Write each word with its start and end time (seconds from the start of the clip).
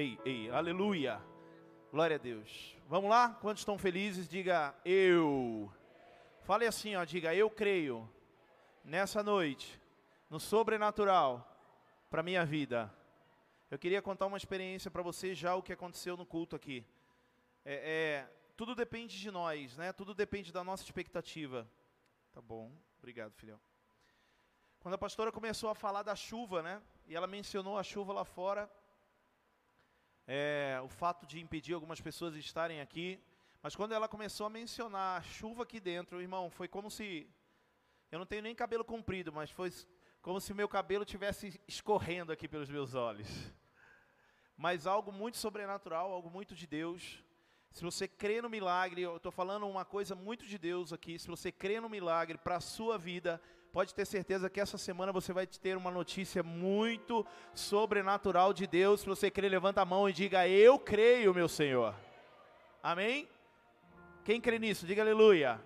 Ei, 0.00 0.18
ei, 0.24 0.50
aleluia. 0.50 1.20
Glória 1.90 2.16
a 2.16 2.18
Deus. 2.18 2.74
Vamos 2.88 3.10
lá? 3.10 3.34
Quantos 3.34 3.60
estão 3.60 3.76
felizes? 3.76 4.26
Diga 4.26 4.74
eu. 4.82 5.70
Fale 6.38 6.64
assim, 6.66 6.96
ó, 6.96 7.04
diga 7.04 7.34
eu 7.34 7.50
creio 7.50 8.10
nessa 8.82 9.22
noite 9.22 9.78
no 10.30 10.40
sobrenatural 10.40 11.46
para 12.08 12.22
minha 12.22 12.46
vida. 12.46 12.90
Eu 13.70 13.78
queria 13.78 14.00
contar 14.00 14.24
uma 14.24 14.38
experiência 14.38 14.90
para 14.90 15.02
você 15.02 15.34
já 15.34 15.54
o 15.54 15.62
que 15.62 15.74
aconteceu 15.74 16.16
no 16.16 16.24
culto 16.24 16.56
aqui. 16.56 16.82
É, 17.62 17.74
é, 17.74 18.32
tudo 18.56 18.74
depende 18.74 19.20
de 19.20 19.30
nós, 19.30 19.76
né? 19.76 19.92
Tudo 19.92 20.14
depende 20.14 20.50
da 20.50 20.64
nossa 20.64 20.82
expectativa. 20.82 21.70
Tá 22.32 22.40
bom, 22.40 22.72
obrigado, 23.00 23.34
filhão. 23.34 23.60
Quando 24.80 24.94
a 24.94 24.98
pastora 24.98 25.30
começou 25.30 25.68
a 25.68 25.74
falar 25.74 26.02
da 26.02 26.16
chuva, 26.16 26.62
né? 26.62 26.80
E 27.06 27.14
ela 27.14 27.26
mencionou 27.26 27.76
a 27.76 27.82
chuva 27.82 28.14
lá 28.14 28.24
fora, 28.24 28.66
é, 30.32 30.80
o 30.80 30.88
fato 30.88 31.26
de 31.26 31.40
impedir 31.40 31.74
algumas 31.74 32.00
pessoas 32.00 32.34
de 32.34 32.38
estarem 32.38 32.80
aqui. 32.80 33.20
Mas 33.60 33.74
quando 33.74 33.92
ela 33.92 34.06
começou 34.06 34.46
a 34.46 34.50
mencionar 34.50 35.18
a 35.18 35.22
chuva 35.22 35.64
aqui 35.64 35.80
dentro, 35.80 36.20
irmão, 36.20 36.48
foi 36.48 36.68
como 36.68 36.88
se. 36.88 37.28
Eu 38.12 38.20
não 38.20 38.24
tenho 38.24 38.42
nem 38.42 38.54
cabelo 38.54 38.84
comprido, 38.84 39.32
mas 39.32 39.50
foi 39.50 39.72
como 40.22 40.40
se 40.40 40.54
meu 40.54 40.68
cabelo 40.68 41.04
tivesse 41.04 41.60
escorrendo 41.66 42.30
aqui 42.30 42.46
pelos 42.46 42.68
meus 42.68 42.94
olhos. 42.94 43.28
Mas 44.56 44.86
algo 44.86 45.10
muito 45.10 45.36
sobrenatural, 45.36 46.12
algo 46.12 46.30
muito 46.30 46.54
de 46.54 46.64
Deus. 46.64 47.24
Se 47.72 47.82
você 47.82 48.06
crê 48.06 48.40
no 48.40 48.48
milagre, 48.48 49.02
eu 49.02 49.16
estou 49.16 49.32
falando 49.32 49.66
uma 49.66 49.84
coisa 49.84 50.14
muito 50.14 50.46
de 50.46 50.58
Deus 50.58 50.92
aqui. 50.92 51.18
Se 51.18 51.26
você 51.26 51.50
crê 51.50 51.80
no 51.80 51.88
milagre 51.88 52.38
para 52.38 52.56
a 52.56 52.60
sua 52.60 52.96
vida, 52.96 53.42
pode 53.72 53.94
ter 53.94 54.04
certeza 54.04 54.50
que 54.50 54.60
essa 54.60 54.76
semana 54.76 55.12
você 55.12 55.32
vai 55.32 55.46
ter 55.46 55.76
uma 55.76 55.90
notícia 55.90 56.42
muito 56.42 57.24
sobrenatural 57.54 58.52
de 58.52 58.66
Deus. 58.66 59.00
Se 59.00 59.06
você 59.06 59.30
crê, 59.30 59.48
levanta 59.48 59.80
a 59.80 59.84
mão 59.84 60.08
e 60.08 60.12
diga: 60.12 60.48
Eu 60.48 60.78
creio, 60.78 61.34
meu 61.34 61.48
Senhor. 61.48 61.94
Amém? 62.82 63.28
Quem 64.24 64.40
crê 64.40 64.58
nisso? 64.58 64.86
Diga 64.86 65.02
aleluia. 65.02 65.60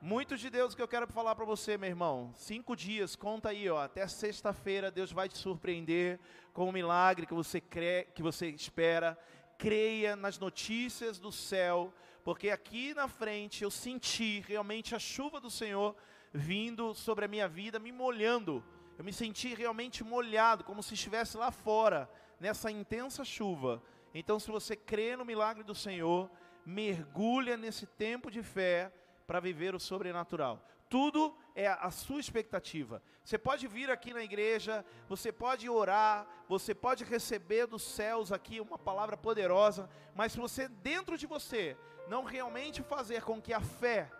Muito 0.00 0.36
de 0.36 0.48
Deus 0.48 0.76
que 0.76 0.82
eu 0.82 0.86
quero 0.86 1.08
falar 1.08 1.34
para 1.34 1.44
você, 1.44 1.76
meu 1.76 1.88
irmão. 1.88 2.30
Cinco 2.34 2.76
dias, 2.76 3.16
conta 3.16 3.48
aí, 3.48 3.68
ó. 3.68 3.80
Até 3.80 4.06
sexta-feira, 4.06 4.92
Deus 4.92 5.10
vai 5.10 5.28
te 5.28 5.36
surpreender 5.36 6.20
com 6.52 6.68
o 6.68 6.72
milagre 6.72 7.26
que 7.26 7.34
você 7.34 7.60
crê, 7.60 8.06
que 8.14 8.22
você 8.22 8.48
espera. 8.48 9.18
Creia 9.56 10.14
nas 10.14 10.38
notícias 10.38 11.18
do 11.18 11.32
céu, 11.32 11.92
porque 12.22 12.48
aqui 12.50 12.94
na 12.94 13.08
frente 13.08 13.64
eu 13.64 13.72
senti 13.72 14.38
realmente 14.46 14.94
a 14.94 15.00
chuva 15.00 15.40
do 15.40 15.50
Senhor 15.50 15.96
vindo 16.32 16.94
sobre 16.94 17.24
a 17.24 17.28
minha 17.28 17.48
vida, 17.48 17.78
me 17.78 17.92
molhando. 17.92 18.64
Eu 18.98 19.04
me 19.04 19.12
senti 19.12 19.54
realmente 19.54 20.02
molhado, 20.02 20.64
como 20.64 20.82
se 20.82 20.94
estivesse 20.94 21.36
lá 21.36 21.50
fora, 21.50 22.10
nessa 22.40 22.70
intensa 22.70 23.24
chuva. 23.24 23.82
Então, 24.14 24.38
se 24.38 24.50
você 24.50 24.74
crê 24.74 25.16
no 25.16 25.24
milagre 25.24 25.62
do 25.62 25.74
Senhor, 25.74 26.30
mergulha 26.64 27.56
nesse 27.56 27.86
tempo 27.86 28.30
de 28.30 28.42
fé 28.42 28.92
para 29.26 29.40
viver 29.40 29.74
o 29.74 29.80
sobrenatural. 29.80 30.62
Tudo 30.88 31.36
é 31.54 31.66
a 31.68 31.90
sua 31.90 32.18
expectativa. 32.18 33.02
Você 33.22 33.36
pode 33.36 33.66
vir 33.66 33.90
aqui 33.90 34.14
na 34.14 34.22
igreja, 34.22 34.84
você 35.06 35.30
pode 35.30 35.68
orar, 35.68 36.26
você 36.48 36.74
pode 36.74 37.04
receber 37.04 37.66
dos 37.66 37.82
céus 37.82 38.32
aqui 38.32 38.58
uma 38.60 38.78
palavra 38.78 39.16
poderosa, 39.16 39.88
mas 40.14 40.32
se 40.32 40.38
você 40.38 40.66
dentro 40.66 41.18
de 41.18 41.26
você 41.26 41.76
não 42.08 42.24
realmente 42.24 42.82
fazer 42.82 43.22
com 43.22 43.40
que 43.40 43.52
a 43.52 43.60
fé 43.60 44.10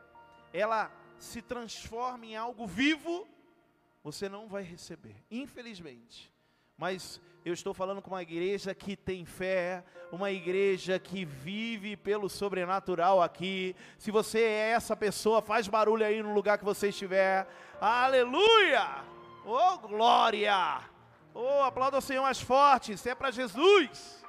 ela 0.53 0.93
se 1.19 1.43
transforme 1.43 2.33
em 2.33 2.37
algo 2.37 2.67
vivo, 2.67 3.27
você 4.03 4.29
não 4.29 4.49
vai 4.49 4.63
receber, 4.63 5.17
infelizmente. 5.31 6.33
Mas 6.77 7.21
eu 7.45 7.53
estou 7.53 7.75
falando 7.75 8.01
com 8.01 8.11
uma 8.11 8.23
igreja 8.23 8.75
que 8.75 8.97
tem 8.97 9.25
fé, 9.25 9.85
uma 10.13 10.31
igreja 10.31 10.99
que 10.99 11.25
vive 11.25 11.97
pelo 11.97 12.29
sobrenatural 12.29 13.21
aqui. 13.21 13.75
Se 13.99 14.11
você 14.11 14.41
é 14.41 14.71
essa 14.71 14.97
pessoa, 14.97 15.43
faz 15.43 15.67
barulho 15.67 16.05
aí 16.05 16.23
no 16.23 16.33
lugar 16.33 16.59
que 16.59 16.65
você 16.65 16.89
estiver. 16.89 17.47
Aleluia! 17.81 19.05
Oh, 19.45 19.79
glória! 19.79 20.81
Oh, 21.35 21.63
aplauda 21.63 21.99
o 21.99 22.03
Senhor 22.03 22.23
mais 22.23 22.41
forte, 22.41 22.93
isso 22.93 23.09
é 23.09 23.15
para 23.15 23.31
Jesus. 23.31 24.25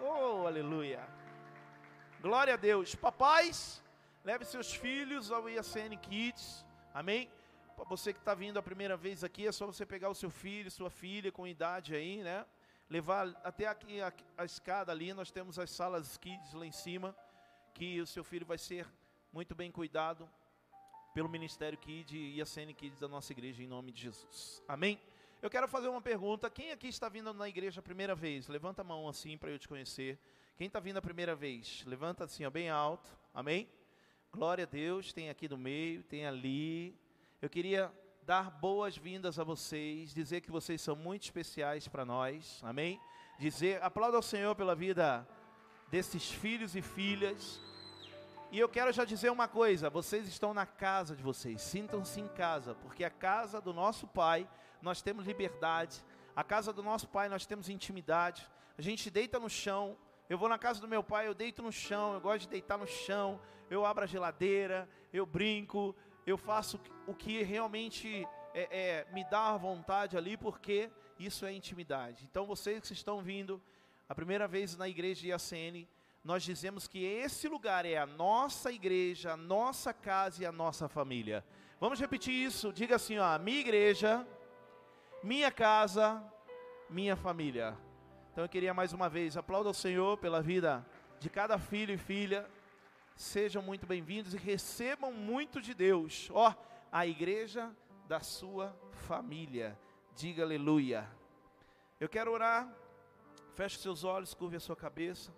Oh, 0.00 0.46
aleluia. 0.46 1.00
Glória 2.20 2.54
a 2.54 2.56
Deus. 2.56 2.94
Papais, 2.94 3.82
leve 4.28 4.44
seus 4.44 4.74
filhos 4.74 5.32
ao 5.32 5.48
IACN 5.48 5.96
Kids. 5.96 6.62
Amém? 6.92 7.30
você 7.88 8.12
que 8.12 8.18
está 8.18 8.34
vindo 8.34 8.58
a 8.58 8.62
primeira 8.62 8.94
vez 8.94 9.24
aqui, 9.24 9.46
é 9.46 9.52
só 9.52 9.64
você 9.64 9.86
pegar 9.86 10.10
o 10.10 10.14
seu 10.14 10.28
filho, 10.28 10.70
sua 10.70 10.90
filha 10.90 11.32
com 11.32 11.46
idade 11.46 11.94
aí, 11.94 12.22
né? 12.22 12.44
Levar 12.90 13.28
até 13.42 13.66
aqui 13.66 14.02
a, 14.02 14.12
a 14.36 14.44
escada 14.44 14.92
ali, 14.92 15.14
nós 15.14 15.30
temos 15.30 15.58
as 15.58 15.70
salas 15.70 16.18
kids 16.18 16.52
lá 16.52 16.66
em 16.66 16.72
cima, 16.72 17.16
que 17.72 18.02
o 18.02 18.06
seu 18.06 18.22
filho 18.22 18.44
vai 18.44 18.58
ser 18.58 18.86
muito 19.32 19.54
bem 19.54 19.72
cuidado 19.72 20.28
pelo 21.14 21.30
Ministério 21.30 21.78
Kid 21.78 22.14
e 22.14 22.42
a 22.42 22.44
CN 22.44 22.74
Kids 22.74 23.00
da 23.00 23.08
nossa 23.08 23.32
igreja, 23.32 23.62
em 23.62 23.66
nome 23.66 23.92
de 23.92 24.02
Jesus. 24.02 24.62
Amém? 24.68 25.00
Eu 25.40 25.48
quero 25.48 25.66
fazer 25.66 25.88
uma 25.88 26.02
pergunta. 26.02 26.50
Quem 26.50 26.70
aqui 26.70 26.88
está 26.88 27.08
vindo 27.08 27.32
na 27.32 27.48
igreja 27.48 27.80
a 27.80 27.82
primeira 27.82 28.14
vez? 28.14 28.46
Levanta 28.46 28.82
a 28.82 28.84
mão 28.84 29.08
assim 29.08 29.38
para 29.38 29.50
eu 29.50 29.58
te 29.58 29.66
conhecer. 29.66 30.18
Quem 30.58 30.66
está 30.66 30.80
vindo 30.80 30.98
a 30.98 31.02
primeira 31.02 31.34
vez? 31.34 31.82
Levanta 31.86 32.24
assim, 32.24 32.44
ó, 32.44 32.50
bem 32.50 32.68
alto. 32.68 33.08
Amém? 33.32 33.66
Glória 34.30 34.64
a 34.64 34.66
Deus. 34.66 35.12
Tem 35.12 35.30
aqui 35.30 35.48
no 35.48 35.56
meio, 35.56 36.02
tem 36.02 36.26
ali. 36.26 36.94
Eu 37.40 37.48
queria 37.48 37.90
dar 38.22 38.50
boas-vindas 38.50 39.38
a 39.38 39.44
vocês, 39.44 40.12
dizer 40.12 40.42
que 40.42 40.50
vocês 40.50 40.82
são 40.82 40.94
muito 40.94 41.22
especiais 41.22 41.88
para 41.88 42.04
nós, 42.04 42.60
amém? 42.62 43.00
Dizer, 43.38 43.82
aplauda 43.82 44.18
ao 44.18 44.22
Senhor 44.22 44.54
pela 44.54 44.74
vida 44.74 45.26
desses 45.90 46.30
filhos 46.30 46.76
e 46.76 46.82
filhas. 46.82 47.58
E 48.52 48.58
eu 48.58 48.68
quero 48.68 48.92
já 48.92 49.04
dizer 49.04 49.30
uma 49.30 49.48
coisa: 49.48 49.88
vocês 49.88 50.28
estão 50.28 50.52
na 50.52 50.66
casa 50.66 51.16
de 51.16 51.22
vocês, 51.22 51.62
sintam-se 51.62 52.20
em 52.20 52.28
casa, 52.28 52.74
porque 52.74 53.04
a 53.04 53.10
casa 53.10 53.62
do 53.62 53.72
nosso 53.72 54.06
Pai 54.06 54.46
nós 54.82 55.00
temos 55.00 55.26
liberdade, 55.26 56.04
a 56.36 56.44
casa 56.44 56.70
do 56.70 56.82
nosso 56.82 57.08
Pai 57.08 57.30
nós 57.30 57.46
temos 57.46 57.70
intimidade. 57.70 58.46
A 58.76 58.82
gente 58.82 59.10
deita 59.10 59.40
no 59.40 59.48
chão. 59.48 59.96
Eu 60.28 60.36
vou 60.36 60.50
na 60.50 60.58
casa 60.58 60.78
do 60.78 60.86
meu 60.86 61.02
pai, 61.02 61.26
eu 61.26 61.32
deito 61.32 61.62
no 61.62 61.72
chão, 61.72 62.12
eu 62.12 62.20
gosto 62.20 62.42
de 62.42 62.48
deitar 62.48 62.76
no 62.76 62.86
chão, 62.86 63.40
eu 63.70 63.84
abro 63.84 64.04
a 64.04 64.06
geladeira, 64.06 64.88
eu 65.12 65.26
brinco, 65.26 65.94
eu 66.26 66.36
faço 66.36 66.80
o 67.06 67.14
que 67.14 67.42
realmente 67.42 68.26
é, 68.54 68.68
é, 68.70 69.06
me 69.12 69.24
dá 69.24 69.56
vontade 69.56 70.16
ali, 70.16 70.36
porque 70.36 70.90
isso 71.18 71.44
é 71.44 71.52
intimidade. 71.52 72.26
Então, 72.30 72.46
vocês 72.46 72.86
que 72.86 72.92
estão 72.92 73.22
vindo 73.22 73.60
a 74.08 74.14
primeira 74.14 74.48
vez 74.48 74.76
na 74.76 74.88
igreja 74.88 75.20
de 75.20 75.28
IACN, 75.28 75.86
nós 76.24 76.42
dizemos 76.42 76.86
que 76.86 77.04
esse 77.04 77.48
lugar 77.48 77.86
é 77.86 77.96
a 77.96 78.06
nossa 78.06 78.72
igreja, 78.72 79.32
a 79.32 79.36
nossa 79.36 79.92
casa 79.92 80.42
e 80.42 80.46
a 80.46 80.52
nossa 80.52 80.88
família. 80.88 81.44
Vamos 81.80 82.00
repetir 82.00 82.34
isso? 82.34 82.72
Diga 82.72 82.96
assim: 82.96 83.18
ó, 83.18 83.38
minha 83.38 83.60
igreja, 83.60 84.26
minha 85.22 85.50
casa, 85.50 86.22
minha 86.90 87.16
família. 87.16 87.76
Então 88.32 88.44
eu 88.44 88.48
queria 88.48 88.74
mais 88.74 88.92
uma 88.92 89.08
vez 89.08 89.36
aplaudir 89.36 89.70
o 89.70 89.74
Senhor 89.74 90.18
pela 90.18 90.42
vida 90.42 90.84
de 91.18 91.30
cada 91.30 91.58
filho 91.58 91.94
e 91.94 91.98
filha 91.98 92.46
Sejam 93.18 93.60
muito 93.60 93.84
bem-vindos 93.84 94.32
e 94.32 94.36
recebam 94.36 95.12
muito 95.12 95.60
de 95.60 95.74
Deus. 95.74 96.30
Ó, 96.32 96.54
a 96.92 97.04
igreja 97.04 97.74
da 98.06 98.20
sua 98.20 98.72
família. 98.92 99.76
Diga 100.14 100.44
aleluia. 100.44 101.04
Eu 101.98 102.08
quero 102.08 102.30
orar. 102.30 102.72
Feche 103.56 103.76
seus 103.80 104.04
olhos, 104.04 104.34
curve 104.34 104.54
a 104.54 104.60
sua 104.60 104.76
cabeça. 104.76 105.34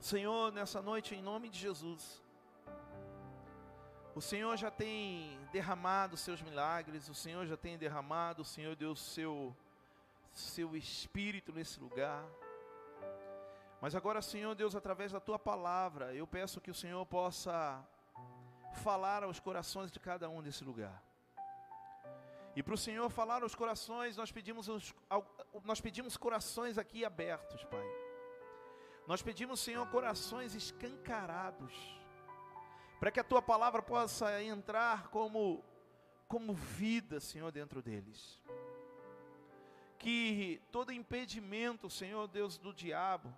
Senhor, 0.00 0.50
nessa 0.50 0.80
noite, 0.80 1.14
em 1.14 1.20
nome 1.20 1.50
de 1.50 1.58
Jesus, 1.58 2.22
o 4.14 4.22
Senhor 4.22 4.56
já 4.56 4.70
tem 4.70 5.38
derramado 5.52 6.16
seus 6.16 6.40
milagres, 6.40 7.10
o 7.10 7.14
Senhor 7.14 7.44
já 7.44 7.58
tem 7.58 7.76
derramado, 7.76 8.40
o 8.40 8.46
Senhor 8.46 8.74
deu 8.74 8.96
seu, 8.96 9.54
seu 10.32 10.74
espírito 10.74 11.52
nesse 11.52 11.78
lugar. 11.78 12.24
Mas 13.82 13.96
agora, 13.96 14.22
Senhor 14.22 14.54
Deus, 14.54 14.76
através 14.76 15.10
da 15.10 15.18
tua 15.18 15.40
palavra, 15.40 16.14
eu 16.14 16.24
peço 16.24 16.60
que 16.60 16.70
o 16.70 16.74
Senhor 16.82 17.04
possa 17.04 17.84
falar 18.84 19.24
aos 19.24 19.40
corações 19.40 19.90
de 19.90 19.98
cada 19.98 20.30
um 20.30 20.40
desse 20.40 20.62
lugar. 20.62 21.02
E 22.54 22.62
para 22.62 22.74
o 22.74 22.78
Senhor 22.78 23.10
falar 23.10 23.42
aos 23.42 23.56
corações, 23.56 24.16
nós 24.16 24.30
pedimos, 24.30 24.68
nós 25.64 25.80
pedimos 25.80 26.16
corações 26.16 26.78
aqui 26.78 27.04
abertos, 27.04 27.64
Pai. 27.64 27.84
Nós 29.04 29.20
pedimos, 29.20 29.58
Senhor, 29.58 29.84
corações 29.88 30.54
escancarados, 30.54 31.74
para 33.00 33.10
que 33.10 33.18
a 33.18 33.24
tua 33.24 33.42
palavra 33.42 33.82
possa 33.82 34.40
entrar 34.44 35.08
como, 35.08 35.60
como 36.28 36.54
vida, 36.54 37.18
Senhor, 37.18 37.50
dentro 37.50 37.82
deles. 37.82 38.40
Que 39.98 40.62
todo 40.70 40.92
impedimento, 40.92 41.90
Senhor 41.90 42.28
Deus, 42.28 42.58
do 42.58 42.72
diabo, 42.72 43.36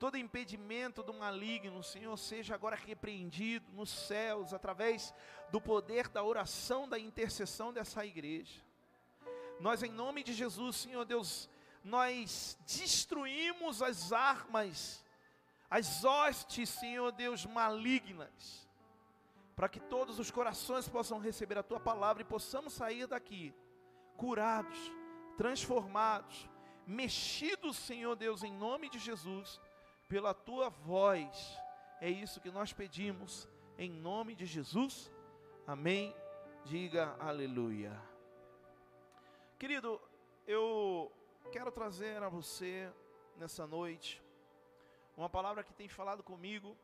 todo 0.00 0.16
impedimento 0.16 1.02
do 1.02 1.12
maligno, 1.12 1.82
Senhor, 1.82 2.16
seja 2.16 2.54
agora 2.54 2.74
repreendido 2.74 3.70
nos 3.74 3.90
céus, 3.90 4.54
através 4.54 5.12
do 5.52 5.60
poder 5.60 6.08
da 6.08 6.24
oração, 6.24 6.88
da 6.88 6.98
intercessão 6.98 7.70
dessa 7.70 8.04
igreja. 8.06 8.62
Nós, 9.60 9.82
em 9.82 9.90
nome 9.90 10.24
de 10.24 10.32
Jesus, 10.32 10.76
Senhor 10.76 11.04
Deus, 11.04 11.50
nós 11.84 12.56
destruímos 12.66 13.82
as 13.82 14.10
armas, 14.10 15.04
as 15.68 16.02
hostes, 16.02 16.70
Senhor 16.70 17.12
Deus, 17.12 17.44
malignas, 17.44 18.66
para 19.54 19.68
que 19.68 19.80
todos 19.80 20.18
os 20.18 20.30
corações 20.30 20.88
possam 20.88 21.18
receber 21.18 21.58
a 21.58 21.62
tua 21.62 21.78
palavra 21.78 22.22
e 22.22 22.24
possamos 22.24 22.72
sair 22.72 23.06
daqui 23.06 23.54
curados, 24.16 24.78
transformados, 25.36 26.48
mexidos, 26.86 27.76
Senhor 27.76 28.16
Deus, 28.16 28.42
em 28.42 28.50
nome 28.50 28.88
de 28.88 28.98
Jesus, 28.98 29.60
pela 30.10 30.34
tua 30.34 30.68
voz. 30.68 31.56
É 32.00 32.10
isso 32.10 32.40
que 32.40 32.50
nós 32.50 32.72
pedimos, 32.72 33.48
em 33.78 33.88
nome 33.88 34.34
de 34.34 34.44
Jesus. 34.44 35.08
Amém. 35.64 36.12
Diga 36.64 37.16
aleluia. 37.20 37.92
Querido, 39.56 40.00
eu 40.48 41.12
quero 41.52 41.70
trazer 41.70 42.20
a 42.24 42.28
você 42.28 42.92
nessa 43.36 43.68
noite 43.68 44.20
uma 45.16 45.30
palavra 45.30 45.62
que 45.62 45.72
tem 45.72 45.88
falado 45.88 46.24
comigo 46.24 46.76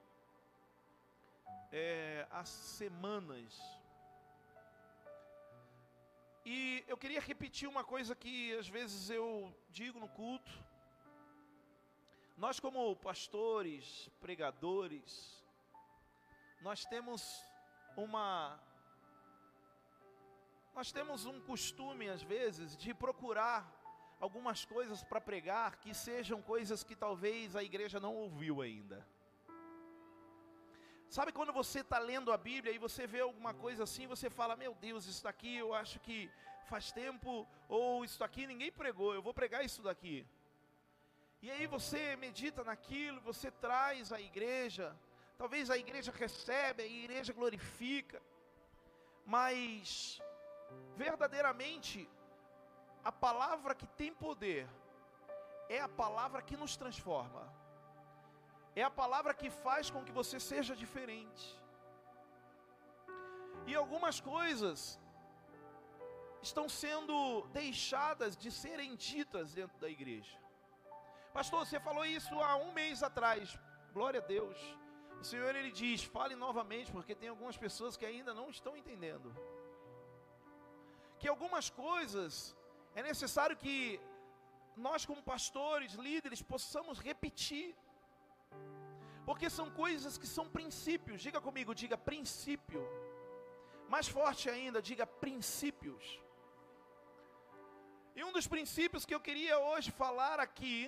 é, 1.72 2.28
há 2.30 2.44
semanas. 2.44 3.60
E 6.44 6.84
eu 6.86 6.96
queria 6.96 7.20
repetir 7.20 7.68
uma 7.68 7.82
coisa 7.82 8.14
que 8.14 8.56
às 8.56 8.68
vezes 8.68 9.10
eu 9.10 9.52
digo 9.68 9.98
no 9.98 10.08
culto. 10.10 10.65
Nós, 12.36 12.60
como 12.60 12.94
pastores, 12.96 14.10
pregadores, 14.20 15.42
nós 16.60 16.84
temos 16.84 17.42
uma. 17.96 18.60
Nós 20.74 20.92
temos 20.92 21.24
um 21.24 21.40
costume, 21.40 22.10
às 22.10 22.22
vezes, 22.22 22.76
de 22.76 22.92
procurar 22.92 23.64
algumas 24.20 24.66
coisas 24.66 25.02
para 25.02 25.18
pregar 25.18 25.76
que 25.76 25.94
sejam 25.94 26.42
coisas 26.42 26.84
que 26.84 26.94
talvez 26.94 27.56
a 27.56 27.62
igreja 27.62 27.98
não 27.98 28.14
ouviu 28.14 28.60
ainda. 28.60 29.06
Sabe 31.08 31.32
quando 31.32 31.54
você 31.54 31.80
está 31.80 31.98
lendo 31.98 32.30
a 32.30 32.36
Bíblia 32.36 32.74
e 32.74 32.78
você 32.78 33.06
vê 33.06 33.20
alguma 33.20 33.54
coisa 33.54 33.84
assim, 33.84 34.06
você 34.06 34.28
fala: 34.28 34.56
Meu 34.56 34.74
Deus, 34.74 35.06
isso 35.06 35.24
daqui 35.24 35.56
eu 35.56 35.72
acho 35.72 35.98
que 36.00 36.30
faz 36.66 36.92
tempo, 36.92 37.48
ou 37.66 38.04
isso 38.04 38.18
daqui 38.18 38.46
ninguém 38.46 38.70
pregou, 38.70 39.14
eu 39.14 39.22
vou 39.22 39.32
pregar 39.32 39.64
isso 39.64 39.80
daqui. 39.82 40.26
E 41.46 41.50
aí 41.54 41.64
você 41.74 42.16
medita 42.16 42.64
naquilo, 42.68 43.20
você 43.20 43.48
traz 43.64 44.12
à 44.12 44.20
igreja, 44.20 44.86
talvez 45.40 45.70
a 45.70 45.76
igreja 45.82 46.10
recebe, 46.10 46.82
a 46.82 46.86
igreja 46.86 47.32
glorifica, 47.32 48.20
mas 49.24 50.20
verdadeiramente 50.96 52.08
a 53.04 53.12
palavra 53.12 53.76
que 53.76 53.86
tem 54.00 54.12
poder 54.12 54.66
é 55.68 55.78
a 55.80 55.88
palavra 55.88 56.42
que 56.42 56.56
nos 56.62 56.76
transforma. 56.76 57.44
É 58.74 58.82
a 58.82 58.90
palavra 58.90 59.32
que 59.32 59.48
faz 59.48 59.88
com 59.88 60.02
que 60.02 60.10
você 60.10 60.40
seja 60.40 60.74
diferente. 60.74 61.46
E 63.68 63.76
algumas 63.76 64.18
coisas 64.18 64.98
estão 66.42 66.68
sendo 66.68 67.42
deixadas 67.60 68.36
de 68.36 68.50
serem 68.50 68.96
ditas 68.96 69.54
dentro 69.54 69.78
da 69.78 69.88
igreja. 69.88 70.45
Pastor, 71.36 71.66
você 71.66 71.78
falou 71.86 72.04
isso 72.18 72.34
há 72.44 72.54
um 72.56 72.70
mês 72.72 73.02
atrás. 73.08 73.42
Glória 73.96 74.20
a 74.22 74.26
Deus. 74.34 74.58
O 75.22 75.24
Senhor 75.30 75.52
ele 75.54 75.70
diz: 75.80 76.02
fale 76.14 76.34
novamente, 76.44 76.90
porque 76.94 77.14
tem 77.22 77.28
algumas 77.32 77.58
pessoas 77.64 77.94
que 77.98 78.06
ainda 78.10 78.32
não 78.38 78.46
estão 78.54 78.72
entendendo. 78.80 79.28
Que 81.18 81.28
algumas 81.34 81.68
coisas 81.68 82.32
é 82.94 83.02
necessário 83.10 83.58
que 83.64 83.76
nós, 84.86 85.04
como 85.04 85.28
pastores, 85.34 85.92
líderes, 86.08 86.40
possamos 86.54 86.98
repetir. 87.10 87.68
Porque 89.28 89.50
são 89.58 89.68
coisas 89.82 90.16
que 90.16 90.34
são 90.36 90.48
princípios. 90.58 91.20
Diga 91.28 91.40
comigo, 91.48 91.80
diga 91.84 91.98
princípio. 92.10 92.82
Mais 93.94 94.08
forte 94.18 94.48
ainda, 94.56 94.88
diga 94.90 95.06
princípios. 95.06 96.04
E 98.18 98.24
um 98.24 98.32
dos 98.32 98.46
princípios 98.56 99.04
que 99.04 99.16
eu 99.16 99.26
queria 99.28 99.58
hoje 99.70 99.90
falar 100.04 100.38
aqui, 100.40 100.78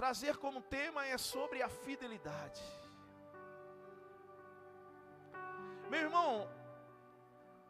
trazer 0.00 0.34
como 0.44 0.60
tema, 0.62 1.00
é 1.14 1.18
sobre 1.18 1.58
a 1.66 1.68
fidelidade. 1.84 2.62
Meu 5.92 6.02
irmão, 6.06 6.32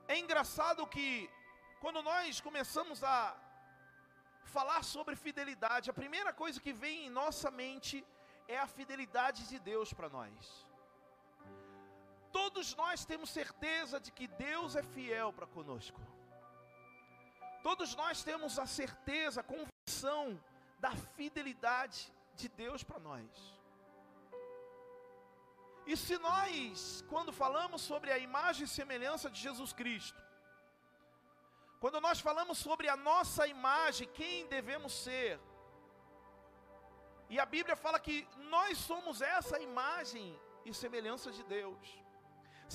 é 0.06 0.18
engraçado 0.22 0.86
que 0.94 1.08
quando 1.82 2.00
nós 2.10 2.38
começamos 2.48 3.02
a 3.02 3.18
falar 4.56 4.82
sobre 4.84 5.16
fidelidade, 5.16 5.88
a 5.88 6.00
primeira 6.02 6.32
coisa 6.42 6.60
que 6.66 6.74
vem 6.82 7.06
em 7.06 7.16
nossa 7.20 7.50
mente 7.62 7.96
é 8.46 8.58
a 8.58 8.66
fidelidade 8.66 9.48
de 9.48 9.58
Deus 9.70 9.94
para 9.94 10.10
nós. 10.18 10.66
Todos 12.30 12.76
nós 12.82 13.06
temos 13.06 13.30
certeza 13.30 13.98
de 13.98 14.12
que 14.12 14.28
Deus 14.50 14.76
é 14.76 14.82
fiel 14.82 15.32
para 15.32 15.46
conosco. 15.46 16.02
Todos 17.62 17.96
nós 18.02 18.22
temos 18.22 18.58
a 18.58 18.66
certeza, 18.66 19.40
a 19.40 19.50
convicção 19.54 20.38
da 20.78 20.92
fidelidade 21.16 22.00
de 22.42 22.48
Deus 22.62 22.82
para 22.88 23.00
nós. 23.08 23.30
E 25.90 25.96
se 26.04 26.16
nós, 26.28 27.02
quando 27.10 27.32
falamos 27.42 27.80
sobre 27.90 28.10
a 28.14 28.18
imagem 28.28 28.64
e 28.64 28.74
semelhança 28.78 29.28
de 29.34 29.40
Jesus 29.46 29.72
Cristo, 29.80 30.20
quando 31.82 31.98
nós 32.06 32.18
falamos 32.28 32.56
sobre 32.66 32.86
a 32.94 32.96
nossa 33.10 33.46
imagem, 33.56 34.06
quem 34.20 34.46
devemos 34.56 34.92
ser, 35.04 35.32
e 37.32 37.38
a 37.44 37.46
Bíblia 37.54 37.76
fala 37.84 37.98
que 38.06 38.16
nós 38.54 38.74
somos 38.90 39.16
essa 39.36 39.56
imagem 39.68 40.26
e 40.64 40.72
semelhança 40.82 41.30
de 41.38 41.42
Deus. 41.56 41.84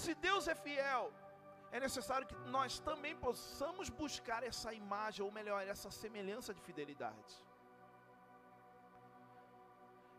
Se 0.02 0.12
Deus 0.28 0.48
é 0.54 0.56
fiel, 0.66 1.06
é 1.72 1.80
necessário 1.88 2.28
que 2.32 2.36
nós 2.56 2.80
também 2.90 3.16
possamos 3.28 3.90
buscar 4.02 4.42
essa 4.52 4.72
imagem, 4.84 5.24
ou 5.26 5.32
melhor, 5.40 5.62
essa 5.76 5.90
semelhança 6.04 6.52
de 6.58 6.62
fidelidade. 6.62 7.34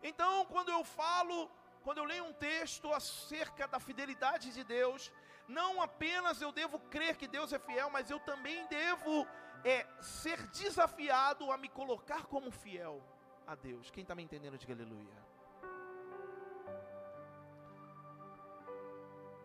Então, 0.03 0.45
quando 0.45 0.69
eu 0.69 0.83
falo, 0.83 1.49
quando 1.83 1.99
eu 1.99 2.03
leio 2.03 2.25
um 2.25 2.33
texto 2.33 2.91
acerca 2.93 3.67
da 3.67 3.79
fidelidade 3.79 4.53
de 4.53 4.63
Deus, 4.63 5.11
não 5.47 5.81
apenas 5.81 6.41
eu 6.41 6.51
devo 6.51 6.79
crer 6.79 7.15
que 7.17 7.27
Deus 7.27 7.53
é 7.53 7.59
fiel, 7.59 7.89
mas 7.89 8.09
eu 8.09 8.19
também 8.19 8.65
devo 8.67 9.27
é, 9.63 9.85
ser 10.01 10.41
desafiado 10.47 11.51
a 11.51 11.57
me 11.57 11.69
colocar 11.69 12.25
como 12.25 12.51
fiel 12.51 13.03
a 13.47 13.55
Deus. 13.55 13.89
Quem 13.91 14.01
está 14.01 14.15
me 14.15 14.23
entendendo, 14.23 14.57
diga 14.57 14.73
aleluia. 14.73 15.25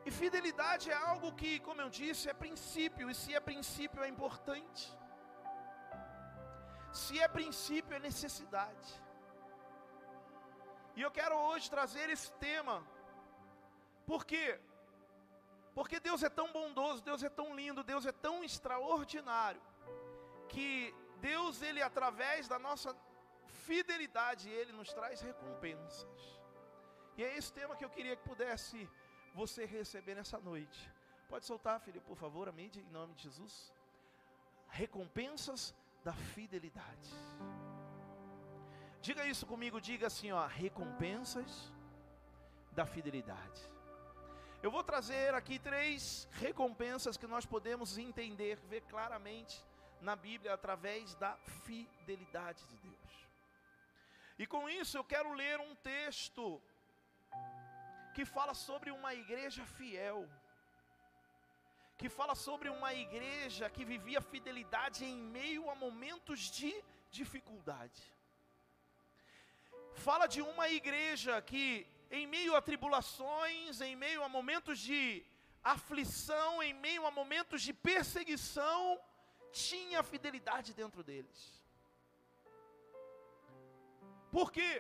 E 0.05 0.11
fidelidade 0.11 0.91
é 0.91 0.95
algo 0.95 1.33
que, 1.33 1.61
como 1.61 1.81
eu 1.83 1.91
disse, 1.91 2.29
é 2.29 2.33
princípio, 2.33 3.11
e 3.11 3.15
se 3.15 3.35
é 3.35 3.41
princípio 3.41 4.03
é 4.03 4.09
importante. 4.09 4.91
Se 6.91 7.21
é 7.21 7.29
princípio 7.29 7.95
é 7.95 7.99
necessidade. 7.99 8.91
E 10.97 11.03
eu 11.03 11.11
quero 11.11 11.37
hoje 11.37 11.71
trazer 11.71 12.09
esse 12.11 12.33
tema, 12.33 12.83
porque 14.07 14.61
porque 15.75 16.01
Deus 16.01 16.23
é 16.23 16.29
tão 16.29 16.53
bondoso, 16.53 17.03
Deus 17.03 17.23
é 17.23 17.29
tão 17.29 17.55
lindo, 17.55 17.83
Deus 17.83 18.05
é 18.05 18.13
tão 18.13 18.43
extraordinário, 18.43 19.63
que 20.49 20.95
Deus, 21.21 21.63
Ele, 21.63 21.81
através 21.81 22.49
da 22.49 22.59
nossa 22.59 22.95
fidelidade, 23.67 24.49
Ele 24.49 24.73
nos 24.73 24.93
traz 24.93 25.21
recompensas. 25.21 26.41
E 27.17 27.25
é 27.25 27.37
esse 27.37 27.53
tema 27.53 27.77
que 27.77 27.85
eu 27.85 27.91
queria 27.91 28.17
que 28.17 28.29
pudesse 28.29 28.89
você 29.35 29.65
receber 29.65 30.15
nessa 30.15 30.39
noite. 30.39 30.91
Pode 31.29 31.47
soltar, 31.47 31.81
filho, 31.81 32.01
por 32.01 32.17
favor, 32.17 32.49
a 32.49 32.53
mídia, 32.53 32.81
em 32.81 32.91
nome 32.91 33.15
de 33.15 33.23
Jesus. 33.23 33.73
Recompensas 34.69 35.75
da 36.03 36.13
fidelidade. 36.13 37.11
Diga 39.01 39.25
isso 39.25 39.47
comigo, 39.47 39.81
diga 39.81 40.09
assim, 40.09 40.31
ó, 40.31 40.47
recompensas 40.47 41.73
da 42.73 42.85
fidelidade. 42.85 43.61
Eu 44.63 44.71
vou 44.71 44.85
trazer 44.85 45.35
aqui 45.35 45.59
três 45.59 46.29
recompensas 46.33 47.17
que 47.17 47.27
nós 47.27 47.47
podemos 47.47 47.97
entender, 47.97 48.57
ver 48.69 48.83
claramente 48.83 49.65
na 50.03 50.15
Bíblia 50.15 50.53
através 50.53 51.15
da 51.15 51.35
fidelidade 51.65 52.63
de 52.67 52.77
Deus. 52.77 53.13
E 54.39 54.47
com 54.47 54.69
isso 54.69 54.99
eu 54.99 55.05
quero 55.05 55.33
ler 55.33 55.59
um 55.61 55.75
texto 55.77 56.61
que 58.15 58.27
fala 58.27 58.53
sobre 58.53 58.91
uma 58.91 59.15
igreja 59.15 59.65
fiel, 59.65 60.29
que 61.97 62.11
fala 62.11 62.35
sobre 62.35 62.69
uma 62.69 62.93
igreja 62.93 63.71
que 63.71 63.85
vivia 63.85 64.21
fidelidade 64.21 65.07
em 65.07 65.17
meio 65.17 65.71
a 65.71 65.75
momentos 65.75 66.51
de 66.51 66.73
dificuldade. 67.11 68.03
Fala 70.07 70.27
de 70.35 70.41
uma 70.41 70.67
igreja 70.79 71.43
que 71.43 71.87
em 72.11 72.27
meio 72.27 72.57
a 72.57 72.63
tribulações, 72.69 73.81
em 73.81 73.95
meio 73.95 74.23
a 74.25 74.29
momentos 74.29 74.79
de 74.79 75.25
aflição, 75.63 76.63
em 76.63 76.73
meio 76.73 77.05
a 77.07 77.11
momentos 77.11 77.61
de 77.61 77.73
perseguição, 77.73 78.99
tinha 79.53 80.03
fidelidade 80.03 80.73
dentro 80.73 81.03
deles. 81.03 81.41
Por 84.33 84.51
quê? 84.51 84.73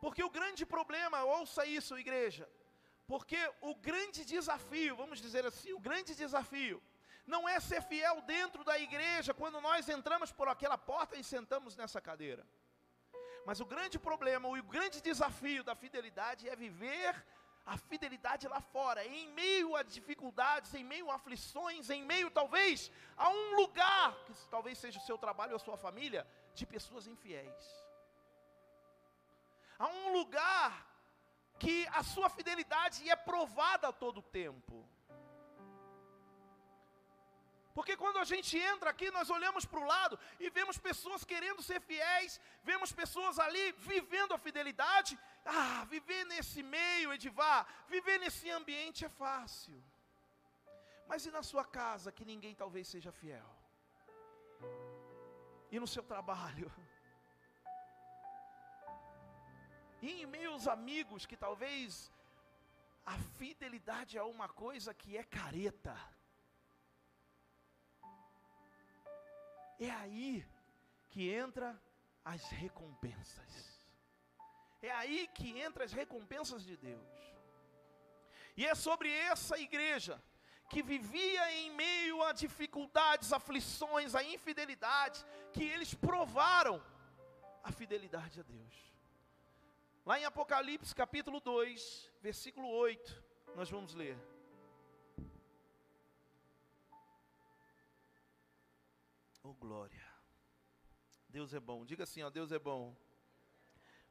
Porque 0.00 0.22
o 0.22 0.30
grande 0.30 0.64
problema, 0.64 1.24
ouça 1.24 1.66
isso, 1.66 1.98
igreja, 1.98 2.48
porque 3.06 3.40
o 3.60 3.74
grande 3.74 4.24
desafio, 4.24 4.94
vamos 4.96 5.20
dizer 5.20 5.44
assim, 5.44 5.72
o 5.72 5.80
grande 5.80 6.14
desafio, 6.14 6.80
não 7.26 7.48
é 7.48 7.58
ser 7.58 7.82
fiel 7.82 8.20
dentro 8.22 8.62
da 8.62 8.78
igreja 8.78 9.34
quando 9.34 9.60
nós 9.60 9.88
entramos 9.88 10.30
por 10.30 10.48
aquela 10.48 10.78
porta 10.78 11.16
e 11.16 11.24
sentamos 11.24 11.76
nessa 11.76 12.00
cadeira. 12.00 12.46
Mas 13.44 13.60
o 13.60 13.64
grande 13.64 13.98
problema, 13.98 14.48
o 14.48 14.62
grande 14.62 15.00
desafio 15.00 15.64
da 15.64 15.74
fidelidade 15.74 16.48
é 16.48 16.54
viver 16.54 17.14
a 17.64 17.76
fidelidade 17.76 18.48
lá 18.48 18.60
fora, 18.60 19.04
em 19.06 19.28
meio 19.28 19.76
a 19.76 19.82
dificuldades, 19.82 20.74
em 20.74 20.84
meio 20.84 21.10
a 21.10 21.14
aflições, 21.14 21.90
em 21.90 22.02
meio 22.04 22.30
talvez 22.30 22.90
a 23.16 23.28
um 23.30 23.56
lugar, 23.56 24.16
que 24.24 24.34
talvez 24.48 24.78
seja 24.78 24.98
o 24.98 25.02
seu 25.02 25.16
trabalho 25.16 25.52
ou 25.52 25.56
a 25.56 25.66
sua 25.66 25.76
família, 25.76 26.26
de 26.54 26.66
pessoas 26.66 27.06
infiéis. 27.06 27.84
A 29.78 29.86
um 29.88 30.12
lugar 30.12 30.86
que 31.58 31.86
a 31.92 32.02
sua 32.02 32.28
fidelidade 32.28 33.08
é 33.08 33.14
provada 33.14 33.88
a 33.88 33.92
todo 33.92 34.20
tempo. 34.20 34.88
Porque 37.76 37.94
quando 38.02 38.18
a 38.22 38.24
gente 38.32 38.54
entra 38.72 38.90
aqui, 38.90 39.10
nós 39.10 39.30
olhamos 39.36 39.64
para 39.64 39.80
o 39.80 39.88
lado 39.94 40.18
e 40.38 40.50
vemos 40.50 40.76
pessoas 40.88 41.24
querendo 41.32 41.62
ser 41.68 41.80
fiéis, 41.80 42.40
vemos 42.62 42.92
pessoas 43.00 43.38
ali 43.38 43.64
vivendo 43.90 44.34
a 44.34 44.38
fidelidade. 44.46 45.18
Ah, 45.44 45.84
viver 45.94 46.24
nesse 46.32 46.62
meio, 46.62 47.12
Edivar, 47.12 47.66
viver 47.88 48.18
nesse 48.24 48.50
ambiente 48.50 49.04
é 49.04 49.08
fácil. 49.08 49.78
Mas 51.08 51.26
e 51.26 51.30
na 51.30 51.42
sua 51.42 51.64
casa, 51.64 52.12
que 52.12 52.24
ninguém 52.32 52.54
talvez 52.54 52.86
seja 52.88 53.12
fiel? 53.20 53.50
E 55.70 55.78
no 55.80 55.86
seu 55.86 56.02
trabalho? 56.02 56.70
E 60.00 60.22
em 60.22 60.26
meus 60.26 60.66
amigos, 60.66 61.24
que 61.24 61.36
talvez 61.36 62.12
a 63.04 63.16
fidelidade 63.38 64.18
é 64.18 64.22
uma 64.22 64.48
coisa 64.48 64.92
que 64.92 65.16
é 65.16 65.24
careta. 65.24 65.96
É 69.84 69.90
aí 69.90 70.46
que 71.10 71.28
entra 71.28 71.68
as 72.24 72.44
recompensas. 72.50 73.52
É 74.80 74.90
aí 74.92 75.28
que 75.34 75.58
entra 75.58 75.84
as 75.84 75.92
recompensas 75.92 76.64
de 76.64 76.76
Deus. 76.76 77.12
E 78.56 78.64
é 78.64 78.74
sobre 78.76 79.10
essa 79.10 79.58
igreja 79.58 80.22
que 80.70 80.82
vivia 80.82 81.52
em 81.52 81.70
meio 81.74 82.22
a 82.22 82.32
dificuldades, 82.32 83.32
aflições, 83.32 84.14
a 84.14 84.22
infidelidade, 84.22 85.24
que 85.52 85.64
eles 85.64 85.92
provaram 85.94 86.80
a 87.64 87.72
fidelidade 87.72 88.38
a 88.38 88.42
Deus. 88.44 88.74
Lá 90.06 90.18
em 90.18 90.24
Apocalipse 90.24 90.94
capítulo 90.94 91.40
2, 91.40 92.10
versículo 92.20 92.68
8, 92.68 93.22
nós 93.56 93.68
vamos 93.68 93.94
ler. 93.94 94.16
Oh 99.44 99.54
glória. 99.54 100.06
Deus 101.28 101.52
é 101.52 101.58
bom. 101.58 101.84
Diga 101.84 102.04
assim, 102.04 102.22
ó, 102.22 102.30
Deus 102.30 102.52
é 102.52 102.60
bom. 102.60 102.96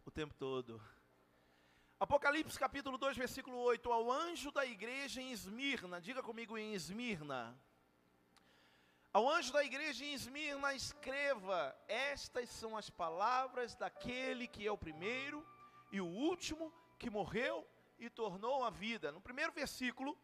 O 0.05 0.11
tempo 0.11 0.33
todo. 0.33 0.81
Apocalipse 1.97 2.59
capítulo 2.59 2.97
2, 2.97 3.15
versículo 3.15 3.57
8, 3.57 3.93
ao 3.93 4.11
anjo 4.11 4.51
da 4.51 4.65
igreja 4.65 5.21
em 5.21 5.31
Esmirna, 5.31 6.01
diga 6.01 6.21
comigo 6.21 6.57
em 6.57 6.73
Esmirna. 6.73 7.57
Ao 9.13 9.29
anjo 9.29 9.53
da 9.53 9.63
igreja 9.63 10.03
em 10.03 10.13
Esmirna, 10.13 10.73
escreva: 10.73 11.73
Estas 11.87 12.49
são 12.49 12.75
as 12.75 12.89
palavras 12.89 13.73
daquele 13.75 14.47
que 14.47 14.67
é 14.67 14.71
o 14.71 14.77
primeiro 14.77 15.47
e 15.91 16.01
o 16.01 16.07
último 16.07 16.73
que 16.97 17.09
morreu 17.09 17.65
e 17.97 18.09
tornou 18.09 18.65
a 18.65 18.69
vida. 18.69 19.11
No 19.13 19.21
primeiro 19.21 19.53
versículo, 19.53 20.17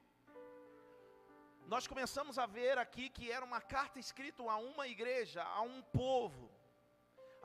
nós 1.73 1.85
começamos 1.85 2.35
a 2.39 2.45
ver 2.45 2.77
aqui 2.77 3.05
que 3.09 3.25
era 3.29 3.43
uma 3.43 3.59
carta 3.59 3.99
escrita 3.99 4.41
a 4.43 4.57
uma 4.57 4.87
igreja, 4.87 5.43
a 5.43 5.61
um 5.61 5.81
povo, 6.01 6.49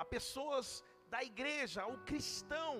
a 0.02 0.04
pessoas 0.04 0.84
da 1.14 1.20
igreja, 1.30 1.82
ao 1.82 1.96
cristão. 2.10 2.74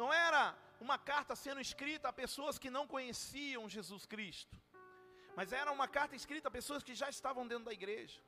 Não 0.00 0.12
era 0.12 0.42
uma 0.80 0.96
carta 1.10 1.34
sendo 1.34 1.60
escrita 1.60 2.08
a 2.08 2.12
pessoas 2.12 2.56
que 2.62 2.70
não 2.76 2.86
conheciam 2.86 3.68
Jesus 3.68 4.06
Cristo, 4.06 4.56
mas 5.34 5.52
era 5.52 5.72
uma 5.72 5.88
carta 5.88 6.14
escrita 6.14 6.46
a 6.48 6.56
pessoas 6.58 6.84
que 6.84 6.94
já 6.94 7.08
estavam 7.16 7.44
dentro 7.52 7.64
da 7.64 7.72
igreja, 7.72 8.20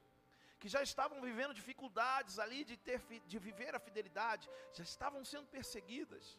que 0.58 0.68
já 0.68 0.82
estavam 0.82 1.20
vivendo 1.28 1.54
dificuldades 1.54 2.40
ali 2.40 2.64
de, 2.64 2.76
ter, 2.76 3.00
de 3.25 3.38
viver 3.38 3.73
a 3.76 3.85
fidelidade, 3.87 4.50
já 4.73 4.82
estavam 4.82 5.25
sendo 5.25 5.47
perseguidas. 5.47 6.37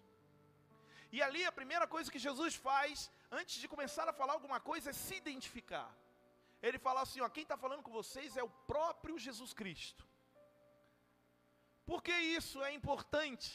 E 1.12 1.22
ali 1.22 1.44
a 1.46 1.52
primeira 1.60 1.88
coisa 1.88 2.12
que 2.12 2.20
Jesus 2.28 2.56
faz, 2.56 3.10
antes 3.32 3.56
de 3.62 3.68
começar 3.68 4.08
a 4.08 4.14
falar 4.14 4.34
alguma 4.34 4.60
coisa, 4.60 4.90
é 4.92 4.94
se 4.94 5.16
identificar. 5.16 5.90
Ele 6.62 6.78
fala 6.78 7.02
assim: 7.02 7.22
ó, 7.22 7.30
quem 7.30 7.44
está 7.44 7.58
falando 7.58 7.84
com 7.84 7.92
vocês 7.92 8.38
é 8.38 8.44
o 8.44 8.50
próprio 8.74 9.18
Jesus 9.18 9.54
Cristo. 9.54 10.06
Por 11.86 12.04
que 12.04 12.16
isso 12.40 12.64
é 12.64 12.72
importante? 12.80 13.50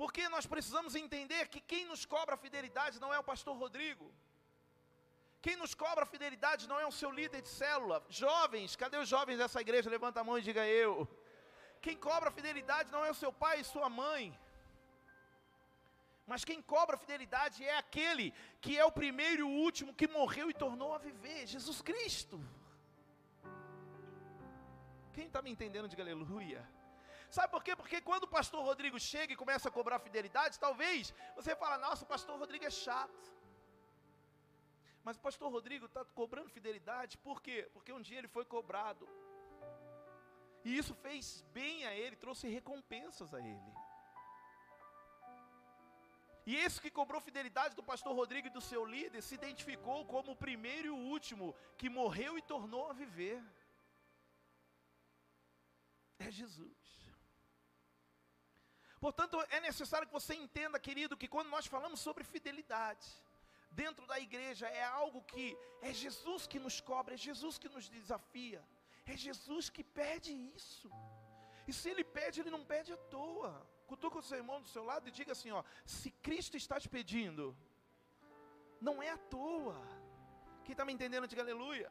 Porque 0.00 0.28
nós 0.28 0.46
precisamos 0.46 0.94
entender 0.94 1.48
que 1.48 1.60
quem 1.60 1.84
nos 1.86 2.04
cobra 2.06 2.36
fidelidade 2.36 3.00
não 3.00 3.12
é 3.12 3.18
o 3.18 3.28
pastor 3.30 3.56
Rodrigo. 3.56 4.06
Quem 5.40 5.56
nos 5.56 5.74
cobra 5.74 6.06
fidelidade 6.06 6.68
não 6.68 6.78
é 6.78 6.86
o 6.86 6.92
seu 6.92 7.10
líder 7.10 7.42
de 7.42 7.48
célula. 7.48 8.04
Jovens, 8.08 8.76
cadê 8.76 8.96
os 8.96 9.08
jovens 9.08 9.38
dessa 9.38 9.60
igreja? 9.60 9.90
Levanta 9.90 10.20
a 10.20 10.24
mão 10.24 10.38
e 10.38 10.42
diga 10.42 10.64
eu. 10.66 11.08
Quem 11.80 11.96
cobra 11.96 12.30
fidelidade 12.30 12.92
não 12.92 13.04
é 13.04 13.10
o 13.10 13.20
seu 13.22 13.32
pai 13.32 13.60
e 13.60 13.64
sua 13.64 13.88
mãe. 13.88 14.38
Mas 16.30 16.44
quem 16.48 16.60
cobra 16.72 17.02
fidelidade 17.02 17.64
é 17.64 17.74
aquele 17.82 18.26
que 18.64 18.72
é 18.78 18.84
o 18.84 18.96
primeiro 19.00 19.40
e 19.42 19.48
o 19.50 19.54
último 19.66 19.94
que 20.00 20.06
morreu 20.18 20.46
e 20.50 20.60
tornou 20.64 20.90
a 20.94 20.98
viver, 20.98 21.46
Jesus 21.54 21.80
Cristo. 21.90 22.38
Quem 25.14 25.26
está 25.28 25.40
me 25.46 25.50
entendendo, 25.54 25.88
diga 25.88 26.02
aleluia. 26.02 26.60
Sabe 27.36 27.48
por 27.54 27.62
quê? 27.64 27.74
Porque 27.80 28.00
quando 28.10 28.24
o 28.24 28.34
pastor 28.36 28.62
Rodrigo 28.70 28.98
chega 29.00 29.32
e 29.32 29.40
começa 29.42 29.66
a 29.70 29.72
cobrar 29.78 29.98
fidelidade, 29.98 30.60
talvez 30.66 31.14
você 31.34 31.56
fala, 31.56 31.78
nossa, 31.86 32.04
o 32.04 32.10
pastor 32.14 32.38
Rodrigo 32.38 32.66
é 32.66 32.70
chato. 32.70 33.28
Mas 35.02 35.16
o 35.16 35.20
pastor 35.20 35.50
Rodrigo 35.50 35.86
está 35.86 36.04
cobrando 36.20 36.50
fidelidade, 36.50 37.16
por 37.18 37.40
quê? 37.40 37.58
Porque 37.72 37.92
um 37.98 38.02
dia 38.02 38.18
ele 38.18 38.28
foi 38.36 38.44
cobrado. 38.44 39.08
E 40.62 40.76
isso 40.76 40.94
fez 40.94 41.42
bem 41.58 41.86
a 41.86 41.94
ele, 41.94 42.16
trouxe 42.16 42.48
recompensas 42.48 43.32
a 43.32 43.40
ele. 43.40 43.72
E 46.50 46.56
esse 46.64 46.80
que 46.82 46.90
cobrou 46.98 47.20
fidelidade 47.20 47.76
do 47.78 47.82
pastor 47.88 48.12
Rodrigo 48.20 48.46
e 48.48 48.56
do 48.56 48.62
seu 48.68 48.82
líder 48.92 49.20
se 49.22 49.34
identificou 49.40 49.98
como 50.12 50.32
o 50.32 50.40
primeiro 50.44 50.86
e 50.86 50.94
o 50.98 51.02
último 51.14 51.54
que 51.80 51.90
morreu 51.90 52.38
e 52.38 52.42
tornou 52.52 52.84
a 52.90 52.94
viver. 53.02 53.38
É 56.26 56.30
Jesus. 56.30 56.80
Portanto, 58.98 59.36
é 59.50 59.60
necessário 59.60 60.08
que 60.08 60.18
você 60.20 60.34
entenda, 60.44 60.80
querido, 60.88 61.18
que 61.18 61.28
quando 61.28 61.50
nós 61.56 61.66
falamos 61.66 62.00
sobre 62.00 62.24
fidelidade, 62.24 63.06
dentro 63.70 64.06
da 64.06 64.18
igreja 64.18 64.66
é 64.68 64.84
algo 64.84 65.20
que 65.32 65.46
é 65.82 65.92
Jesus 65.92 66.46
que 66.46 66.58
nos 66.58 66.80
cobra, 66.80 67.12
é 67.12 67.26
Jesus 67.30 67.58
que 67.58 67.68
nos 67.68 67.90
desafia, 67.90 68.66
é 69.04 69.14
Jesus 69.28 69.68
que 69.68 69.84
pede 69.84 70.32
isso. 70.56 70.90
E 71.66 71.74
se 71.74 71.90
ele 71.90 72.04
pede, 72.18 72.40
ele 72.40 72.56
não 72.56 72.64
pede 72.64 72.90
à 72.90 72.96
toa. 72.96 73.54
Cutuca 73.90 74.18
o 74.18 74.22
seu 74.22 74.38
irmão 74.42 74.60
do 74.60 74.68
seu 74.68 74.84
lado 74.84 75.08
e 75.08 75.16
diga 75.18 75.32
assim: 75.32 75.50
ó, 75.50 75.62
se 75.84 76.10
Cristo 76.26 76.56
está 76.56 76.78
te 76.78 76.88
pedindo, 76.96 77.56
não 78.80 79.02
é 79.02 79.10
à 79.10 79.18
toa. 79.34 79.80
Quem 80.64 80.74
está 80.74 80.84
me 80.84 80.92
entendendo, 80.92 81.26
diga 81.26 81.42
aleluia. 81.42 81.90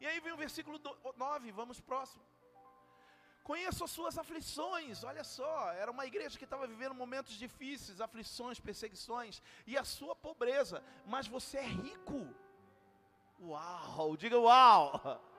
E 0.00 0.06
aí 0.06 0.20
vem 0.20 0.32
o 0.32 0.36
versículo 0.36 0.78
9, 1.16 1.50
vamos 1.52 1.80
próximo. 1.80 2.22
Conheço 3.42 3.82
as 3.82 3.90
suas 3.90 4.18
aflições, 4.18 5.02
olha 5.02 5.24
só, 5.24 5.72
era 5.72 5.90
uma 5.90 6.06
igreja 6.06 6.38
que 6.38 6.44
estava 6.44 6.66
vivendo 6.66 6.94
momentos 6.94 7.32
difíceis, 7.32 8.00
aflições, 8.00 8.60
perseguições, 8.60 9.42
e 9.66 9.76
a 9.76 9.84
sua 9.84 10.14
pobreza, 10.14 10.84
mas 11.06 11.26
você 11.26 11.58
é 11.58 11.66
rico. 11.66 12.20
Uau, 13.40 14.16
diga 14.16 14.38
uau! 14.38 15.20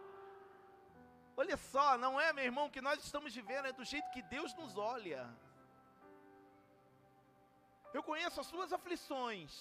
Olha 1.35 1.57
só, 1.57 1.97
não 1.97 2.19
é, 2.19 2.31
meu 2.31 2.45
irmão, 2.49 2.69
que 2.69 2.81
nós 2.81 3.03
estamos 3.03 3.33
vivendo, 3.33 3.65
é 3.65 3.73
do 3.73 3.83
jeito 3.83 4.11
que 4.11 4.21
Deus 4.21 4.53
nos 4.53 4.77
olha. 4.77 5.21
Eu 7.93 8.03
conheço 8.03 8.39
as 8.41 8.47
suas 8.47 8.71
aflições. 8.71 9.51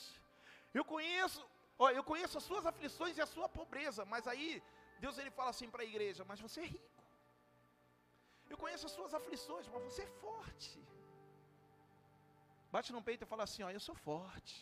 Eu 0.74 0.84
conheço, 0.84 1.40
ó, 1.78 1.90
eu 1.90 2.04
conheço 2.04 2.36
as 2.38 2.44
suas 2.44 2.66
aflições 2.66 3.16
e 3.16 3.22
a 3.22 3.26
sua 3.34 3.48
pobreza, 3.48 4.04
mas 4.04 4.26
aí 4.26 4.62
Deus 5.00 5.18
ele 5.18 5.30
fala 5.30 5.50
assim 5.50 5.68
para 5.70 5.82
a 5.82 5.90
igreja, 5.92 6.24
mas 6.24 6.40
você 6.40 6.60
é 6.60 6.66
rico. 6.66 7.02
Eu 8.48 8.58
conheço 8.62 8.86
as 8.86 8.92
suas 8.92 9.14
aflições, 9.14 9.66
mas 9.68 9.82
você 9.82 10.02
é 10.02 10.12
forte. 10.24 10.78
Bate 12.70 12.92
no 12.92 13.02
peito 13.02 13.24
e 13.24 13.30
fala 13.32 13.44
assim, 13.44 13.62
ó, 13.62 13.70
eu 13.70 13.80
sou 13.80 13.94
forte. 13.94 14.56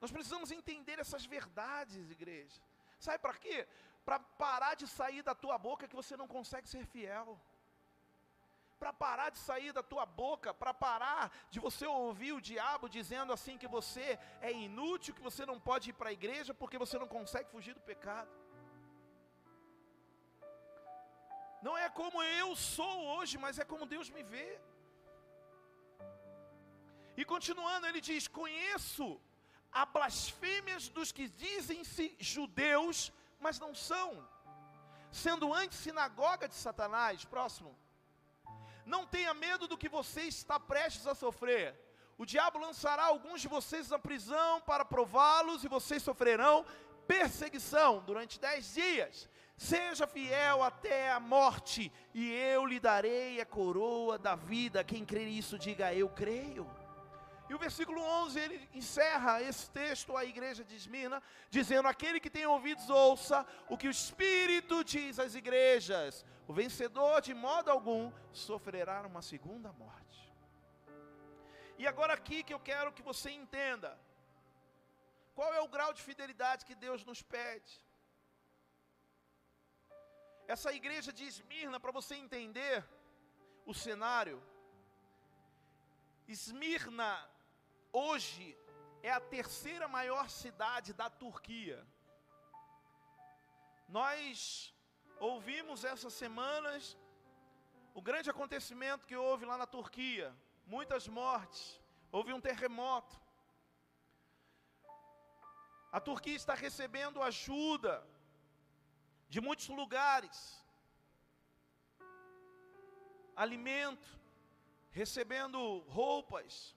Nós 0.00 0.10
precisamos 0.10 0.50
entender 0.50 0.98
essas 0.98 1.24
verdades, 1.26 2.10
igreja. 2.10 2.60
Sabe 2.98 3.18
para 3.18 3.34
quê? 3.34 3.66
Para 4.08 4.18
parar 4.42 4.74
de 4.80 4.86
sair 4.98 5.22
da 5.28 5.34
tua 5.42 5.56
boca 5.64 5.88
que 5.90 5.98
você 6.00 6.14
não 6.20 6.26
consegue 6.34 6.68
ser 6.72 6.84
fiel. 6.92 7.26
Para 8.80 8.92
parar 9.02 9.28
de 9.34 9.40
sair 9.48 9.72
da 9.78 9.82
tua 9.90 10.04
boca, 10.20 10.54
para 10.60 10.72
parar 10.84 11.24
de 11.52 11.58
você 11.64 11.86
ouvir 11.86 12.32
o 12.36 12.40
diabo 12.50 12.88
dizendo 12.96 13.34
assim 13.36 13.58
que 13.62 13.70
você 13.76 14.06
é 14.48 14.50
inútil, 14.66 15.16
que 15.18 15.26
você 15.28 15.44
não 15.50 15.58
pode 15.68 15.90
ir 15.90 15.96
para 15.98 16.08
a 16.10 16.16
igreja 16.18 16.54
porque 16.60 16.82
você 16.84 16.96
não 17.02 17.08
consegue 17.16 17.50
fugir 17.54 17.74
do 17.78 17.84
pecado. 17.90 18.32
Não 21.66 21.76
é 21.84 21.90
como 22.00 22.22
eu 22.40 22.48
sou 22.56 22.96
hoje, 23.14 23.36
mas 23.44 23.58
é 23.58 23.70
como 23.72 23.92
Deus 23.94 24.08
me 24.16 24.22
vê. 24.22 24.48
E 27.20 27.24
continuando, 27.34 27.86
ele 27.90 28.00
diz: 28.10 28.26
Conheço 28.40 29.06
a 29.70 29.84
blasfêmias 29.84 30.88
dos 30.88 31.12
que 31.12 31.28
dizem-se 31.46 32.04
judeus, 32.18 32.98
mas 33.40 33.58
não 33.58 33.74
são, 33.74 34.26
sendo 35.10 35.52
antes 35.52 35.78
sinagoga 35.78 36.48
de 36.48 36.54
Satanás. 36.54 37.24
Próximo. 37.24 37.76
Não 38.84 39.06
tenha 39.06 39.34
medo 39.34 39.68
do 39.68 39.76
que 39.76 39.88
você 39.88 40.22
está 40.22 40.58
prestes 40.58 41.06
a 41.06 41.14
sofrer. 41.14 41.74
O 42.16 42.26
diabo 42.26 42.58
lançará 42.58 43.04
alguns 43.04 43.40
de 43.40 43.48
vocês 43.48 43.90
na 43.90 43.98
prisão 43.98 44.60
para 44.62 44.84
prová-los, 44.84 45.62
e 45.62 45.68
vocês 45.68 46.02
sofrerão 46.02 46.64
perseguição 47.06 48.00
durante 48.00 48.40
dez 48.40 48.74
dias. 48.74 49.28
Seja 49.56 50.06
fiel 50.06 50.62
até 50.62 51.10
a 51.10 51.20
morte, 51.20 51.92
e 52.14 52.32
eu 52.32 52.64
lhe 52.64 52.80
darei 52.80 53.40
a 53.40 53.46
coroa 53.46 54.18
da 54.18 54.34
vida. 54.34 54.84
Quem 54.84 55.04
crer 55.04 55.26
nisso, 55.26 55.58
diga 55.58 55.92
eu 55.94 56.08
creio. 56.08 56.68
E 57.48 57.54
o 57.54 57.58
versículo 57.58 58.00
11, 58.02 58.38
ele 58.38 58.68
encerra 58.74 59.40
esse 59.40 59.70
texto, 59.70 60.16
a 60.16 60.24
igreja 60.24 60.62
de 60.62 60.74
Esmirna, 60.76 61.22
dizendo: 61.48 61.88
Aquele 61.88 62.20
que 62.20 62.28
tem 62.28 62.44
ouvidos, 62.46 62.90
ouça 62.90 63.46
o 63.68 63.78
que 63.78 63.88
o 63.88 63.90
Espírito 63.90 64.84
diz 64.84 65.18
às 65.18 65.34
igrejas. 65.34 66.26
O 66.46 66.52
vencedor, 66.52 67.22
de 67.22 67.32
modo 67.32 67.70
algum, 67.70 68.12
sofrerá 68.32 69.00
uma 69.06 69.22
segunda 69.22 69.72
morte. 69.72 70.18
E 71.78 71.86
agora, 71.86 72.12
aqui 72.12 72.42
que 72.42 72.52
eu 72.52 72.60
quero 72.60 72.92
que 72.92 73.02
você 73.10 73.30
entenda: 73.30 73.98
qual 75.34 75.54
é 75.54 75.60
o 75.62 75.68
grau 75.68 75.92
de 75.94 76.02
fidelidade 76.02 76.66
que 76.66 76.74
Deus 76.74 77.02
nos 77.10 77.22
pede? 77.22 77.72
Essa 80.46 80.70
igreja 80.72 81.12
de 81.12 81.24
Esmirna, 81.24 81.80
para 81.80 81.92
você 81.92 82.14
entender 82.14 82.84
o 83.64 83.72
cenário, 83.72 84.38
Esmirna 86.26 87.10
hoje 87.92 88.56
é 89.02 89.10
a 89.10 89.20
terceira 89.20 89.88
maior 89.88 90.28
cidade 90.28 90.92
da 90.92 91.08
Turquia. 91.08 91.86
Nós 93.88 94.74
ouvimos 95.18 95.84
essas 95.84 96.12
semanas 96.12 96.96
o 97.94 98.02
grande 98.02 98.30
acontecimento 98.30 99.06
que 99.06 99.16
houve 99.16 99.44
lá 99.44 99.56
na 99.58 99.66
Turquia, 99.66 100.32
muitas 100.66 101.08
mortes, 101.08 101.80
houve 102.12 102.32
um 102.32 102.40
terremoto. 102.40 103.20
A 105.90 105.98
Turquia 105.98 106.36
está 106.36 106.54
recebendo 106.54 107.20
ajuda 107.20 108.06
de 109.28 109.40
muitos 109.40 109.68
lugares, 109.68 110.64
alimento, 113.34 114.08
recebendo 114.90 115.78
roupas, 115.88 116.76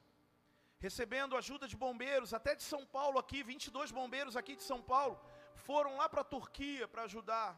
recebendo 0.86 1.38
ajuda 1.40 1.66
de 1.72 1.78
bombeiros, 1.84 2.34
até 2.38 2.52
de 2.60 2.64
São 2.72 2.84
Paulo 2.98 3.18
aqui, 3.24 3.40
22 3.52 3.92
bombeiros 4.00 4.36
aqui 4.40 4.54
de 4.60 4.66
São 4.70 4.80
Paulo, 4.94 5.16
foram 5.68 5.92
lá 6.00 6.08
para 6.14 6.22
a 6.22 6.32
Turquia 6.36 6.88
para 6.94 7.04
ajudar. 7.10 7.52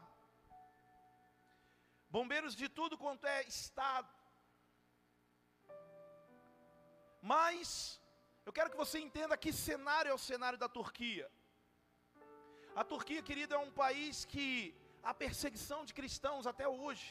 Bombeiros 2.16 2.54
de 2.60 2.68
tudo 2.78 2.98
quanto 3.04 3.24
é 3.36 3.38
estado. 3.54 4.12
Mas, 7.34 7.68
eu 8.46 8.52
quero 8.56 8.70
que 8.72 8.82
você 8.84 8.98
entenda 9.06 9.40
que 9.42 9.52
cenário 9.68 10.10
é 10.10 10.14
o 10.14 10.24
cenário 10.30 10.58
da 10.64 10.68
Turquia. 10.78 11.26
A 12.80 12.84
Turquia, 12.92 13.22
querido, 13.28 13.54
é 13.54 13.58
um 13.66 13.74
país 13.84 14.24
que 14.32 14.46
há 15.02 15.14
perseguição 15.14 15.80
de 15.88 15.94
cristãos 15.98 16.46
até 16.52 16.66
hoje. 16.68 17.08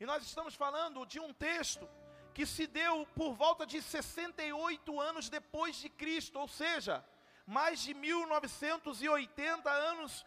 E 0.00 0.06
nós 0.10 0.22
estamos 0.30 0.54
falando 0.64 1.04
de 1.12 1.20
um 1.20 1.32
texto 1.50 1.86
que 2.34 2.44
se 2.46 2.66
deu 2.66 3.06
por 3.14 3.34
volta 3.34 3.66
de 3.66 3.80
68 3.82 5.00
anos 5.00 5.28
depois 5.28 5.76
de 5.76 5.88
Cristo, 5.88 6.38
ou 6.38 6.48
seja, 6.48 7.04
mais 7.46 7.80
de 7.80 7.92
1980 7.94 9.70
anos, 9.70 10.24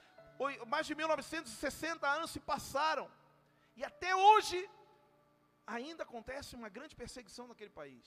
mais 0.68 0.86
de 0.86 0.96
1960 0.96 2.08
anos 2.08 2.32
se 2.32 2.39
passaram, 2.39 3.10
e 3.76 3.84
até 3.84 4.15
hoje 4.15 4.70
ainda 5.65 6.04
acontece 6.04 6.56
uma 6.56 6.70
grande 6.70 6.96
perseguição 6.96 7.48
naquele 7.48 7.72
país. 7.72 8.06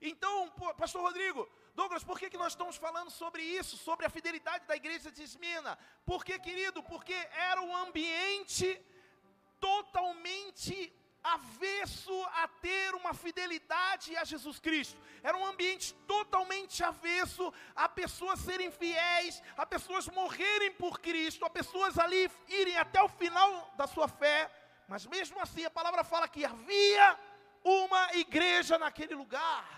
Então, 0.00 0.50
pastor 0.76 1.02
Rodrigo, 1.02 1.48
Douglas, 1.74 2.02
por 2.02 2.18
que, 2.18 2.30
que 2.30 2.38
nós 2.38 2.52
estamos 2.52 2.76
falando 2.76 3.10
sobre 3.10 3.42
isso, 3.42 3.76
sobre 3.76 4.06
a 4.06 4.10
fidelidade 4.10 4.66
da 4.66 4.76
igreja 4.76 5.10
de 5.10 5.22
Esmina? 5.22 5.78
Porque, 6.06 6.38
querido, 6.38 6.82
porque 6.82 7.12
era 7.50 7.60
um 7.60 7.74
ambiente 7.76 8.66
totalmente 9.60 10.92
avesso 11.22 12.24
a 12.42 12.48
ter 12.48 12.94
uma 12.94 13.12
fidelidade 13.12 14.16
a 14.16 14.24
Jesus 14.24 14.58
Cristo. 14.58 14.98
Era 15.22 15.36
um 15.36 15.44
ambiente 15.44 15.94
totalmente 16.06 16.82
avesso 16.82 17.52
a 17.74 17.88
pessoas 17.88 18.40
serem 18.40 18.70
fiéis, 18.70 19.42
a 19.56 19.66
pessoas 19.66 20.08
morrerem 20.08 20.72
por 20.72 20.98
Cristo, 21.00 21.44
a 21.44 21.50
pessoas 21.50 21.98
ali 21.98 22.30
irem 22.48 22.76
até 22.78 23.02
o 23.02 23.08
final 23.08 23.72
da 23.76 23.86
sua 23.86 24.08
fé. 24.08 24.50
Mas 24.88 25.06
mesmo 25.06 25.38
assim, 25.40 25.64
a 25.64 25.70
palavra 25.70 26.02
fala 26.02 26.26
que 26.26 26.44
havia 26.44 27.18
uma 27.62 28.14
igreja 28.14 28.78
naquele 28.78 29.14
lugar. 29.14 29.68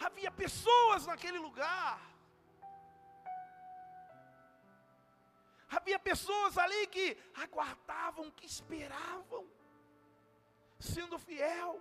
Havia 0.00 0.30
pessoas 0.30 1.06
naquele 1.06 1.38
lugar. 1.38 2.07
Havia 5.76 5.98
pessoas 5.98 6.56
ali 6.56 6.86
que 6.86 7.06
aguardavam, 7.44 8.30
que 8.30 8.46
esperavam, 8.46 9.46
sendo 10.78 11.18
fiel. 11.18 11.72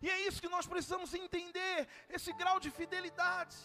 E 0.00 0.10
é 0.10 0.18
isso 0.26 0.40
que 0.40 0.48
nós 0.48 0.66
precisamos 0.66 1.14
entender, 1.14 1.88
esse 2.08 2.32
grau 2.34 2.60
de 2.60 2.70
fidelidade. 2.70 3.56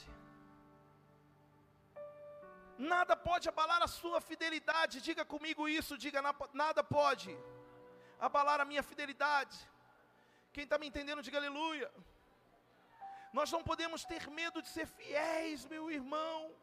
Nada 2.77 3.15
pode 3.15 3.47
abalar 3.49 3.81
a 3.83 3.87
sua 3.87 4.21
fidelidade, 4.21 5.01
diga 5.01 5.25
comigo 5.25 5.67
isso, 5.67 5.97
diga, 5.97 6.21
nada 6.53 6.81
pode 6.81 7.29
abalar 8.27 8.61
a 8.61 8.65
minha 8.65 8.81
fidelidade. 8.81 9.57
Quem 10.53 10.63
está 10.63 10.77
me 10.77 10.87
entendendo, 10.87 11.21
diga 11.21 11.37
aleluia. 11.37 11.91
Nós 13.33 13.51
não 13.51 13.61
podemos 13.63 14.03
ter 14.05 14.29
medo 14.29 14.61
de 14.61 14.69
ser 14.69 14.87
fiéis, 14.87 15.65
meu 15.65 15.91
irmão. 15.91 16.55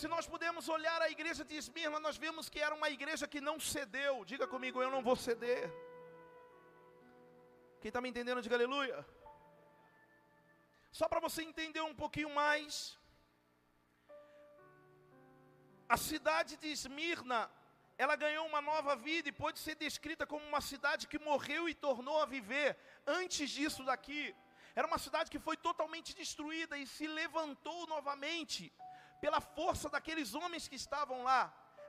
Se 0.00 0.08
nós 0.08 0.26
pudermos 0.26 0.68
olhar 0.76 1.00
a 1.02 1.10
igreja 1.10 1.44
de 1.44 1.54
Esmirna, 1.54 2.00
nós 2.00 2.16
vemos 2.16 2.48
que 2.48 2.60
era 2.66 2.74
uma 2.74 2.88
igreja 2.88 3.28
que 3.28 3.40
não 3.48 3.60
cedeu. 3.60 4.24
Diga 4.24 4.46
comigo, 4.46 4.82
eu 4.82 4.90
não 4.90 5.02
vou 5.02 5.14
ceder. 5.14 5.70
Quem 7.80 7.90
está 7.90 8.00
me 8.00 8.08
entendendo, 8.08 8.40
diga 8.40 8.56
aleluia. 8.56 8.98
Só 10.90 11.06
para 11.08 11.20
você 11.20 11.42
entender 11.42 11.82
um 11.82 11.94
pouquinho 11.94 12.30
mais. 12.30 12.98
A 15.86 15.98
cidade 15.98 16.56
de 16.56 16.68
Esmirna, 16.68 17.50
ela 17.98 18.16
ganhou 18.16 18.46
uma 18.46 18.62
nova 18.62 18.96
vida 18.96 19.28
e 19.28 19.40
pode 19.44 19.58
ser 19.58 19.74
descrita 19.74 20.26
como 20.26 20.46
uma 20.46 20.62
cidade 20.62 21.06
que 21.06 21.18
morreu 21.18 21.68
e 21.68 21.74
tornou 21.74 22.18
a 22.22 22.26
viver. 22.36 22.78
Antes 23.06 23.50
disso 23.50 23.84
daqui, 23.84 24.34
era 24.74 24.86
uma 24.86 24.98
cidade 25.06 25.30
que 25.30 25.38
foi 25.38 25.56
totalmente 25.56 26.14
destruída 26.14 26.78
e 26.78 26.86
se 26.86 27.06
levantou 27.06 27.86
novamente 27.86 28.72
pela 29.22 29.40
força 29.40 29.88
daqueles 29.88 30.34
homens 30.34 30.66
que 30.66 30.74
estavam 30.74 31.22
lá. 31.22 31.42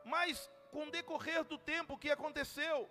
Mas 0.06 0.50
com 0.72 0.84
o 0.86 0.92
decorrer 0.92 1.44
do 1.44 1.58
tempo, 1.58 1.96
o 1.96 1.98
que 1.98 2.12
aconteceu? 2.12 2.88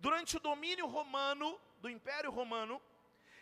Durante 0.00 0.36
o 0.36 0.40
domínio 0.40 0.86
romano, 0.86 1.48
do 1.80 1.88
Império 1.88 2.30
Romano, 2.30 2.82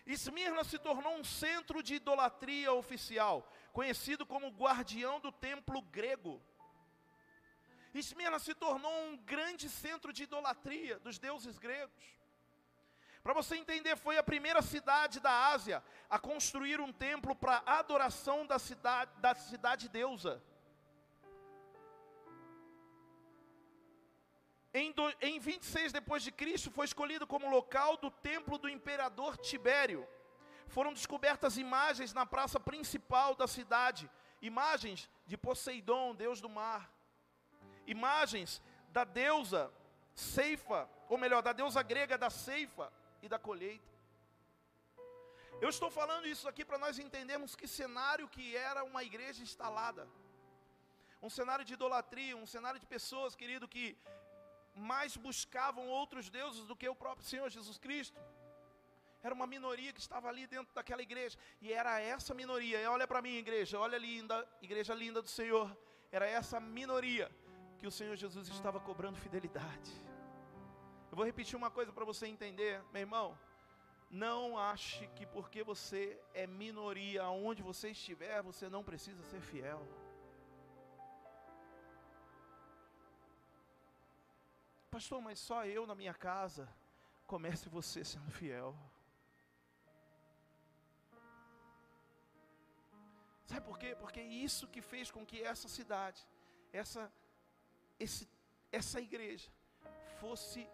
Esmirna 0.07 0.62
se 0.62 0.79
tornou 0.79 1.14
um 1.16 1.25
centro 1.25 1.83
de 1.83 1.94
idolatria 1.94 2.70
oficial, 2.72 3.51
conhecido 3.72 4.27
como 4.27 4.51
guardião 4.51 5.18
do 5.20 5.33
templo 5.33 5.81
grego. 5.81 6.40
Esmirna 7.94 8.38
se 8.38 8.55
tornou 8.55 8.92
um 9.07 9.16
grande 9.16 9.70
centro 9.70 10.12
de 10.12 10.25
idolatria 10.25 10.99
dos 10.99 11.18
deuses 11.18 11.59
gregos. 11.59 12.15
Para 13.26 13.34
você 13.34 13.56
entender, 13.56 13.96
foi 13.96 14.16
a 14.16 14.22
primeira 14.22 14.62
cidade 14.62 15.18
da 15.18 15.48
Ásia 15.48 15.82
a 16.08 16.16
construir 16.16 16.80
um 16.80 16.92
templo 16.92 17.34
para 17.34 17.60
adoração 17.66 18.46
da 18.46 18.56
cidade, 18.56 19.10
da 19.18 19.34
cidade 19.34 19.88
deusa. 19.88 20.40
Em, 24.72 24.92
do, 24.92 25.12
em 25.20 25.40
26 25.40 25.92
depois 25.92 26.22
de 26.22 26.30
Cristo 26.30 26.70
foi 26.70 26.84
escolhido 26.84 27.26
como 27.26 27.50
local 27.50 27.96
do 27.96 28.12
templo 28.12 28.58
do 28.58 28.68
imperador 28.68 29.36
Tibério. 29.38 30.06
Foram 30.68 30.92
descobertas 30.92 31.58
imagens 31.58 32.14
na 32.14 32.24
praça 32.24 32.60
principal 32.60 33.34
da 33.34 33.48
cidade, 33.48 34.08
imagens 34.40 35.10
de 35.26 35.36
Poseidon, 35.36 36.14
deus 36.14 36.40
do 36.40 36.48
mar, 36.48 36.88
imagens 37.88 38.62
da 38.90 39.02
deusa 39.02 39.72
Ceifa, 40.14 40.88
ou 41.08 41.18
melhor, 41.18 41.42
da 41.42 41.52
deusa 41.52 41.82
grega 41.82 42.16
da 42.16 42.30
ceifa 42.30 42.92
e 43.22 43.29
da 43.29 43.38
colheita. 43.38 43.96
Eu 45.61 45.70
estou 45.70 45.90
falando 45.90 46.26
isso 46.26 46.46
aqui 46.48 46.64
para 46.64 46.79
nós 46.79 46.98
entendermos 46.98 47.55
que 47.57 47.66
cenário 47.66 48.29
que 48.29 48.57
era 48.57 48.85
uma 48.85 49.02
igreja 49.02 49.42
instalada. 49.42 50.07
Um 51.22 51.31
cenário 51.31 51.64
de 51.64 51.72
idolatria, 51.72 52.37
um 52.37 52.46
cenário 52.46 52.79
de 52.79 52.87
pessoas, 52.87 53.35
querido, 53.35 53.66
que 53.66 53.96
mais 54.74 55.16
buscavam 55.16 55.88
outros 55.88 56.29
deuses 56.29 56.64
do 56.66 56.76
que 56.76 56.88
o 56.88 56.94
próprio 56.94 57.26
Senhor 57.26 57.48
Jesus 57.48 57.79
Cristo. 57.79 58.20
Era 59.22 59.35
uma 59.35 59.46
minoria 59.46 59.92
que 59.92 60.00
estava 60.00 60.29
ali 60.29 60.46
dentro 60.46 60.74
daquela 60.74 61.02
igreja. 61.02 61.38
E 61.61 61.72
era 61.72 61.98
essa 62.00 62.35
minoria. 62.35 62.81
E 62.81 62.87
olha 62.87 63.07
para 63.09 63.22
mim, 63.22 63.37
igreja, 63.37 63.79
olha 63.79 63.98
linda, 63.98 64.46
igreja 64.61 64.94
linda 64.94 65.22
do 65.22 65.29
Senhor. 65.29 65.76
Era 66.12 66.26
essa 66.26 66.61
minoria 66.61 67.31
que 67.79 67.87
o 67.87 67.90
Senhor 67.90 68.14
Jesus 68.14 68.48
estava 68.48 68.79
cobrando 68.79 69.18
fidelidade. 69.18 69.90
Eu 71.10 71.16
vou 71.16 71.24
repetir 71.24 71.56
uma 71.56 71.70
coisa 71.70 71.92
para 71.92 72.04
você 72.04 72.26
entender, 72.26 72.82
meu 72.92 73.00
irmão. 73.00 73.38
Não 74.10 74.58
ache 74.58 75.06
que 75.16 75.26
porque 75.26 75.62
você 75.62 76.20
é 76.32 76.46
minoria 76.46 77.22
aonde 77.22 77.62
você 77.62 77.90
estiver, 77.90 78.42
você 78.42 78.68
não 78.68 78.82
precisa 78.84 79.22
ser 79.24 79.40
fiel. 79.40 79.86
Pastor, 84.90 85.20
mas 85.20 85.38
só 85.38 85.64
eu 85.66 85.86
na 85.86 85.94
minha 85.94 86.14
casa. 86.14 86.68
Comece 87.26 87.68
você 87.68 88.04
sendo 88.04 88.30
fiel. 88.30 88.74
Sabe 93.46 93.64
por 93.66 93.78
quê? 93.78 93.96
Porque 93.98 94.20
é 94.20 94.24
isso 94.24 94.68
que 94.68 94.80
fez 94.80 95.10
com 95.10 95.24
que 95.26 95.42
essa 95.42 95.68
cidade, 95.68 96.26
essa, 96.72 97.12
esse, 97.98 98.28
essa 98.72 99.00
igreja, 99.00 99.50
fosse 100.20 100.68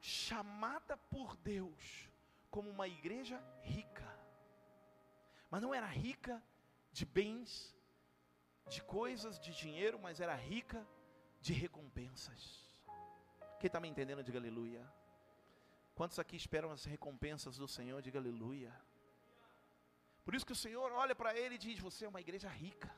chamada 0.00 0.96
por 0.96 1.36
Deus 1.36 2.08
como 2.50 2.70
uma 2.70 2.88
igreja 2.88 3.42
rica. 3.62 4.08
Mas 5.50 5.62
não 5.62 5.74
era 5.74 5.86
rica 5.86 6.42
de 6.92 7.04
bens, 7.04 7.74
de 8.68 8.82
coisas, 8.82 9.38
de 9.38 9.54
dinheiro, 9.54 9.98
mas 9.98 10.20
era 10.20 10.34
rica 10.34 10.86
de 11.40 11.52
recompensas. 11.52 12.68
Quem 13.58 13.66
está 13.66 13.80
me 13.80 13.88
entendendo, 13.88 14.22
diga 14.22 14.38
aleluia. 14.38 14.90
Quantos 15.94 16.18
aqui 16.18 16.36
esperam 16.36 16.70
as 16.70 16.84
recompensas 16.84 17.56
do 17.58 17.68
Senhor, 17.68 18.00
diga 18.00 18.18
aleluia. 18.18 18.74
Por 20.24 20.34
isso 20.34 20.46
que 20.46 20.52
o 20.52 20.56
Senhor 20.56 20.90
olha 20.92 21.14
para 21.14 21.36
ele 21.36 21.56
e 21.56 21.58
diz: 21.58 21.78
Você 21.78 22.04
é 22.04 22.08
uma 22.08 22.20
igreja 22.20 22.48
rica. 22.48 22.90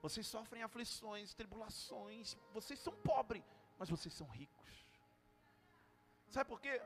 Vocês 0.00 0.26
sofrem 0.26 0.62
aflições, 0.62 1.34
tribulações. 1.34 2.36
Vocês 2.52 2.78
são 2.78 2.92
pobres, 2.92 3.42
mas 3.78 3.88
vocês 3.88 4.14
são 4.14 4.26
ricos. 4.28 4.81
Sabe 6.32 6.48
por 6.48 6.60
quê? 6.62 6.80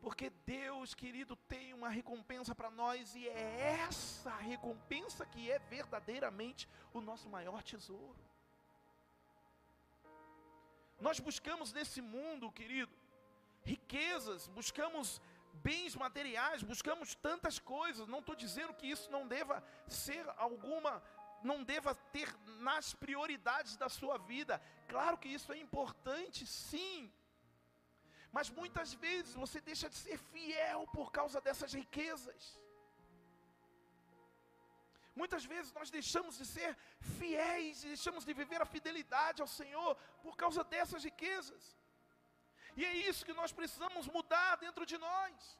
Porque 0.00 0.30
Deus, 0.46 0.94
querido, 0.94 1.36
tem 1.36 1.74
uma 1.74 1.90
recompensa 1.90 2.54
para 2.54 2.70
nós 2.70 3.14
e 3.14 3.28
é 3.28 3.76
essa 3.86 4.34
recompensa 4.36 5.26
que 5.26 5.50
é 5.50 5.58
verdadeiramente 5.58 6.66
o 6.94 7.02
nosso 7.02 7.28
maior 7.28 7.62
tesouro. 7.62 8.16
Nós 10.98 11.20
buscamos 11.20 11.74
nesse 11.74 12.00
mundo, 12.00 12.50
querido, 12.50 12.90
riquezas, 13.62 14.48
buscamos 14.48 15.20
bens 15.52 15.94
materiais, 15.94 16.62
buscamos 16.62 17.14
tantas 17.14 17.58
coisas. 17.58 18.08
Não 18.08 18.20
estou 18.20 18.34
dizendo 18.34 18.72
que 18.72 18.86
isso 18.86 19.10
não 19.10 19.28
deva 19.28 19.62
ser 19.86 20.26
alguma, 20.38 21.02
não 21.42 21.62
deva 21.62 21.94
ter 21.94 22.34
nas 22.60 22.94
prioridades 22.94 23.76
da 23.76 23.90
sua 23.90 24.16
vida. 24.16 24.58
Claro 24.88 25.18
que 25.18 25.28
isso 25.28 25.52
é 25.52 25.58
importante, 25.58 26.46
sim. 26.46 27.12
Mas 28.36 28.48
muitas 28.58 28.92
vezes 29.04 29.34
você 29.34 29.60
deixa 29.60 29.88
de 29.92 29.96
ser 30.04 30.18
fiel 30.32 30.86
por 30.96 31.10
causa 31.18 31.40
dessas 31.40 31.72
riquezas. 31.72 32.42
Muitas 35.20 35.44
vezes 35.52 35.72
nós 35.78 35.90
deixamos 35.90 36.36
de 36.40 36.46
ser 36.46 36.70
fiéis 37.18 37.82
e 37.84 37.88
deixamos 37.88 38.24
de 38.24 38.32
viver 38.32 38.60
a 38.62 38.72
fidelidade 38.74 39.42
ao 39.42 39.48
Senhor 39.48 39.90
por 40.24 40.36
causa 40.42 40.62
dessas 40.62 41.02
riquezas. 41.08 41.62
E 42.76 42.84
é 42.84 42.92
isso 43.08 43.26
que 43.26 43.32
nós 43.40 43.52
precisamos 43.52 44.06
mudar 44.16 44.56
dentro 44.56 44.86
de 44.86 44.96
nós. 44.96 45.58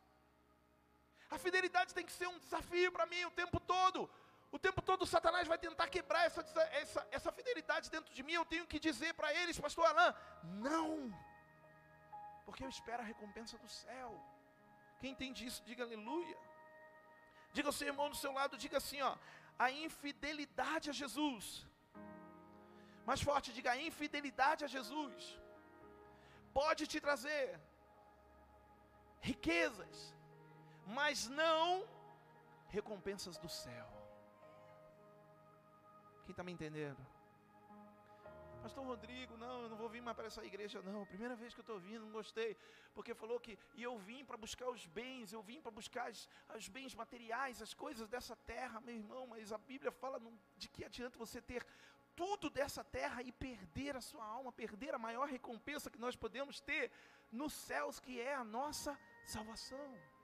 A 1.29 1.39
fidelidade 1.39 1.95
tem 1.97 2.07
que 2.07 2.13
ser 2.13 2.29
um 2.29 2.39
desafio 2.39 2.91
para 2.93 3.07
mim 3.07 3.25
o 3.25 3.37
tempo 3.43 3.59
todo. 3.59 4.09
O 4.53 4.59
tempo 4.59 4.81
todo 4.83 5.07
Satanás 5.07 5.47
vai 5.47 5.59
tentar 5.59 5.89
quebrar 5.89 6.25
essa, 6.27 6.41
essa, 6.83 7.09
essa 7.11 7.33
fidelidade 7.33 7.91
dentro 7.91 8.13
de 8.13 8.23
mim. 8.23 8.33
Eu 8.33 8.45
tenho 8.45 8.67
que 8.67 8.81
dizer 8.81 9.13
para 9.15 9.33
eles, 9.35 9.59
pastor 9.59 9.87
Alain, 9.87 10.15
não 10.69 11.13
porque 12.51 12.65
eu 12.67 12.73
espero 12.77 13.03
a 13.03 13.11
recompensa 13.13 13.57
do 13.65 13.69
céu. 13.83 14.09
Quem 15.01 15.13
entende 15.15 15.41
isso, 15.49 15.61
diga 15.69 15.83
aleluia. 15.89 16.39
Diga 17.57 17.69
ao 17.71 17.77
seu 17.79 17.89
irmão 17.93 18.09
do 18.15 18.19
seu 18.23 18.33
lado, 18.39 18.63
diga 18.65 18.77
assim, 18.81 19.01
ó, 19.11 19.13
a 19.65 19.69
infidelidade 19.85 20.87
a 20.93 20.95
Jesus. 21.01 21.47
Mais 23.09 23.23
forte, 23.29 23.55
diga 23.59 23.71
a 23.73 23.81
infidelidade 23.89 24.65
a 24.67 24.73
Jesus. 24.77 25.23
Pode 26.61 26.83
te 26.93 26.99
trazer 27.07 27.45
riquezas, 29.31 29.97
mas 30.99 31.29
não 31.43 31.67
recompensas 32.77 33.39
do 33.45 33.51
céu. 33.63 33.89
Quem 36.25 36.33
está 36.35 36.45
me 36.49 36.55
entendendo? 36.57 37.03
Pastor 38.63 38.85
Rodrigo, 38.85 39.37
não, 39.39 39.63
eu 39.63 39.69
não 39.71 39.77
vou 39.77 39.89
vir 39.89 40.03
mais 40.03 40.15
para 40.17 40.27
essa 40.27 40.45
igreja, 40.45 40.83
não. 40.83 41.07
Primeira 41.07 41.35
vez 41.35 41.55
que 41.55 41.61
eu 41.61 41.63
estou 41.63 41.79
vindo, 41.79 42.05
não 42.05 42.13
gostei. 42.13 42.57
Porque 42.95 43.15
falou 43.15 43.41
que, 43.41 43.59
e 43.75 43.83
eu 43.83 43.97
vim 43.99 44.25
para 44.25 44.37
buscar 44.37 44.69
os 44.69 44.87
bens, 44.87 45.33
eu 45.33 45.43
vim 45.43 45.61
para 45.61 45.71
buscar 45.71 46.11
os, 46.55 46.69
bens 46.69 46.95
materiais, 46.95 47.63
as 47.63 47.73
coisas 47.73 48.07
dessa 48.09 48.37
terra, 48.37 48.81
meu 48.83 48.95
irmão. 48.95 49.27
Mas 49.27 49.51
a 49.51 49.59
Bíblia 49.59 49.91
fala 49.91 50.21
de 50.59 50.69
que 50.69 50.85
adianta 50.85 51.19
você 51.19 51.41
ter 51.41 51.67
tudo 52.15 52.51
dessa 52.51 52.85
terra 52.85 53.23
e 53.23 53.33
perder 53.33 53.97
a 53.97 54.01
sua 54.01 54.25
alma, 54.25 54.53
perder 54.53 54.95
a 54.95 54.99
maior 54.99 55.27
recompensa 55.27 55.91
que 55.91 55.99
nós 55.99 56.15
podemos 56.15 56.61
ter 56.61 56.91
nos 57.33 57.55
céus, 57.55 57.99
que 57.99 58.21
é 58.21 58.35
a 58.35 58.45
nossa 58.45 58.99
salvação. 59.25 60.20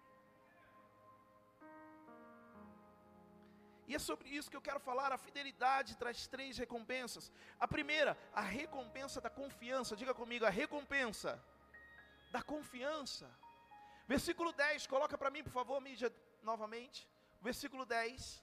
E 3.89 3.95
é 3.95 3.99
sobre 3.99 4.29
isso 4.29 4.51
que 4.51 4.57
eu 4.57 4.67
quero 4.69 4.81
falar. 4.81 5.13
A 5.13 5.19
fidelidade 5.19 5.97
traz 5.97 6.27
três 6.27 6.59
recompensas. 6.59 7.31
A 7.59 7.69
primeira, 7.69 8.19
a 8.33 8.41
recompensa 8.41 9.21
da 9.21 9.31
confiança. 9.31 9.97
Diga 9.97 10.15
comigo, 10.15 10.45
a 10.45 10.51
recompensa 10.51 11.43
da 12.31 12.43
confiança. 12.43 13.31
Versículo 14.09 14.53
10, 14.53 14.87
coloca 14.87 15.17
para 15.17 15.31
mim, 15.31 15.43
por 15.43 15.53
favor, 15.53 15.81
mídia, 15.81 16.13
novamente. 16.43 17.09
Versículo 17.41 17.85
10. 17.87 18.43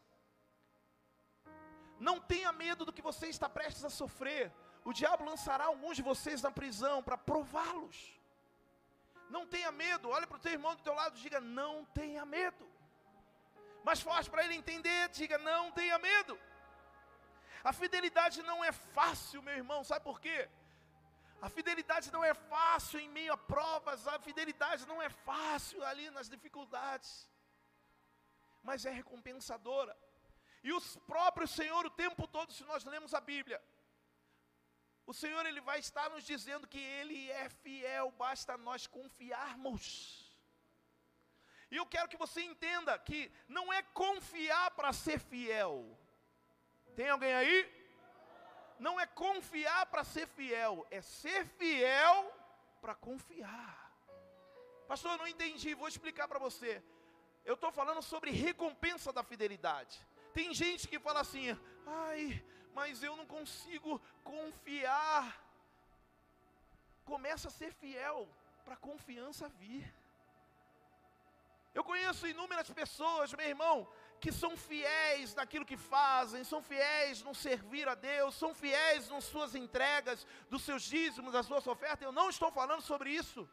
Não 2.00 2.20
tenha 2.20 2.52
medo 2.52 2.86
do 2.86 2.94
que 2.94 3.02
você 3.02 3.28
está 3.28 3.50
prestes 3.50 3.84
a 3.84 3.90
sofrer. 3.90 4.52
O 4.86 4.94
diabo 4.94 5.26
lançará 5.26 5.66
alguns 5.66 5.96
de 5.98 6.02
vocês 6.02 6.42
na 6.42 6.52
prisão 6.52 7.04
para 7.04 7.18
prová-los. 7.18 8.20
Não 9.30 9.46
tenha 9.46 9.72
medo. 9.72 10.10
Olha 10.10 10.28
para 10.28 10.38
o 10.38 10.40
teu 10.40 10.54
irmão 10.54 10.76
do 10.76 10.84
teu 10.84 10.94
lado 10.94 11.18
e 11.18 11.22
diga: 11.22 11.40
Não 11.40 11.86
tenha 11.86 12.26
medo 12.26 12.73
mais 13.84 14.00
forte 14.02 14.30
para 14.30 14.44
ele 14.44 14.56
entender, 14.56 15.10
diga: 15.10 15.38
não 15.38 15.72
tenha 15.72 15.98
medo. 16.00 16.40
A 17.64 17.72
fidelidade 17.72 18.42
não 18.44 18.64
é 18.64 18.72
fácil, 18.72 19.42
meu 19.42 19.56
irmão, 19.56 19.84
sabe 19.84 20.04
por 20.04 20.20
quê? 20.20 20.50
A 21.42 21.50
fidelidade 21.50 22.12
não 22.12 22.24
é 22.24 22.34
fácil 22.34 23.00
em 23.00 23.10
meio 23.10 23.34
a 23.34 23.38
provas, 23.38 24.08
a 24.08 24.18
fidelidade 24.20 24.86
não 24.86 25.02
é 25.02 25.10
fácil 25.10 25.84
ali 25.84 26.10
nas 26.10 26.30
dificuldades, 26.30 27.30
mas 28.62 28.86
é 28.86 28.90
recompensadora. 28.90 29.96
E 30.64 30.72
o 30.72 30.82
próprio 31.06 31.48
Senhor, 31.48 31.86
o 31.86 31.90
tempo 31.90 32.26
todo, 32.28 32.54
se 32.54 32.64
nós 32.64 32.86
lemos 32.86 33.14
a 33.14 33.20
Bíblia, 33.20 33.62
o 35.06 35.14
Senhor 35.14 35.46
ele 35.46 35.60
vai 35.60 35.80
estar 35.80 36.10
nos 36.10 36.24
dizendo 36.24 36.66
que 36.66 36.80
Ele 36.80 37.30
é 37.30 37.50
fiel, 37.50 38.12
basta 38.12 38.58
nós 38.58 38.88
confiarmos. 38.88 40.23
E 41.74 41.78
eu 41.82 41.86
quero 41.94 42.08
que 42.12 42.22
você 42.24 42.40
entenda 42.50 42.98
que 43.08 43.20
não 43.48 43.66
é 43.74 43.82
confiar 43.82 44.68
para 44.78 44.92
ser 44.94 45.18
fiel. 45.20 45.76
Tem 46.96 47.10
alguém 47.10 47.34
aí? 47.34 47.58
Não 48.86 49.00
é 49.04 49.06
confiar 49.08 49.84
para 49.88 50.04
ser 50.04 50.28
fiel, 50.28 50.86
é 50.92 51.02
ser 51.02 51.42
fiel 51.60 52.18
para 52.80 52.94
confiar. 52.94 53.74
Pastor, 54.88 55.14
eu 55.14 55.18
não 55.18 55.28
entendi, 55.28 55.74
vou 55.74 55.88
explicar 55.88 56.28
para 56.28 56.44
você. 56.48 56.72
Eu 57.44 57.56
estou 57.56 57.72
falando 57.72 58.04
sobre 58.04 58.30
recompensa 58.30 59.12
da 59.12 59.24
fidelidade. 59.24 59.96
Tem 60.32 60.54
gente 60.54 60.88
que 60.88 61.00
fala 61.00 61.22
assim, 61.22 61.48
ai, 61.88 62.22
mas 62.78 63.02
eu 63.02 63.16
não 63.16 63.26
consigo 63.26 64.00
confiar 64.24 65.44
começa 67.04 67.48
a 67.48 67.52
ser 67.52 67.72
fiel 67.74 68.28
para 68.64 68.76
a 68.76 68.84
confiança 68.90 69.50
vir. 69.50 69.84
Eu 71.74 71.84
conheço 71.84 72.28
inúmeras 72.28 72.70
pessoas, 72.70 73.34
meu 73.34 73.48
irmão, 73.48 73.88
que 74.20 74.32
são 74.32 74.56
fiéis 74.56 75.34
naquilo 75.34 75.66
que 75.66 75.76
fazem, 75.76 76.44
são 76.44 76.62
fiéis 76.62 77.24
no 77.24 77.34
servir 77.34 77.88
a 77.90 77.96
Deus, 77.96 78.36
são 78.36 78.54
fiéis 78.54 79.10
nas 79.10 79.24
suas 79.24 79.56
entregas, 79.56 80.26
dos 80.50 80.64
seus 80.64 80.84
dízimos, 80.84 81.34
das 81.34 81.46
suas 81.46 81.66
ofertas. 81.66 82.06
Eu 82.06 82.12
não 82.12 82.30
estou 82.30 82.52
falando 82.52 82.82
sobre 82.82 83.10
isso. 83.10 83.50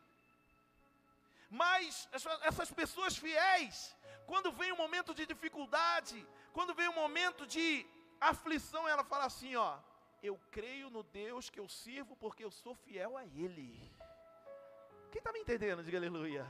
Mas 1.51 2.09
essas 2.43 2.71
pessoas 2.71 3.17
fiéis, 3.17 3.97
quando 4.27 4.53
vem 4.53 4.71
um 4.73 4.77
momento 4.77 5.13
de 5.13 5.27
dificuldade, 5.27 6.25
quando 6.53 6.75
vem 6.75 6.89
um 6.89 6.95
momento 7.05 7.47
de 7.47 7.87
aflição, 8.21 8.87
ela 8.87 9.03
fala 9.03 9.25
assim: 9.25 9.57
ó, 9.57 9.79
eu 10.23 10.39
creio 10.51 10.91
no 10.91 11.03
Deus 11.03 11.51
que 11.51 11.59
eu 11.59 11.69
sirvo 11.69 12.15
porque 12.15 12.45
eu 12.45 12.51
sou 12.51 12.75
fiel 12.75 13.17
a 13.17 13.25
Ele. 13.25 13.69
Quem 15.11 15.19
está 15.19 15.33
me 15.33 15.41
entendendo? 15.41 15.83
Diga 15.83 15.99
aleluia. 15.99 16.47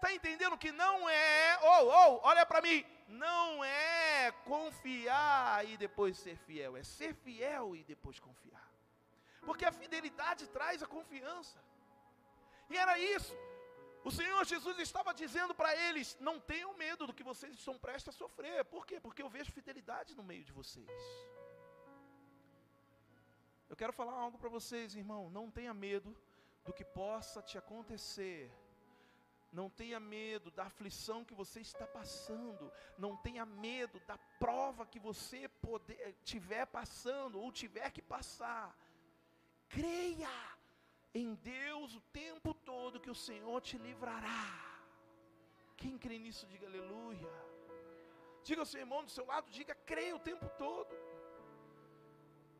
Está 0.00 0.14
entendendo 0.14 0.56
que 0.56 0.72
não 0.72 1.06
é, 1.10 1.58
ou, 1.60 1.68
oh, 1.70 1.88
ou, 1.88 2.14
oh, 2.14 2.20
olha 2.28 2.46
para 2.46 2.62
mim, 2.62 2.82
não 3.06 3.62
é 3.62 4.32
confiar 4.46 5.68
e 5.68 5.76
depois 5.76 6.16
ser 6.16 6.36
fiel, 6.38 6.74
é 6.74 6.82
ser 6.82 7.12
fiel 7.14 7.76
e 7.76 7.84
depois 7.84 8.18
confiar. 8.18 8.66
Porque 9.42 9.66
a 9.66 9.72
fidelidade 9.80 10.46
traz 10.48 10.82
a 10.82 10.86
confiança. 10.86 11.62
E 12.70 12.78
era 12.78 12.98
isso. 12.98 13.34
O 14.02 14.10
Senhor 14.10 14.42
Jesus 14.46 14.78
estava 14.78 15.12
dizendo 15.12 15.54
para 15.54 15.76
eles: 15.76 16.16
não 16.18 16.40
tenham 16.40 16.72
medo 16.78 17.06
do 17.06 17.12
que 17.12 17.22
vocês 17.22 17.52
estão 17.52 17.76
prestes 17.78 18.14
a 18.14 18.16
sofrer. 18.16 18.64
Por 18.64 18.86
quê? 18.86 18.98
Porque 18.98 19.20
eu 19.20 19.28
vejo 19.28 19.52
fidelidade 19.52 20.14
no 20.14 20.22
meio 20.22 20.44
de 20.44 20.52
vocês. 20.52 20.88
Eu 23.68 23.76
quero 23.76 23.92
falar 23.92 24.14
algo 24.14 24.38
para 24.38 24.48
vocês, 24.48 24.94
irmão. 24.94 25.28
Não 25.28 25.50
tenha 25.50 25.74
medo 25.74 26.16
do 26.64 26.72
que 26.72 26.86
possa 26.86 27.42
te 27.42 27.58
acontecer. 27.58 28.50
Não 29.52 29.68
tenha 29.68 29.98
medo 29.98 30.50
da 30.50 30.64
aflição 30.64 31.24
que 31.24 31.34
você 31.34 31.60
está 31.60 31.86
passando. 31.86 32.72
Não 32.96 33.16
tenha 33.16 33.44
medo 33.44 33.98
da 34.00 34.16
prova 34.38 34.86
que 34.86 34.98
você 34.98 35.48
poder, 35.48 36.16
tiver 36.24 36.66
passando 36.66 37.40
ou 37.40 37.50
tiver 37.50 37.90
que 37.90 38.00
passar. 38.00 38.76
Creia 39.68 40.30
em 41.12 41.34
Deus 41.34 41.94
o 41.94 42.00
tempo 42.12 42.54
todo 42.54 43.00
que 43.00 43.10
o 43.10 43.14
Senhor 43.14 43.60
te 43.60 43.76
livrará. 43.76 44.44
Quem 45.76 45.98
crê 45.98 46.18
nisso, 46.18 46.46
diga 46.46 46.66
aleluia. 46.66 47.32
Diga 48.44 48.62
ao 48.62 48.66
seu 48.66 48.80
irmão 48.80 49.04
do 49.04 49.10
seu 49.10 49.26
lado, 49.26 49.50
diga 49.50 49.74
creia 49.74 50.14
o 50.14 50.20
tempo 50.30 50.48
todo. 50.58 50.94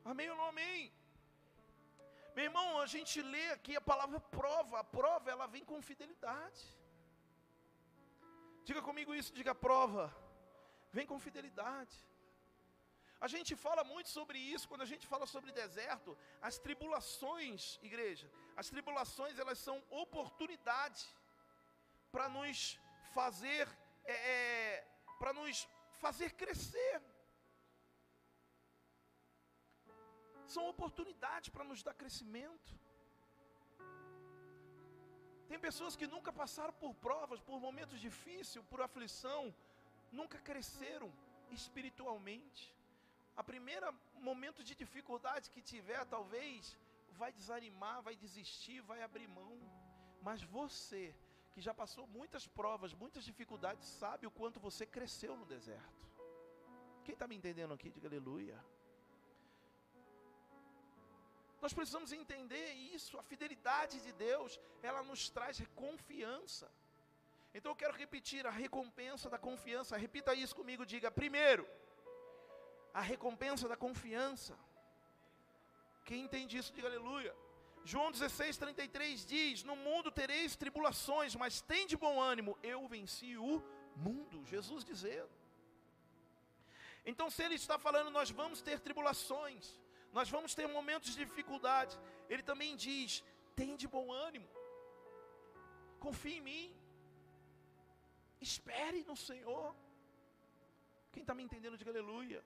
Amém 0.04 0.28
ou 0.30 0.36
não 0.36 0.46
amém? 0.46 0.92
Meu 2.34 2.44
irmão, 2.44 2.80
a 2.80 2.86
gente 2.86 3.20
lê 3.22 3.50
aqui 3.50 3.76
a 3.76 3.80
palavra 3.80 4.18
prova. 4.18 4.80
A 4.80 4.84
prova, 4.84 5.30
ela 5.30 5.46
vem 5.46 5.64
com 5.64 5.80
fidelidade. 5.82 6.79
Diga 8.64 8.82
comigo 8.82 9.14
isso, 9.14 9.32
diga 9.32 9.54
prova. 9.54 10.04
Vem 10.92 11.06
com 11.06 11.18
fidelidade. 11.18 11.96
A 13.20 13.28
gente 13.28 13.54
fala 13.54 13.82
muito 13.84 14.08
sobre 14.08 14.38
isso 14.38 14.68
quando 14.68 14.84
a 14.86 14.90
gente 14.92 15.06
fala 15.06 15.26
sobre 15.26 15.52
deserto. 15.52 16.16
As 16.40 16.58
tribulações, 16.58 17.78
igreja, 17.82 18.30
as 18.56 18.70
tribulações 18.70 19.38
elas 19.38 19.58
são 19.58 19.76
oportunidade 19.90 21.04
para 22.10 22.28
nos 22.36 22.80
fazer, 23.14 23.68
é, 24.04 24.14
é, 24.34 24.88
para 25.18 25.32
nos 25.32 25.68
fazer 26.04 26.30
crescer. 26.32 27.02
São 30.46 30.66
oportunidades 30.74 31.50
para 31.50 31.64
nos 31.70 31.82
dar 31.82 31.94
crescimento. 31.94 32.72
Tem 35.50 35.58
pessoas 35.68 35.96
que 36.00 36.06
nunca 36.14 36.32
passaram 36.42 36.74
por 36.82 36.92
provas, 37.06 37.40
por 37.48 37.58
momentos 37.68 37.98
difíceis, 38.08 38.64
por 38.72 38.80
aflição, 38.88 39.42
nunca 40.18 40.38
cresceram 40.50 41.10
espiritualmente 41.58 42.64
a 43.40 43.44
primeira 43.52 43.88
momento 44.28 44.62
de 44.62 44.74
dificuldade 44.74 45.50
que 45.50 45.62
tiver, 45.62 46.04
talvez, 46.14 46.76
vai 47.20 47.32
desanimar, 47.32 48.02
vai 48.02 48.14
desistir, 48.14 48.80
vai 48.82 49.02
abrir 49.02 49.28
mão. 49.28 49.54
Mas 50.22 50.42
você, 50.42 51.14
que 51.52 51.60
já 51.66 51.72
passou 51.72 52.06
muitas 52.06 52.46
provas, 52.46 52.92
muitas 52.92 53.24
dificuldades, 53.24 53.86
sabe 54.02 54.26
o 54.26 54.30
quanto 54.30 54.60
você 54.60 54.84
cresceu 54.84 55.36
no 55.36 55.46
deserto. 55.46 56.06
Quem 57.04 57.14
está 57.14 57.26
me 57.26 57.34
entendendo 57.34 57.72
aqui, 57.72 57.90
diga 57.90 58.08
aleluia. 58.08 58.62
Nós 61.62 61.72
precisamos 61.72 62.12
entender 62.12 62.72
isso, 62.94 63.18
a 63.18 63.22
fidelidade 63.22 64.00
de 64.00 64.12
Deus, 64.12 64.58
ela 64.82 65.02
nos 65.02 65.28
traz 65.28 65.62
confiança. 65.74 66.70
Então 67.52 67.72
eu 67.72 67.76
quero 67.76 67.94
repetir 67.96 68.46
a 68.46 68.50
recompensa 68.50 69.28
da 69.28 69.38
confiança. 69.38 69.96
Repita 69.96 70.34
isso 70.34 70.54
comigo, 70.54 70.86
diga: 70.86 71.10
primeiro, 71.10 71.66
a 72.94 73.00
recompensa 73.00 73.68
da 73.68 73.76
confiança. 73.76 74.58
Quem 76.04 76.22
entende 76.24 76.56
isso, 76.56 76.72
diga 76.72 76.88
aleluia. 76.88 77.34
João 77.84 78.10
16, 78.10 78.56
33 78.56 79.26
diz: 79.26 79.62
No 79.64 79.76
mundo 79.76 80.10
tereis 80.10 80.56
tribulações, 80.56 81.34
mas 81.34 81.60
tem 81.60 81.86
de 81.86 81.96
bom 81.96 82.20
ânimo, 82.20 82.58
eu 82.62 82.86
venci 82.88 83.36
o 83.36 83.62
mundo. 83.96 84.44
Jesus 84.44 84.84
dizendo. 84.84 85.30
Então, 87.04 87.30
se 87.30 87.42
ele 87.42 87.54
está 87.54 87.78
falando, 87.78 88.10
nós 88.10 88.30
vamos 88.30 88.60
ter 88.60 88.78
tribulações, 88.78 89.78
nós 90.12 90.28
vamos 90.34 90.54
ter 90.58 90.66
momentos 90.66 91.14
de 91.14 91.24
dificuldade, 91.24 91.98
ele 92.28 92.42
também 92.50 92.76
diz: 92.76 93.24
tem 93.54 93.76
de 93.76 93.88
bom 93.96 94.12
ânimo, 94.12 94.48
confie 96.06 96.36
em 96.38 96.46
mim, 96.50 96.64
espere 98.40 99.02
no 99.10 99.16
Senhor. 99.16 99.74
Quem 101.12 101.22
está 101.22 101.34
me 101.34 101.42
entendendo, 101.42 101.76
diga 101.76 101.90
aleluia. 101.90 102.40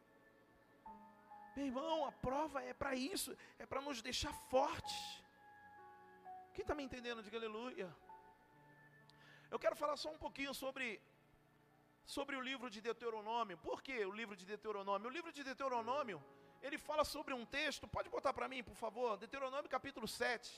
Meu 1.57 1.67
irmão, 1.67 2.05
a 2.05 2.13
prova 2.13 2.63
é 2.71 2.75
para 2.75 2.95
isso, 2.95 3.37
é 3.59 3.67
para 3.67 3.81
nos 3.81 4.01
deixar 4.03 4.33
fortes. 4.53 4.99
Quem 6.55 6.63
está 6.63 6.75
me 6.75 6.85
entendendo? 6.89 7.23
Diga 7.23 7.39
aleluia. 7.39 7.89
Eu 9.51 9.59
quero 9.65 9.77
falar 9.77 9.97
só 9.97 10.11
um 10.11 10.19
pouquinho 10.19 10.53
sobre, 10.53 10.87
sobre 12.05 12.35
o 12.37 12.41
livro 12.41 12.69
de 12.75 12.81
Deuteronômio. 12.81 13.57
Por 13.59 13.83
que 13.87 13.97
o 14.05 14.13
livro 14.21 14.37
de 14.41 14.45
Deuteronômio? 14.45 15.09
O 15.09 15.13
livro 15.13 15.33
de 15.33 15.45
Deuteronômio, 15.45 16.19
ele 16.67 16.79
fala 16.79 17.05
sobre 17.05 17.35
um 17.35 17.45
texto, 17.45 17.87
pode 17.87 18.09
botar 18.09 18.33
para 18.33 18.49
mim, 18.49 18.63
por 18.65 18.75
favor, 18.75 19.19
Deuteronômio 19.19 19.69
capítulo 19.69 20.09
7. 20.09 20.51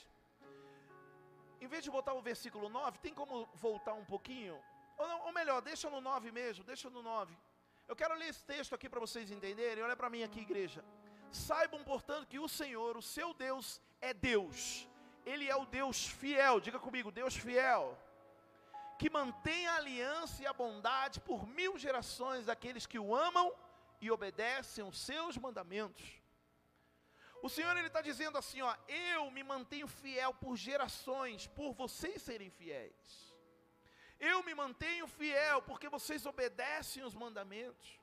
Em 1.59 1.67
vez 1.67 1.83
de 1.83 1.91
botar 1.91 2.13
o 2.13 2.21
versículo 2.21 2.69
9, 2.69 2.97
tem 2.99 3.13
como 3.13 3.45
voltar 3.55 3.93
um 3.93 4.05
pouquinho? 4.05 4.57
Ou, 4.97 5.05
não, 5.05 5.19
ou 5.25 5.33
melhor, 5.33 5.61
deixa 5.61 5.89
no 5.89 5.99
9 5.99 6.31
mesmo, 6.31 6.63
deixa 6.63 6.89
no 6.89 7.03
9. 7.03 7.37
Eu 7.89 7.95
quero 7.95 8.15
ler 8.15 8.29
esse 8.29 8.43
texto 8.45 8.73
aqui 8.73 8.87
para 8.87 9.01
vocês 9.01 9.29
entenderem. 9.31 9.83
Olha 9.83 9.97
para 9.97 10.09
mim 10.09 10.23
aqui, 10.23 10.39
igreja. 10.39 10.81
Saibam, 11.29 11.83
portanto, 11.83 12.25
que 12.25 12.39
o 12.39 12.47
Senhor, 12.47 12.95
o 12.95 13.01
seu 13.01 13.33
Deus, 13.33 13.81
é 13.99 14.13
Deus. 14.13 14.87
Ele 15.25 15.49
é 15.49 15.55
o 15.57 15.65
Deus 15.65 16.07
fiel. 16.07 16.61
Diga 16.61 16.79
comigo, 16.79 17.11
Deus 17.11 17.35
fiel. 17.35 17.97
Que 18.97 19.09
mantém 19.09 19.67
a 19.67 19.75
aliança 19.75 20.41
e 20.41 20.47
a 20.47 20.53
bondade 20.53 21.19
por 21.19 21.45
mil 21.45 21.77
gerações 21.77 22.45
daqueles 22.45 22.85
que 22.85 22.97
o 22.97 23.13
amam 23.13 23.53
e 23.99 24.11
obedecem 24.11 24.83
os 24.83 24.99
seus 24.99 25.37
mandamentos. 25.37 26.05
O 27.41 27.49
Senhor 27.49 27.75
ele 27.77 27.87
está 27.87 28.01
dizendo 28.01 28.37
assim, 28.37 28.61
ó, 28.61 28.75
eu 28.87 29.29
me 29.31 29.43
mantenho 29.43 29.87
fiel 29.87 30.33
por 30.33 30.55
gerações, 30.55 31.47
por 31.47 31.73
vocês 31.73 32.21
serem 32.21 32.49
fiéis. 32.49 33.35
Eu 34.19 34.41
me 34.43 34.53
mantenho 34.55 35.07
fiel 35.07 35.61
porque 35.61 35.87
vocês 35.89 36.25
obedecem 36.25 37.03
os 37.03 37.13
mandamentos. 37.13 37.99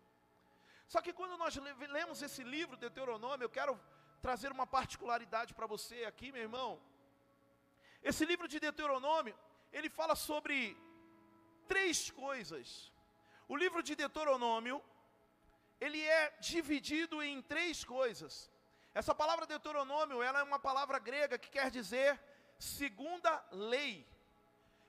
Só 0.86 1.00
que 1.00 1.12
quando 1.12 1.36
nós 1.36 1.56
lemos 1.56 2.22
esse 2.22 2.42
livro, 2.44 2.76
Deuteronômio, 2.76 3.44
eu 3.44 3.50
quero 3.50 3.80
trazer 4.22 4.52
uma 4.52 4.66
particularidade 4.66 5.52
para 5.52 5.66
você 5.66 6.04
aqui, 6.04 6.30
meu 6.30 6.42
irmão. 6.42 6.80
Esse 8.02 8.24
livro 8.24 8.46
de 8.46 8.60
Deuteronômio, 8.60 9.36
ele 9.72 9.88
fala 9.88 10.14
sobre 10.14 10.76
três 11.66 12.10
coisas. 12.10 12.92
O 13.48 13.56
livro 13.56 13.82
de 13.82 13.94
Deuteronômio, 13.96 14.82
ele 15.80 16.00
é 16.02 16.34
dividido 16.40 17.22
em 17.22 17.42
três 17.42 17.84
coisas. 17.84 18.50
Essa 18.94 19.14
palavra 19.14 19.46
Deuteronômio, 19.46 20.22
ela 20.22 20.40
é 20.40 20.42
uma 20.42 20.58
palavra 20.58 20.98
grega 20.98 21.38
que 21.38 21.50
quer 21.50 21.70
dizer 21.70 22.20
segunda 22.58 23.44
lei. 23.50 24.06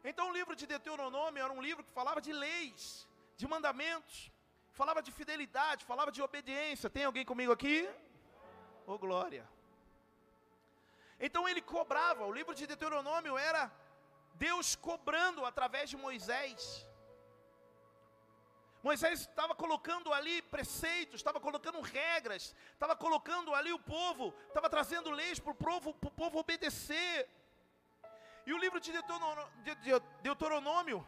Então 0.04 0.30
o 0.30 0.34
livro 0.34 0.56
de 0.56 0.68
Deuteronômio 0.68 1.44
era 1.44 1.52
um 1.52 1.62
livro 1.62 1.84
que 1.84 1.92
falava 1.92 2.22
de 2.22 2.32
leis, 2.32 3.08
de 3.36 3.48
mandamentos, 3.48 4.32
falava 4.72 5.02
de 5.02 5.12
fidelidade, 5.12 5.86
falava 5.86 6.12
de 6.12 6.22
obediência. 6.22 6.90
Tem 6.90 7.06
alguém 7.06 7.26
comigo 7.26 7.52
aqui? 7.52 7.90
Oh 8.86 8.98
glória. 8.98 9.44
Então 11.20 11.48
ele 11.50 11.62
cobrava, 11.62 12.26
o 12.26 12.32
livro 12.32 12.54
de 12.54 12.68
Deuteronômio 12.68 13.38
era 13.38 13.72
Deus 14.36 14.76
cobrando 14.76 15.46
através 15.46 15.90
de 15.90 15.98
Moisés. 15.98 16.86
Moisés 18.86 19.22
estava 19.22 19.56
colocando 19.56 20.14
ali 20.14 20.44
preceitos, 20.44 21.16
estava 21.16 21.40
colocando 21.40 21.82
regras, 21.82 22.56
estava 22.72 22.96
colocando 22.96 23.52
ali 23.56 23.74
o 23.74 23.80
povo, 23.80 24.32
estava 24.48 24.70
trazendo 24.70 25.10
leis 25.10 25.40
para 25.40 25.54
o 25.54 25.56
povo, 25.56 25.92
povo 26.22 26.38
obedecer. 26.38 27.28
E 28.46 28.54
o 28.54 28.58
livro 28.60 28.80
de 28.80 28.92
Deuteronômio, 28.92 29.48
Deuteronômios, 30.22 31.04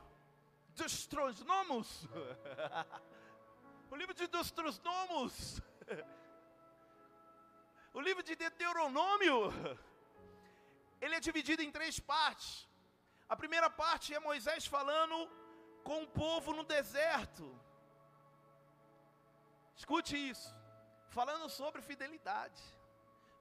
o 3.91 3.95
livro 3.95 4.15
de 4.15 4.25
Deuteronômios, 4.25 5.61
o 7.93 8.01
livro 8.01 8.23
de 8.23 8.35
Deuteronômio, 8.35 9.53
ele 10.99 11.13
é 11.13 11.19
dividido 11.19 11.61
em 11.61 11.69
três 11.69 11.99
partes. 11.99 12.67
A 13.29 13.35
primeira 13.35 13.69
parte 13.69 14.15
é 14.15 14.19
Moisés 14.19 14.65
falando 14.65 15.29
com 15.83 16.01
o 16.01 16.07
povo 16.07 16.53
no 16.53 16.63
deserto. 16.63 17.66
Escute 19.77 20.15
isso, 20.31 20.49
falando 21.17 21.47
sobre 21.49 21.81
fidelidade, 21.83 22.61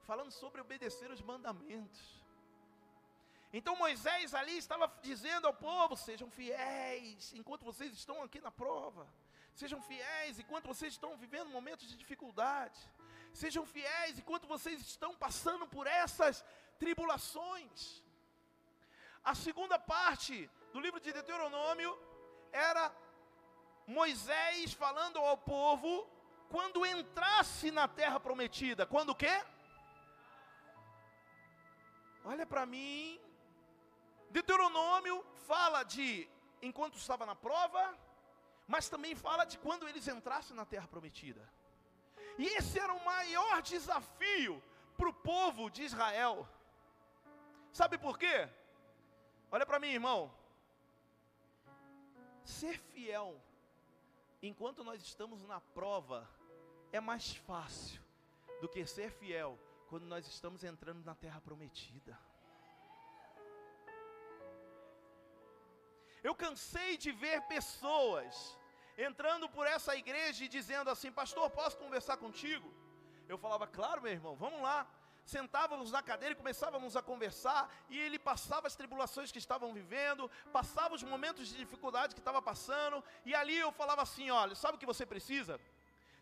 falando 0.03 0.31
sobre 0.31 0.61
obedecer 0.61 1.09
os 1.11 1.21
mandamentos. 1.21 2.01
Então 3.51 3.75
Moisés 3.75 4.35
ali 4.35 4.55
estava 4.57 4.87
dizendo 5.01 5.47
ao 5.47 5.53
povo: 5.53 5.97
sejam 5.97 6.29
fiéis 6.29 7.33
enquanto 7.33 7.65
vocês 7.65 7.91
estão 7.91 8.21
aqui 8.21 8.39
na 8.39 8.51
prova. 8.51 9.07
Sejam 9.55 9.81
fiéis 9.81 10.37
enquanto 10.37 10.67
vocês 10.67 10.93
estão 10.93 11.17
vivendo 11.17 11.49
momentos 11.49 11.87
de 11.87 11.97
dificuldade. 11.97 12.79
Sejam 13.33 13.65
fiéis 13.65 14.19
enquanto 14.19 14.47
vocês 14.47 14.79
estão 14.81 15.15
passando 15.15 15.65
por 15.67 15.87
essas 15.87 16.45
tribulações. 16.77 18.03
A 19.23 19.33
segunda 19.33 19.79
parte 19.79 20.35
do 20.71 20.79
livro 20.79 20.99
de 20.99 21.11
Deuteronômio 21.11 21.91
era 22.51 22.95
Moisés 23.87 24.73
falando 24.73 25.17
ao 25.17 25.37
povo 25.37 25.91
quando 26.49 26.85
entrasse 26.85 27.71
na 27.71 27.87
terra 27.87 28.19
prometida. 28.19 28.85
Quando 28.85 29.09
o 29.09 29.15
quê? 29.15 29.43
Olha 32.23 32.45
para 32.45 32.65
mim. 32.65 33.19
Deuteronômio 34.29 35.25
fala 35.47 35.83
de 35.83 36.29
enquanto 36.61 36.97
estava 36.97 37.25
na 37.25 37.35
prova, 37.35 37.97
mas 38.67 38.89
também 38.89 39.15
fala 39.15 39.45
de 39.45 39.57
quando 39.57 39.87
eles 39.87 40.07
entrassem 40.07 40.55
na 40.55 40.65
terra 40.65 40.87
prometida. 40.87 41.47
E 42.37 42.45
esse 42.45 42.77
era 42.79 42.93
o 42.93 43.05
maior 43.05 43.61
desafio 43.61 44.61
para 44.97 45.09
o 45.09 45.13
povo 45.13 45.69
de 45.69 45.83
Israel. 45.83 46.47
Sabe 47.71 47.97
por 47.97 48.17
quê? 48.17 48.49
Olha 49.51 49.65
para 49.65 49.79
mim, 49.79 49.87
irmão. 49.87 50.33
Ser 52.43 52.77
fiel 52.77 53.41
enquanto 54.41 54.83
nós 54.83 55.01
estamos 55.01 55.43
na 55.43 55.59
prova 55.61 56.29
é 56.91 56.99
mais 56.99 57.35
fácil 57.35 58.01
do 58.61 58.69
que 58.69 58.85
ser 58.85 59.11
fiel 59.11 59.59
quando 59.89 60.05
nós 60.05 60.27
estamos 60.27 60.63
entrando 60.63 61.03
na 61.03 61.15
terra 61.15 61.39
prometida. 61.41 62.17
Eu 66.23 66.35
cansei 66.35 66.97
de 66.97 67.11
ver 67.11 67.41
pessoas 67.43 68.57
entrando 68.97 69.47
por 69.47 69.65
essa 69.67 69.95
igreja 69.95 70.43
e 70.43 70.47
dizendo 70.47 70.89
assim: 70.89 71.11
Pastor, 71.11 71.49
posso 71.49 71.77
conversar 71.77 72.17
contigo? 72.17 72.73
Eu 73.29 73.37
falava, 73.37 73.67
claro, 73.67 74.01
meu 74.01 74.11
irmão, 74.11 74.35
vamos 74.35 74.61
lá. 74.61 74.87
Sentávamos 75.25 75.91
na 75.91 76.01
cadeira 76.01 76.33
e 76.33 76.37
começávamos 76.37 76.95
a 76.95 77.01
conversar, 77.01 77.69
e 77.89 77.99
ele 77.99 78.17
passava 78.17 78.65
as 78.65 78.77
tribulações 78.77 79.29
que 79.29 79.37
estavam 79.37 79.73
vivendo, 79.73 80.31
passava 80.53 80.95
os 80.95 81.03
momentos 81.03 81.49
de 81.49 81.57
dificuldade 81.57 82.15
que 82.15 82.21
estava 82.21 82.41
passando, 82.41 83.03
e 83.25 83.35
ali 83.35 83.57
eu 83.57 83.71
falava 83.73 84.01
assim: 84.01 84.29
olha, 84.29 84.55
sabe 84.55 84.77
o 84.77 84.79
que 84.79 84.85
você 84.85 85.05
precisa? 85.05 85.59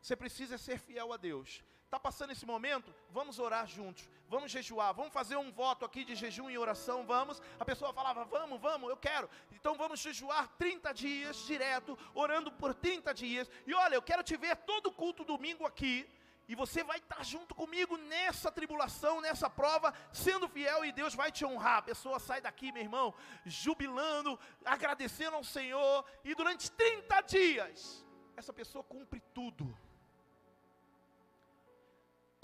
Você 0.06 0.16
precisa 0.16 0.56
ser 0.56 0.78
fiel 0.78 1.12
a 1.12 1.18
Deus. 1.18 1.64
Está 1.86 2.00
passando 2.00 2.30
esse 2.30 2.46
momento? 2.46 2.94
Vamos 3.10 3.40
orar 3.40 3.66
juntos. 3.66 4.08
Vamos 4.30 4.52
jejuar. 4.52 4.94
Vamos 4.94 5.12
fazer 5.12 5.36
um 5.36 5.52
voto 5.52 5.84
aqui 5.84 6.06
de 6.06 6.14
jejum 6.14 6.48
e 6.48 6.60
oração. 6.60 7.08
Vamos. 7.08 7.42
A 7.60 7.66
pessoa 7.66 7.92
falava: 7.92 8.24
Vamos, 8.24 8.62
vamos, 8.62 8.88
eu 8.88 8.98
quero. 8.98 9.28
Então 9.52 9.74
vamos 9.76 10.00
jejuar 10.00 10.48
30 10.60 10.94
dias 10.94 11.38
direto, 11.48 11.98
orando 12.14 12.52
por 12.52 12.76
30 12.76 13.16
dias. 13.16 13.50
E 13.66 13.74
olha, 13.74 13.96
eu 13.96 14.02
quero 14.10 14.22
te 14.22 14.38
ver 14.38 14.56
todo 14.58 14.92
culto 14.92 15.26
domingo 15.26 15.66
aqui. 15.66 16.08
E 16.48 16.54
você 16.54 16.84
vai 16.84 17.00
estar 17.00 17.26
junto 17.26 17.56
comigo 17.56 17.98
nessa 17.98 18.52
tribulação, 18.52 19.20
nessa 19.22 19.50
prova, 19.50 19.92
sendo 20.14 20.48
fiel 20.48 20.86
e 20.86 20.92
Deus 20.92 21.16
vai 21.16 21.32
te 21.32 21.44
honrar. 21.44 21.80
A 21.80 21.82
pessoa 21.82 22.20
sai 22.20 22.42
daqui, 22.42 22.72
meu 22.72 22.84
irmão, 22.84 23.12
jubilando, 23.44 24.40
agradecendo 24.64 25.36
ao 25.36 25.44
Senhor. 25.44 26.06
E 26.24 26.36
durante 26.36 26.70
30 26.70 27.22
dias, 27.22 28.06
essa 28.38 28.54
pessoa 28.54 28.84
cumpre 28.84 29.20
tudo 29.34 29.76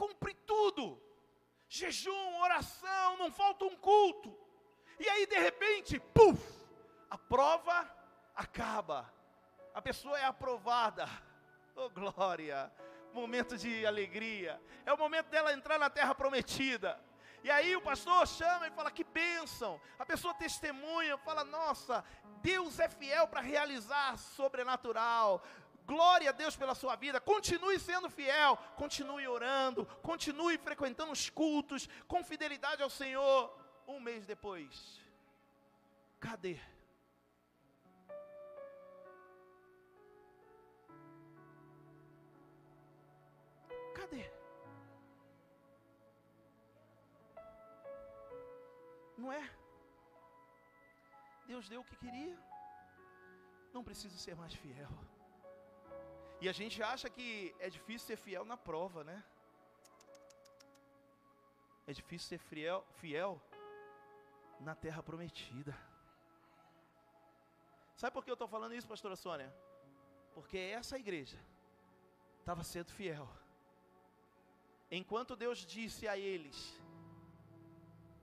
cumpre 0.01 0.33
tudo. 0.33 0.99
Jejum, 1.69 2.41
oração, 2.41 3.17
não 3.17 3.31
falta 3.31 3.65
um 3.65 3.75
culto. 3.75 4.35
E 4.99 5.07
aí 5.07 5.27
de 5.27 5.37
repente, 5.37 5.99
puf, 5.99 6.41
a 7.07 7.17
prova 7.17 7.87
acaba. 8.35 9.13
A 9.75 9.81
pessoa 9.81 10.17
é 10.19 10.25
aprovada. 10.25 11.07
Oh 11.73 11.89
glória! 11.89 12.69
Momento 13.13 13.57
de 13.57 13.85
alegria. 13.85 14.61
É 14.85 14.91
o 14.91 14.97
momento 14.97 15.29
dela 15.29 15.53
entrar 15.53 15.79
na 15.79 15.89
terra 15.89 16.13
prometida. 16.13 16.99
E 17.41 17.49
aí 17.49 17.75
o 17.77 17.81
pastor 17.81 18.27
chama 18.27 18.67
e 18.67 18.71
fala: 18.71 18.91
Que 18.91 19.05
bênção. 19.05 19.79
A 19.97 20.05
pessoa 20.05 20.33
testemunha, 20.33 21.17
fala: 21.19 21.45
Nossa, 21.45 22.03
Deus 22.41 22.77
é 22.77 22.89
fiel 22.89 23.25
para 23.29 23.39
realizar 23.39 24.17
sobrenatural. 24.17 25.41
Glória 25.91 26.29
a 26.29 26.31
Deus 26.41 26.55
pela 26.55 26.73
sua 26.73 26.95
vida. 26.95 27.19
Continue 27.19 27.77
sendo 27.77 28.09
fiel, 28.09 28.55
continue 28.77 29.27
orando, 29.27 29.85
continue 30.01 30.57
frequentando 30.57 31.11
os 31.11 31.29
cultos 31.29 31.89
com 32.07 32.23
fidelidade 32.23 32.81
ao 32.81 32.89
Senhor. 32.89 33.53
Um 33.85 33.99
mês 33.99 34.25
depois, 34.25 35.01
cadê? 36.17 36.57
Cadê? 43.93 44.31
Não 49.17 49.29
é? 49.29 49.43
Deus 51.45 51.67
deu 51.67 51.81
o 51.81 51.83
que 51.83 51.97
queria. 51.97 52.39
Não 53.73 53.83
preciso 53.83 54.17
ser 54.17 54.37
mais 54.37 54.53
fiel. 54.53 54.89
E 56.41 56.49
a 56.49 56.51
gente 56.51 56.81
acha 56.81 57.07
que 57.07 57.55
é 57.59 57.69
difícil 57.69 58.07
ser 58.07 58.17
fiel 58.17 58.43
na 58.43 58.57
prova, 58.57 59.03
né? 59.03 59.23
É 61.85 61.93
difícil 61.93 62.29
ser 62.29 62.39
fiel, 62.39 62.83
fiel 63.01 63.39
na 64.59 64.73
terra 64.73 65.03
prometida. 65.03 65.77
Sabe 67.95 68.11
por 68.13 68.25
que 68.25 68.31
eu 68.31 68.39
estou 68.39 68.47
falando 68.47 68.73
isso, 68.73 68.87
pastora 68.87 69.15
Sônia? 69.15 69.53
Porque 70.33 70.57
essa 70.57 70.97
igreja 70.97 71.39
estava 72.39 72.63
sendo 72.63 72.91
fiel. 72.91 73.29
Enquanto 74.89 75.35
Deus 75.35 75.59
disse 75.59 76.07
a 76.07 76.17
eles, 76.17 76.57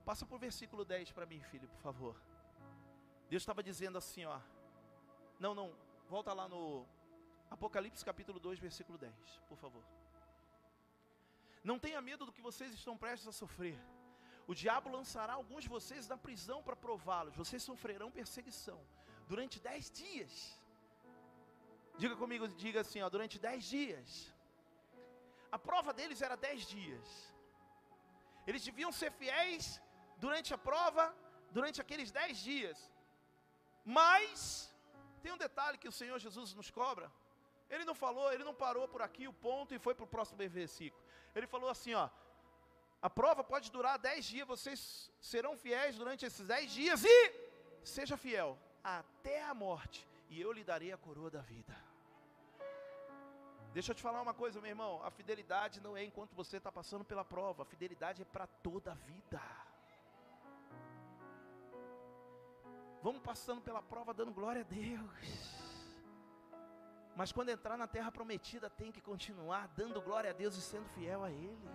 passa 0.05 0.27
por 0.27 0.41
versículo 0.41 0.85
10 0.85 1.13
para 1.13 1.25
mim, 1.25 1.41
filho, 1.43 1.69
por 1.69 1.81
favor. 1.81 2.21
Deus 3.31 3.43
estava 3.43 3.63
dizendo 3.63 3.97
assim, 3.97 4.25
ó. 4.25 4.41
Não, 5.39 5.55
não, 5.55 5.73
volta 6.09 6.33
lá 6.33 6.49
no 6.49 6.85
Apocalipse 7.57 8.05
capítulo 8.05 8.39
2, 8.39 8.59
versículo 8.59 8.99
10, 8.99 9.15
por 9.49 9.59
favor. 9.59 9.85
Não 11.65 11.79
tenha 11.85 12.01
medo 12.01 12.25
do 12.27 12.33
que 12.33 12.47
vocês 12.49 12.73
estão 12.73 12.97
prestes 12.97 13.29
a 13.29 13.33
sofrer. 13.33 13.79
O 14.51 14.55
diabo 14.55 14.89
lançará 14.97 15.35
alguns 15.35 15.65
de 15.65 15.71
vocês 15.77 16.09
na 16.13 16.17
prisão 16.27 16.63
para 16.67 16.77
prová-los. 16.85 17.37
Vocês 17.43 17.63
sofrerão 17.63 18.11
perseguição 18.11 18.79
durante 19.31 19.61
dez 19.69 19.91
dias. 19.91 20.33
Diga 22.03 22.17
comigo, 22.23 22.47
diga 22.65 22.81
assim, 22.85 23.01
ó, 23.03 23.09
durante 23.17 23.39
dez 23.49 23.65
dias. 23.77 24.11
A 25.57 25.59
prova 25.59 25.93
deles 25.99 26.23
era 26.27 26.37
dez 26.37 26.63
dias. 26.75 27.07
Eles 28.47 28.64
deviam 28.68 28.93
ser 29.01 29.11
fiéis 29.20 29.64
durante 30.25 30.51
a 30.57 30.59
prova, 30.70 31.05
durante 31.57 31.81
aqueles 31.85 32.11
dez 32.11 32.39
dias. 32.51 32.79
Mas 33.85 34.31
tem 35.22 35.33
um 35.33 35.43
detalhe 35.47 35.81
que 35.83 35.91
o 35.93 35.97
Senhor 36.01 36.18
Jesus 36.27 36.55
nos 36.61 36.70
cobra. 36.70 37.09
Ele 37.71 37.85
não 37.85 37.95
falou, 37.95 38.33
ele 38.33 38.45
não 38.45 38.55
parou 38.55 38.87
por 38.89 39.03
aqui 39.03 39.29
o 39.29 39.33
ponto 39.33 39.75
e 39.75 39.79
foi 39.79 39.95
para 39.95 40.05
o 40.05 40.09
próximo 40.09 40.39
versículo. 40.49 41.03
Ele 41.35 41.47
falou 41.47 41.69
assim: 41.69 41.95
ó, 41.95 42.09
a 43.01 43.11
prova 43.11 43.45
pode 43.45 43.71
durar 43.71 43.99
dez 43.99 44.25
dias, 44.25 44.47
vocês 44.47 45.11
serão 45.21 45.57
fiéis 45.57 45.97
durante 45.97 46.25
esses 46.25 46.47
dez 46.47 46.71
dias 46.71 47.05
e 47.05 47.33
seja 47.85 48.16
fiel 48.16 48.59
até 48.83 49.43
a 49.43 49.55
morte, 49.55 50.09
e 50.31 50.41
eu 50.41 50.53
lhe 50.53 50.64
darei 50.64 50.93
a 50.93 50.97
coroa 50.97 51.31
da 51.31 51.41
vida. 51.41 51.77
Deixa 53.73 53.93
eu 53.93 53.95
te 53.95 54.03
falar 54.03 54.23
uma 54.23 54.35
coisa, 54.35 54.61
meu 54.61 54.71
irmão: 54.71 55.03
a 55.05 55.11
fidelidade 55.11 55.81
não 55.81 55.97
é 55.97 56.05
enquanto 56.05 56.35
você 56.35 56.57
está 56.57 56.73
passando 56.73 57.05
pela 57.05 57.25
prova, 57.25 57.62
a 57.62 57.66
fidelidade 57.66 58.23
é 58.23 58.25
para 58.25 58.47
toda 58.47 58.93
a 58.93 58.95
vida. 58.95 59.43
Vamos 63.03 63.23
passando 63.23 63.61
pela 63.61 63.83
prova 63.83 64.12
dando 64.12 64.33
glória 64.33 64.62
a 64.62 64.64
Deus. 64.64 65.58
Mas 67.19 67.33
quando 67.33 67.49
entrar 67.49 67.77
na 67.77 67.89
terra 67.95 68.11
prometida, 68.16 68.71
tem 68.71 68.93
que 68.93 69.01
continuar 69.01 69.62
dando 69.81 70.01
glória 70.01 70.31
a 70.31 70.37
Deus 70.43 70.55
e 70.57 70.62
sendo 70.62 70.89
fiel 70.91 71.25
a 71.25 71.31
Ele. 71.33 71.69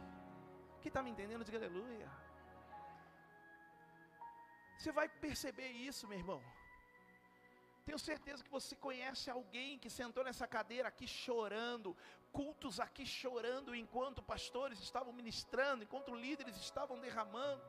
Quem 0.81 0.89
está 0.89 1.01
me 1.03 1.09
entendendo, 1.13 1.43
diga 1.43 1.57
aleluia. 1.57 2.09
Você 4.77 4.91
vai 4.99 5.09
perceber 5.25 5.69
isso, 5.89 6.07
meu 6.07 6.17
irmão. 6.17 6.41
Tenho 7.85 7.99
certeza 7.99 8.41
que 8.41 8.49
você 8.49 8.73
conhece 8.87 9.29
alguém 9.29 9.77
que 9.77 9.89
sentou 9.89 10.23
nessa 10.23 10.47
cadeira 10.47 10.87
aqui 10.87 11.05
chorando, 11.05 11.89
cultos 12.31 12.79
aqui 12.79 13.05
chorando, 13.05 13.75
enquanto 13.75 14.23
pastores 14.23 14.79
estavam 14.79 15.11
ministrando, 15.11 15.83
enquanto 15.83 16.15
líderes 16.15 16.55
estavam 16.55 16.97
derramando. 17.01 17.61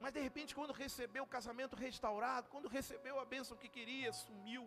Mas 0.00 0.14
de 0.14 0.20
repente, 0.20 0.54
quando 0.54 0.72
recebeu 0.72 1.24
o 1.24 1.34
casamento 1.36 1.76
restaurado, 1.76 2.48
quando 2.48 2.68
recebeu 2.68 3.20
a 3.20 3.26
bênção 3.26 3.54
que 3.54 3.68
queria, 3.68 4.14
sumiu. 4.14 4.66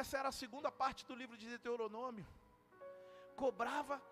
Essa 0.00 0.18
era 0.20 0.28
a 0.30 0.38
segunda 0.42 0.70
parte 0.72 1.06
do 1.08 1.14
livro 1.14 1.36
de 1.40 1.46
Deuteronômio. 1.48 2.26
Cobrava 3.42 4.02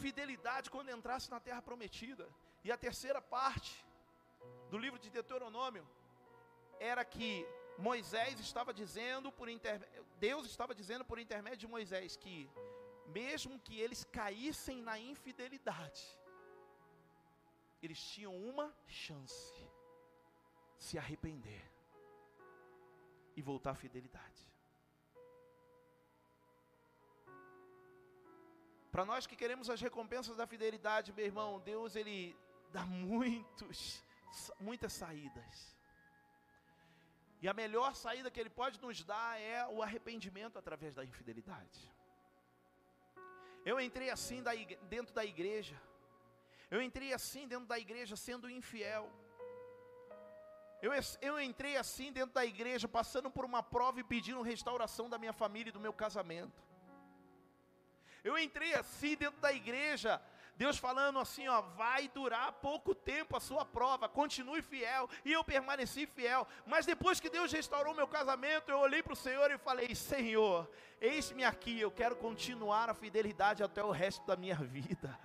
fidelidade 0.00 0.70
quando 0.74 0.90
entrasse 0.96 1.28
na 1.32 1.40
terra 1.40 1.60
prometida. 1.60 2.28
E 2.62 2.70
a 2.70 2.76
terceira 2.76 3.20
parte 3.20 3.72
do 4.70 4.78
livro 4.78 5.00
de 5.00 5.10
Deuteronômio 5.10 5.84
era 6.78 7.04
que 7.04 7.44
Moisés 7.76 8.38
estava 8.38 8.72
dizendo 8.72 9.32
por 9.32 9.48
inter... 9.48 9.80
Deus 10.20 10.46
estava 10.46 10.72
dizendo 10.80 11.04
por 11.04 11.18
intermédio 11.18 11.58
de 11.64 11.66
Moisés 11.66 12.16
que 12.16 12.48
mesmo 13.08 13.58
que 13.58 13.80
eles 13.80 14.04
caíssem 14.04 14.80
na 14.80 14.96
infidelidade, 14.96 16.04
eles 17.82 18.00
tinham 18.12 18.36
uma 18.36 18.72
chance 18.86 19.68
se 20.78 20.96
arrepender 20.98 21.64
e 23.34 23.42
voltar 23.42 23.72
à 23.72 23.74
fidelidade. 23.74 24.51
Para 28.92 29.04
nós 29.10 29.26
que 29.26 29.36
queremos 29.42 29.68
as 29.74 29.80
recompensas 29.80 30.36
da 30.36 30.46
fidelidade, 30.46 31.14
meu 31.18 31.24
irmão, 31.24 31.60
Deus 31.60 31.96
ele 31.96 32.36
dá 32.76 32.84
muitos, 32.84 33.78
muitas 34.60 34.92
saídas. 34.92 35.54
E 37.40 37.48
a 37.48 37.54
melhor 37.54 37.94
saída 37.94 38.30
que 38.30 38.38
Ele 38.38 38.50
pode 38.50 38.80
nos 38.80 39.02
dar 39.02 39.40
é 39.40 39.66
o 39.66 39.82
arrependimento 39.82 40.58
através 40.58 40.94
da 40.94 41.04
infidelidade. 41.04 41.80
Eu 43.64 43.80
entrei 43.80 44.10
assim 44.10 44.40
da, 44.42 44.52
dentro 44.94 45.12
da 45.12 45.24
igreja. 45.24 45.80
Eu 46.70 46.80
entrei 46.80 47.12
assim 47.12 47.48
dentro 47.48 47.66
da 47.66 47.78
igreja 47.78 48.14
sendo 48.14 48.48
infiel. 48.48 49.10
Eu, 50.80 50.92
eu 51.20 51.40
entrei 51.40 51.76
assim 51.76 52.12
dentro 52.12 52.34
da 52.34 52.44
igreja, 52.44 52.86
passando 52.86 53.30
por 53.30 53.44
uma 53.44 53.62
prova 53.62 53.98
e 54.00 54.04
pedindo 54.04 54.40
restauração 54.42 55.08
da 55.08 55.18
minha 55.18 55.32
família 55.32 55.70
e 55.70 55.72
do 55.72 55.80
meu 55.80 55.92
casamento. 55.92 56.71
Eu 58.24 58.38
entrei 58.38 58.74
assim 58.74 59.16
dentro 59.16 59.40
da 59.40 59.52
igreja, 59.52 60.20
Deus 60.54 60.78
falando 60.78 61.18
assim, 61.18 61.48
ó, 61.48 61.60
vai 61.60 62.08
durar 62.08 62.52
pouco 62.52 62.94
tempo 62.94 63.36
a 63.36 63.40
sua 63.40 63.64
prova, 63.64 64.08
continue 64.08 64.62
fiel, 64.62 65.08
e 65.24 65.32
eu 65.32 65.42
permaneci 65.42 66.06
fiel. 66.06 66.46
Mas 66.66 66.86
depois 66.86 67.18
que 67.18 67.30
Deus 67.30 67.50
restaurou 67.50 67.94
meu 67.94 68.06
casamento, 68.06 68.70
eu 68.70 68.78
olhei 68.78 69.02
para 69.02 69.14
o 69.14 69.16
Senhor 69.16 69.50
e 69.50 69.58
falei: 69.58 69.94
Senhor, 69.94 70.70
eis-me 71.00 71.44
aqui, 71.44 71.80
eu 71.80 71.90
quero 71.90 72.14
continuar 72.16 72.88
a 72.88 72.94
fidelidade 72.94 73.62
até 73.62 73.82
o 73.82 73.90
resto 73.90 74.24
da 74.26 74.36
minha 74.36 74.56
vida. 74.56 75.18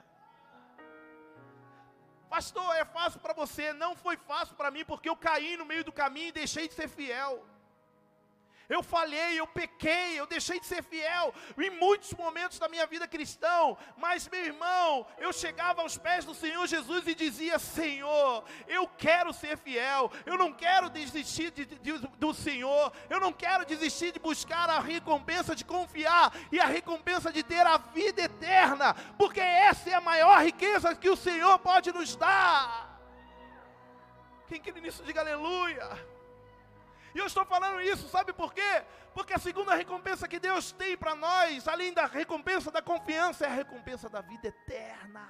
Pastor, 2.29 2.75
é 2.75 2.83
fácil 2.83 3.19
para 3.19 3.33
você, 3.33 3.71
não 3.73 3.95
foi 3.95 4.17
fácil 4.17 4.55
para 4.55 4.71
mim, 4.71 4.83
porque 4.83 5.07
eu 5.07 5.15
caí 5.15 5.55
no 5.55 5.65
meio 5.65 5.83
do 5.83 5.91
caminho 5.91 6.29
e 6.29 6.31
deixei 6.31 6.67
de 6.67 6.73
ser 6.73 6.89
fiel. 6.89 7.45
Eu 8.69 8.83
falhei, 8.83 9.39
eu 9.39 9.47
pequei, 9.47 10.19
eu 10.19 10.27
deixei 10.27 10.59
de 10.59 10.65
ser 10.65 10.83
fiel 10.83 11.33
em 11.57 11.69
muitos 11.69 12.13
momentos 12.13 12.59
da 12.59 12.67
minha 12.67 12.85
vida 12.85 13.07
cristã, 13.07 13.77
mas 13.95 14.27
meu 14.27 14.43
irmão, 14.43 15.07
eu 15.17 15.31
chegava 15.31 15.81
aos 15.81 15.97
pés 15.97 16.25
do 16.25 16.35
Senhor 16.35 16.67
Jesus 16.67 17.07
e 17.07 17.15
dizia: 17.15 17.57
Senhor, 17.59 18.43
eu 18.67 18.85
quero 18.85 19.31
ser 19.31 19.57
fiel, 19.57 20.11
eu 20.25 20.37
não 20.37 20.51
quero 20.51 20.89
desistir 20.89 21.49
de, 21.51 21.65
de, 21.65 21.97
do 22.17 22.33
Senhor, 22.33 22.91
eu 23.09 23.21
não 23.21 23.31
quero 23.31 23.65
desistir 23.65 24.11
de 24.11 24.19
buscar 24.19 24.69
a 24.69 24.81
recompensa 24.81 25.55
de 25.55 25.63
confiar 25.63 26.33
e 26.51 26.59
a 26.59 26.65
recompensa 26.65 27.31
de 27.31 27.43
ter 27.43 27.65
a 27.65 27.77
vida 27.77 28.23
eterna, 28.23 28.93
porque 29.17 29.39
essa 29.39 29.89
é 29.89 29.93
a 29.93 30.01
maior 30.01 30.43
riqueza 30.43 30.93
que 30.93 31.09
o 31.09 31.15
Senhor 31.15 31.57
pode 31.59 31.93
nos 31.93 32.17
dar. 32.17 32.99
Quem 34.47 34.59
quer 34.59 34.73
nisso, 34.81 35.03
diga 35.03 35.21
aleluia. 35.21 36.16
E 37.17 37.19
eu 37.19 37.25
estou 37.25 37.43
falando 37.43 37.81
isso, 37.81 38.07
sabe 38.09 38.31
por 38.31 38.53
quê? 38.53 38.85
Porque 39.11 39.33
a 39.33 39.39
segunda 39.39 39.73
recompensa 39.73 40.27
que 40.27 40.37
Deus 40.37 40.71
tem 40.71 40.95
para 40.95 41.15
nós, 41.15 41.67
além 41.67 41.91
da 41.91 42.05
recompensa 42.05 42.69
da 42.69 42.79
confiança, 42.79 43.43
é 43.43 43.47
a 43.47 43.55
recompensa 43.55 44.07
da 44.07 44.21
vida 44.21 44.49
eterna. 44.49 45.27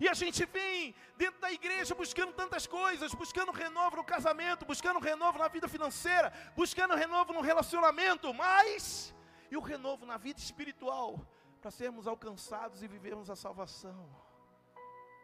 E 0.00 0.08
a 0.08 0.14
gente 0.14 0.44
vem 0.46 0.96
dentro 1.16 1.40
da 1.40 1.52
igreja 1.52 1.94
buscando 1.94 2.32
tantas 2.32 2.66
coisas, 2.66 3.14
buscando 3.14 3.52
renovo 3.52 3.98
no 3.98 4.02
casamento, 4.02 4.66
buscando 4.66 4.98
renovo 4.98 5.38
na 5.38 5.46
vida 5.46 5.68
financeira, 5.68 6.32
buscando 6.56 6.96
renovo 6.96 7.32
no 7.32 7.42
relacionamento, 7.42 8.34
mas 8.34 9.14
e 9.48 9.56
o 9.56 9.60
renovo 9.60 10.04
na 10.04 10.16
vida 10.16 10.40
espiritual, 10.40 11.24
para 11.60 11.70
sermos 11.70 12.08
alcançados 12.08 12.82
e 12.82 12.88
vivermos 12.88 13.30
a 13.30 13.36
salvação. 13.36 14.10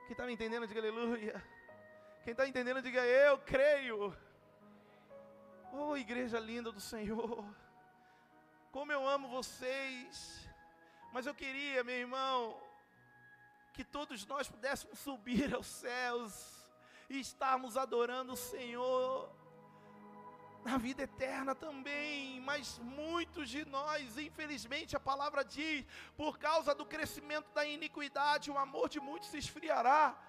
Quem 0.07 0.13
está 0.13 0.25
me 0.27 0.35
entendendo, 0.35 0.65
diga 0.65 0.79
aleluia. 0.79 1.56
Quem 2.27 2.33
está 2.33 2.45
entendendo, 2.45 2.83
diga 2.83 3.07
eu 3.07 3.39
creio. 3.39 4.13
Oh, 5.73 5.97
igreja 5.97 6.41
linda 6.41 6.73
do 6.73 6.81
Senhor. 6.81 7.45
Como 8.73 8.91
eu 8.91 9.09
amo 9.09 9.29
vocês. 9.29 10.51
Mas 11.13 11.25
eu 11.25 11.33
queria, 11.33 11.85
meu 11.85 11.95
irmão, 11.95 12.61
que 13.73 13.85
todos 13.85 14.27
nós 14.27 14.49
pudéssemos 14.49 14.99
subir 14.99 15.55
aos 15.55 15.69
céus 15.69 16.69
e 17.09 17.21
estarmos 17.21 17.77
adorando 17.77 18.33
o 18.33 18.37
Senhor 18.37 19.33
na 20.65 20.77
vida 20.79 21.05
eterna 21.05 21.55
também, 21.55 22.41
mas 22.41 22.81
muitos 22.81 23.49
de 23.49 23.65
nós, 23.67 24.19
infelizmente, 24.19 24.97
a 24.97 25.01
palavra 25.01 25.45
diz, 25.45 25.87
por 26.17 26.41
causa 26.41 26.75
do 26.75 26.85
crescimento 26.85 27.49
da 27.55 27.65
iniquidade, 27.65 28.51
o 28.51 28.59
amor 28.59 28.89
de 28.89 28.99
muitos 28.99 29.29
se 29.29 29.39
esfriará 29.39 30.21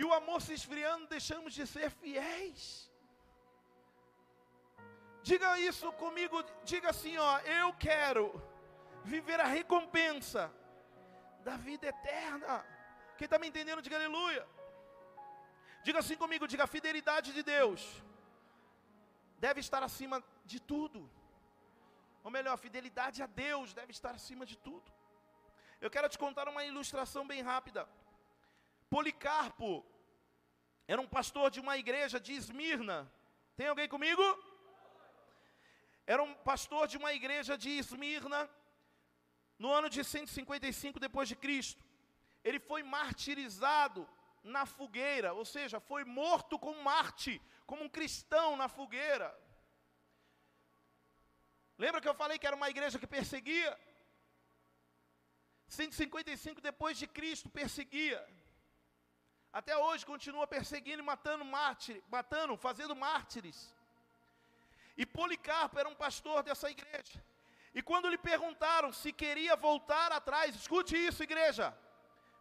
e 0.00 0.04
o 0.08 0.12
amor 0.18 0.38
se 0.44 0.52
esfriando, 0.58 1.12
deixamos 1.16 1.52
de 1.58 1.64
ser 1.74 1.88
fiéis. 2.00 2.60
Diga 5.28 5.48
isso 5.70 5.88
comigo, 6.04 6.36
diga 6.70 6.88
assim, 6.94 7.14
ó, 7.30 7.32
eu 7.60 7.68
quero 7.86 8.24
viver 9.14 9.38
a 9.46 9.48
recompensa 9.58 10.42
da 11.46 11.56
vida 11.66 11.86
eterna. 11.94 12.54
Quem 13.18 13.26
está 13.26 13.38
me 13.42 13.48
entendendo, 13.50 13.82
diga 13.86 13.96
aleluia. 14.00 14.44
Diga 15.86 15.98
assim 16.02 16.16
comigo, 16.22 16.48
diga 16.52 16.64
a 16.64 16.74
fidelidade 16.76 17.30
de 17.38 17.42
Deus 17.54 17.82
deve 19.44 19.60
estar 19.66 19.82
acima 19.88 20.16
de 20.52 20.58
tudo. 20.72 21.00
Ou 22.22 22.30
melhor, 22.36 22.54
a 22.54 22.62
fidelidade 22.66 23.22
a 23.26 23.28
Deus 23.44 23.72
deve 23.80 23.92
estar 23.98 24.14
acima 24.20 24.44
de 24.50 24.56
tudo. 24.66 24.88
Eu 25.84 25.90
quero 25.94 26.08
te 26.08 26.18
contar 26.24 26.46
uma 26.48 26.64
ilustração 26.70 27.26
bem 27.32 27.40
rápida. 27.52 27.82
Policarpo 28.90 29.86
era 30.92 31.00
um 31.00 31.06
pastor 31.06 31.50
de 31.54 31.60
uma 31.60 31.76
igreja 31.82 32.18
de 32.18 32.32
Esmirna. 32.32 32.98
Tem 33.56 33.68
alguém 33.68 33.88
comigo? 33.88 34.22
Era 36.04 36.22
um 36.22 36.34
pastor 36.34 36.88
de 36.88 36.96
uma 36.96 37.12
igreja 37.12 37.56
de 37.56 37.70
Esmirna 37.70 38.50
no 39.56 39.72
ano 39.72 39.88
de 39.88 40.02
155 40.02 40.98
depois 40.98 41.28
de 41.28 41.36
Cristo. 41.36 41.84
Ele 42.42 42.58
foi 42.58 42.82
martirizado 42.82 44.08
na 44.42 44.64
fogueira, 44.66 45.32
ou 45.34 45.44
seja, 45.44 45.78
foi 45.78 46.02
morto 46.04 46.58
como 46.58 46.82
Marte, 46.82 47.40
como 47.66 47.84
um 47.84 47.88
cristão 47.88 48.56
na 48.56 48.68
fogueira. 48.68 49.28
Lembra 51.78 52.00
que 52.00 52.08
eu 52.08 52.14
falei 52.22 52.38
que 52.38 52.46
era 52.46 52.56
uma 52.56 52.70
igreja 52.74 52.98
que 52.98 53.06
perseguia? 53.06 53.78
155 55.68 56.60
depois 56.60 56.98
de 56.98 57.06
Cristo 57.06 57.48
perseguia. 57.48 58.20
Até 59.52 59.76
hoje 59.76 60.06
continua 60.06 60.46
perseguindo 60.46 61.02
e 61.02 61.04
matando 61.04 61.44
mártires, 61.44 62.02
matando, 62.08 62.56
fazendo 62.56 62.94
mártires. 62.94 63.74
E 64.96 65.04
Policarpo 65.04 65.78
era 65.78 65.88
um 65.88 65.94
pastor 65.94 66.42
dessa 66.42 66.70
igreja. 66.70 67.24
E 67.74 67.82
quando 67.82 68.08
lhe 68.08 68.18
perguntaram 68.18 68.92
se 68.92 69.12
queria 69.12 69.56
voltar 69.56 70.12
atrás, 70.12 70.54
escute 70.54 70.96
isso, 70.96 71.22
igreja. 71.22 71.76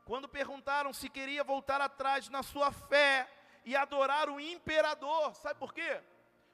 Quando 0.05 0.27
perguntaram 0.27 0.91
se 0.93 1.09
queria 1.09 1.43
voltar 1.43 1.81
atrás 1.81 2.29
na 2.29 2.43
sua 2.43 2.71
fé 2.71 3.27
e 3.65 3.75
adorar 3.75 4.29
o 4.29 4.39
imperador, 4.39 5.35
sabe 5.35 5.59
por 5.59 5.73
quê? 5.73 6.01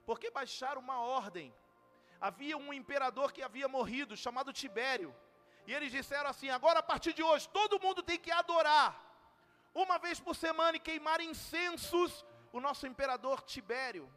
Porque 0.05 0.29
baixaram 0.31 0.81
uma 0.81 0.99
ordem. 0.99 1.53
Havia 2.19 2.57
um 2.57 2.73
imperador 2.73 3.33
que 3.33 3.41
havia 3.41 3.67
morrido, 3.67 4.15
chamado 4.15 4.53
Tibério. 4.53 5.13
E 5.67 5.73
eles 5.73 5.91
disseram 5.91 6.29
assim: 6.29 6.49
agora 6.49 6.79
a 6.79 6.83
partir 6.83 7.13
de 7.13 7.23
hoje, 7.23 7.49
todo 7.49 7.79
mundo 7.79 8.01
tem 8.01 8.17
que 8.17 8.31
adorar 8.31 9.04
uma 9.83 9.97
vez 9.99 10.19
por 10.19 10.35
semana 10.35 10.77
e 10.77 10.79
queimar 10.79 11.19
incensos 11.19 12.25
o 12.53 12.61
nosso 12.61 12.87
imperador 12.87 13.41
Tibério. 13.43 14.09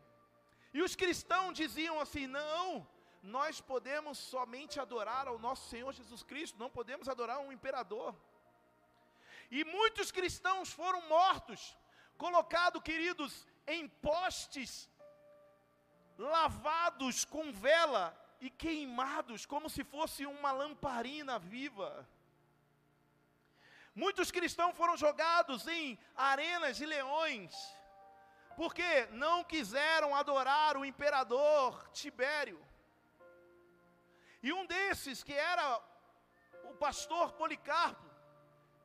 E 0.73 0.81
os 0.81 0.95
cristãos 0.95 1.57
diziam 1.63 2.01
assim: 2.01 2.27
não, 2.27 2.87
nós 3.23 3.61
podemos 3.61 4.17
somente 4.19 4.79
adorar 4.79 5.27
ao 5.27 5.39
nosso 5.39 5.69
Senhor 5.69 5.93
Jesus 5.93 6.23
Cristo, 6.23 6.59
não 6.59 6.71
podemos 6.71 7.09
adorar 7.09 7.41
um 7.41 7.53
imperador. 7.53 8.15
E 9.51 9.65
muitos 9.65 10.11
cristãos 10.13 10.71
foram 10.71 11.01
mortos, 11.09 11.77
colocados, 12.17 12.83
queridos, 12.83 13.47
em 13.67 13.89
postes, 13.89 14.89
lavados 16.17 17.25
com 17.25 17.51
vela 17.53 18.17
e 18.41 18.51
queimados, 18.51 19.47
como 19.47 19.69
se 19.69 19.83
fosse 19.83 20.25
uma 20.27 20.53
lamparina 20.53 21.39
viva. 21.39 22.09
Muitos 24.03 24.31
cristãos 24.31 24.77
foram 24.77 24.97
jogados 24.97 25.67
em 25.67 25.99
arenas 26.15 26.77
de 26.77 26.87
leões, 26.87 27.53
porque 28.57 29.07
não 29.11 29.43
quiseram 29.43 30.15
adorar 30.15 30.77
o 30.77 30.85
imperador 30.85 31.89
Tibério. 31.91 32.61
E 34.41 34.53
um 34.53 34.65
desses, 34.67 35.25
que 35.25 35.33
era 35.33 35.83
o 36.71 36.75
pastor 36.75 37.33
Policarpo, 37.33 38.09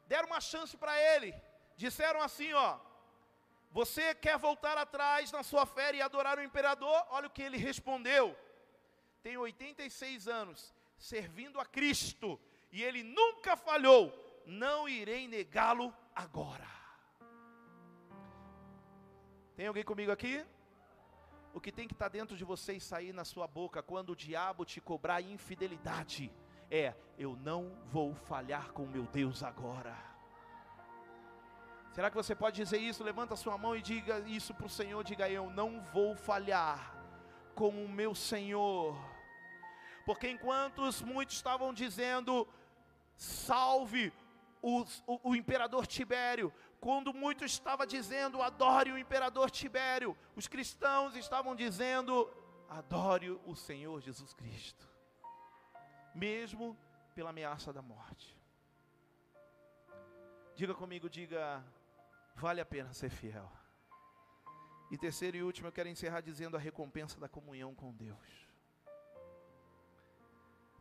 deram 0.07 0.29
uma 0.29 0.41
chance 0.41 0.75
para 0.75 0.99
ele. 0.99 1.31
Disseram 1.77 2.19
assim: 2.19 2.51
ó, 2.53 2.79
você 3.69 4.15
quer 4.15 4.39
voltar 4.39 4.79
atrás 4.79 5.31
na 5.31 5.43
sua 5.43 5.67
fé 5.67 5.93
e 5.93 6.01
adorar 6.01 6.39
o 6.39 6.43
imperador? 6.43 7.05
Olha 7.09 7.27
o 7.27 7.35
que 7.35 7.43
ele 7.43 7.57
respondeu. 7.57 8.35
Tem 9.21 9.37
86 9.37 10.27
anos 10.27 10.73
servindo 10.97 11.59
a 11.59 11.65
Cristo 11.67 12.39
e 12.71 12.81
ele 12.81 13.03
nunca 13.03 13.55
falhou. 13.55 14.22
Não 14.45 14.87
irei 14.87 15.27
negá-lo 15.27 15.93
agora. 16.15 16.67
Tem 19.55 19.67
alguém 19.67 19.83
comigo 19.83 20.11
aqui? 20.11 20.45
O 21.53 21.61
que 21.61 21.71
tem 21.71 21.87
que 21.87 21.93
estar 21.93 22.05
tá 22.05 22.09
dentro 22.17 22.35
de 22.35 22.43
você 22.43 22.73
e 22.73 22.81
sair 22.81 23.13
na 23.13 23.23
sua 23.23 23.47
boca 23.47 23.83
quando 23.83 24.11
o 24.11 24.15
diabo 24.15 24.65
te 24.65 24.81
cobrar 24.81 25.21
infidelidade 25.21 26.31
é: 26.69 26.95
eu 27.17 27.35
não 27.35 27.71
vou 27.85 28.15
falhar 28.15 28.71
com 28.71 28.85
meu 28.85 29.03
Deus 29.03 29.43
agora. 29.43 29.95
Será 31.91 32.09
que 32.09 32.15
você 32.15 32.33
pode 32.33 32.55
dizer 32.55 32.79
isso? 32.79 33.03
Levanta 33.03 33.35
sua 33.35 33.55
mão 33.55 33.75
e 33.75 33.81
diga 33.81 34.17
isso 34.21 34.53
para 34.55 34.65
o 34.65 34.69
Senhor. 34.69 35.03
Diga: 35.03 35.29
Eu 35.29 35.51
não 35.51 35.81
vou 35.93 36.15
falhar 36.15 36.97
com 37.53 37.69
o 37.69 37.87
meu 37.87 38.15
Senhor. 38.15 38.97
Porque 40.03 40.27
enquanto 40.27 40.81
muitos 41.05 41.35
estavam 41.35 41.71
dizendo, 41.71 42.47
salve 43.15 44.11
o, 44.63 44.83
o, 45.05 45.29
o 45.31 45.35
imperador 45.35 45.85
Tibério, 45.85 46.51
quando 46.79 47.13
muitos 47.13 47.51
estavam 47.51 47.85
dizendo, 47.85 48.41
adore 48.41 48.91
o 48.91 48.97
imperador 48.97 49.51
Tibério, 49.51 50.17
os 50.35 50.47
cristãos 50.47 51.15
estavam 51.15 51.55
dizendo, 51.55 52.27
adore 52.67 53.29
o 53.45 53.55
Senhor 53.55 54.01
Jesus 54.01 54.33
Cristo 54.33 54.91
mesmo 56.13 56.77
pela 57.15 57.31
ameaça 57.31 57.73
da 57.73 57.81
morte. 57.81 58.37
Diga 60.55 60.73
comigo, 60.73 61.09
diga, 61.09 61.63
vale 62.35 62.61
a 62.61 62.65
pena 62.65 62.93
ser 62.93 63.09
fiel. 63.09 63.51
E 64.91 64.97
terceiro 64.97 65.37
e 65.37 65.43
último, 65.43 65.67
eu 65.67 65.71
quero 65.71 65.89
encerrar 65.89 66.21
dizendo 66.21 66.55
a 66.55 66.59
recompensa 66.59 67.19
da 67.19 67.27
comunhão 67.27 67.73
com 67.73 67.91
Deus. 67.93 68.47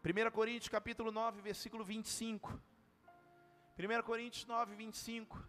1 0.05 0.31
Coríntios 0.31 0.69
capítulo 0.69 1.11
9, 1.11 1.41
versículo 1.41 1.85
25. 1.85 2.61
1 3.83 4.03
Coríntios 4.05 4.47
9, 4.47 4.77
25. 4.77 5.43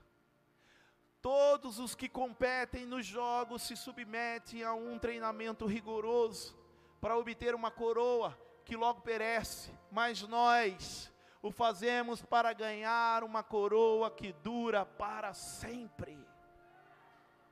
Todos 1.22 1.78
os 1.78 1.94
que 1.94 2.10
competem 2.10 2.84
nos 2.84 3.06
jogos 3.06 3.62
se 3.62 3.76
submetem 3.76 4.64
a 4.64 4.74
um 4.74 4.98
treinamento 4.98 5.68
rigoroso 5.68 6.58
para 7.00 7.16
obter 7.16 7.54
uma 7.54 7.70
coroa 7.70 8.36
que 8.66 8.76
logo 8.76 9.02
perece, 9.02 9.72
mas 9.92 10.24
nós 10.24 11.14
o 11.44 11.52
fazemos 11.52 12.24
para 12.24 12.54
ganhar 12.54 13.24
uma 13.24 13.44
coroa 13.44 14.10
que 14.10 14.34
dura 14.34 14.84
para 14.84 15.32
sempre. 15.36 16.18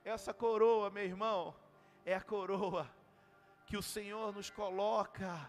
Essa 0.04 0.34
coroa, 0.34 0.90
meu 0.90 1.04
irmão, 1.04 1.54
é 2.04 2.16
a 2.16 2.20
coroa 2.20 2.90
que 3.66 3.76
o 3.76 3.82
Senhor 3.82 4.34
nos 4.34 4.50
coloca, 4.50 5.48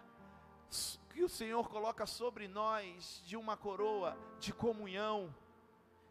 que 1.14 1.24
o 1.24 1.30
Senhor 1.30 1.70
coloca 1.70 2.06
sobre 2.06 2.48
nós, 2.48 3.22
de 3.26 3.38
uma 3.38 3.56
coroa 3.56 4.18
de 4.40 4.52
comunhão, 4.52 5.34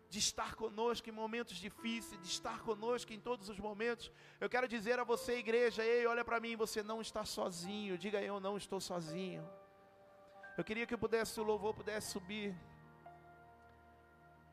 de 0.09 0.19
estar 0.19 0.55
conosco 0.55 1.09
em 1.09 1.13
momentos 1.13 1.57
difíceis, 1.57 2.21
de 2.21 2.29
estar 2.29 2.61
conosco 2.63 3.13
em 3.13 3.19
todos 3.19 3.49
os 3.49 3.59
momentos. 3.59 4.13
Eu 4.41 4.49
quero 4.49 4.69
dizer 4.69 5.01
a 5.01 5.05
você, 5.05 5.39
igreja, 5.39 5.85
ei, 5.85 6.07
olha 6.07 6.25
para 6.25 6.39
mim, 6.39 6.55
você 6.55 6.83
não 6.83 7.01
está 7.01 7.25
sozinho. 7.25 7.99
Diga 7.99 8.23
eu 8.23 8.39
não 8.39 8.57
estou 8.57 8.81
sozinho. 8.81 9.43
Eu 10.57 10.63
queria 10.63 10.87
que 10.87 10.95
eu 10.95 10.99
pudesse, 10.99 11.41
o 11.41 11.43
louvor 11.43 11.75
pudesse 11.75 12.13
subir. 12.13 12.55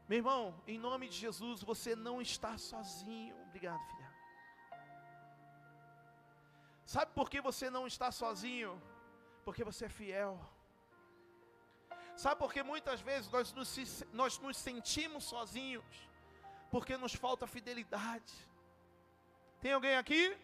Meu 0.07 0.17
irmão, 0.17 0.59
em 0.65 0.79
nome 0.79 1.07
de 1.09 1.15
Jesus, 1.15 1.61
você 1.61 1.95
não 1.95 2.19
está 2.19 2.57
sozinho. 2.57 3.35
Obrigado, 3.43 3.79
filha. 3.91 4.09
Sabe 6.85 7.11
por 7.13 7.29
que 7.29 7.39
você 7.39 7.69
não 7.69 7.85
está 7.85 8.11
sozinho? 8.11 8.81
Porque 9.49 9.63
você 9.63 9.85
é 9.85 9.89
fiel. 9.89 10.39
Sabe 12.15 12.35
por 12.41 12.53
que 12.53 12.61
muitas 12.61 13.01
vezes 13.01 13.31
nós 13.31 13.51
nos, 13.51 14.05
nós 14.13 14.37
nos 14.37 14.55
sentimos 14.57 15.23
sozinhos? 15.23 15.83
Porque 16.69 16.95
nos 16.95 17.15
falta 17.15 17.47
fidelidade. 17.47 18.31
Tem 19.59 19.73
alguém 19.73 19.95
aqui? 19.97 20.37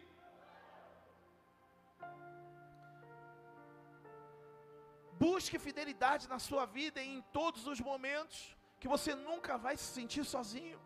Busque 5.20 5.60
fidelidade 5.60 6.28
na 6.28 6.40
sua 6.40 6.66
vida 6.66 7.00
em 7.00 7.22
todos 7.32 7.68
os 7.68 7.80
momentos, 7.80 8.58
que 8.80 8.88
você 8.88 9.14
nunca 9.14 9.56
vai 9.56 9.78
se 9.78 9.84
sentir 9.84 10.26
sozinho. 10.26 10.82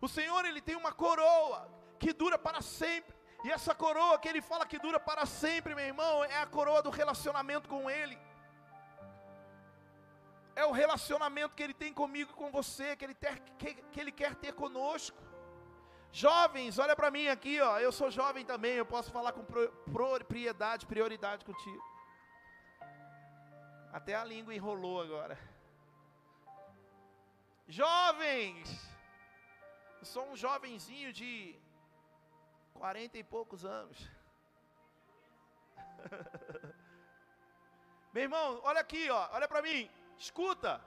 O 0.00 0.08
Senhor, 0.08 0.46
Ele 0.46 0.62
tem 0.62 0.76
uma 0.76 0.92
coroa 0.92 1.70
que 1.98 2.14
dura 2.14 2.38
para 2.38 2.62
sempre. 2.62 3.14
E 3.44 3.50
essa 3.50 3.74
coroa 3.74 4.18
que 4.18 4.28
Ele 4.28 4.40
fala 4.40 4.66
que 4.66 4.78
dura 4.78 5.00
para 5.00 5.26
sempre, 5.26 5.74
meu 5.74 5.84
irmão, 5.84 6.24
é 6.24 6.38
a 6.38 6.46
coroa 6.46 6.82
do 6.82 6.90
relacionamento 6.90 7.68
com 7.68 7.90
Ele 7.90 8.18
é 10.54 10.64
o 10.66 10.70
relacionamento 10.70 11.54
que 11.54 11.62
Ele 11.62 11.74
tem 11.74 11.92
comigo 11.92 12.30
e 12.30 12.34
com 12.34 12.50
você, 12.50 12.96
que 12.96 13.04
Ele, 13.04 13.14
ter, 13.14 13.38
que, 13.58 13.74
que 13.74 14.00
ele 14.00 14.12
quer 14.12 14.34
ter 14.34 14.52
conosco. 14.52 15.16
Jovens, 16.12 16.78
olha 16.78 16.94
para 16.94 17.10
mim 17.10 17.28
aqui, 17.28 17.58
ó. 17.60 17.78
Eu 17.78 17.90
sou 17.90 18.10
jovem 18.10 18.44
também, 18.44 18.74
eu 18.74 18.84
posso 18.84 19.10
falar 19.10 19.32
com 19.32 19.44
propriedade, 19.90 20.86
prioridade 20.86 21.44
contigo. 21.44 21.82
Até 23.90 24.14
a 24.14 24.24
língua 24.24 24.54
enrolou 24.54 25.00
agora. 25.00 25.38
Jovens, 27.66 28.68
eu 30.00 30.04
sou 30.04 30.24
um 30.30 30.36
jovenzinho 30.36 31.10
de 31.14 31.58
quarenta 32.74 33.16
e 33.18 33.24
poucos 33.24 33.64
anos. 33.64 33.98
Meu 38.12 38.24
irmão, 38.24 38.60
olha 38.64 38.80
aqui, 38.80 39.10
ó, 39.10 39.28
olha 39.32 39.48
para 39.48 39.62
mim. 39.62 39.90
Escuta, 40.18 40.80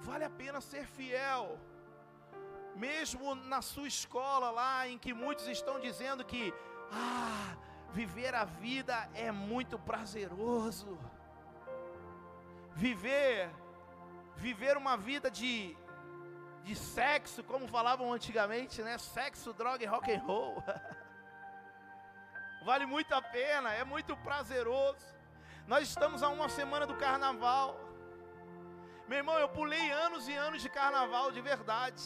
vale 0.00 0.24
a 0.24 0.30
pena 0.30 0.60
ser 0.60 0.86
fiel, 0.86 1.58
mesmo 2.76 3.34
na 3.34 3.62
sua 3.62 3.86
escola 3.86 4.50
lá, 4.50 4.88
em 4.88 4.98
que 4.98 5.14
muitos 5.14 5.46
estão 5.46 5.78
dizendo 5.78 6.24
que, 6.24 6.52
ah, 6.90 7.56
viver 7.90 8.34
a 8.34 8.44
vida 8.44 9.08
é 9.14 9.30
muito 9.30 9.78
prazeroso, 9.78 10.98
viver, 12.74 13.50
viver 14.36 14.76
uma 14.76 14.96
vida 14.96 15.30
de, 15.30 15.76
de 16.64 16.76
sexo, 16.76 17.42
como 17.42 17.66
falavam 17.66 18.12
antigamente, 18.12 18.82
né? 18.82 18.96
Sexo, 18.98 19.52
droga 19.52 19.82
e 19.82 19.86
rock 19.86 20.12
and 20.12 20.20
roll. 20.20 20.62
vale 22.64 22.86
muito 22.86 23.12
a 23.14 23.20
pena, 23.20 23.72
é 23.72 23.84
muito 23.84 24.16
prazeroso. 24.18 25.04
Nós 25.66 25.88
estamos 25.88 26.22
a 26.22 26.28
uma 26.28 26.48
semana 26.48 26.86
do 26.86 26.96
carnaval. 26.96 27.78
Meu 29.08 29.18
irmão, 29.18 29.38
eu 29.38 29.48
pulei 29.48 29.90
anos 29.90 30.28
e 30.28 30.34
anos 30.34 30.62
de 30.62 30.68
carnaval 30.68 31.32
de 31.32 31.40
verdade. 31.40 32.02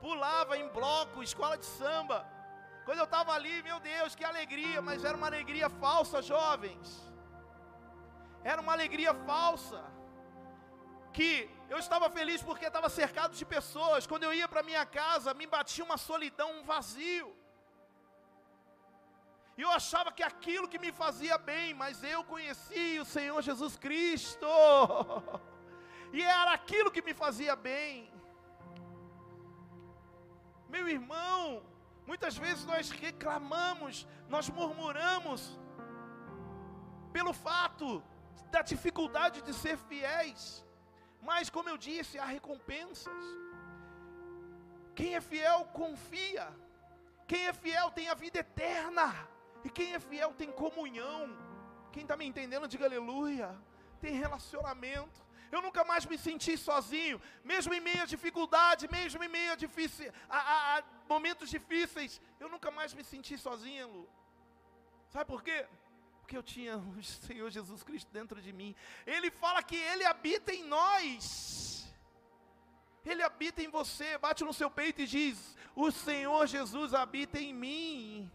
Pulava 0.00 0.56
em 0.56 0.68
bloco, 0.68 1.22
escola 1.22 1.56
de 1.56 1.66
samba. 1.66 2.26
Quando 2.84 2.98
eu 2.98 3.04
estava 3.04 3.32
ali, 3.32 3.62
meu 3.62 3.80
Deus, 3.80 4.14
que 4.14 4.24
alegria, 4.24 4.80
mas 4.80 5.04
era 5.04 5.16
uma 5.16 5.26
alegria 5.26 5.68
falsa, 5.68 6.22
jovens. 6.22 7.02
Era 8.44 8.60
uma 8.60 8.72
alegria 8.72 9.12
falsa. 9.12 9.95
Que 11.16 11.30
eu 11.72 11.78
estava 11.84 12.08
feliz 12.18 12.42
porque 12.48 12.66
estava 12.66 12.88
cercado 13.00 13.34
de 13.40 13.44
pessoas. 13.56 14.06
Quando 14.06 14.24
eu 14.26 14.32
ia 14.34 14.48
para 14.52 14.62
minha 14.70 14.84
casa, 15.00 15.34
me 15.40 15.46
batia 15.56 15.84
uma 15.88 15.98
solidão, 16.10 16.48
um 16.58 16.64
vazio. 16.72 17.28
E 19.58 19.62
eu 19.62 19.70
achava 19.70 20.12
que 20.16 20.22
aquilo 20.22 20.68
que 20.72 20.78
me 20.78 20.92
fazia 20.92 21.36
bem, 21.38 21.72
mas 21.82 22.02
eu 22.14 22.22
conheci 22.32 22.98
o 23.04 23.06
Senhor 23.16 23.40
Jesus 23.50 23.76
Cristo. 23.76 24.46
E 26.12 26.22
era 26.22 26.52
aquilo 26.52 26.90
que 26.90 27.02
me 27.02 27.12
fazia 27.12 27.54
bem. 27.54 28.10
Meu 30.74 30.88
irmão, 30.88 31.62
muitas 32.06 32.36
vezes 32.36 32.64
nós 32.64 32.90
reclamamos, 32.90 34.06
nós 34.28 34.48
murmuramos 34.48 35.58
pelo 37.12 37.32
fato 37.32 38.02
da 38.50 38.62
dificuldade 38.62 39.42
de 39.42 39.52
ser 39.52 39.76
fiéis. 39.76 40.64
Mas, 41.30 41.50
como 41.54 41.68
eu 41.68 41.78
disse, 41.88 42.18
há 42.18 42.26
recompensas. 42.36 43.22
Quem 44.98 45.10
é 45.18 45.20
fiel 45.20 45.60
confia. 45.82 46.46
Quem 47.30 47.42
é 47.48 47.52
fiel 47.52 47.90
tem 47.98 48.08
a 48.08 48.14
vida 48.24 48.38
eterna. 48.46 49.08
E 49.64 49.68
quem 49.76 49.94
é 49.94 50.00
fiel 50.10 50.32
tem 50.40 50.50
comunhão. 50.64 51.22
Quem 51.92 52.04
está 52.04 52.16
me 52.16 52.26
entendendo, 52.30 52.68
diga 52.74 52.86
aleluia. 52.86 53.48
Tem 54.00 54.14
relacionamento. 54.24 55.18
Eu 55.50 55.60
nunca 55.66 55.82
mais 55.90 56.04
me 56.10 56.18
senti 56.18 56.54
sozinho, 56.58 57.20
mesmo 57.44 57.72
em 57.72 57.80
meio 57.80 58.02
a 58.02 58.12
dificuldade, 58.14 58.88
mesmo 58.98 59.22
em 59.22 59.28
meio 59.28 59.52
a, 59.52 59.56
difícil, 59.64 60.12
a, 60.28 60.38
a, 60.38 60.78
a 60.78 60.84
momentos 61.08 61.48
difíceis, 61.48 62.20
eu 62.40 62.48
nunca 62.48 62.70
mais 62.78 62.92
me 62.92 63.04
senti 63.04 63.38
sozinho, 63.38 63.88
Lu. 63.88 64.08
Sabe 65.08 65.26
por 65.32 65.42
quê? 65.46 65.58
Porque 66.26 66.36
eu 66.36 66.42
tinha 66.42 66.76
o 66.76 67.00
Senhor 67.04 67.48
Jesus 67.52 67.84
Cristo 67.84 68.10
dentro 68.10 68.42
de 68.42 68.52
mim. 68.52 68.74
Ele 69.06 69.30
fala 69.30 69.62
que 69.62 69.76
Ele 69.76 70.04
habita 70.04 70.52
em 70.52 70.64
nós. 70.64 71.86
Ele 73.04 73.22
habita 73.22 73.62
em 73.62 73.68
você. 73.68 74.18
Bate 74.18 74.42
no 74.42 74.52
seu 74.52 74.68
peito 74.68 75.00
e 75.02 75.06
diz: 75.06 75.56
O 75.76 75.88
Senhor 75.92 76.44
Jesus 76.48 76.92
habita 76.94 77.38
em 77.38 77.54
mim. 77.54 78.28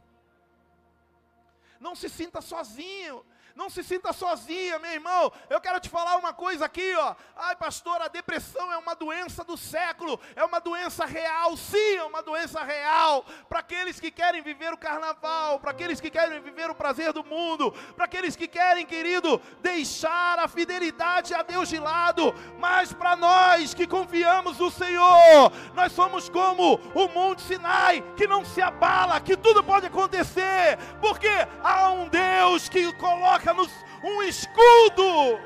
Não 1.81 1.93
se 1.93 2.07
sinta 2.07 2.39
sozinho. 2.39 3.25
Não 3.55 3.69
se 3.69 3.83
sinta 3.83 4.13
sozinha, 4.13 4.79
meu 4.79 4.91
irmão. 4.91 5.31
Eu 5.49 5.59
quero 5.59 5.79
te 5.79 5.89
falar 5.89 6.17
uma 6.17 6.33
coisa 6.33 6.65
aqui, 6.65 6.95
ó. 6.95 7.15
Ai, 7.35 7.55
pastor, 7.55 8.01
a 8.01 8.07
depressão 8.07 8.71
é 8.71 8.77
uma 8.77 8.95
doença 8.95 9.43
do 9.43 9.57
século, 9.57 10.19
é 10.35 10.43
uma 10.43 10.59
doença 10.59 11.05
real. 11.05 11.57
Sim, 11.57 11.95
é 11.97 12.03
uma 12.03 12.21
doença 12.21 12.63
real. 12.63 13.25
Para 13.49 13.59
aqueles 13.59 13.99
que 13.99 14.11
querem 14.11 14.41
viver 14.41 14.71
o 14.73 14.77
carnaval, 14.77 15.59
para 15.59 15.71
aqueles 15.71 15.99
que 15.99 16.09
querem 16.09 16.39
viver 16.41 16.69
o 16.69 16.75
prazer 16.75 17.11
do 17.13 17.23
mundo, 17.23 17.71
para 17.95 18.05
aqueles 18.05 18.35
que 18.35 18.47
querem, 18.47 18.85
querido, 18.85 19.41
deixar 19.61 20.39
a 20.39 20.47
fidelidade 20.47 21.33
a 21.33 21.41
Deus 21.41 21.67
de 21.69 21.79
lado. 21.79 22.33
Mas 22.57 22.93
para 22.93 23.15
nós 23.15 23.73
que 23.73 23.87
confiamos 23.87 24.57
no 24.59 24.71
Senhor, 24.71 25.51
nós 25.73 25.91
somos 25.91 26.29
como 26.29 26.75
o 26.93 27.07
Monte 27.09 27.41
Sinai, 27.41 28.03
que 28.15 28.27
não 28.27 28.45
se 28.45 28.61
abala, 28.61 29.19
que 29.19 29.35
tudo 29.35 29.63
pode 29.63 29.87
acontecer, 29.87 30.77
porque 31.01 31.29
há 31.63 31.89
um 31.89 32.07
Deus 32.07 32.69
que 32.69 32.93
coloca 32.93 33.40
coloca-nos 33.41 33.71
um 34.03 34.21
escudo. 34.23 35.39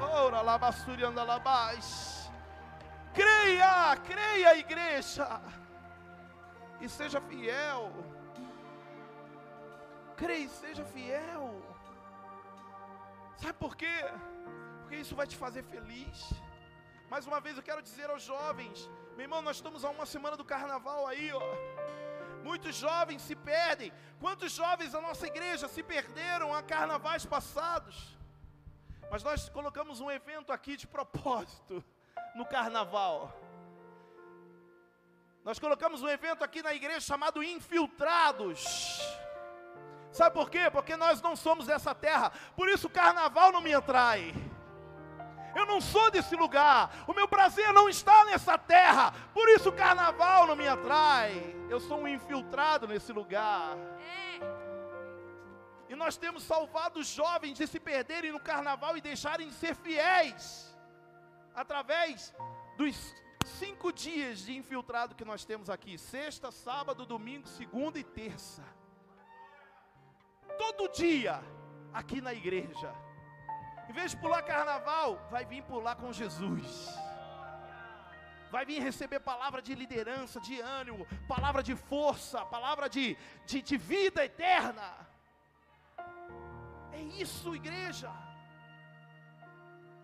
Ora, 0.00 0.40
labassuri 0.40 1.04
anda 1.04 1.24
Creia, 3.14 3.96
creia, 4.04 4.58
igreja. 4.58 5.40
E 6.80 6.88
seja 6.88 7.20
fiel. 7.20 7.92
Creia 10.16 10.48
seja 10.48 10.84
fiel. 10.84 11.62
Sabe 13.36 13.54
por 13.54 13.76
quê? 13.76 14.04
Porque 14.80 14.96
isso 14.96 15.14
vai 15.14 15.26
te 15.26 15.36
fazer 15.36 15.62
feliz. 15.64 16.32
Mais 17.10 17.26
uma 17.26 17.40
vez 17.40 17.56
eu 17.56 17.62
quero 17.62 17.82
dizer 17.82 18.08
aos 18.08 18.22
jovens, 18.22 18.88
meu 19.16 19.24
irmão, 19.24 19.42
nós 19.42 19.56
estamos 19.56 19.84
a 19.84 19.90
uma 19.90 20.06
semana 20.06 20.36
do 20.36 20.44
carnaval 20.44 21.06
aí, 21.06 21.30
ó. 21.32 21.42
Muitos 22.42 22.74
jovens 22.76 23.22
se 23.22 23.34
perdem. 23.34 23.92
Quantos 24.20 24.52
jovens 24.52 24.92
da 24.92 25.00
nossa 25.00 25.26
igreja 25.26 25.68
se 25.68 25.82
perderam 25.82 26.54
a 26.54 26.62
carnavais 26.62 27.24
passados? 27.24 28.16
Mas 29.10 29.22
nós 29.22 29.48
colocamos 29.48 30.00
um 30.00 30.10
evento 30.10 30.52
aqui 30.52 30.76
de 30.76 30.86
propósito 30.86 31.84
no 32.34 32.44
carnaval. 32.46 33.32
Nós 35.44 35.58
colocamos 35.58 36.02
um 36.02 36.08
evento 36.08 36.44
aqui 36.44 36.62
na 36.62 36.72
igreja 36.72 37.00
chamado 37.00 37.42
Infiltrados. 37.42 38.64
Sabe 40.12 40.34
por 40.34 40.50
quê? 40.50 40.70
Porque 40.70 40.96
nós 40.96 41.20
não 41.20 41.34
somos 41.34 41.66
dessa 41.66 41.94
terra. 41.94 42.30
Por 42.54 42.68
isso 42.68 42.86
o 42.86 42.90
carnaval 42.90 43.50
não 43.50 43.60
me 43.60 43.74
atrai. 43.74 44.34
Eu 45.54 45.66
não 45.66 45.80
sou 45.80 46.10
desse 46.10 46.34
lugar. 46.34 47.04
O 47.06 47.12
meu 47.12 47.28
prazer 47.28 47.72
não 47.72 47.88
está 47.88 48.24
nessa 48.24 48.56
terra. 48.56 49.12
Por 49.34 49.48
isso 49.48 49.68
o 49.68 49.72
carnaval 49.72 50.46
não 50.46 50.56
me 50.56 50.66
atrai. 50.66 51.56
Eu 51.68 51.80
sou 51.80 52.00
um 52.00 52.08
infiltrado 52.08 52.86
nesse 52.88 53.12
lugar. 53.12 53.76
E 55.88 55.94
nós 55.94 56.16
temos 56.16 56.42
salvado 56.42 57.00
os 57.00 57.06
jovens 57.06 57.58
de 57.58 57.66
se 57.66 57.78
perderem 57.78 58.32
no 58.32 58.40
carnaval 58.40 58.96
e 58.96 59.00
deixarem 59.00 59.48
de 59.48 59.54
ser 59.54 59.74
fiéis. 59.74 60.74
Através 61.54 62.34
dos 62.78 63.14
cinco 63.44 63.92
dias 63.92 64.38
de 64.38 64.56
infiltrado 64.56 65.14
que 65.14 65.24
nós 65.24 65.44
temos 65.44 65.68
aqui: 65.68 65.98
sexta, 65.98 66.50
sábado, 66.50 67.04
domingo, 67.04 67.46
segunda 67.46 67.98
e 67.98 68.04
terça. 68.04 68.64
Todo 70.56 70.90
dia 70.92 71.42
aqui 71.92 72.20
na 72.20 72.32
igreja. 72.32 72.94
Em 73.92 73.94
vez 73.94 74.12
de 74.12 74.16
pular 74.16 74.40
carnaval, 74.40 75.08
vai 75.30 75.44
vir 75.44 75.62
pular 75.64 75.94
com 75.96 76.10
Jesus. 76.10 76.66
Vai 78.50 78.64
vir 78.64 78.80
receber 78.80 79.20
palavra 79.20 79.60
de 79.60 79.74
liderança, 79.74 80.40
de 80.40 80.58
ânimo, 80.60 81.06
palavra 81.28 81.62
de 81.62 81.74
força, 81.76 82.42
palavra 82.46 82.88
de, 82.88 83.18
de, 83.44 83.60
de 83.60 83.76
vida 83.76 84.24
eterna. 84.24 84.88
É 86.90 87.02
isso, 87.24 87.54
igreja. 87.54 88.10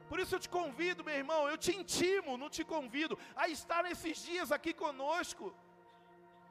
Por 0.07 0.21
isso 0.21 0.35
eu 0.35 0.41
te 0.41 0.51
convido, 0.51 1.03
meu 1.03 1.15
irmão, 1.15 1.49
eu 1.49 1.57
te 1.57 1.75
intimo, 1.75 2.37
não 2.37 2.51
te 2.51 2.65
convido, 2.65 3.19
a 3.35 3.49
estar 3.49 3.83
nesses 3.83 4.19
dias 4.23 4.53
aqui 4.53 4.75
conosco, 4.75 5.55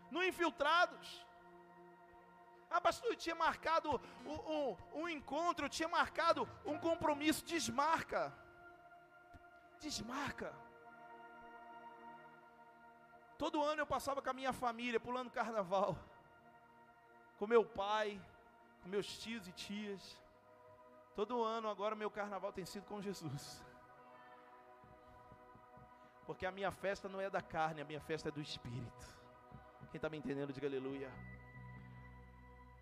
no 0.09 0.23
Infiltrados. 0.23 1.26
Ah, 2.69 2.81
pastor, 2.81 3.11
eu 3.11 3.15
tinha 3.15 3.35
marcado 3.35 3.99
um, 4.25 4.33
um, 4.33 4.77
um 5.01 5.09
encontro, 5.09 5.65
eu 5.65 5.69
tinha 5.69 5.87
marcado 5.87 6.47
um 6.65 6.77
compromisso. 6.77 7.45
Desmarca. 7.45 8.33
Desmarca. 9.79 10.53
Todo 13.37 13.63
ano 13.63 13.81
eu 13.81 13.87
passava 13.87 14.21
com 14.21 14.29
a 14.29 14.33
minha 14.33 14.51
família 14.51 14.99
pulando 14.99 15.31
carnaval. 15.31 15.97
Com 17.37 17.47
meu 17.47 17.63
pai, 17.63 18.19
com 18.81 18.89
meus 18.89 19.17
tios 19.19 19.47
e 19.47 19.51
tias. 19.51 20.19
Todo 21.15 21.43
ano 21.43 21.69
agora 21.69 21.95
meu 21.95 22.11
carnaval 22.11 22.51
tem 22.51 22.65
sido 22.65 22.85
com 22.85 23.01
Jesus. 23.01 23.63
Porque 26.25 26.45
a 26.45 26.51
minha 26.51 26.71
festa 26.71 27.07
não 27.07 27.21
é 27.21 27.29
da 27.29 27.41
carne, 27.41 27.81
a 27.81 27.85
minha 27.85 28.01
festa 28.01 28.27
é 28.27 28.31
do 28.31 28.41
Espírito. 28.41 29.17
Quem 29.91 29.97
está 29.97 30.09
me 30.09 30.17
entendendo, 30.17 30.51
diga 30.51 30.67
aleluia. 30.67 31.09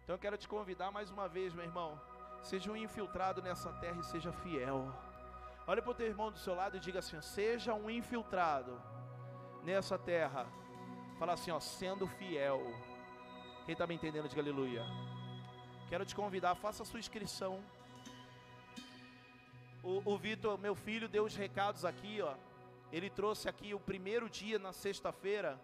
Então 0.06 0.14
eu 0.14 0.20
quero 0.20 0.38
te 0.38 0.48
convidar 0.48 0.92
mais 0.92 1.10
uma 1.10 1.28
vez, 1.28 1.52
meu 1.52 1.66
irmão. 1.66 2.00
Seja 2.44 2.72
um 2.72 2.78
infiltrado 2.78 3.42
nessa 3.42 3.74
terra 3.74 4.00
e 4.00 4.04
seja 4.04 4.32
fiel. 4.32 4.94
Olha 5.66 5.82
para 5.82 5.90
o 5.90 5.96
teu 5.96 6.06
irmão 6.06 6.32
do 6.32 6.38
seu 6.38 6.54
lado 6.54 6.78
e 6.78 6.80
diga 6.80 7.00
assim: 7.00 7.20
seja 7.20 7.74
um 7.74 7.90
infiltrado 7.90 8.80
nessa 9.64 9.98
terra. 9.98 10.46
Fala 11.18 11.34
assim, 11.34 11.50
ó, 11.50 11.60
sendo 11.60 12.06
fiel. 12.06 12.62
Quem 13.66 13.74
está 13.74 13.88
me 13.88 13.96
entendendo, 13.96 14.30
diga 14.30 14.44
aleluia. 14.44 14.84
Quero 15.90 16.06
te 16.06 16.14
convidar, 16.14 16.54
faça 16.54 16.84
a 16.84 16.86
sua 16.86 17.00
inscrição. 17.00 17.64
O, 19.82 20.14
o 20.14 20.18
Vitor, 20.20 20.60
meu 20.60 20.76
filho, 20.76 21.10
deu 21.10 21.24
os 21.26 21.36
recados 21.36 21.84
aqui, 21.84 22.22
ó. 22.22 22.36
Ele 22.92 23.10
trouxe 23.10 23.50
aqui 23.50 23.74
o 23.74 23.80
primeiro 23.80 24.30
dia 24.30 24.60
na 24.60 24.72
sexta-feira. 24.72 25.60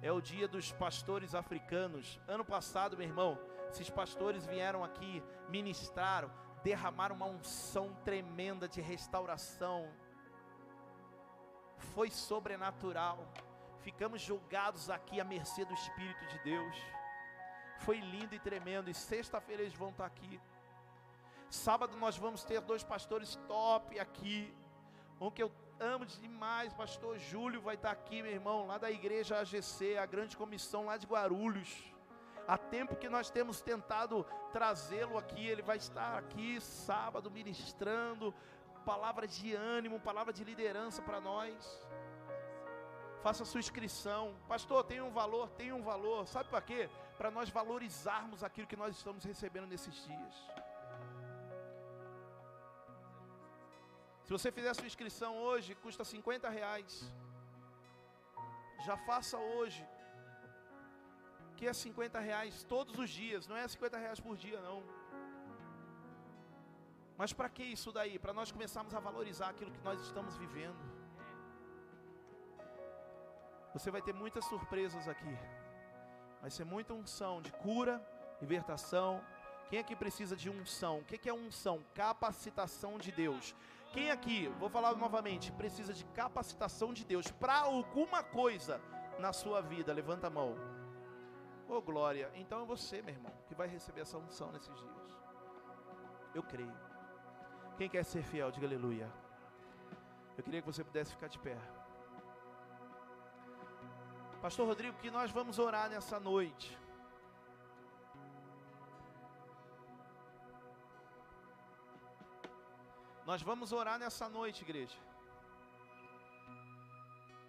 É 0.00 0.12
o 0.12 0.20
dia 0.20 0.46
dos 0.46 0.70
pastores 0.70 1.34
africanos. 1.34 2.20
Ano 2.28 2.44
passado, 2.44 2.96
meu 2.96 3.08
irmão, 3.08 3.36
esses 3.72 3.88
pastores 3.88 4.44
vieram 4.46 4.84
aqui, 4.84 5.22
ministraram, 5.48 6.30
derramaram 6.62 7.16
uma 7.16 7.26
unção 7.26 7.94
tremenda 8.04 8.68
de 8.68 8.80
restauração. 8.80 9.90
Foi 11.94 12.10
sobrenatural. 12.10 13.26
Ficamos 13.80 14.20
julgados 14.20 14.90
aqui 14.90 15.20
à 15.20 15.24
mercê 15.24 15.64
do 15.64 15.72
Espírito 15.72 16.24
de 16.26 16.38
Deus. 16.40 16.76
Foi 17.78 17.98
lindo 17.98 18.34
e 18.34 18.38
tremendo. 18.38 18.90
E 18.90 18.94
sexta-feira 18.94 19.62
eles 19.62 19.74
vão 19.74 19.88
estar 19.88 20.06
aqui. 20.06 20.40
Sábado 21.48 21.96
nós 21.96 22.16
vamos 22.16 22.44
ter 22.44 22.60
dois 22.60 22.84
pastores 22.84 23.36
top 23.48 23.98
aqui. 23.98 24.54
Um 25.18 25.30
que 25.30 25.42
eu 25.42 25.50
amo 25.80 26.04
demais, 26.04 26.72
pastor 26.74 27.18
Júlio 27.18 27.60
vai 27.60 27.74
estar 27.74 27.90
aqui, 27.90 28.22
meu 28.22 28.32
irmão, 28.32 28.66
lá 28.66 28.76
da 28.78 28.90
igreja 28.90 29.38
AGC, 29.38 29.96
a 29.96 30.06
grande 30.06 30.36
comissão 30.36 30.86
lá 30.86 30.96
de 30.96 31.06
Guarulhos. 31.06 31.92
Há 32.46 32.58
tempo 32.58 32.96
que 32.96 33.08
nós 33.08 33.30
temos 33.30 33.60
tentado 33.60 34.26
trazê-lo 34.52 35.16
aqui, 35.16 35.46
ele 35.46 35.62
vai 35.62 35.76
estar 35.76 36.18
aqui 36.18 36.60
sábado 36.60 37.30
ministrando 37.30 38.34
palavra 38.82 39.26
de 39.26 39.54
ânimo, 39.54 40.00
palavra 40.00 40.32
de 40.32 40.44
liderança 40.44 41.00
para 41.02 41.20
nós. 41.20 41.54
Faça 43.22 43.44
sua 43.44 43.60
inscrição. 43.60 44.34
Pastor, 44.48 44.82
tem 44.84 45.00
um 45.00 45.12
valor, 45.20 45.48
tem 45.60 45.72
um 45.72 45.82
valor. 45.82 46.26
Sabe 46.26 46.48
para 46.48 46.60
quê? 46.60 46.90
Para 47.16 47.30
nós 47.30 47.48
valorizarmos 47.48 48.42
aquilo 48.42 48.66
que 48.66 48.80
nós 48.82 48.96
estamos 48.96 49.24
recebendo 49.24 49.68
nesses 49.74 49.94
dias. 50.06 50.34
Se 54.24 54.30
você 54.36 54.50
fizer 54.50 54.72
sua 54.74 54.86
inscrição 54.86 55.36
hoje, 55.36 55.76
custa 55.76 56.04
50 56.04 56.48
reais. 56.48 56.92
Já 58.86 58.96
faça 58.96 59.38
hoje 59.38 59.86
que 61.62 61.68
é 61.68 61.72
50 61.72 62.18
reais 62.18 62.64
todos 62.64 62.98
os 62.98 63.08
dias, 63.08 63.46
não 63.46 63.56
é 63.56 63.68
50 63.68 63.96
reais 63.96 64.18
por 64.18 64.36
dia, 64.36 64.60
não. 64.62 64.82
Mas 67.16 67.32
para 67.32 67.48
que 67.48 67.62
isso 67.62 67.92
daí? 67.92 68.18
Para 68.18 68.32
nós 68.32 68.50
começarmos 68.50 68.92
a 68.92 68.98
valorizar 68.98 69.50
aquilo 69.50 69.70
que 69.70 69.84
nós 69.84 70.00
estamos 70.00 70.36
vivendo. 70.36 70.82
Você 73.72 73.92
vai 73.92 74.02
ter 74.02 74.12
muitas 74.12 74.44
surpresas 74.46 75.06
aqui. 75.06 75.38
Vai 76.40 76.50
ser 76.50 76.64
muita 76.64 76.94
unção 76.94 77.40
de 77.40 77.52
cura, 77.52 78.04
libertação. 78.40 79.24
Quem 79.70 79.78
aqui 79.78 79.94
precisa 79.94 80.34
de 80.34 80.50
unção? 80.50 80.98
O 80.98 81.04
que 81.04 81.28
é 81.28 81.32
unção? 81.32 81.80
Capacitação 81.94 82.98
de 82.98 83.12
Deus. 83.12 83.54
Quem 83.92 84.10
aqui, 84.10 84.48
vou 84.58 84.68
falar 84.68 84.96
novamente, 84.96 85.52
precisa 85.52 85.94
de 85.94 86.04
capacitação 86.06 86.92
de 86.92 87.04
Deus 87.04 87.30
para 87.30 87.54
alguma 87.54 88.20
coisa 88.24 88.80
na 89.20 89.32
sua 89.32 89.60
vida? 89.60 89.92
Levanta 89.92 90.26
a 90.26 90.30
mão. 90.30 90.81
Oh 91.74 91.80
glória. 91.80 92.30
Então 92.34 92.60
é 92.62 92.66
você, 92.66 93.00
meu 93.00 93.14
irmão, 93.14 93.32
que 93.48 93.54
vai 93.54 93.66
receber 93.66 94.02
essa 94.02 94.18
unção 94.18 94.52
nesses 94.52 94.74
dias. 94.80 95.10
Eu 96.34 96.42
creio. 96.42 96.76
Quem 97.78 97.88
quer 97.88 98.04
ser 98.04 98.22
fiel, 98.30 98.50
diga 98.50 98.66
aleluia. 98.66 99.10
Eu 100.36 100.44
queria 100.44 100.60
que 100.60 100.70
você 100.70 100.84
pudesse 100.84 101.12
ficar 101.12 101.28
de 101.28 101.38
pé. 101.38 101.56
Pastor 104.42 104.66
Rodrigo, 104.66 104.98
que 104.98 105.10
nós 105.10 105.30
vamos 105.30 105.58
orar 105.58 105.88
nessa 105.88 106.20
noite. 106.20 106.78
Nós 113.24 113.40
vamos 113.40 113.72
orar 113.72 113.98
nessa 113.98 114.28
noite, 114.28 114.60
igreja. 114.60 114.98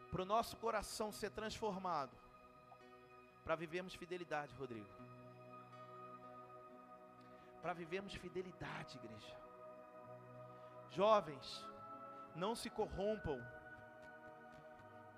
Para 0.10 0.22
o 0.22 0.32
nosso 0.34 0.56
coração 0.56 1.12
ser 1.12 1.32
transformado. 1.32 2.23
Para 3.44 3.56
vivermos 3.56 3.94
fidelidade, 3.94 4.56
Rodrigo. 4.56 4.90
Para 7.62 7.74
vivermos 7.74 8.14
fidelidade, 8.14 8.98
igreja. 8.98 9.36
Jovens, 10.90 11.66
não 12.36 12.56
se 12.56 12.70
corrompam. 12.70 13.40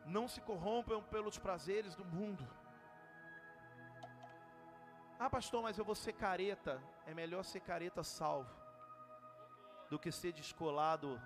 Não 0.05 0.27
se 0.27 0.41
corrompam 0.41 1.01
pelos 1.03 1.37
prazeres 1.37 1.95
do 1.95 2.05
mundo. 2.05 2.47
Ah, 5.17 5.29
pastor, 5.29 5.63
mas 5.63 5.77
eu 5.77 5.85
vou 5.85 5.95
ser 5.95 6.13
careta. 6.13 6.81
É 7.05 7.13
melhor 7.13 7.43
ser 7.43 7.61
careta 7.61 8.03
salvo 8.03 8.65
do 9.89 9.99
que 9.99 10.11
ser 10.11 10.31
descolado, 10.33 11.21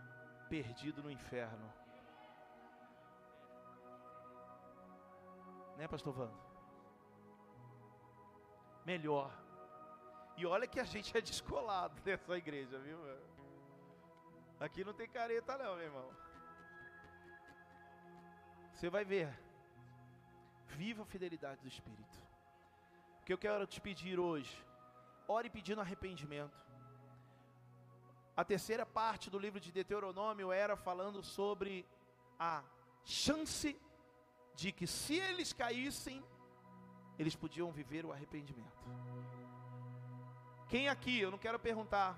perdido 0.49 1.01
no 1.01 1.11
inferno. 1.11 1.73
Né, 5.77 5.87
pastor 5.87 6.13
Vando? 6.13 6.48
Melhor. 8.91 9.31
E 10.35 10.45
olha 10.45 10.65
que 10.65 10.79
a 10.79 10.87
gente 10.93 11.15
é 11.15 11.21
descolado 11.21 11.95
nessa 12.05 12.35
igreja, 12.43 12.79
viu? 12.79 12.99
Aqui 14.59 14.83
não 14.83 14.93
tem 14.99 15.07
careta 15.07 15.57
não, 15.57 15.75
meu 15.75 15.85
irmão. 15.89 16.09
Você 18.73 18.89
vai 18.89 19.05
ver. 19.05 19.29
Viva 20.79 21.03
a 21.03 21.05
fidelidade 21.05 21.61
do 21.61 21.67
Espírito. 21.67 22.17
O 23.21 23.25
que 23.25 23.33
eu 23.33 23.37
quero 23.37 23.67
te 23.67 23.79
pedir 23.79 24.17
hoje, 24.19 24.55
ore 25.27 25.49
pedindo 25.51 25.81
arrependimento. 25.81 26.59
A 28.35 28.43
terceira 28.43 28.85
parte 28.85 29.29
do 29.29 29.37
livro 29.37 29.59
de 29.59 29.71
Deuteronômio 29.71 30.51
era 30.51 30.75
falando 30.75 31.21
sobre 31.21 31.85
a 32.39 32.63
chance 33.03 33.79
de 34.55 34.71
que 34.71 34.87
se 34.87 35.15
eles 35.29 35.53
caíssem, 35.53 36.23
eles 37.19 37.35
podiam 37.35 37.71
viver 37.71 38.05
o 38.05 38.11
arrependimento. 38.11 38.83
Quem 40.69 40.89
aqui, 40.89 41.19
eu 41.19 41.29
não 41.29 41.37
quero 41.37 41.59
perguntar, 41.59 42.17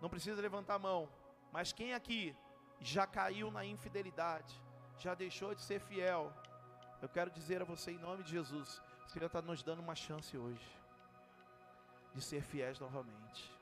não 0.00 0.08
precisa 0.08 0.40
levantar 0.40 0.76
a 0.76 0.78
mão, 0.78 1.08
mas 1.52 1.72
quem 1.72 1.92
aqui 1.92 2.34
já 2.80 3.06
caiu 3.06 3.50
na 3.50 3.64
infidelidade, 3.64 4.58
já 4.98 5.14
deixou 5.14 5.54
de 5.54 5.60
ser 5.60 5.80
fiel, 5.80 6.32
eu 7.02 7.08
quero 7.08 7.30
dizer 7.30 7.60
a 7.60 7.64
você 7.64 7.90
em 7.90 7.98
nome 7.98 8.22
de 8.22 8.30
Jesus, 8.30 8.80
o 9.06 9.10
Senhor 9.10 9.26
está 9.26 9.42
nos 9.42 9.62
dando 9.62 9.80
uma 9.80 9.94
chance 9.94 10.36
hoje 10.38 10.78
de 12.14 12.22
ser 12.22 12.42
fiéis 12.42 12.78
novamente 12.78 13.60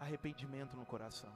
arrependimento 0.00 0.76
no 0.76 0.86
coração. 0.86 1.32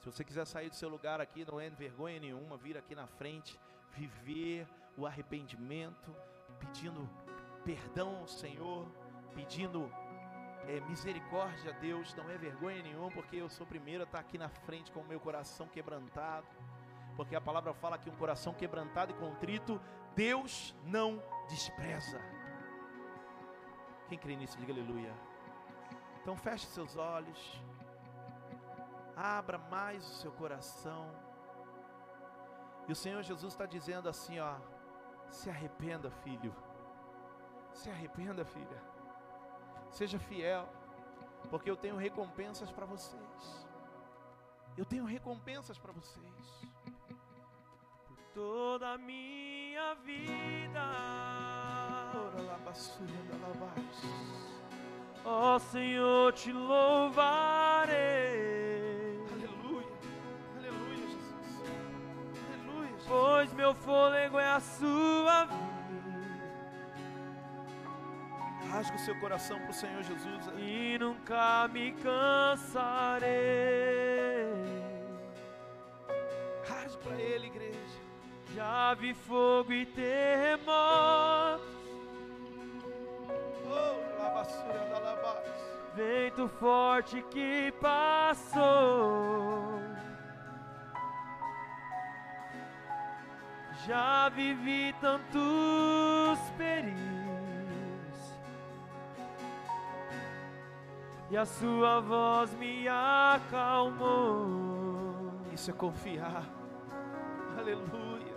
Se 0.00 0.10
você 0.10 0.24
quiser 0.24 0.46
sair 0.46 0.68
do 0.68 0.76
seu 0.76 0.88
lugar 0.88 1.20
aqui, 1.20 1.44
não 1.44 1.60
é 1.60 1.68
vergonha 1.70 2.20
nenhuma, 2.20 2.56
vir 2.56 2.76
aqui 2.76 2.94
na 2.94 3.06
frente, 3.06 3.58
viver 3.92 4.66
o 4.96 5.06
arrependimento, 5.06 6.14
pedindo 6.58 7.08
perdão 7.64 8.16
ao 8.18 8.26
Senhor, 8.26 8.86
pedindo 9.34 9.90
é, 10.66 10.80
misericórdia 10.80 11.72
a 11.72 11.78
Deus, 11.78 12.14
não 12.14 12.28
é 12.30 12.38
vergonha 12.38 12.82
nenhuma, 12.82 13.10
porque 13.10 13.36
eu 13.36 13.48
sou 13.48 13.66
o 13.66 13.68
primeiro 13.68 14.02
a 14.02 14.06
estar 14.06 14.20
aqui 14.20 14.38
na 14.38 14.48
frente 14.48 14.90
com 14.90 15.00
o 15.00 15.06
meu 15.06 15.20
coração 15.20 15.66
quebrantado, 15.68 16.46
porque 17.16 17.36
a 17.36 17.40
palavra 17.40 17.72
fala 17.74 17.98
que 17.98 18.10
um 18.10 18.16
coração 18.16 18.52
quebrantado 18.54 19.12
e 19.12 19.14
contrito, 19.14 19.80
Deus 20.14 20.74
não 20.84 21.22
despreza. 21.48 22.20
Quem 24.08 24.18
crê 24.18 24.36
nisso, 24.36 24.56
diga 24.58 24.72
aleluia. 24.72 25.12
Então 26.20 26.36
feche 26.36 26.66
seus 26.66 26.96
olhos. 26.96 27.62
Abra 29.16 29.58
mais 29.58 30.04
o 30.04 30.14
seu 30.14 30.32
coração. 30.32 31.10
E 32.88 32.92
o 32.92 32.96
Senhor 32.96 33.22
Jesus 33.22 33.52
está 33.52 33.66
dizendo 33.66 34.08
assim, 34.08 34.38
ó: 34.38 34.56
se 35.30 35.50
arrependa, 35.50 36.10
filho. 36.10 36.54
Se 37.72 37.90
arrependa, 37.90 38.44
filha. 38.44 38.82
Seja 39.90 40.18
fiel, 40.18 40.68
porque 41.50 41.70
eu 41.70 41.76
tenho 41.76 41.96
recompensas 41.96 42.70
para 42.70 42.86
vocês. 42.86 43.66
Eu 44.76 44.84
tenho 44.84 45.04
recompensas 45.04 45.78
para 45.78 45.92
vocês. 45.92 46.66
Por 48.06 48.18
toda 48.34 48.92
a 48.92 48.98
minha 48.98 49.94
vida. 49.96 50.82
Ora 52.14 52.42
lá, 52.42 52.58
basura 52.64 53.22
da 53.30 53.46
lavagem. 53.46 53.84
Ó 55.24 55.56
oh, 55.56 55.58
Senhor, 55.58 56.32
te 56.34 56.52
louvarei. 56.52 58.45
Meu 63.66 63.74
fôlego 63.74 64.38
é 64.38 64.48
a 64.48 64.60
sua 64.60 65.46
vida. 65.46 65.56
Rasga 68.70 68.94
o 68.94 68.98
seu 69.00 69.18
coração 69.18 69.58
para 69.58 69.70
o 69.70 69.74
Senhor 69.74 70.04
Jesus. 70.04 70.44
E 70.56 70.96
nunca 71.00 71.66
me 71.72 71.90
cansarei. 71.94 73.26
Rasga 76.68 76.98
para 77.02 77.20
Ele, 77.20 77.48
igreja. 77.48 77.98
Já 78.54 78.94
vi 78.94 79.12
fogo 79.14 79.72
e 79.72 79.84
terremoto 79.84 81.74
Vento 85.96 86.46
forte 86.46 87.20
que 87.30 87.72
passou. 87.80 89.85
Já 93.86 94.28
vivi 94.30 94.94
tantos 95.00 96.40
perigos 96.56 96.96
e 101.30 101.36
a 101.36 101.44
sua 101.44 102.00
voz 102.00 102.52
me 102.54 102.88
acalmou. 102.88 104.10
Isso 105.52 105.70
é 105.70 105.74
confiar. 105.74 106.44
Aleluia. 107.56 108.36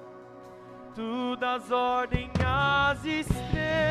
Tu 0.94 1.36
das 1.38 1.72
ordens 1.72 2.32
às 2.46 3.04
estrelas 3.04 3.90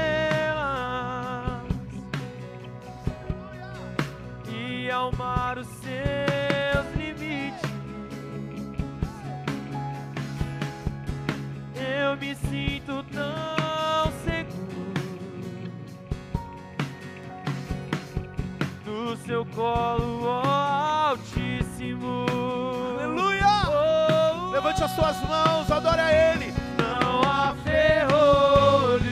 ao 4.99 5.13
mar 5.13 5.59
os 5.59 5.67
seus 5.67 6.28
Eu 12.09 12.17
me 12.17 12.35
sinto 12.35 13.05
tão 13.13 14.13
seguro 14.25 14.95
no 18.87 19.15
seu 19.19 19.45
colo, 19.45 20.23
oh, 20.25 21.11
Altíssimo. 21.11 22.25
Aleluia! 22.99 23.47
Oh, 23.69 24.53
Levante 24.53 24.85
as 24.85 24.91
suas 24.93 25.21
mãos, 25.29 25.71
adore 25.71 26.01
a 26.01 26.33
Ele. 26.33 26.55
Não 26.79 27.21
há 27.21 27.55
ferrolho. 27.63 29.08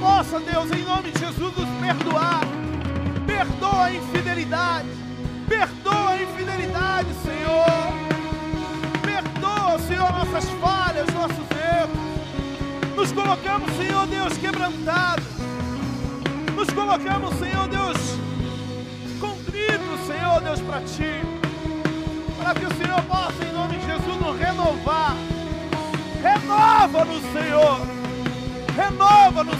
possa, 0.00 0.40
Deus, 0.40 0.70
em 0.72 0.82
nome 0.82 1.12
de 1.12 1.20
Jesus, 1.20 1.56
nos 1.56 1.68
perdoar. 1.78 2.40
Perdoa 3.26 3.84
a 3.84 3.92
infidelidade. 3.92 4.88
Perdoa 5.46 6.10
a 6.10 6.22
infidelidade, 6.22 7.08
Senhor. 7.22 7.92
Perdoa, 9.02 9.78
Senhor, 9.78 10.12
nossas 10.12 10.48
falhas, 10.60 11.06
nossos 11.12 11.46
erros. 11.50 12.96
Nos 12.96 13.12
colocamos, 13.12 13.70
Senhor 13.76 14.06
Deus, 14.06 14.36
quebrantados. 14.38 15.24
Nos 16.56 16.70
colocamos, 16.70 17.34
Senhor 17.38 17.68
Deus, 17.68 17.96
contritos, 19.20 20.00
Senhor 20.06 20.40
Deus, 20.40 20.60
para 20.60 20.80
Ti. 20.80 21.20
Para 22.38 22.54
que 22.54 22.66
o 22.66 22.74
Senhor 22.74 23.02
possa, 23.02 23.44
em 23.44 23.52
nome 23.52 23.76
de 23.76 23.86
Jesus, 23.86 24.20
nos 24.20 24.38
renovar. 24.38 25.14
Renova-nos, 26.22 27.22
Senhor 27.32 27.99
você 28.80 29.50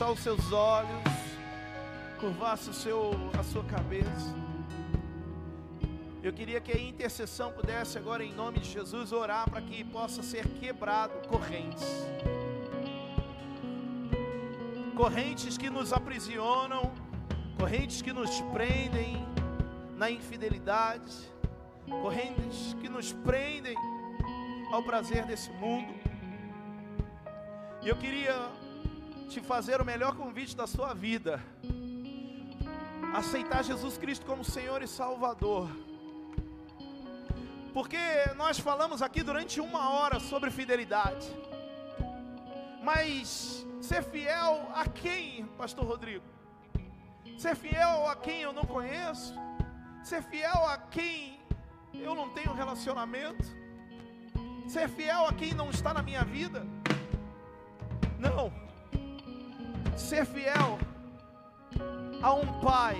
fechar 0.00 0.12
os 0.12 0.20
seus 0.20 0.50
olhos, 0.50 1.02
curvasse 2.18 2.70
o 2.70 2.72
seu, 2.72 3.10
a 3.38 3.42
sua 3.42 3.62
cabeça. 3.64 4.34
Eu 6.22 6.32
queria 6.32 6.58
que 6.58 6.72
a 6.72 6.80
intercessão 6.80 7.52
pudesse 7.52 7.98
agora, 7.98 8.24
em 8.24 8.32
nome 8.32 8.60
de 8.60 8.70
Jesus, 8.70 9.12
orar 9.12 9.50
para 9.50 9.60
que 9.60 9.84
possa 9.84 10.22
ser 10.22 10.48
quebrado 10.58 11.28
correntes. 11.28 11.84
Correntes 14.96 15.58
que 15.58 15.68
nos 15.68 15.92
aprisionam, 15.92 16.90
correntes 17.58 18.00
que 18.00 18.12
nos 18.12 18.40
prendem 18.52 19.22
na 19.98 20.10
infidelidade, 20.10 21.12
correntes 22.00 22.74
que 22.80 22.88
nos 22.88 23.12
prendem 23.12 23.76
ao 24.72 24.82
prazer 24.82 25.26
desse 25.26 25.50
mundo. 25.50 25.92
E 27.82 27.88
eu 27.88 27.96
queria 27.96 28.59
te 29.30 29.40
fazer 29.40 29.80
o 29.80 29.84
melhor 29.84 30.16
convite 30.16 30.56
da 30.56 30.66
sua 30.66 30.92
vida. 30.92 31.40
Aceitar 33.14 33.62
Jesus 33.62 33.96
Cristo 33.96 34.26
como 34.26 34.42
Senhor 34.42 34.82
e 34.82 34.88
Salvador. 34.88 35.70
Porque 37.72 37.96
nós 38.36 38.58
falamos 38.58 39.00
aqui 39.00 39.22
durante 39.22 39.60
uma 39.60 39.90
hora 39.90 40.18
sobre 40.18 40.50
fidelidade. 40.50 41.28
Mas 42.82 43.64
ser 43.80 44.02
fiel 44.02 44.68
a 44.74 44.88
quem, 44.88 45.46
Pastor 45.56 45.86
Rodrigo? 45.86 46.24
Ser 47.38 47.54
fiel 47.54 48.08
a 48.08 48.16
quem 48.16 48.42
eu 48.42 48.52
não 48.52 48.64
conheço? 48.64 49.32
Ser 50.02 50.24
fiel 50.24 50.66
a 50.66 50.76
quem 50.76 51.38
eu 51.94 52.16
não 52.16 52.30
tenho 52.30 52.52
relacionamento? 52.52 53.46
Ser 54.66 54.88
fiel 54.88 55.24
a 55.26 55.32
quem 55.32 55.54
não 55.54 55.70
está 55.70 55.94
na 55.94 56.02
minha 56.02 56.24
vida? 56.24 56.66
Não 58.18 58.69
ser 60.00 60.24
fiel 60.24 60.78
a 62.22 62.34
um 62.34 62.60
pai, 62.60 62.96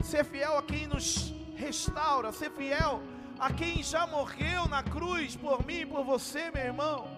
ser 0.00 0.24
fiel 0.24 0.58
a 0.58 0.62
quem 0.62 0.86
nos 0.86 1.34
restaura, 1.56 2.30
ser 2.32 2.50
fiel 2.52 3.02
a 3.38 3.52
quem 3.52 3.82
já 3.82 4.06
morreu 4.06 4.68
na 4.68 4.82
cruz 4.82 5.36
por 5.36 5.64
mim 5.64 5.80
e 5.80 5.86
por 5.86 6.04
você, 6.04 6.50
meu 6.50 6.64
irmão. 6.64 7.08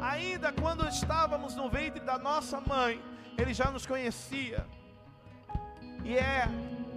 Ainda 0.00 0.52
quando 0.52 0.86
estávamos 0.88 1.54
no 1.54 1.68
ventre 1.68 2.00
da 2.00 2.18
nossa 2.18 2.60
mãe, 2.60 3.02
ele 3.36 3.52
já 3.52 3.70
nos 3.70 3.84
conhecia. 3.84 4.66
E 6.04 6.16
é 6.16 6.48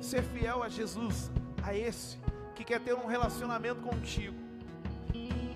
ser 0.02 0.24
fiel 0.24 0.64
a 0.64 0.70
Jesus, 0.70 1.32
a 1.62 1.76
esse 1.76 2.18
que 2.56 2.64
quer 2.64 2.80
ter 2.80 2.94
um 2.94 3.08
relacionamento 3.08 3.82
contigo. 3.82 4.38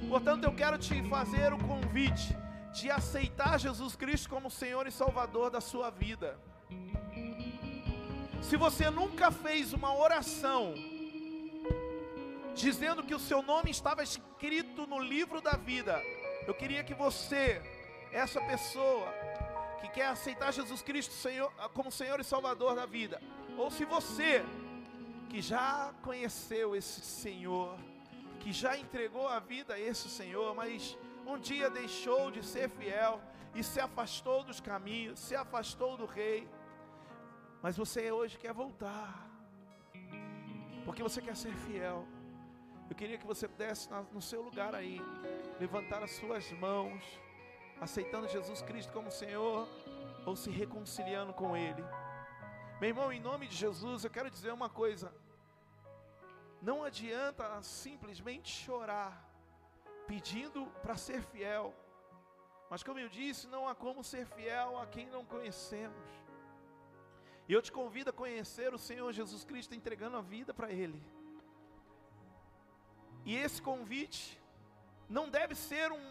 Portanto, 0.09 0.45
eu 0.45 0.53
quero 0.53 0.77
te 0.77 1.01
fazer 1.03 1.53
o 1.53 1.57
convite 1.57 2.35
de 2.77 2.91
aceitar 2.91 3.59
Jesus 3.59 3.95
Cristo 3.95 4.29
como 4.29 4.51
Senhor 4.51 4.85
e 4.85 4.91
Salvador 4.91 5.49
da 5.49 5.59
sua 5.59 5.89
vida. 5.89 6.39
Se 8.39 8.55
você 8.55 8.91
nunca 8.91 9.31
fez 9.31 9.73
uma 9.73 9.95
oração 9.95 10.75
dizendo 12.53 13.03
que 13.03 13.15
o 13.15 13.19
seu 13.19 13.41
nome 13.41 13.71
estava 13.71 14.03
escrito 14.03 14.85
no 14.85 14.99
livro 14.99 15.41
da 15.41 15.53
vida, 15.53 15.99
eu 16.45 16.53
queria 16.53 16.83
que 16.83 16.93
você, 16.93 17.59
essa 18.11 18.39
pessoa 18.41 19.11
que 19.81 19.89
quer 19.89 20.07
aceitar 20.09 20.53
Jesus 20.53 20.83
Cristo 20.83 21.15
Senhor, 21.15 21.51
como 21.73 21.91
Senhor 21.91 22.19
e 22.19 22.23
Salvador 22.23 22.75
da 22.75 22.85
vida, 22.85 23.19
ou 23.57 23.71
se 23.71 23.85
você 23.85 24.45
que 25.31 25.41
já 25.41 25.91
conheceu 26.03 26.75
esse 26.75 27.01
Senhor, 27.01 27.75
que 28.39 28.51
já 28.51 28.77
entregou 28.77 29.27
a 29.27 29.39
vida 29.39 29.73
a 29.73 29.79
esse 29.79 30.07
Senhor, 30.09 30.53
mas 30.55 30.95
um 31.27 31.37
dia 31.37 31.69
deixou 31.69 32.31
de 32.31 32.41
ser 32.43 32.69
fiel 32.69 33.21
e 33.53 33.63
se 33.63 33.79
afastou 33.79 34.43
dos 34.43 34.59
caminhos, 34.59 35.19
se 35.19 35.35
afastou 35.35 35.97
do 35.97 36.05
Rei, 36.05 36.47
mas 37.61 37.75
você 37.75 38.11
hoje 38.11 38.37
quer 38.37 38.53
voltar, 38.53 39.27
porque 40.85 41.03
você 41.03 41.21
quer 41.21 41.35
ser 41.35 41.53
fiel. 41.65 42.07
Eu 42.89 42.95
queria 42.95 43.17
que 43.17 43.27
você 43.27 43.47
pudesse, 43.47 43.89
no 44.11 44.21
seu 44.21 44.41
lugar 44.41 44.73
aí, 44.73 45.01
levantar 45.59 46.01
as 46.01 46.11
suas 46.11 46.49
mãos, 46.53 47.03
aceitando 47.81 48.29
Jesus 48.29 48.61
Cristo 48.61 48.93
como 48.93 49.11
Senhor, 49.11 49.67
ou 50.25 50.35
se 50.35 50.49
reconciliando 50.49 51.33
com 51.33 51.57
Ele. 51.57 51.83
Meu 52.79 52.89
irmão, 52.89 53.11
em 53.11 53.19
nome 53.19 53.47
de 53.47 53.55
Jesus, 53.55 54.05
eu 54.05 54.09
quero 54.09 54.31
dizer 54.31 54.53
uma 54.53 54.69
coisa. 54.69 55.13
Não 56.61 56.83
adianta 56.83 57.61
simplesmente 57.61 58.49
chorar, 58.49 59.26
pedindo 60.07 60.65
para 60.81 60.95
ser 60.97 61.21
fiel. 61.21 61.73
Mas 62.69 62.83
como 62.83 62.99
eu 62.99 63.09
disse, 63.09 63.47
não 63.47 63.67
há 63.67 63.75
como 63.75 64.03
ser 64.03 64.25
fiel 64.25 64.79
a 64.79 64.85
quem 64.87 65.07
não 65.07 65.23
conhecemos. 65.25 66.07
E 67.47 67.53
eu 67.53 67.61
te 67.61 67.71
convido 67.71 68.09
a 68.09 68.13
conhecer 68.13 68.73
o 68.73 68.77
Senhor 68.77 69.11
Jesus 69.13 69.43
Cristo 69.45 69.73
entregando 69.73 70.17
a 70.17 70.21
vida 70.21 70.53
para 70.53 70.71
Ele. 70.71 71.01
E 73.25 73.35
esse 73.35 73.61
convite 73.61 74.39
não 75.09 75.29
deve 75.29 75.55
ser 75.55 75.91
um 75.91 76.07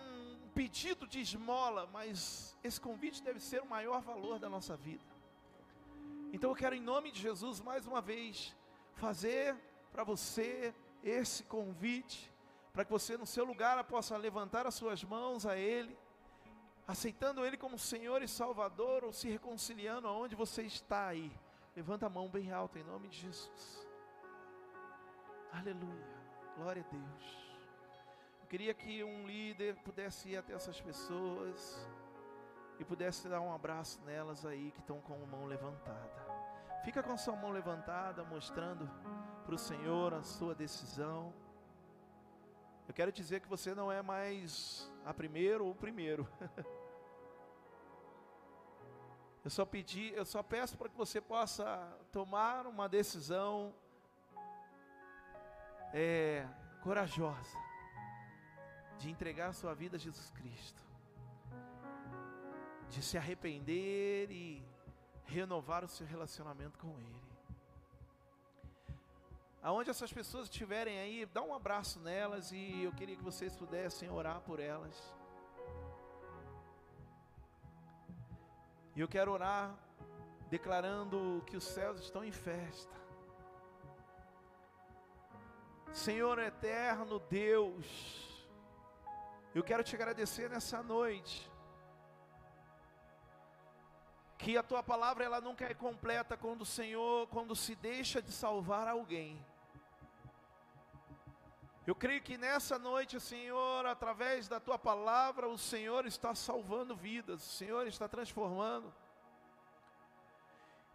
pedido 0.54 1.06
de 1.06 1.20
esmola, 1.20 1.86
mas 1.92 2.56
esse 2.64 2.80
convite 2.80 3.22
deve 3.22 3.40
ser 3.40 3.60
o 3.62 3.66
maior 3.66 4.00
valor 4.00 4.38
da 4.38 4.48
nossa 4.48 4.76
vida. 4.76 5.04
Então 6.32 6.50
eu 6.50 6.56
quero, 6.56 6.74
em 6.74 6.80
nome 6.80 7.12
de 7.12 7.20
Jesus, 7.20 7.60
mais 7.60 7.86
uma 7.86 8.00
vez, 8.00 8.56
fazer 8.94 9.54
para 9.92 10.04
você 10.04 10.74
esse 11.02 11.44
convite, 11.44 12.32
para 12.76 12.84
que 12.84 12.90
você, 12.90 13.16
no 13.16 13.24
seu 13.24 13.42
lugar, 13.42 13.82
possa 13.84 14.18
levantar 14.18 14.66
as 14.66 14.74
suas 14.74 15.02
mãos 15.02 15.46
a 15.46 15.56
Ele, 15.56 15.98
aceitando 16.86 17.42
Ele 17.42 17.56
como 17.56 17.78
Senhor 17.78 18.20
e 18.20 18.28
Salvador, 18.28 19.02
ou 19.02 19.14
se 19.14 19.30
reconciliando 19.30 20.06
aonde 20.06 20.36
você 20.36 20.60
está 20.60 21.06
aí. 21.06 21.32
Levanta 21.74 22.04
a 22.04 22.10
mão 22.10 22.28
bem 22.28 22.52
alta, 22.52 22.78
em 22.78 22.84
nome 22.84 23.08
de 23.08 23.16
Jesus. 23.16 23.88
Aleluia. 25.54 26.06
Glória 26.58 26.84
a 26.86 26.92
Deus. 26.92 27.56
Eu 28.42 28.46
queria 28.46 28.74
que 28.74 29.02
um 29.02 29.26
líder 29.26 29.76
pudesse 29.76 30.28
ir 30.28 30.36
até 30.36 30.52
essas 30.52 30.78
pessoas 30.78 31.88
e 32.78 32.84
pudesse 32.84 33.26
dar 33.26 33.40
um 33.40 33.54
abraço 33.54 33.98
nelas 34.02 34.44
aí 34.44 34.70
que 34.72 34.80
estão 34.80 35.00
com 35.00 35.14
a 35.14 35.26
mão 35.26 35.46
levantada. 35.46 36.26
Fica 36.84 37.02
com 37.02 37.12
a 37.12 37.16
sua 37.16 37.36
mão 37.36 37.52
levantada, 37.52 38.22
mostrando 38.22 38.86
para 39.46 39.54
o 39.54 39.58
Senhor 39.58 40.12
a 40.12 40.22
sua 40.22 40.54
decisão. 40.54 41.45
Eu 42.88 42.94
quero 42.94 43.10
dizer 43.10 43.40
que 43.40 43.48
você 43.48 43.74
não 43.74 43.90
é 43.90 44.00
mais 44.00 44.90
a 45.04 45.12
primeiro 45.12 45.64
ou 45.64 45.72
o 45.72 45.74
primeiro. 45.74 46.26
eu 49.44 49.50
só 49.50 49.64
pedi, 49.64 50.12
eu 50.14 50.24
só 50.24 50.42
peço 50.42 50.78
para 50.78 50.88
que 50.88 50.96
você 50.96 51.20
possa 51.20 51.66
tomar 52.12 52.66
uma 52.66 52.88
decisão 52.88 53.74
é, 55.92 56.46
corajosa 56.82 57.58
de 58.98 59.10
entregar 59.10 59.48
a 59.48 59.52
sua 59.52 59.74
vida 59.74 59.96
a 59.96 60.00
Jesus 60.00 60.30
Cristo, 60.30 60.82
de 62.88 63.02
se 63.02 63.18
arrepender 63.18 64.30
e 64.30 64.64
renovar 65.24 65.84
o 65.84 65.88
seu 65.88 66.06
relacionamento 66.06 66.78
com 66.78 66.98
Ele. 67.00 67.25
Aonde 69.68 69.90
essas 69.90 70.12
pessoas 70.12 70.44
estiverem 70.44 70.96
aí, 71.00 71.26
dá 71.26 71.42
um 71.42 71.52
abraço 71.52 71.98
nelas 71.98 72.52
e 72.52 72.84
eu 72.84 72.92
queria 72.92 73.16
que 73.16 73.24
vocês 73.24 73.56
pudessem 73.56 74.08
orar 74.08 74.40
por 74.42 74.60
elas. 74.60 74.96
E 78.94 79.00
eu 79.00 79.08
quero 79.08 79.32
orar 79.32 79.74
declarando 80.48 81.42
que 81.48 81.56
os 81.56 81.64
céus 81.64 81.98
estão 82.00 82.22
em 82.24 82.30
festa. 82.30 82.94
Senhor 85.92 86.38
eterno 86.38 87.18
Deus, 87.28 87.84
eu 89.52 89.64
quero 89.64 89.82
te 89.82 89.96
agradecer 89.96 90.48
nessa 90.48 90.80
noite 90.80 91.50
que 94.38 94.56
a 94.56 94.62
tua 94.62 94.84
palavra 94.84 95.24
ela 95.24 95.40
nunca 95.40 95.64
é 95.64 95.74
completa 95.74 96.36
quando 96.36 96.60
o 96.62 96.72
Senhor, 96.78 97.26
quando 97.26 97.56
se 97.56 97.74
deixa 97.74 98.22
de 98.22 98.30
salvar 98.30 98.86
alguém. 98.86 99.44
Eu 101.86 101.94
creio 101.94 102.20
que 102.20 102.36
nessa 102.36 102.80
noite, 102.80 103.20
Senhor, 103.20 103.86
através 103.86 104.48
da 104.48 104.58
tua 104.58 104.76
palavra, 104.76 105.48
o 105.48 105.56
Senhor 105.56 106.04
está 106.04 106.34
salvando 106.34 106.96
vidas, 106.96 107.40
o 107.40 107.52
Senhor 107.52 107.86
está 107.86 108.08
transformando. 108.08 108.92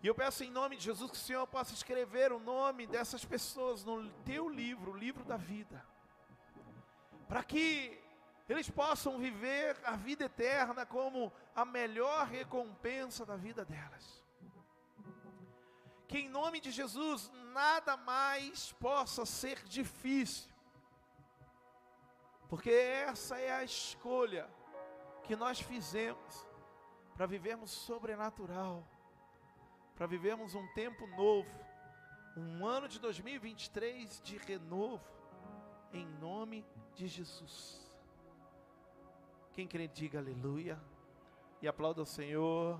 E 0.03 0.07
eu 0.07 0.13
peço 0.13 0.43
em 0.43 0.51
nome 0.51 0.75
de 0.75 0.83
Jesus 0.83 1.09
que 1.09 1.15
o 1.15 1.19
Senhor 1.19 1.47
possa 1.47 1.73
escrever 1.73 2.33
o 2.33 2.39
nome 2.39 2.85
dessas 2.87 3.23
pessoas 3.23 3.85
no 3.85 4.09
teu 4.25 4.49
livro, 4.49 4.91
o 4.91 4.97
livro 4.97 5.23
da 5.23 5.37
vida, 5.37 5.81
para 7.29 7.41
que 7.41 7.97
eles 8.49 8.69
possam 8.69 9.17
viver 9.17 9.77
a 9.85 9.95
vida 9.95 10.25
eterna 10.25 10.85
como 10.85 11.31
a 11.55 11.63
melhor 11.63 12.27
recompensa 12.27 13.25
da 13.25 13.37
vida 13.37 13.63
delas. 13.63 14.21
Que 16.05 16.17
em 16.17 16.27
nome 16.27 16.59
de 16.59 16.69
Jesus 16.69 17.31
nada 17.53 17.95
mais 17.95 18.73
possa 18.73 19.25
ser 19.25 19.63
difícil, 19.63 20.50
porque 22.51 22.69
essa 22.69 23.39
é 23.39 23.49
a 23.49 23.63
escolha 23.63 24.45
que 25.23 25.37
nós 25.37 25.61
fizemos 25.61 26.45
para 27.15 27.25
vivermos 27.25 27.71
sobrenatural, 27.71 28.85
para 29.95 30.05
vivermos 30.05 30.53
um 30.53 30.67
tempo 30.73 31.07
novo, 31.07 31.49
um 32.35 32.67
ano 32.67 32.89
de 32.89 32.99
2023 32.99 34.19
de 34.21 34.35
renovo, 34.35 35.01
em 35.93 36.05
nome 36.19 36.65
de 36.93 37.07
Jesus. 37.07 37.89
Quem 39.53 39.65
crê, 39.65 39.87
diga 39.87 40.19
aleluia. 40.19 40.77
E 41.61 41.69
aplauda 41.69 42.01
o 42.01 42.05
Senhor. 42.05 42.77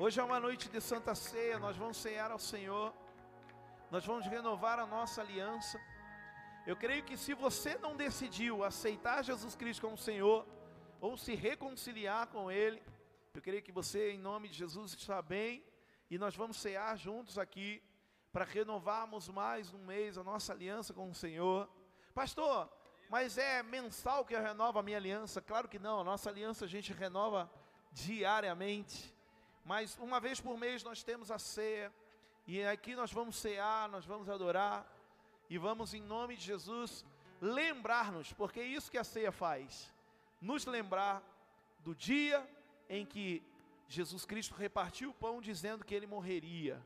Hoje 0.00 0.18
é 0.18 0.24
uma 0.24 0.40
noite 0.40 0.70
de 0.70 0.80
Santa 0.80 1.14
Ceia, 1.14 1.58
nós 1.58 1.76
vamos 1.76 1.98
cear 1.98 2.30
ao 2.30 2.38
Senhor. 2.38 3.03
Nós 3.90 4.04
vamos 4.04 4.26
renovar 4.26 4.78
a 4.78 4.86
nossa 4.86 5.20
aliança. 5.20 5.80
Eu 6.66 6.76
creio 6.76 7.04
que 7.04 7.16
se 7.16 7.34
você 7.34 7.76
não 7.78 7.96
decidiu 7.96 8.64
aceitar 8.64 9.22
Jesus 9.22 9.54
Cristo 9.54 9.82
como 9.82 9.96
Senhor, 9.96 10.46
ou 11.00 11.16
se 11.16 11.34
reconciliar 11.34 12.26
com 12.28 12.50
Ele, 12.50 12.82
eu 13.34 13.42
creio 13.42 13.62
que 13.62 13.70
você, 13.70 14.12
em 14.12 14.18
nome 14.18 14.48
de 14.48 14.56
Jesus, 14.56 14.94
está 14.94 15.20
bem, 15.20 15.62
e 16.10 16.16
nós 16.16 16.34
vamos 16.34 16.56
cear 16.56 16.96
juntos 16.96 17.38
aqui 17.38 17.82
para 18.32 18.44
renovarmos 18.44 19.28
mais 19.28 19.72
um 19.72 19.84
mês 19.84 20.16
a 20.16 20.24
nossa 20.24 20.52
aliança 20.52 20.94
com 20.94 21.10
o 21.10 21.14
Senhor. 21.14 21.68
Pastor, 22.14 22.68
mas 23.10 23.38
é 23.38 23.62
mensal 23.62 24.24
que 24.24 24.34
eu 24.34 24.42
renovo 24.42 24.78
a 24.78 24.82
minha 24.82 24.96
aliança? 24.96 25.40
Claro 25.40 25.68
que 25.68 25.78
não, 25.78 26.00
a 26.00 26.04
nossa 26.04 26.30
aliança 26.30 26.64
a 26.64 26.68
gente 26.68 26.92
renova 26.92 27.50
diariamente. 27.92 29.14
Mas 29.64 29.96
uma 29.98 30.18
vez 30.18 30.40
por 30.40 30.58
mês 30.58 30.82
nós 30.82 31.02
temos 31.02 31.30
a 31.30 31.38
ceia, 31.38 31.92
e 32.46 32.62
aqui 32.64 32.94
nós 32.94 33.12
vamos 33.12 33.36
cear, 33.36 33.88
nós 33.88 34.04
vamos 34.04 34.28
adorar, 34.28 34.86
e 35.48 35.58
vamos 35.58 35.94
em 35.94 36.02
nome 36.02 36.36
de 36.36 36.44
Jesus 36.44 37.04
lembrar-nos, 37.40 38.32
porque 38.32 38.60
é 38.60 38.64
isso 38.64 38.90
que 38.90 38.98
a 38.98 39.04
ceia 39.04 39.32
faz, 39.32 39.92
nos 40.40 40.66
lembrar 40.66 41.22
do 41.80 41.94
dia 41.94 42.46
em 42.88 43.04
que 43.04 43.42
Jesus 43.88 44.24
Cristo 44.24 44.54
repartiu 44.54 45.10
o 45.10 45.14
pão 45.14 45.40
dizendo 45.40 45.84
que 45.84 45.94
ele 45.94 46.06
morreria. 46.06 46.82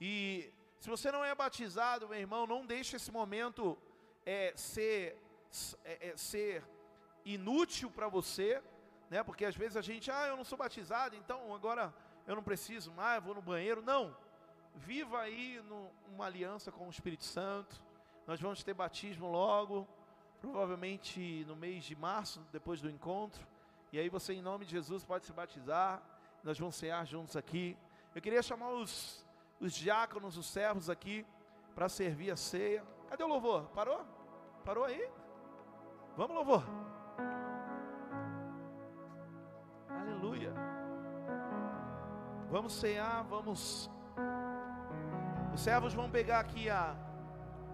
E 0.00 0.52
se 0.78 0.88
você 0.88 1.12
não 1.12 1.24
é 1.24 1.34
batizado, 1.34 2.08
meu 2.08 2.18
irmão, 2.18 2.46
não 2.46 2.66
deixe 2.66 2.96
esse 2.96 3.10
momento 3.10 3.78
é, 4.26 4.52
ser, 4.56 5.16
é, 5.84 6.08
é, 6.08 6.16
ser 6.16 6.64
inútil 7.24 7.90
para 7.90 8.08
você, 8.08 8.62
né? 9.08 9.22
Porque 9.22 9.44
às 9.44 9.56
vezes 9.56 9.76
a 9.76 9.82
gente, 9.82 10.10
ah, 10.10 10.26
eu 10.26 10.36
não 10.36 10.44
sou 10.44 10.58
batizado, 10.58 11.14
então 11.14 11.54
agora 11.54 11.94
eu 12.26 12.34
não 12.34 12.42
preciso 12.42 12.92
mais, 12.92 13.22
vou 13.22 13.34
no 13.34 13.42
banheiro. 13.42 13.82
Não. 13.82 14.16
Viva 14.74 15.20
aí 15.20 15.62
numa 15.68 16.26
aliança 16.26 16.72
com 16.72 16.86
o 16.86 16.90
Espírito 16.90 17.24
Santo. 17.24 17.82
Nós 18.26 18.40
vamos 18.40 18.62
ter 18.62 18.74
batismo 18.74 19.30
logo, 19.30 19.86
provavelmente 20.40 21.44
no 21.46 21.56
mês 21.56 21.84
de 21.84 21.94
março, 21.94 22.40
depois 22.52 22.80
do 22.80 22.90
encontro. 22.90 23.46
E 23.92 23.98
aí 23.98 24.08
você, 24.08 24.32
em 24.32 24.42
nome 24.42 24.64
de 24.64 24.72
Jesus, 24.72 25.04
pode 25.04 25.26
se 25.26 25.32
batizar. 25.32 26.02
Nós 26.42 26.58
vamos 26.58 26.76
cear 26.76 27.04
juntos 27.06 27.36
aqui. 27.36 27.76
Eu 28.14 28.22
queria 28.22 28.42
chamar 28.42 28.70
os 28.70 29.22
os 29.62 29.72
diáconos, 29.72 30.36
os 30.36 30.46
servos 30.46 30.90
aqui, 30.90 31.24
para 31.72 31.88
servir 31.88 32.32
a 32.32 32.36
ceia. 32.36 32.84
Cadê 33.08 33.22
o 33.22 33.28
louvor? 33.28 33.68
Parou? 33.68 34.04
Parou 34.64 34.84
aí? 34.84 35.08
Vamos, 36.16 36.34
louvor. 36.34 36.64
Aleluia. 39.88 40.52
Vamos 42.50 42.72
cear, 42.72 43.22
vamos 43.22 43.88
Os 45.54 45.60
servos 45.60 45.92
vão 45.92 46.08
pegar 46.08 46.40
aqui 46.40 46.70
a, 46.70 46.94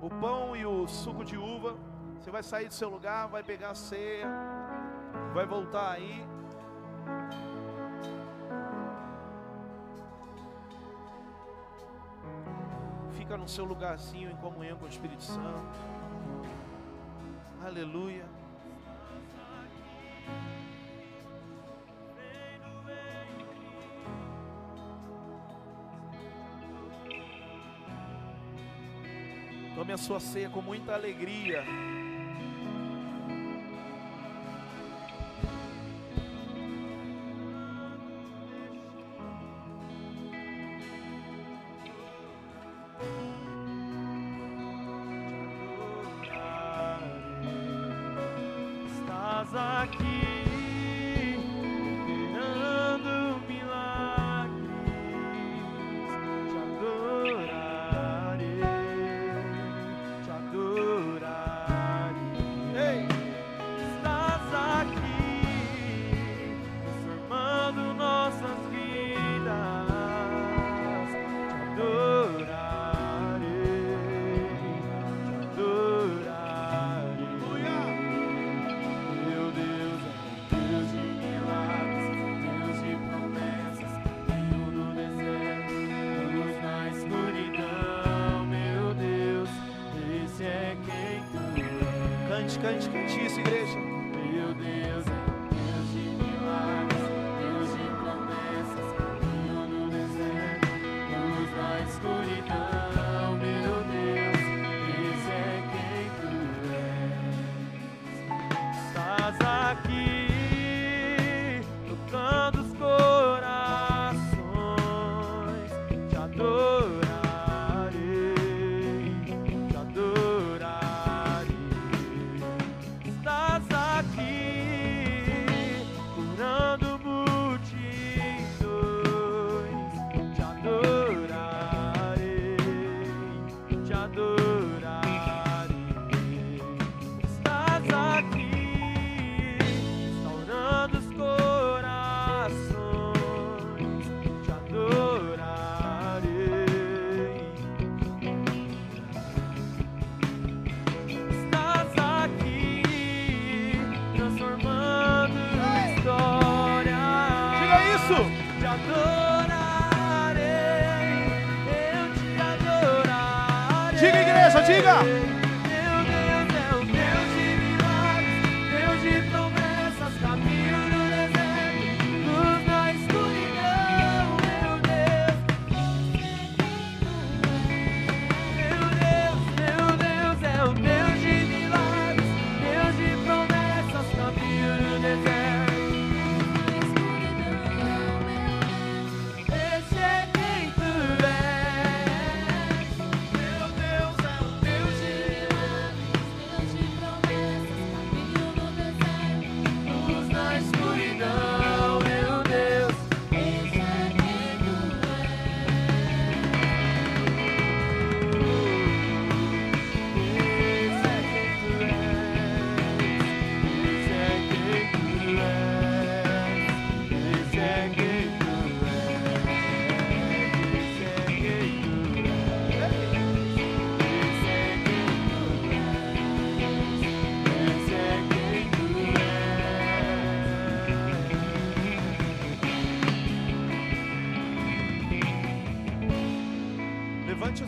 o 0.02 0.10
pão 0.10 0.56
e 0.56 0.66
o 0.66 0.86
suco 0.88 1.24
de 1.24 1.36
uva. 1.36 1.76
Você 2.18 2.30
vai 2.30 2.42
sair 2.42 2.68
do 2.68 2.74
seu 2.74 2.88
lugar, 2.88 3.28
vai 3.28 3.42
pegar 3.42 3.70
a 3.70 3.74
ceia, 3.74 4.26
vai 5.32 5.46
voltar 5.46 5.92
aí. 5.92 6.26
Fica 13.12 13.36
no 13.36 13.48
seu 13.48 13.64
lugarzinho 13.64 14.30
em 14.30 14.36
comunhão 14.36 14.76
com 14.78 14.86
o 14.86 14.88
Espírito 14.88 15.22
Santo. 15.22 15.78
Aleluia. 17.64 18.38
A 29.99 30.01
sua 30.01 30.20
ceia 30.20 30.49
com 30.49 30.62
muita 30.62 30.94
alegria. 30.94 31.64
Cante 92.76 93.24
isso, 93.24 93.40
igreja. 93.40 93.88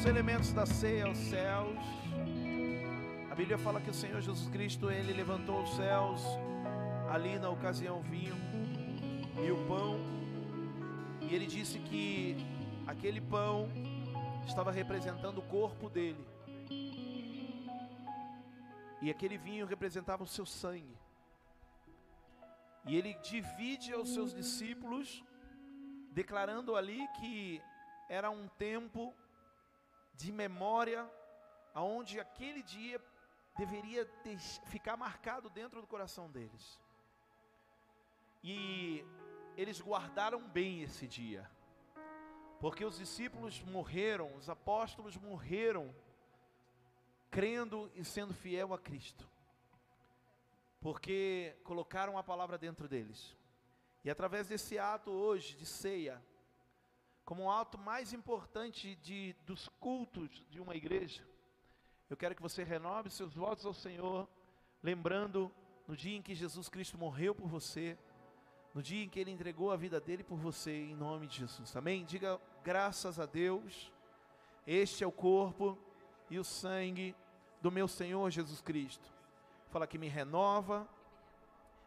Os 0.01 0.07
elementos 0.07 0.51
da 0.55 0.65
ceia 0.65 1.05
aos 1.05 1.19
céus. 1.19 1.77
A 3.31 3.35
Bíblia 3.35 3.59
fala 3.59 3.83
que 3.83 3.91
o 3.91 3.93
Senhor 3.93 4.19
Jesus 4.23 4.49
Cristo, 4.49 4.91
ele 4.91 5.13
levantou 5.13 5.63
os 5.63 5.77
céus, 5.77 6.23
ali 7.11 7.39
na 7.39 7.51
ocasião 7.51 8.01
vinho 8.01 8.35
e 9.45 9.51
o 9.51 9.59
pão. 9.67 10.01
E 11.21 11.35
ele 11.35 11.45
disse 11.45 11.79
que 11.81 12.35
aquele 12.87 13.21
pão 13.21 13.69
estava 14.47 14.73
representando 14.73 15.37
o 15.37 15.43
corpo 15.43 15.91
dele. 15.91 16.27
E 19.03 19.11
aquele 19.11 19.37
vinho 19.37 19.67
representava 19.67 20.25
o 20.25 20.27
seu 20.27 20.47
sangue. 20.47 20.97
E 22.87 22.97
ele 22.97 23.13
divide 23.23 23.93
aos 23.93 24.15
seus 24.15 24.33
discípulos, 24.33 25.23
declarando 26.11 26.75
ali 26.75 27.07
que 27.21 27.61
era 28.09 28.31
um 28.31 28.49
tempo 28.57 29.15
de 30.21 30.33
memória, 30.33 31.09
aonde 31.75 32.19
aquele 32.21 32.63
dia 32.63 33.01
deveria 33.57 34.05
deix- 34.25 34.61
ficar 34.67 34.97
marcado 34.97 35.51
dentro 35.51 35.81
do 35.81 35.87
coração 35.87 36.31
deles. 36.31 36.79
E 38.43 39.05
eles 39.57 39.81
guardaram 39.81 40.49
bem 40.49 40.83
esse 40.83 41.07
dia, 41.07 41.51
porque 42.61 42.85
os 42.85 42.97
discípulos 42.99 43.61
morreram, 43.63 44.35
os 44.37 44.49
apóstolos 44.49 45.17
morreram, 45.17 45.95
crendo 47.31 47.91
e 47.95 48.05
sendo 48.05 48.33
fiel 48.35 48.73
a 48.73 48.79
Cristo, 48.79 49.29
porque 50.81 51.55
colocaram 51.65 52.17
a 52.17 52.23
palavra 52.23 52.57
dentro 52.59 52.89
deles. 52.89 53.37
E 54.03 54.11
através 54.11 54.49
desse 54.49 54.79
ato 54.79 55.11
hoje 55.11 55.55
de 55.55 55.67
ceia, 55.67 56.23
como 57.31 57.45
o 57.45 57.51
ato 57.53 57.79
mais 57.79 58.13
importante 58.13 58.97
de, 58.97 59.37
dos 59.47 59.69
cultos 59.79 60.43
de 60.51 60.61
uma 60.61 60.75
igreja, 60.75 61.23
eu 62.11 62.17
quero 62.17 62.35
que 62.35 62.43
você 62.43 62.65
renove 62.65 63.09
seus 63.09 63.37
votos 63.37 63.65
ao 63.65 63.73
Senhor, 63.73 64.29
lembrando 64.83 65.49
no 65.87 65.97
dia 65.97 66.17
em 66.17 66.23
que 66.23 66.35
Jesus 66.35 66.69
Cristo 66.69 66.99
morreu 66.99 67.33
por 67.33 67.47
você, 67.47 67.97
no 68.75 68.83
dia 68.83 69.05
em 69.05 69.09
que 69.09 69.21
Ele 69.21 69.31
entregou 69.31 69.71
a 69.71 69.77
vida 69.77 70.01
dele 70.01 70.25
por 70.25 70.39
você, 70.39 70.73
em 70.73 70.97
nome 70.97 71.29
de 71.29 71.37
Jesus, 71.37 71.77
amém? 71.77 72.05
Diga 72.05 72.41
graças 72.65 73.21
a 73.21 73.27
Deus, 73.27 73.93
este 74.67 75.05
é 75.05 75.07
o 75.07 75.13
corpo 75.13 75.79
e 76.29 76.37
o 76.37 76.43
sangue 76.43 77.15
do 77.63 77.71
meu 77.71 77.87
Senhor 77.87 78.29
Jesus 78.29 78.61
Cristo. 78.61 79.09
Fala 79.69 79.87
que 79.87 79.99
me 79.99 80.09
renova 80.09 80.85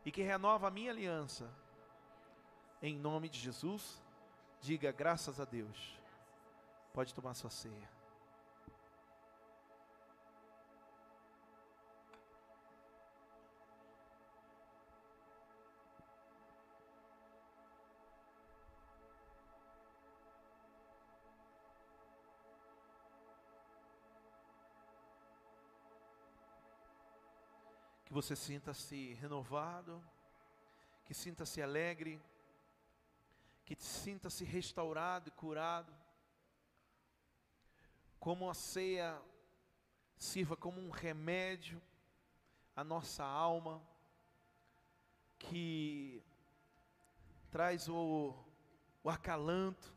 e 0.05 0.11
que 0.11 0.21
renova 0.21 0.69
a 0.69 0.71
minha 0.71 0.91
aliança. 0.91 1.53
Em 2.81 2.97
nome 2.97 3.27
de 3.27 3.41
Jesus, 3.41 4.01
diga 4.63 4.93
graças 4.93 5.41
a 5.41 5.45
Deus. 5.45 5.99
Pode 6.93 7.13
tomar 7.13 7.33
sua 7.33 7.49
ceia. 7.49 7.93
que 28.05 28.13
você 28.13 28.35
sinta-se 28.35 29.13
renovado, 29.15 29.99
que 31.03 31.15
sinta-se 31.15 31.63
alegre, 31.63 32.21
que 33.65 33.75
sinta-se 33.75 34.43
restaurado 34.43 35.29
e 35.29 35.31
curado. 35.31 35.93
Como 38.19 38.49
a 38.49 38.53
ceia 38.53 39.21
sirva 40.17 40.55
como 40.55 40.79
um 40.79 40.89
remédio 40.89 41.81
à 42.75 42.83
nossa 42.83 43.23
alma, 43.23 43.81
que 45.37 46.23
traz 47.51 47.89
o, 47.89 48.33
o 49.03 49.09
acalanto, 49.09 49.93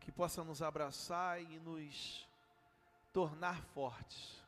que 0.00 0.10
possa 0.12 0.44
nos 0.44 0.60
abraçar 0.60 1.40
e 1.40 1.58
nos 1.60 2.28
tornar 3.12 3.62
fortes 3.66 4.44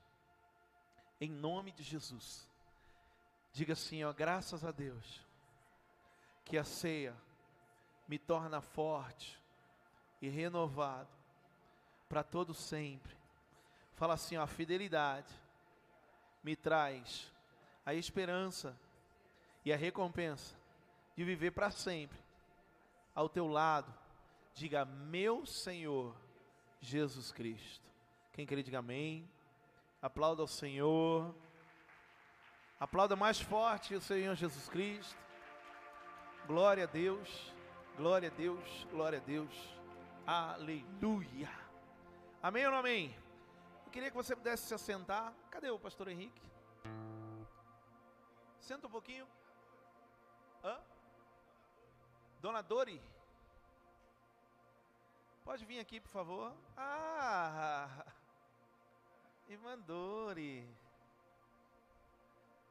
em 1.20 1.30
nome 1.30 1.72
de 1.72 1.82
Jesus. 1.82 2.48
Diga 3.52 3.72
assim, 3.72 4.04
ó, 4.04 4.12
graças 4.12 4.64
a 4.64 4.70
Deus, 4.70 5.24
que 6.44 6.58
a 6.58 6.64
ceia 6.64 7.16
me 8.08 8.18
torna 8.18 8.60
forte 8.60 9.40
e 10.20 10.28
renovado 10.28 11.08
para 12.08 12.22
todo 12.22 12.54
sempre. 12.54 13.16
Fala 13.94 14.14
assim, 14.14 14.36
ó, 14.36 14.42
a 14.42 14.46
fidelidade 14.46 15.32
me 16.42 16.54
traz 16.54 17.32
a 17.84 17.94
esperança 17.94 18.78
e 19.64 19.72
a 19.72 19.76
recompensa 19.76 20.54
de 21.16 21.24
viver 21.24 21.50
para 21.50 21.70
sempre 21.70 22.18
ao 23.14 23.28
teu 23.28 23.48
lado. 23.48 23.92
Diga, 24.54 24.84
meu 24.84 25.44
Senhor 25.46 26.14
Jesus 26.80 27.32
Cristo. 27.32 27.84
Quem 28.32 28.46
quer 28.46 28.62
diga 28.62 28.78
amém. 28.78 29.28
Aplauda 30.00 30.42
ao 30.42 30.46
Senhor. 30.46 31.34
Aplauda 32.78 33.16
mais 33.16 33.40
forte 33.40 33.94
o 33.94 34.00
Senhor 34.00 34.34
Jesus 34.34 34.68
Cristo. 34.68 35.16
Glória 36.46 36.84
a 36.84 36.86
Deus. 36.86 37.55
Glória 37.96 38.28
a 38.28 38.32
Deus. 38.32 38.86
Glória 38.90 39.18
a 39.18 39.22
Deus. 39.22 39.54
Aleluia. 40.26 41.50
Amém 42.42 42.66
ou 42.66 42.70
não 42.70 42.78
amém? 42.78 43.16
Eu 43.86 43.90
queria 43.90 44.10
que 44.10 44.16
você 44.16 44.36
pudesse 44.36 44.66
se 44.66 44.74
assentar. 44.74 45.32
Cadê 45.50 45.70
o 45.70 45.78
pastor 45.78 46.08
Henrique? 46.08 46.42
Senta 48.60 48.86
um 48.86 48.90
pouquinho. 48.90 49.26
Hã? 50.62 50.78
Dona 52.40 52.60
Dori? 52.60 53.00
Pode 55.42 55.64
vir 55.64 55.80
aqui, 55.80 55.98
por 55.98 56.10
favor. 56.10 56.52
Ah! 56.76 58.04
Irmã 59.48 59.78
Dori. 59.78 60.68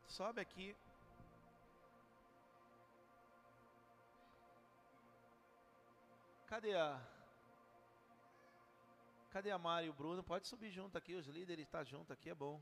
Sobe 0.08 0.40
aqui. 0.40 0.76
Cadê 6.48 6.76
a. 6.76 7.02
Cadê 9.32 9.50
a 9.50 9.58
Mari 9.58 9.88
e 9.88 9.90
o 9.90 9.94
Bruno? 9.94 10.24
Pode 10.24 10.48
subir 10.48 10.70
junto 10.70 10.96
aqui, 10.96 11.16
os 11.16 11.26
líderes 11.28 11.66
estão 11.66 11.80
tá 11.80 11.84
junto 11.84 12.14
aqui, 12.14 12.30
é 12.30 12.36
bom. 12.36 12.62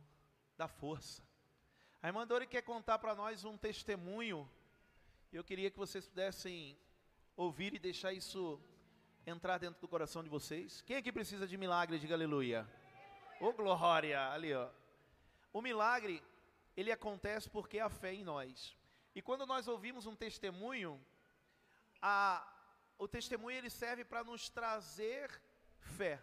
Dá 0.58 0.70
força. 0.70 1.22
A 2.02 2.08
irmã 2.08 2.26
Dori 2.26 2.48
quer 2.48 2.62
contar 2.62 2.98
para 2.98 3.14
nós 3.14 3.44
um 3.44 3.58
testemunho. 3.58 4.50
Eu 5.34 5.44
queria 5.44 5.70
que 5.70 5.78
vocês 5.78 6.08
pudessem 6.08 6.78
ouvir 7.36 7.74
e 7.74 7.80
deixar 7.80 8.14
isso 8.14 8.58
entrar 9.28 9.58
dentro 9.58 9.82
do 9.82 9.88
coração 9.88 10.24
de 10.24 10.30
vocês. 10.30 10.82
Quem 10.82 10.96
aqui 10.96 11.12
precisa 11.12 11.46
de 11.46 11.58
milagre? 11.58 12.00
Diga 12.00 12.14
aleluia. 12.14 12.66
Ô 13.42 13.48
oh, 13.48 13.54
glória, 13.54 14.32
ali 14.32 14.54
ó. 14.54 14.70
O 15.52 15.62
milagre, 15.62 16.24
ele 16.78 16.92
acontece 16.92 17.50
porque 17.50 17.80
há 17.80 17.90
fé 17.90 18.14
em 18.14 18.24
nós. 18.24 18.78
E 19.14 19.22
quando 19.22 19.46
nós 19.46 19.68
ouvimos 19.68 20.06
um 20.06 20.16
testemunho, 20.16 21.00
a, 22.02 22.53
o 22.98 23.08
testemunho 23.08 23.58
ele 23.58 23.70
serve 23.70 24.04
para 24.04 24.24
nos 24.24 24.50
trazer 24.50 25.42
fé, 25.80 26.22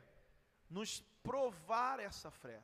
nos 0.69 1.01
provar 1.23 2.01
essa 2.01 2.31
fé. 2.31 2.61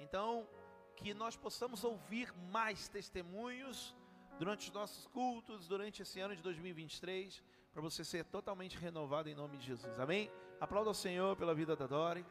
Então, 0.00 0.48
que 0.96 1.12
nós 1.14 1.36
possamos 1.36 1.84
ouvir 1.84 2.32
mais 2.50 2.88
testemunhos 2.88 3.94
durante 4.38 4.68
os 4.68 4.72
nossos 4.72 5.06
cultos, 5.08 5.68
durante 5.68 6.02
esse 6.02 6.20
ano 6.20 6.34
de 6.34 6.42
2023, 6.42 7.42
para 7.72 7.82
você 7.82 8.04
ser 8.04 8.24
totalmente 8.24 8.76
renovado 8.76 9.28
em 9.28 9.34
nome 9.34 9.56
de 9.58 9.66
Jesus. 9.66 9.98
Amém? 9.98 10.30
Aplauda 10.60 10.90
ao 10.90 10.94
Senhor 10.94 11.36
pela 11.36 11.54
vida 11.54 11.76
da 11.76 11.86
Dori. 11.86 12.24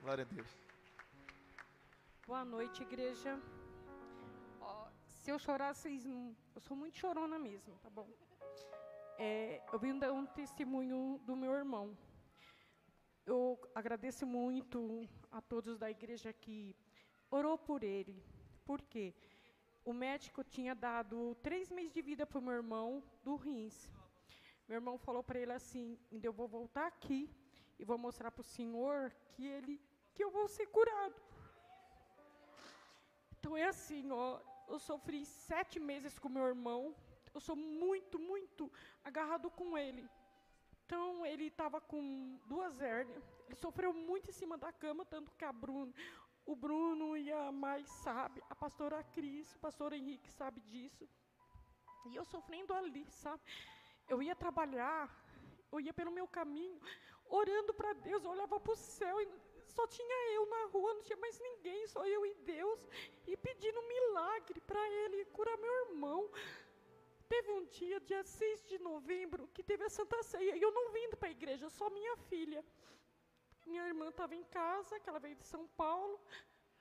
Glória 0.00 0.24
a 0.24 0.34
Deus. 0.34 0.48
Boa 2.26 2.44
noite, 2.44 2.82
igreja. 2.82 3.40
se 5.06 5.30
eu 5.30 5.38
chorar, 5.38 5.74
vocês. 5.74 6.04
Eu 6.04 6.60
sou 6.60 6.76
muito 6.76 6.96
chorona 6.96 7.38
mesmo, 7.38 7.76
tá 7.78 7.90
bom? 7.90 8.08
É, 9.20 9.60
eu 9.72 9.78
vim 9.80 9.98
dar 9.98 10.12
um 10.12 10.24
testemunho 10.24 11.20
do 11.26 11.34
meu 11.34 11.52
irmão. 11.52 11.98
Eu 13.26 13.58
agradeço 13.74 14.24
muito 14.24 15.08
a 15.30 15.40
todos 15.40 15.76
da 15.76 15.90
igreja 15.90 16.32
que 16.32 16.76
orou 17.28 17.58
por 17.58 17.82
ele. 17.82 18.22
Por 18.64 18.80
quê? 18.80 19.12
O 19.84 19.92
médico 19.92 20.44
tinha 20.44 20.72
dado 20.72 21.34
três 21.42 21.68
meses 21.68 21.92
de 21.92 22.00
vida 22.00 22.24
para 22.24 22.38
o 22.38 22.42
meu 22.42 22.54
irmão 22.54 23.02
do 23.24 23.34
rins. 23.34 23.90
Meu 24.68 24.76
irmão 24.76 24.96
falou 24.96 25.24
para 25.24 25.40
ele 25.40 25.52
assim: 25.52 25.98
eu 26.22 26.32
vou 26.32 26.46
voltar 26.46 26.86
aqui 26.86 27.28
e 27.76 27.84
vou 27.84 27.98
mostrar 27.98 28.30
para 28.30 28.42
o 28.42 28.52
senhor 28.56 29.12
que 29.32 29.44
ele 29.46 29.80
que 30.14 30.22
eu 30.22 30.30
vou 30.30 30.46
ser 30.46 30.66
curado. 30.66 31.20
Então 33.32 33.56
é 33.56 33.64
assim, 33.64 34.10
ó, 34.12 34.40
eu 34.68 34.78
sofri 34.78 35.24
sete 35.24 35.80
meses 35.80 36.18
com 36.20 36.28
meu 36.28 36.46
irmão. 36.46 36.94
Eu 37.38 37.42
sou 37.48 37.54
muito, 37.54 38.18
muito 38.18 38.68
agarrado 39.04 39.48
com 39.48 39.78
ele. 39.78 40.04
Então 40.84 41.24
ele 41.24 41.44
estava 41.44 41.80
com 41.80 42.36
duas 42.46 42.80
hérnias. 42.80 43.24
Ele 43.46 43.54
sofreu 43.54 43.92
muito 43.94 44.28
em 44.28 44.32
cima 44.32 44.58
da 44.58 44.72
cama, 44.72 45.04
tanto 45.04 45.30
que 45.36 45.44
a 45.44 45.52
Bruno, 45.52 45.94
o 46.44 46.56
Bruno 46.56 47.16
e 47.16 47.30
a 47.30 47.52
Mai 47.52 47.84
sabe, 47.84 48.42
a 48.50 48.56
pastora 48.56 49.04
Cris, 49.04 49.54
o 49.54 49.60
pastor 49.60 49.92
Henrique 49.92 50.28
sabe 50.32 50.60
disso. 50.62 51.08
E 52.06 52.16
eu 52.16 52.24
sofrendo 52.24 52.74
ali, 52.74 53.06
sabe? 53.08 53.40
Eu 54.08 54.20
ia 54.20 54.34
trabalhar, 54.34 55.08
eu 55.70 55.78
ia 55.78 55.94
pelo 55.94 56.10
meu 56.10 56.26
caminho, 56.26 56.80
orando 57.28 57.72
para 57.72 57.92
Deus, 57.92 58.24
eu 58.24 58.32
olhava 58.32 58.58
para 58.58 58.72
o 58.72 58.76
céu 58.76 59.20
e 59.20 59.28
só 59.68 59.86
tinha 59.86 60.34
eu 60.34 60.44
na 60.46 60.64
rua, 60.72 60.94
não 60.94 61.02
tinha 61.02 61.18
mais 61.18 61.38
ninguém, 61.38 61.86
só 61.86 62.04
eu 62.04 62.26
e 62.26 62.34
Deus, 62.34 62.88
e 63.28 63.36
pedindo 63.36 63.78
um 63.78 63.86
milagre 63.86 64.60
para 64.62 64.84
Ele 64.90 65.24
curar 65.26 65.56
meu 65.56 65.74
irmão. 65.86 66.28
Teve 67.28 67.50
um 67.52 67.64
dia, 67.66 68.00
dia 68.00 68.22
6 68.24 68.68
de 68.68 68.78
novembro, 68.78 69.48
que 69.54 69.62
teve 69.62 69.84
a 69.84 69.90
Santa 69.90 70.22
Ceia, 70.22 70.56
e 70.56 70.62
eu 70.62 70.72
não 70.72 70.92
vim 70.92 71.10
para 71.10 71.28
a 71.28 71.30
igreja, 71.30 71.68
só 71.68 71.90
minha 71.90 72.16
filha. 72.28 72.64
Minha 73.66 73.86
irmã 73.86 74.08
estava 74.08 74.34
em 74.34 74.44
casa, 74.44 74.98
que 74.98 75.08
ela 75.10 75.20
veio 75.20 75.36
de 75.36 75.44
São 75.44 75.66
Paulo, 75.82 76.18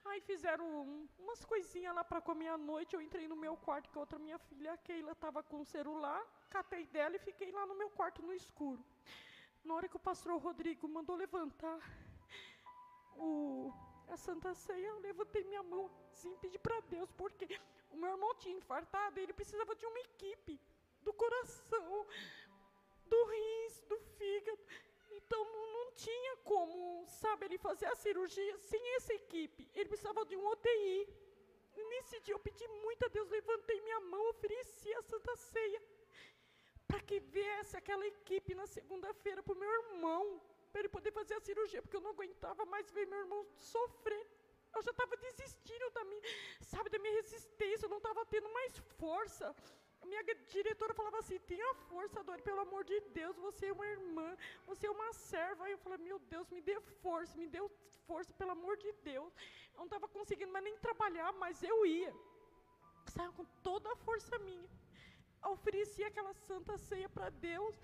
Aí 0.09 0.21
fizeram 0.21 0.65
um, 0.65 1.07
umas 1.19 1.43
coisinhas 1.43 1.93
lá 1.93 2.03
para 2.03 2.21
comer 2.21 2.47
à 2.47 2.57
noite. 2.57 2.95
Eu 2.95 3.01
entrei 3.01 3.27
no 3.27 3.35
meu 3.35 3.55
quarto 3.57 3.89
com 3.89 3.99
a 3.99 4.03
outra 4.03 4.17
minha 4.17 4.37
filha, 4.39 4.73
a 4.73 4.77
Keila, 4.77 5.11
estava 5.11 5.43
com 5.43 5.61
o 5.61 5.65
celular. 5.65 6.21
Catei 6.49 6.85
dela 6.87 7.15
e 7.15 7.19
fiquei 7.19 7.51
lá 7.51 7.65
no 7.65 7.75
meu 7.75 7.89
quarto 7.89 8.21
no 8.21 8.33
escuro. 8.33 8.83
Na 9.63 9.73
hora 9.75 9.89
que 9.89 9.97
o 9.97 9.99
pastor 9.99 10.39
Rodrigo 10.39 10.87
mandou 10.87 11.15
levantar, 11.15 11.79
o, 13.17 13.73
a 14.07 14.15
Santa 14.15 14.53
Ceia, 14.53 14.87
eu 14.87 14.99
levantei 14.99 15.43
minha 15.43 15.63
mão 15.63 15.91
assim, 16.13 16.33
pedi 16.37 16.57
para 16.57 16.79
Deus, 16.81 17.11
porque 17.11 17.59
o 17.89 17.97
meu 17.97 18.09
irmão 18.11 18.33
tinha 18.35 18.57
infartado 18.57 19.19
e 19.19 19.23
ele 19.23 19.33
precisava 19.33 19.75
de 19.75 19.85
uma 19.85 19.99
equipe 19.99 20.59
do 21.01 21.13
coração. 21.13 22.05
do 23.05 23.19
rins, 23.25 23.81
do 23.89 23.97
fígado. 24.17 24.63
Então 25.17 25.43
não, 25.45 25.67
tinha 26.05 26.37
como, 26.51 27.05
sabe, 27.07 27.45
ele 27.45 27.57
fazer 27.57 27.87
a 27.87 27.95
cirurgia 27.95 28.57
sem 28.57 28.81
essa 28.95 29.13
equipe. 29.13 29.69
Ele 29.73 29.89
precisava 29.89 30.25
de 30.25 30.35
um 30.35 30.45
UTI. 30.51 31.07
E 31.75 31.83
nesse 31.91 32.19
dia 32.21 32.33
eu 32.33 32.39
pedi 32.39 32.67
muito 32.85 33.05
a 33.05 33.09
Deus, 33.09 33.29
levantei 33.29 33.79
minha 33.81 33.99
mão, 33.99 34.29
ofereci 34.29 34.93
a 34.95 35.01
Santa 35.01 35.35
Ceia. 35.35 35.81
Para 36.87 36.99
que 37.01 37.19
viesse 37.19 37.75
aquela 37.77 38.05
equipe 38.07 38.53
na 38.55 38.65
segunda-feira 38.65 39.43
para 39.43 39.53
o 39.53 39.61
meu 39.63 39.71
irmão, 39.81 40.41
para 40.71 40.81
ele 40.81 40.89
poder 40.89 41.11
fazer 41.11 41.35
a 41.35 41.39
cirurgia, 41.39 41.81
porque 41.81 41.97
eu 41.97 42.01
não 42.01 42.11
aguentava 42.11 42.65
mais 42.65 42.89
ver 42.91 43.05
meu 43.07 43.19
irmão 43.19 43.45
sofrer. 43.55 44.25
Eu 44.75 44.81
já 44.81 44.91
estava 44.91 45.15
desistindo 45.17 45.89
da 45.91 46.03
minha, 46.03 46.21
sabe, 46.61 46.89
da 46.89 46.99
minha 46.99 47.13
resistência, 47.21 47.85
eu 47.85 47.89
não 47.89 47.97
estava 47.97 48.25
tendo 48.25 48.49
mais 48.53 48.77
força. 48.99 49.55
Minha 50.05 50.23
diretora 50.55 50.93
falava 50.93 51.19
assim: 51.19 51.39
tenha 51.39 51.73
força, 51.89 52.23
Dori, 52.23 52.41
pelo 52.41 52.61
amor 52.61 52.83
de 52.83 52.99
Deus, 53.19 53.35
você 53.37 53.67
é 53.67 53.73
uma 53.73 53.87
irmã, 53.87 54.37
você 54.65 54.87
é 54.87 54.91
uma 54.91 55.11
serva. 55.13 55.65
Aí 55.65 55.73
eu 55.73 55.77
falei: 55.79 55.97
meu 55.97 56.19
Deus, 56.19 56.49
me 56.49 56.61
dê 56.61 56.79
força, 57.03 57.37
me 57.37 57.47
dê 57.47 57.59
força, 58.05 58.33
pelo 58.33 58.51
amor 58.51 58.77
de 58.77 58.91
Deus. 59.11 59.33
Eu 59.73 59.79
não 59.79 59.85
estava 59.85 60.07
conseguindo 60.07 60.51
mais 60.51 60.63
nem 60.63 60.77
trabalhar, 60.77 61.31
mas 61.33 61.63
eu 61.63 61.85
ia. 61.85 62.13
Saiu 63.15 63.33
com 63.33 63.45
toda 63.63 63.91
a 63.91 63.95
força 64.07 64.37
minha. 64.39 64.69
Ofereci 65.55 66.03
aquela 66.03 66.33
santa 66.33 66.77
ceia 66.77 67.09
para 67.09 67.29
Deus. 67.29 67.75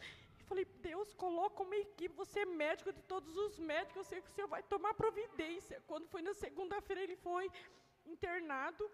E 0.43 0.45
falei, 0.45 0.65
Deus, 0.89 1.13
coloca 1.13 1.63
uma 1.63 1.75
equipe, 1.75 2.13
você 2.23 2.41
é 2.41 2.45
médico 2.45 2.91
de 2.91 3.01
todos 3.03 3.35
os 3.43 3.57
médicos, 3.57 3.95
eu 3.97 4.03
sei 4.03 4.21
que 4.21 4.27
o 4.27 4.35
Senhor 4.35 4.47
vai 4.47 4.61
tomar 4.61 4.93
providência. 4.93 5.81
Quando 5.87 6.07
foi 6.07 6.21
na 6.21 6.33
segunda-feira, 6.33 7.01
ele 7.01 7.15
foi 7.15 7.49
internado. 8.05 8.89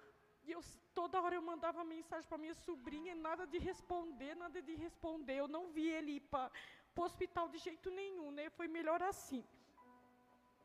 E 0.46 0.52
eu, 0.52 0.62
toda 0.94 1.22
hora 1.22 1.36
eu 1.36 1.42
mandava 1.42 1.84
mensagem 1.84 2.28
para 2.30 2.38
minha 2.38 2.54
sobrinha, 2.54 3.16
nada 3.16 3.46
de 3.48 3.58
responder, 3.58 4.36
nada 4.36 4.62
de 4.62 4.76
responder. 4.76 5.38
Eu 5.38 5.48
não 5.48 5.64
vi 5.76 5.88
ele 5.90 6.14
ir 6.18 6.22
para 6.22 6.52
o 6.96 7.02
hospital 7.02 7.48
de 7.50 7.58
jeito 7.58 7.90
nenhum, 7.90 8.30
né? 8.32 8.50
Foi 8.52 8.68
melhor 8.68 9.02
assim. 9.02 9.44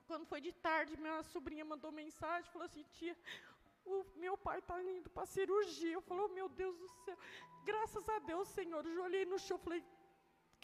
Quando 0.06 0.26
foi 0.26 0.40
de 0.40 0.52
tarde, 0.52 1.00
minha 1.00 1.22
sobrinha 1.22 1.64
mandou 1.64 1.90
mensagem, 1.90 2.50
falou 2.52 2.66
assim, 2.66 2.84
tia, 2.96 3.16
o 3.86 4.04
meu 4.16 4.36
pai 4.36 4.58
está 4.58 4.82
indo 4.82 5.08
para 5.08 5.26
cirurgia. 5.26 5.92
Eu 5.92 6.02
falei, 6.02 6.24
oh, 6.24 6.28
meu 6.28 6.48
Deus 6.48 6.76
do 6.78 6.88
céu, 7.04 7.16
graças 7.64 8.06
a 8.08 8.18
Deus, 8.18 8.48
Senhor. 8.48 8.84
Eu 8.86 9.02
olhei 9.02 9.24
no 9.24 9.38
chão, 9.38 9.58
falei, 9.58 9.82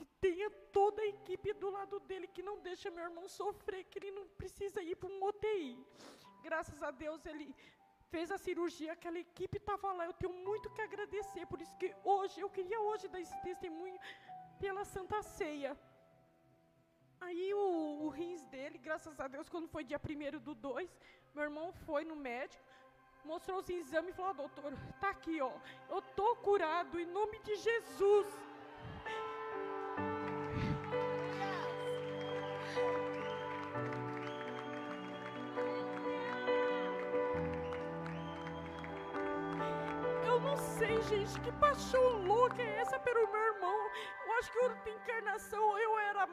que 0.00 0.06
tenha 0.26 0.48
toda 0.76 1.02
a 1.02 1.08
equipe 1.14 1.52
do 1.62 1.68
lado 1.76 1.96
dele, 2.08 2.26
que 2.34 2.42
não 2.48 2.56
deixa 2.68 2.90
meu 2.90 3.04
irmão 3.08 3.26
sofrer, 3.28 3.84
que 3.90 3.98
ele 3.98 4.12
não 4.18 4.26
precisa 4.40 4.80
ir 4.90 4.96
para 4.96 5.10
um 5.10 5.22
UTI. 5.30 5.72
Graças 6.46 6.82
a 6.88 6.90
Deus, 6.90 7.26
ele 7.26 7.54
fez 8.12 8.30
a 8.36 8.38
cirurgia, 8.38 8.94
aquela 8.94 9.18
equipe 9.18 9.58
estava 9.58 9.92
lá. 9.98 10.06
Eu 10.06 10.14
tenho 10.14 10.32
muito 10.48 10.70
que 10.70 10.80
agradecer, 10.88 11.44
por 11.52 11.60
isso 11.60 11.76
que 11.76 11.94
hoje, 12.02 12.40
eu 12.40 12.48
queria 12.48 12.80
hoje 12.88 13.08
dar 13.08 13.20
esse 13.20 13.38
testemunho 13.42 13.98
pela 14.58 14.84
Santa 14.94 15.20
Ceia. 15.22 15.78
Aí 17.20 17.52
o, 17.52 18.04
o 18.04 18.08
rins 18.08 18.42
dele, 18.54 18.78
graças 18.78 19.20
a 19.20 19.28
Deus, 19.28 19.50
quando 19.50 19.68
foi 19.68 19.84
dia 19.84 20.00
1 20.00 20.38
do 20.48 20.54
2, 20.54 20.98
meu 21.34 21.44
irmão 21.44 21.70
foi 21.86 22.04
no 22.10 22.16
médico, 22.16 22.64
mostrou 23.22 23.58
os 23.58 23.68
exames 23.68 24.14
e 24.14 24.16
falou, 24.16 24.30
oh, 24.30 24.38
doutor, 24.42 24.72
tá 24.98 25.10
aqui, 25.10 25.42
ó, 25.42 25.52
eu 25.90 26.00
tô 26.20 26.36
curado 26.36 26.98
em 26.98 27.04
nome 27.04 27.38
de 27.40 27.54
Jesus. 27.56 28.49
Gente, 41.10 41.40
que 41.40 41.50
paixão 41.52 42.24
louca 42.24 42.62
é 42.62 42.78
essa 42.78 42.98
pelo 43.00 43.26
meu 43.32 43.42
irmão. 43.52 43.90
Eu 44.26 44.32
acho 44.38 44.52
que 44.52 44.58
outra 44.58 44.90
encarnação 44.90 45.78
eu 45.78 45.98
era 45.98 46.28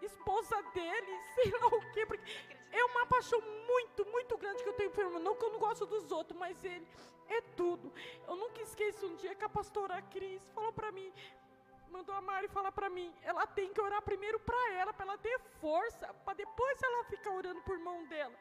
esposa 0.00 0.62
dele, 0.72 1.20
sei 1.34 1.50
lá 1.50 1.66
o 1.66 1.80
quê, 1.92 2.06
porque 2.06 2.24
é 2.70 2.84
uma 2.84 3.06
paixão 3.06 3.40
muito, 3.66 4.06
muito 4.06 4.38
grande 4.38 4.62
que 4.62 4.68
eu 4.68 4.74
tenho 4.74 4.90
pelo 4.92 5.10
meu 5.10 5.20
Não 5.20 5.34
que 5.34 5.44
eu 5.44 5.50
não 5.50 5.58
gosto 5.58 5.84
dos 5.84 6.12
outros, 6.12 6.38
mas 6.38 6.64
ele 6.64 6.86
é 7.28 7.40
tudo. 7.56 7.92
Eu 8.28 8.36
nunca 8.36 8.62
esqueço 8.62 9.04
um 9.04 9.16
dia 9.16 9.34
que 9.34 9.44
a 9.44 9.48
pastora 9.48 10.00
Cris 10.02 10.48
falou 10.50 10.72
para 10.72 10.92
mim, 10.92 11.12
mandou 11.90 12.14
a 12.14 12.20
Mari 12.20 12.46
falar 12.46 12.70
para 12.70 12.88
mim, 12.88 13.12
ela 13.22 13.48
tem 13.48 13.72
que 13.72 13.80
orar 13.80 14.00
primeiro 14.00 14.38
para 14.38 14.72
ela, 14.74 14.92
para 14.92 15.06
ela 15.06 15.18
ter 15.18 15.40
força, 15.60 16.14
para 16.24 16.34
depois 16.34 16.80
ela 16.80 17.04
ficar 17.04 17.32
orando 17.32 17.60
por 17.62 17.76
mão 17.80 18.06
dela. 18.06 18.34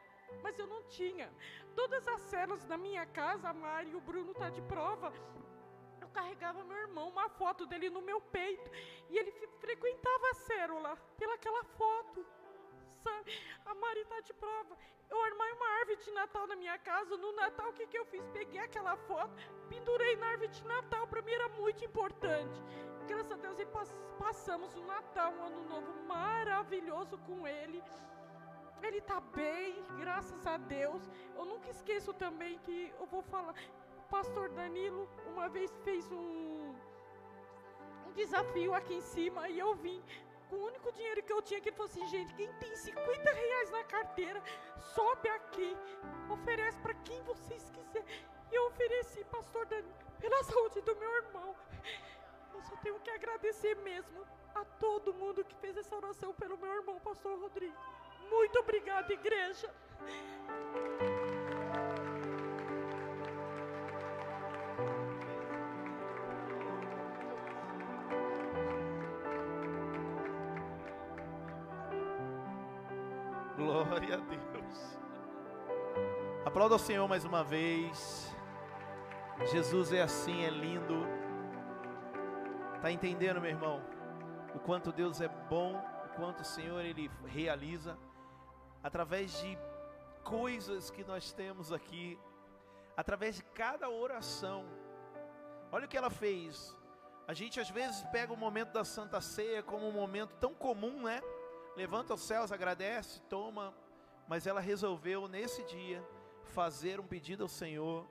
Mas 0.44 0.60
eu 0.60 0.68
não 0.68 0.84
tinha. 0.84 1.34
Todas 1.76 2.08
as 2.08 2.22
células 2.22 2.64
da 2.66 2.78
minha 2.78 3.04
casa, 3.08 3.50
a 3.50 3.54
Mari 3.54 3.90
e 3.90 3.96
o 3.96 4.02
Bruno 4.02 4.36
tá 4.36 4.52
de 4.52 4.62
prova, 4.62 5.12
carregava 6.20 6.64
meu 6.66 6.78
irmão, 6.86 7.08
uma 7.10 7.30
foto 7.30 7.66
dele 7.66 7.90
no 7.90 8.02
meu 8.02 8.20
peito. 8.38 8.70
E 9.10 9.18
ele 9.18 9.32
frequentava 9.66 10.26
a 10.32 10.34
célula 10.50 10.92
pelaquela 11.18 11.64
foto. 11.80 12.26
Sabe? 13.04 13.32
A 13.66 13.74
Mari 13.74 14.02
está 14.02 14.20
de 14.20 14.34
prova. 14.34 14.78
Eu 15.10 15.20
armei 15.28 15.52
uma 15.54 15.70
árvore 15.80 15.98
de 16.06 16.12
Natal 16.12 16.46
na 16.48 16.56
minha 16.56 16.78
casa. 16.78 17.16
No 17.18 17.32
Natal, 17.32 17.70
o 17.70 17.74
que, 17.74 17.88
que 17.88 17.98
eu 17.98 18.06
fiz? 18.06 18.24
Peguei 18.40 18.62
aquela 18.62 18.96
foto, 19.10 19.34
pendurei 19.70 20.16
na 20.18 20.28
árvore 20.34 20.50
de 20.50 20.64
Natal. 20.66 21.08
Para 21.08 21.22
mim 21.22 21.32
era 21.32 21.50
muito 21.62 21.84
importante. 21.86 22.60
Graças 23.08 23.32
a 23.32 23.38
Deus, 23.38 23.58
passamos 24.20 24.76
o 24.76 24.84
Natal, 24.84 25.32
um 25.34 25.44
ano 25.48 25.64
novo 25.70 25.92
maravilhoso 26.06 27.18
com 27.20 27.48
ele. 27.48 27.82
Ele 28.84 29.00
está 29.00 29.20
bem, 29.20 29.84
graças 29.98 30.46
a 30.46 30.58
Deus. 30.58 31.02
Eu 31.36 31.46
nunca 31.46 31.70
esqueço 31.70 32.14
também 32.14 32.60
que 32.60 32.94
eu 33.00 33.08
vou 33.08 33.24
falar 33.24 33.56
pastor 34.10 34.50
Danilo 34.50 35.08
uma 35.28 35.48
vez 35.48 35.72
fez 35.84 36.12
um, 36.12 36.74
um 38.08 38.12
desafio 38.14 38.74
aqui 38.74 38.96
em 38.96 39.02
cima 39.02 39.48
e 39.50 39.60
eu 39.60 39.76
vim 39.76 40.02
com 40.50 40.56
o 40.56 40.66
único 40.66 40.92
dinheiro 40.92 41.22
que 41.22 41.32
eu 41.32 41.42
tinha, 41.44 41.62
que 41.62 41.70
ele 41.70 41.76
falou 41.76 41.92
assim, 41.92 42.06
gente, 42.08 42.34
quem 42.34 42.52
tem 42.54 42.76
50 42.76 43.32
reais 43.32 43.70
na 43.70 43.84
carteira, 43.84 44.42
sobe 44.96 45.30
aqui, 45.30 45.78
oferece 46.30 46.78
para 46.80 46.96
quem 46.96 47.22
vocês 47.22 47.70
quiserem. 47.70 48.08
E 48.52 48.56
eu 48.56 48.66
ofereci, 48.68 49.24
pastor 49.26 49.66
Danilo, 49.68 49.94
pela 50.20 50.44
saúde 50.52 50.82
do 50.82 50.96
meu 50.96 51.16
irmão. 51.18 51.56
Eu 52.52 52.62
só 52.64 52.76
tenho 52.78 53.00
que 53.00 53.12
agradecer 53.12 53.76
mesmo 53.76 54.26
a 54.56 54.66
todo 54.66 55.14
mundo 55.14 55.46
que 55.46 55.56
fez 55.58 55.78
essa 55.78 55.96
oração 55.96 56.34
pelo 56.34 56.58
meu 56.58 56.74
irmão, 56.74 57.00
pastor 57.00 57.40
Rodrigo. 57.40 57.78
Muito 58.28 58.60
obrigada, 58.60 59.14
igreja. 59.14 59.74
Glória 73.80 74.16
a 74.16 74.18
Deus. 74.18 75.00
Aplauda 76.44 76.76
o 76.76 76.80
Senhor 76.80 77.08
mais 77.08 77.24
uma 77.24 77.46
vez. 77.46 78.36
Jesus 79.54 79.94
é 79.94 80.02
assim, 80.02 80.44
é 80.44 80.50
lindo. 80.50 81.06
Tá 82.82 82.92
entendendo, 82.92 83.40
meu 83.40 83.50
irmão? 83.50 83.82
O 84.54 84.60
quanto 84.60 84.92
Deus 84.92 85.22
é 85.22 85.30
bom, 85.30 85.78
o 85.78 86.10
quanto 86.18 86.42
o 86.42 86.46
Senhor 86.46 86.84
ele 86.84 87.10
realiza 87.26 87.98
através 88.84 89.40
de 89.40 89.58
coisas 90.26 90.92
que 90.92 91.06
nós 91.06 91.32
temos 91.32 91.72
aqui, 91.72 92.20
através 92.98 93.38
de 93.38 93.44
cada 93.44 93.90
oração. 93.90 94.66
Olha 95.72 95.86
o 95.86 95.88
que 95.88 95.98
ela 95.98 96.10
fez. 96.10 96.76
A 97.26 97.34
gente 97.34 97.62
às 97.62 97.70
vezes 97.70 98.04
pega 98.12 98.34
o 98.34 98.38
momento 98.38 98.74
da 98.74 98.84
Santa 98.84 99.22
Ceia 99.22 99.64
como 99.64 99.88
um 99.88 99.94
momento 99.94 100.36
tão 100.36 100.54
comum, 100.54 101.04
né? 101.04 101.22
Levanta 101.76 102.14
os 102.14 102.22
céus, 102.22 102.52
agradece, 102.52 103.22
toma, 103.30 103.74
mas 104.28 104.46
ela 104.46 104.60
resolveu 104.60 105.28
nesse 105.28 105.64
dia 105.64 106.04
fazer 106.44 107.00
um 107.00 107.06
pedido 107.06 107.44
ao 107.44 107.50
Senhor, 107.50 108.08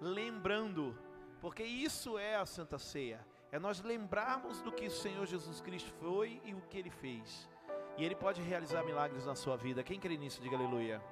lembrando, 0.00 0.96
porque 1.40 1.62
isso 1.62 2.18
é 2.18 2.36
a 2.36 2.46
Santa 2.46 2.78
Ceia, 2.78 3.26
é 3.50 3.58
nós 3.58 3.80
lembrarmos 3.80 4.60
do 4.62 4.72
que 4.72 4.86
o 4.86 4.90
Senhor 4.90 5.24
Jesus 5.26 5.60
Cristo 5.60 5.92
foi 6.00 6.40
e 6.44 6.52
o 6.52 6.60
que 6.62 6.78
ele 6.78 6.90
fez. 6.90 7.48
E 7.96 8.04
ele 8.04 8.14
pode 8.14 8.42
realizar 8.42 8.84
milagres 8.84 9.24
na 9.24 9.34
sua 9.34 9.56
vida. 9.56 9.82
Quem 9.82 9.98
crê 9.98 10.16
nisso, 10.16 10.42
diga 10.42 10.54
aleluia. 10.54 11.02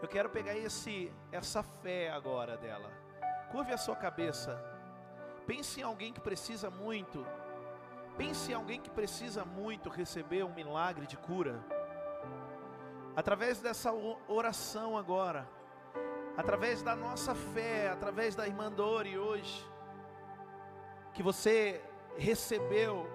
Eu 0.00 0.08
quero 0.08 0.30
pegar 0.30 0.56
esse 0.56 1.12
essa 1.30 1.62
fé 1.62 2.10
agora 2.10 2.56
dela. 2.56 2.90
Curve 3.50 3.72
a 3.72 3.78
sua 3.78 3.96
cabeça. 3.96 4.58
Pense 5.46 5.80
em 5.80 5.82
alguém 5.82 6.12
que 6.12 6.20
precisa 6.20 6.70
muito 6.70 7.26
Pense 8.18 8.50
em 8.50 8.54
alguém 8.54 8.80
que 8.80 8.90
precisa 8.90 9.44
muito 9.44 9.88
receber 9.88 10.42
um 10.42 10.52
milagre 10.52 11.06
de 11.06 11.16
cura. 11.16 11.64
Através 13.14 13.60
dessa 13.60 13.92
oração 14.26 14.98
agora, 14.98 15.48
através 16.36 16.82
da 16.82 16.96
nossa 16.96 17.32
fé, 17.32 17.88
através 17.88 18.34
da 18.34 18.44
irmã 18.44 18.72
Dori 18.72 19.16
hoje, 19.16 19.64
que 21.14 21.22
você 21.22 21.80
recebeu, 22.16 23.08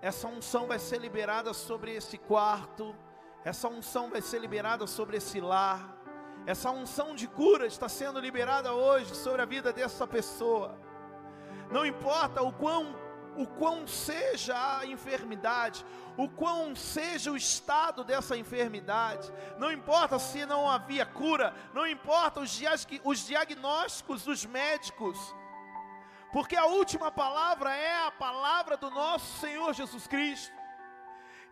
essa 0.00 0.28
unção 0.28 0.68
vai 0.68 0.78
ser 0.78 0.98
liberada 0.98 1.52
sobre 1.52 1.92
esse 1.92 2.16
quarto, 2.16 2.94
essa 3.44 3.66
unção 3.68 4.10
vai 4.10 4.22
ser 4.22 4.38
liberada 4.38 4.86
sobre 4.86 5.16
esse 5.16 5.40
lar, 5.40 5.96
essa 6.46 6.70
unção 6.70 7.16
de 7.16 7.26
cura 7.26 7.66
está 7.66 7.88
sendo 7.88 8.20
liberada 8.20 8.72
hoje 8.72 9.12
sobre 9.12 9.42
a 9.42 9.44
vida 9.44 9.72
dessa 9.72 10.06
pessoa. 10.06 10.91
Não 11.72 11.84
importa 11.86 12.42
o 12.42 12.52
quão 12.52 13.02
o 13.34 13.46
quão 13.46 13.86
seja 13.86 14.78
a 14.78 14.86
enfermidade, 14.86 15.84
o 16.18 16.28
quão 16.28 16.76
seja 16.76 17.32
o 17.32 17.36
estado 17.36 18.04
dessa 18.04 18.36
enfermidade, 18.36 19.32
não 19.58 19.72
importa 19.72 20.18
se 20.18 20.44
não 20.44 20.68
havia 20.68 21.06
cura, 21.06 21.54
não 21.72 21.86
importa 21.86 22.40
os, 22.40 22.60
os 23.02 23.26
diagnósticos 23.26 24.22
dos 24.24 24.44
médicos, 24.44 25.18
porque 26.30 26.56
a 26.56 26.66
última 26.66 27.10
palavra 27.10 27.74
é 27.74 28.06
a 28.06 28.10
palavra 28.10 28.76
do 28.76 28.90
nosso 28.90 29.40
Senhor 29.40 29.72
Jesus 29.72 30.06
Cristo. 30.06 30.61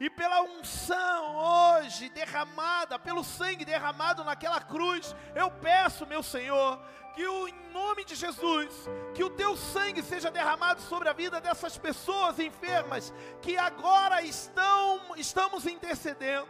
E 0.01 0.09
pela 0.09 0.41
unção 0.41 1.37
hoje 1.37 2.09
derramada, 2.09 2.99
pelo 2.99 3.23
sangue 3.23 3.67
derramado 3.67 4.25
naquela 4.25 4.59
cruz, 4.59 5.15
eu 5.35 5.51
peço, 5.51 6.07
meu 6.07 6.23
Senhor, 6.23 6.81
que 7.15 7.27
o, 7.27 7.47
em 7.47 7.71
nome 7.71 8.07
de 8.07 8.15
Jesus, 8.15 8.89
que 9.15 9.23
o 9.23 9.29
teu 9.29 9.55
sangue 9.59 10.03
seja 10.03 10.31
derramado 10.31 10.81
sobre 10.81 11.11
a 11.11 11.13
vida 11.13 11.39
dessas 11.39 11.77
pessoas 11.77 12.39
enfermas 12.39 13.13
que 13.43 13.59
agora 13.59 14.23
estão 14.23 15.15
estamos 15.19 15.67
intercedendo. 15.67 16.49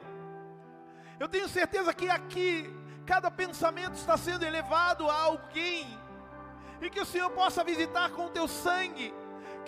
Eu 1.18 1.28
tenho 1.28 1.48
certeza 1.48 1.93
que 1.93 2.09
aqui 2.09 2.72
cada 3.05 3.32
pensamento 3.32 3.94
está 3.94 4.16
sendo 4.16 4.44
elevado 4.44 5.10
a 5.10 5.22
alguém 5.22 5.98
e 6.81 6.89
que 6.89 7.01
o 7.01 7.05
Senhor 7.05 7.31
possa 7.31 7.64
visitar 7.64 8.10
com 8.10 8.27
o 8.27 8.31
teu 8.31 8.47
sangue 8.47 9.12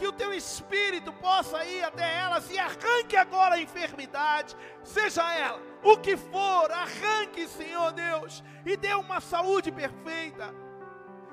que 0.03 0.09
o 0.09 0.13
teu 0.13 0.35
espírito 0.35 1.13
possa 1.13 1.65
ir 1.65 1.81
até 1.85 2.19
elas 2.19 2.51
e 2.51 2.59
arranque 2.59 3.17
agora 3.17 3.55
a 3.55 3.61
enfermidade, 3.61 4.57
seja 4.83 5.23
ela 5.33 5.61
o 5.81 5.97
que 5.97 6.17
for, 6.17 6.73
arranque, 6.73 7.47
Senhor 7.47 7.93
Deus, 7.93 8.43
e 8.67 8.77
dê 8.77 8.95
uma 8.95 9.21
saúde 9.21 9.71
perfeita, 9.71 10.53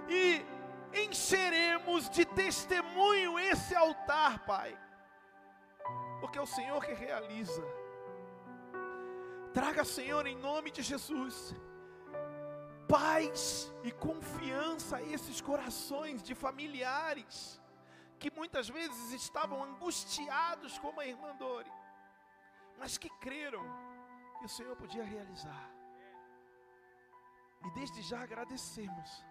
e 0.07 0.45
encheremos 0.93 2.11
de 2.11 2.23
testemunho 2.25 3.39
esse 3.39 3.75
altar, 3.75 4.45
Pai, 4.45 4.77
porque 6.19 6.37
é 6.37 6.41
o 6.41 6.45
Senhor 6.45 6.85
que 6.85 6.93
realiza. 6.93 7.63
Traga, 9.51 9.83
Senhor, 9.83 10.27
em 10.27 10.35
nome 10.35 10.69
de 10.69 10.83
Jesus, 10.83 11.55
paz 12.87 13.73
e 13.83 13.91
confiança 13.91 14.97
a 14.97 15.01
esses 15.01 15.41
corações 15.41 16.21
de 16.21 16.35
familiares 16.35 17.58
que 18.19 18.29
muitas 18.31 18.67
vezes 18.69 19.11
estavam 19.13 19.63
angustiados 19.63 20.77
como 20.77 20.99
a 20.99 21.05
irmã 21.05 21.35
Dori, 21.35 21.71
mas 22.77 22.97
que 22.97 23.09
creram 23.25 23.63
que 24.37 24.45
o 24.45 24.49
Senhor 24.49 24.75
podia 24.75 25.03
realizar. 25.03 25.69
E 27.65 27.71
desde 27.71 28.01
já 28.01 28.21
agradecemos 28.21 29.25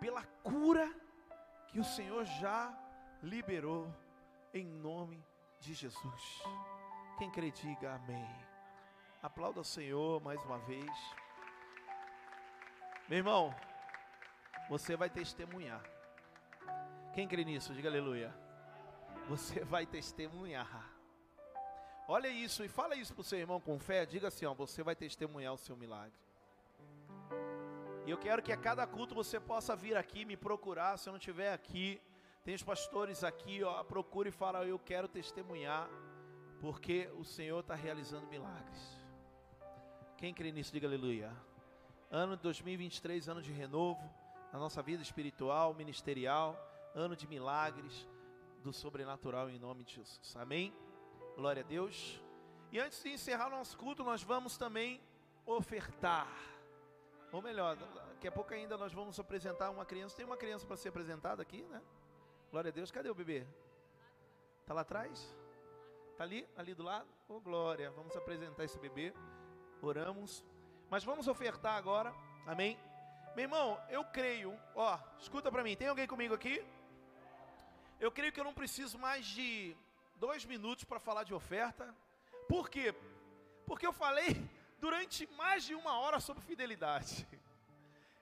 pela 0.00 0.24
cura 0.42 0.88
que 1.68 1.80
o 1.80 1.84
Senhor 1.84 2.24
já 2.24 2.72
liberou 3.22 3.92
em 4.52 4.66
nome 4.66 5.24
de 5.60 5.74
Jesus. 5.74 6.42
Quem 7.18 7.30
crê, 7.30 7.50
diga 7.50 7.94
amém. 7.94 8.28
Aplauda 9.22 9.60
o 9.60 9.64
Senhor 9.64 10.20
mais 10.20 10.42
uma 10.44 10.58
vez. 10.58 10.90
Meu 13.08 13.18
irmão, 13.18 13.54
você 14.68 14.96
vai 14.96 15.10
testemunhar. 15.10 15.93
Quem 17.14 17.28
crê 17.28 17.44
nisso? 17.44 17.72
Diga 17.72 17.88
aleluia. 17.88 18.34
Você 19.28 19.62
vai 19.72 19.86
testemunhar. 19.86 20.90
Olha 22.08 22.28
isso 22.28 22.64
e 22.64 22.68
fala 22.68 22.96
isso 22.96 23.14
para 23.14 23.20
o 23.20 23.24
seu 23.24 23.38
irmão 23.38 23.60
com 23.60 23.78
fé. 23.78 24.04
Diga 24.04 24.28
assim: 24.28 24.44
ó, 24.46 24.52
você 24.52 24.82
vai 24.82 24.96
testemunhar 24.96 25.54
o 25.54 25.56
seu 25.56 25.76
milagre. 25.76 26.18
E 28.04 28.10
eu 28.10 28.18
quero 28.18 28.42
que 28.42 28.52
a 28.52 28.56
cada 28.56 28.84
culto 28.84 29.14
você 29.14 29.38
possa 29.38 29.76
vir 29.76 29.96
aqui 29.96 30.24
me 30.24 30.36
procurar. 30.36 30.98
Se 30.98 31.08
eu 31.08 31.12
não 31.12 31.18
estiver 31.18 31.52
aqui, 31.52 32.02
tem 32.42 32.54
os 32.54 32.64
pastores 32.64 33.22
aqui, 33.22 33.62
ó, 33.62 33.84
procure 33.84 34.30
e 34.30 34.32
fala: 34.32 34.66
Eu 34.66 34.78
quero 34.78 35.06
testemunhar, 35.06 35.88
porque 36.60 37.08
o 37.16 37.24
Senhor 37.24 37.60
está 37.60 37.76
realizando 37.76 38.26
milagres. 38.26 38.98
Quem 40.16 40.34
crê 40.34 40.50
nisso, 40.50 40.72
diga 40.72 40.88
aleluia. 40.88 41.32
Ano 42.10 42.36
de 42.36 42.42
2023, 42.42 43.28
ano 43.28 43.40
de 43.40 43.52
renovo 43.52 44.02
na 44.52 44.58
nossa 44.58 44.82
vida 44.82 45.02
espiritual, 45.02 45.74
ministerial 45.74 46.73
ano 46.94 47.16
de 47.16 47.26
milagres 47.26 48.08
do 48.62 48.72
sobrenatural 48.72 49.50
em 49.50 49.58
nome 49.58 49.84
de 49.84 49.94
Jesus. 49.96 50.34
Amém? 50.36 50.72
Glória 51.36 51.62
a 51.62 51.66
Deus. 51.66 52.22
E 52.70 52.78
antes 52.78 53.02
de 53.02 53.10
encerrar 53.10 53.50
nosso 53.50 53.76
culto, 53.76 54.02
nós 54.04 54.22
vamos 54.22 54.56
também 54.56 55.00
ofertar. 55.44 56.28
Ou 57.32 57.42
melhor, 57.42 57.76
daqui 57.76 58.28
a 58.28 58.32
pouco 58.32 58.54
ainda 58.54 58.76
nós 58.78 58.92
vamos 58.92 59.18
apresentar 59.18 59.70
uma 59.70 59.84
criança. 59.84 60.16
Tem 60.16 60.24
uma 60.24 60.36
criança 60.36 60.66
para 60.66 60.76
ser 60.76 60.88
apresentada 60.88 61.42
aqui, 61.42 61.62
né? 61.64 61.82
Glória 62.50 62.70
a 62.70 62.72
Deus. 62.72 62.90
Cadê 62.90 63.10
o 63.10 63.14
bebê? 63.14 63.44
Está 64.60 64.72
lá 64.72 64.82
atrás? 64.82 65.36
Está 66.12 66.22
ali? 66.22 66.48
Ali 66.56 66.74
do 66.74 66.84
lado? 66.84 67.08
Oh, 67.28 67.40
glória. 67.40 67.90
Vamos 67.90 68.16
apresentar 68.16 68.64
esse 68.64 68.78
bebê. 68.78 69.12
Oramos. 69.82 70.44
Mas 70.88 71.02
vamos 71.02 71.26
ofertar 71.26 71.76
agora. 71.76 72.14
Amém? 72.46 72.78
Meu 73.34 73.42
irmão, 73.44 73.80
eu 73.88 74.04
creio. 74.04 74.56
Ó, 74.76 74.96
escuta 75.18 75.50
para 75.50 75.64
mim. 75.64 75.76
Tem 75.76 75.88
alguém 75.88 76.06
comigo 76.06 76.32
aqui? 76.34 76.64
Eu 78.00 78.10
creio 78.10 78.32
que 78.32 78.40
eu 78.40 78.44
não 78.44 78.54
preciso 78.54 78.98
mais 78.98 79.24
de 79.24 79.76
dois 80.16 80.44
minutos 80.44 80.84
para 80.84 80.98
falar 80.98 81.24
de 81.24 81.34
oferta. 81.34 81.94
Por 82.48 82.68
quê? 82.68 82.94
Porque 83.66 83.86
eu 83.86 83.92
falei 83.92 84.48
durante 84.80 85.26
mais 85.34 85.64
de 85.64 85.74
uma 85.74 85.98
hora 85.98 86.20
sobre 86.20 86.42
fidelidade. 86.42 87.26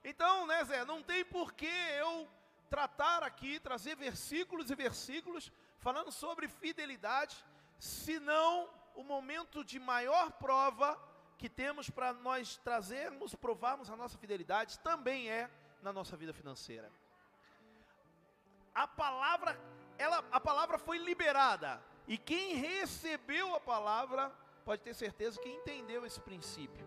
Então, 0.05 0.49
né, 0.49 0.65
Zé, 0.65 0.85
não 0.85 1.01
tem 1.01 1.25
por 1.25 1.53
que 1.53 1.65
eu 1.65 2.29
tratar 2.69 3.23
aqui, 3.23 3.61
trazer 3.61 3.95
versículos 3.95 4.69
e 4.69 4.75
versículos 4.75 5.53
falando 5.79 6.11
sobre 6.11 6.49
fidelidade, 6.49 7.37
senão 7.79 8.69
o 8.97 9.05
momento 9.05 9.65
de 9.65 9.79
maior 9.79 10.33
prova 10.33 11.01
que 11.39 11.49
temos 11.49 11.89
para 11.89 12.13
nós 12.13 12.57
trazermos, 12.57 13.33
provarmos 13.37 13.89
a 13.91 13.97
nossa 13.97 14.19
fidelidade 14.19 14.81
também 14.81 15.31
é 15.31 15.49
na 15.81 15.93
nossa 15.93 16.17
vida 16.17 16.33
financeira 16.33 16.91
a 18.75 18.87
palavra, 18.87 19.59
ela, 19.99 20.25
a 20.31 20.41
palavra 20.41 20.79
foi 20.79 20.99
liberada. 20.99 21.83
E 22.07 22.19
quem 22.19 22.57
recebeu 22.57 23.55
a 23.55 23.61
palavra 23.61 24.33
pode 24.65 24.83
ter 24.83 24.95
certeza 24.95 25.41
que 25.41 25.49
entendeu 25.49 26.05
esse 26.05 26.21
princípio. 26.21 26.85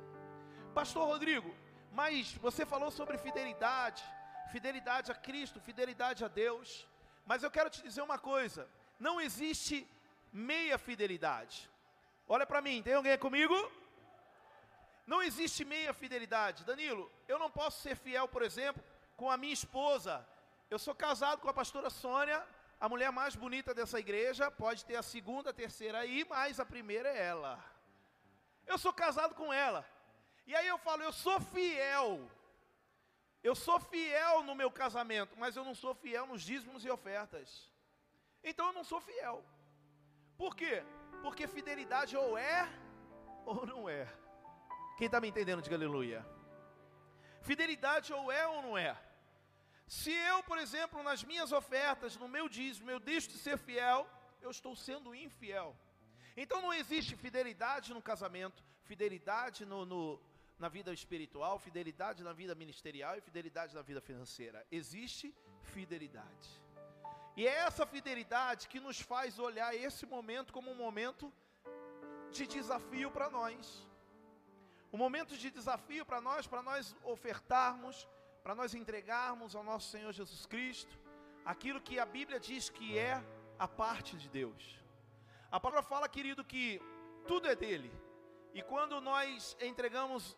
Pastor 0.74 1.08
Rodrigo, 1.08 1.56
mas 1.92 2.34
você 2.36 2.66
falou 2.66 2.92
sobre 2.92 3.18
fidelidade, 3.18 4.04
fidelidade 4.52 5.12
a 5.12 5.16
Cristo, 5.16 5.60
fidelidade 5.62 6.24
a 6.26 6.28
Deus. 6.28 6.88
Mas 7.26 7.44
eu 7.44 7.52
quero 7.52 7.70
te 7.70 7.82
dizer 7.82 8.02
uma 8.02 8.20
coisa: 8.20 8.68
não 9.00 9.22
existe 9.22 9.88
meia 10.34 10.78
fidelidade. 10.78 11.70
Olha 12.28 12.46
para 12.46 12.62
mim, 12.62 12.82
tem 12.82 12.94
alguém 12.96 13.18
comigo? 13.18 13.56
Não 15.06 15.22
existe 15.22 15.64
meia 15.64 15.94
fidelidade. 15.94 16.66
Danilo, 16.66 17.12
eu 17.28 17.38
não 17.38 17.50
posso 17.50 17.82
ser 17.82 17.96
fiel, 17.96 18.28
por 18.28 18.42
exemplo, 18.42 18.84
com 19.16 19.30
a 19.30 19.38
minha 19.38 19.54
esposa 19.54 20.28
eu 20.70 20.80
sou 20.80 20.96
casado 20.96 21.40
com 21.42 21.50
a 21.50 21.54
pastora 21.54 21.90
Sônia, 21.90 22.46
a 22.80 22.90
mulher 22.90 23.12
mais 23.12 23.36
bonita 23.36 23.74
dessa 23.74 24.00
igreja, 24.00 24.52
pode 24.52 24.84
ter 24.86 24.96
a 24.96 25.04
segunda, 25.04 25.50
a 25.50 25.54
terceira 25.54 26.00
aí, 26.00 26.26
mas 26.30 26.60
a 26.60 26.66
primeira 26.66 27.10
é 27.10 27.24
ela. 27.24 27.64
Eu 28.66 28.78
sou 28.78 28.94
casado 28.94 29.36
com 29.36 29.54
ela. 29.54 29.86
E 30.48 30.56
aí 30.56 30.68
eu 30.68 30.78
falo, 30.78 31.04
eu 31.04 31.14
sou 31.14 31.40
fiel. 31.40 32.30
Eu 33.44 33.56
sou 33.56 33.80
fiel 33.80 34.44
no 34.44 34.56
meu 34.56 34.72
casamento, 34.72 35.38
mas 35.38 35.56
eu 35.56 35.64
não 35.64 35.76
sou 35.76 35.94
fiel 35.94 36.26
nos 36.26 36.42
dízimos 36.42 36.84
e 36.84 36.90
ofertas. 36.90 37.72
Então 38.44 38.68
eu 38.68 38.74
não 38.74 38.84
sou 38.84 39.00
fiel. 39.00 39.44
Por 40.38 40.56
quê? 40.56 40.84
Porque 41.22 41.48
fidelidade 41.48 42.18
ou 42.18 42.38
é 42.38 42.68
ou 43.46 43.66
não 43.66 43.88
é. 43.88 44.08
Quem 44.98 45.06
está 45.06 45.22
me 45.22 45.28
entendendo, 45.28 45.62
diga 45.62 45.76
aleluia. 45.76 46.26
Fidelidade 47.42 48.12
ou 48.12 48.32
é 48.32 48.48
ou 48.48 48.62
não 48.62 48.78
é. 48.78 48.98
Se 49.88 50.12
eu, 50.12 50.42
por 50.44 50.58
exemplo, 50.58 51.04
nas 51.04 51.24
minhas 51.24 51.52
ofertas, 51.52 52.18
no 52.18 52.28
meu 52.28 52.50
dízimo, 52.50 52.90
eu 52.90 53.00
deixo 53.00 53.30
de 53.30 53.38
ser 53.38 53.58
fiel, 53.58 54.08
eu 54.42 54.50
estou 54.50 54.76
sendo 54.76 55.14
infiel. 55.14 55.76
Então 56.36 56.62
não 56.62 56.74
existe 56.74 57.16
fidelidade 57.16 57.94
no 57.94 58.02
casamento, 58.02 58.64
fidelidade 58.84 59.66
no, 59.66 59.86
no, 59.86 60.20
na 60.58 60.68
vida 60.68 60.92
espiritual, 60.92 61.60
fidelidade 61.60 62.24
na 62.24 62.34
vida 62.34 62.56
ministerial 62.56 63.16
e 63.18 63.22
fidelidade 63.22 63.76
na 63.76 63.82
vida 63.82 64.02
financeira. 64.02 64.66
Existe 64.72 65.34
fidelidade. 65.62 66.50
E 67.38 67.46
é 67.46 67.54
essa 67.68 67.86
fidelidade 67.86 68.68
que 68.68 68.80
nos 68.80 69.00
faz 69.00 69.38
olhar 69.38 69.76
esse 69.76 70.06
momento 70.06 70.52
como 70.52 70.72
um 70.72 70.76
momento 70.76 71.32
de 72.32 72.48
desafio 72.48 73.12
para 73.12 73.30
nós. 73.30 73.88
Um 74.92 74.98
momento 74.98 75.38
de 75.38 75.52
desafio 75.52 76.06
para 76.06 76.22
nós, 76.22 76.48
para 76.48 76.62
nós 76.62 76.96
ofertarmos, 77.04 78.08
para 78.46 78.54
nós 78.54 78.76
entregarmos 78.76 79.56
ao 79.56 79.64
nosso 79.64 79.90
Senhor 79.90 80.14
Jesus 80.14 80.46
Cristo 80.46 80.96
aquilo 81.44 81.82
que 81.82 82.00
a 82.00 82.06
Bíblia 82.06 82.40
diz 82.40 82.70
que 82.70 82.96
é 82.96 83.20
a 83.58 83.68
parte 83.68 84.16
de 84.16 84.30
Deus. 84.30 84.80
A 85.50 85.60
palavra 85.60 85.82
fala, 85.82 86.08
querido, 86.08 86.46
que 86.46 86.80
tudo 87.28 87.48
é 87.48 87.56
dele. 87.56 87.92
E 88.54 88.62
quando 88.62 89.02
nós 89.02 89.58
entregamos 89.60 90.38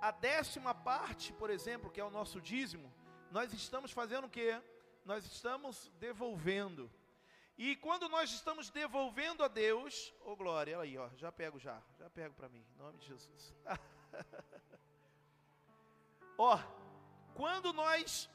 a 0.00 0.10
décima 0.10 0.74
parte, 0.74 1.32
por 1.34 1.48
exemplo, 1.48 1.88
que 1.88 2.00
é 2.00 2.04
o 2.04 2.10
nosso 2.10 2.40
dízimo, 2.40 2.92
nós 3.30 3.52
estamos 3.52 3.92
fazendo 3.92 4.26
o 4.26 4.30
que? 4.30 4.60
nós 5.04 5.24
estamos 5.24 5.88
devolvendo. 6.00 6.90
E 7.56 7.76
quando 7.76 8.08
nós 8.08 8.32
estamos 8.32 8.70
devolvendo 8.70 9.44
a 9.44 9.48
Deus, 9.48 10.12
ô 10.20 10.32
oh 10.32 10.36
glória, 10.36 10.80
aí, 10.80 10.98
ó, 10.98 11.08
já 11.14 11.30
pego 11.30 11.60
já, 11.60 11.80
já 11.96 12.10
pego 12.10 12.34
para 12.34 12.48
mim, 12.48 12.66
em 12.74 12.76
nome 12.76 12.98
de 12.98 13.06
Jesus. 13.06 13.54
ó, 16.36 16.58
quando 17.36 17.72
nós 17.72 18.28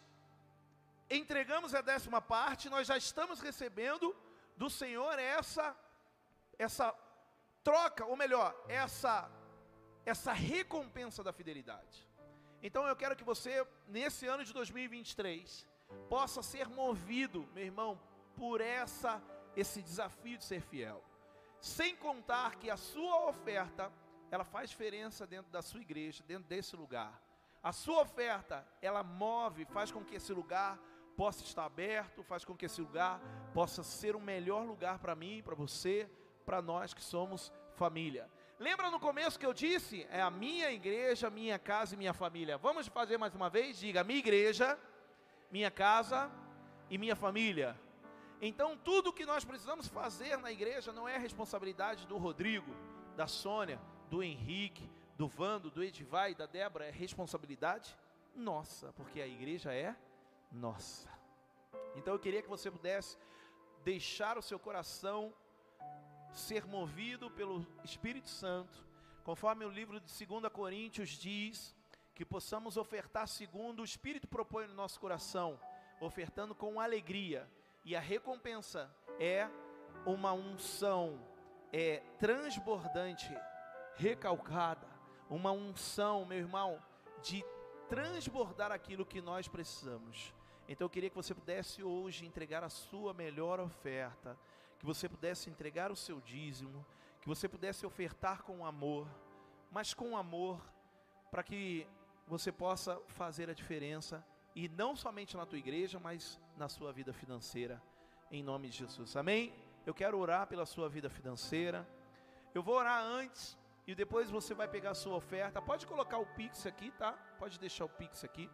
entregamos 1.10 1.74
a 1.74 1.82
décima 1.82 2.22
parte, 2.22 2.70
nós 2.70 2.88
já 2.88 2.98
estamos 2.98 3.42
recebendo 3.42 4.16
do 4.56 4.70
Senhor 4.70 5.18
essa 5.20 5.76
essa 6.58 6.94
troca, 7.64 8.06
ou 8.06 8.16
melhor, 8.16 8.50
essa 8.68 9.30
essa 10.06 10.34
recompensa 10.34 11.24
da 11.24 11.34
fidelidade. 11.34 12.08
Então 12.62 12.88
eu 12.88 12.96
quero 12.96 13.16
que 13.16 13.24
você 13.24 13.66
nesse 13.88 14.28
ano 14.28 14.44
de 14.44 14.54
2023 14.54 15.68
possa 16.10 16.42
ser 16.44 16.68
movido, 16.68 17.50
meu 17.54 17.66
irmão, 17.66 18.00
por 18.36 18.62
essa 18.62 19.22
esse 19.56 19.82
desafio 19.82 20.38
de 20.38 20.46
ser 20.46 20.62
fiel. 20.62 21.04
Sem 21.60 21.96
contar 21.96 22.56
que 22.56 22.70
a 22.70 22.78
sua 22.78 23.28
oferta, 23.30 23.92
ela 24.30 24.46
faz 24.46 24.70
diferença 24.70 25.28
dentro 25.28 25.52
da 25.52 25.62
sua 25.62 25.82
igreja, 25.82 26.24
dentro 26.24 26.48
desse 26.48 26.76
lugar. 26.76 27.14
A 27.64 27.72
sua 27.72 28.02
oferta, 28.02 28.66
ela 28.82 29.04
move, 29.04 29.66
faz 29.66 29.92
com 29.92 30.04
que 30.04 30.16
esse 30.16 30.34
lugar 30.34 30.80
possa 31.16 31.44
estar 31.44 31.66
aberto, 31.66 32.24
faz 32.24 32.44
com 32.44 32.56
que 32.56 32.66
esse 32.66 32.82
lugar 32.82 33.22
possa 33.54 33.84
ser 33.84 34.16
o 34.16 34.20
melhor 34.20 34.66
lugar 34.66 34.98
para 34.98 35.16
mim, 35.16 35.44
para 35.44 35.54
você, 35.54 36.10
para 36.46 36.62
nós 36.62 36.94
que 36.94 37.04
somos 37.04 37.52
família. 37.76 38.28
Lembra 38.60 38.90
no 38.90 39.00
começo 39.00 39.40
que 39.40 39.46
eu 39.46 39.54
disse? 39.54 40.08
É 40.10 40.22
a 40.22 40.32
minha 40.32 40.72
igreja, 40.72 41.30
minha 41.30 41.60
casa 41.60 41.94
e 41.94 41.98
minha 41.98 42.14
família. 42.14 42.58
Vamos 42.58 42.88
fazer 42.88 43.18
mais 43.18 43.36
uma 43.36 43.50
vez? 43.50 43.78
Diga: 43.78 44.04
minha 44.04 44.20
igreja, 44.20 44.78
minha 45.52 45.70
casa 45.70 46.32
e 46.90 46.98
minha 46.98 47.16
família. 47.16 47.80
Então, 48.42 48.76
tudo 48.76 49.14
que 49.14 49.26
nós 49.26 49.46
precisamos 49.46 49.88
fazer 49.88 50.38
na 50.38 50.52
igreja 50.52 50.92
não 50.92 51.08
é 51.08 51.18
responsabilidade 51.18 52.08
do 52.08 52.18
Rodrigo, 52.18 52.72
da 53.16 53.28
Sônia, 53.28 53.80
do 54.10 54.24
Henrique, 54.24 54.90
do 55.22 55.28
Vando, 55.28 55.70
do 55.70 55.84
Edivai, 55.84 56.34
da 56.34 56.48
Débora, 56.48 56.88
é 56.88 56.90
responsabilidade 56.90 57.96
nossa, 58.36 58.92
porque 58.94 59.22
a 59.22 59.28
igreja 59.28 59.72
é 59.72 59.96
nossa. 60.52 61.08
Então 61.96 62.16
eu 62.16 62.20
queria 62.20 62.42
que 62.42 62.50
você 62.50 62.72
pudesse 62.72 63.20
deixar 63.84 64.36
o 64.36 64.42
seu 64.42 64.58
coração 64.58 65.32
ser 66.34 66.66
movido 66.66 67.30
pelo 67.30 67.64
Espírito 67.84 68.30
Santo, 68.30 68.84
conforme 69.24 69.64
o 69.64 69.70
livro 69.70 70.00
de 70.00 70.26
2 70.26 70.52
Coríntios 70.52 71.10
diz, 71.10 71.76
que 72.16 72.26
possamos 72.26 72.76
ofertar 72.76 73.28
segundo 73.28 73.82
o 73.82 73.86
Espírito 73.86 74.28
propõe 74.28 74.66
no 74.66 74.74
nosso 74.74 75.00
coração, 75.00 75.60
ofertando 76.00 76.56
com 76.56 76.80
alegria, 76.80 77.48
e 77.86 77.96
a 77.96 78.00
recompensa 78.00 78.92
é 79.20 79.48
uma 80.04 80.34
unção 80.34 81.20
é 81.72 82.02
transbordante, 82.18 83.32
recalcada, 83.98 84.91
uma 85.32 85.52
unção, 85.52 86.26
meu 86.26 86.38
irmão, 86.38 86.78
de 87.24 87.44
transbordar 87.88 88.72
aquilo 88.72 89.06
que 89.06 89.22
nós 89.22 89.48
precisamos. 89.48 90.34
Então 90.68 90.86
eu 90.86 90.90
queria 90.90 91.10
que 91.10 91.16
você 91.16 91.34
pudesse 91.34 91.82
hoje 91.82 92.26
entregar 92.26 92.64
a 92.64 92.70
sua 92.70 93.14
melhor 93.14 93.60
oferta, 93.60 94.38
que 94.78 94.86
você 94.86 95.08
pudesse 95.08 95.50
entregar 95.50 95.90
o 95.90 95.96
seu 95.96 96.20
dízimo, 96.20 96.86
que 97.22 97.28
você 97.28 97.48
pudesse 97.48 97.86
ofertar 97.86 98.44
com 98.44 98.66
amor, 98.66 99.08
mas 99.72 99.94
com 99.94 100.18
amor, 100.18 100.62
para 101.30 101.44
que 101.44 101.88
você 102.28 102.52
possa 102.52 103.02
fazer 103.08 103.50
a 103.50 103.54
diferença 103.54 104.26
e 104.54 104.68
não 104.68 104.96
somente 104.98 105.38
na 105.38 105.46
tua 105.46 105.60
igreja, 105.60 105.98
mas 105.98 106.40
na 106.58 106.68
sua 106.68 106.92
vida 106.92 107.14
financeira, 107.14 107.82
em 108.30 108.44
nome 108.44 108.70
de 108.70 108.78
Jesus. 108.80 109.16
Amém? 109.16 109.54
Eu 109.86 109.94
quero 109.94 110.18
orar 110.18 110.46
pela 110.48 110.66
sua 110.66 110.90
vida 110.90 111.10
financeira. 111.10 111.88
Eu 112.54 112.62
vou 112.62 112.76
orar 112.76 113.02
antes 113.02 113.58
e 113.88 113.96
depois 113.96 114.30
você 114.30 114.54
vai 114.54 114.68
pegar 114.68 114.92
a 114.92 114.96
sua 114.96 115.16
oferta. 115.16 115.62
Pode 115.62 115.88
colocar 115.88 116.18
o 116.18 116.26
Pix 116.26 116.66
aqui, 116.66 116.92
tá? 116.92 117.14
Pode 117.40 117.60
deixar 117.60 117.86
o 117.86 117.90
Pix 117.90 118.24
aqui. 118.24 118.50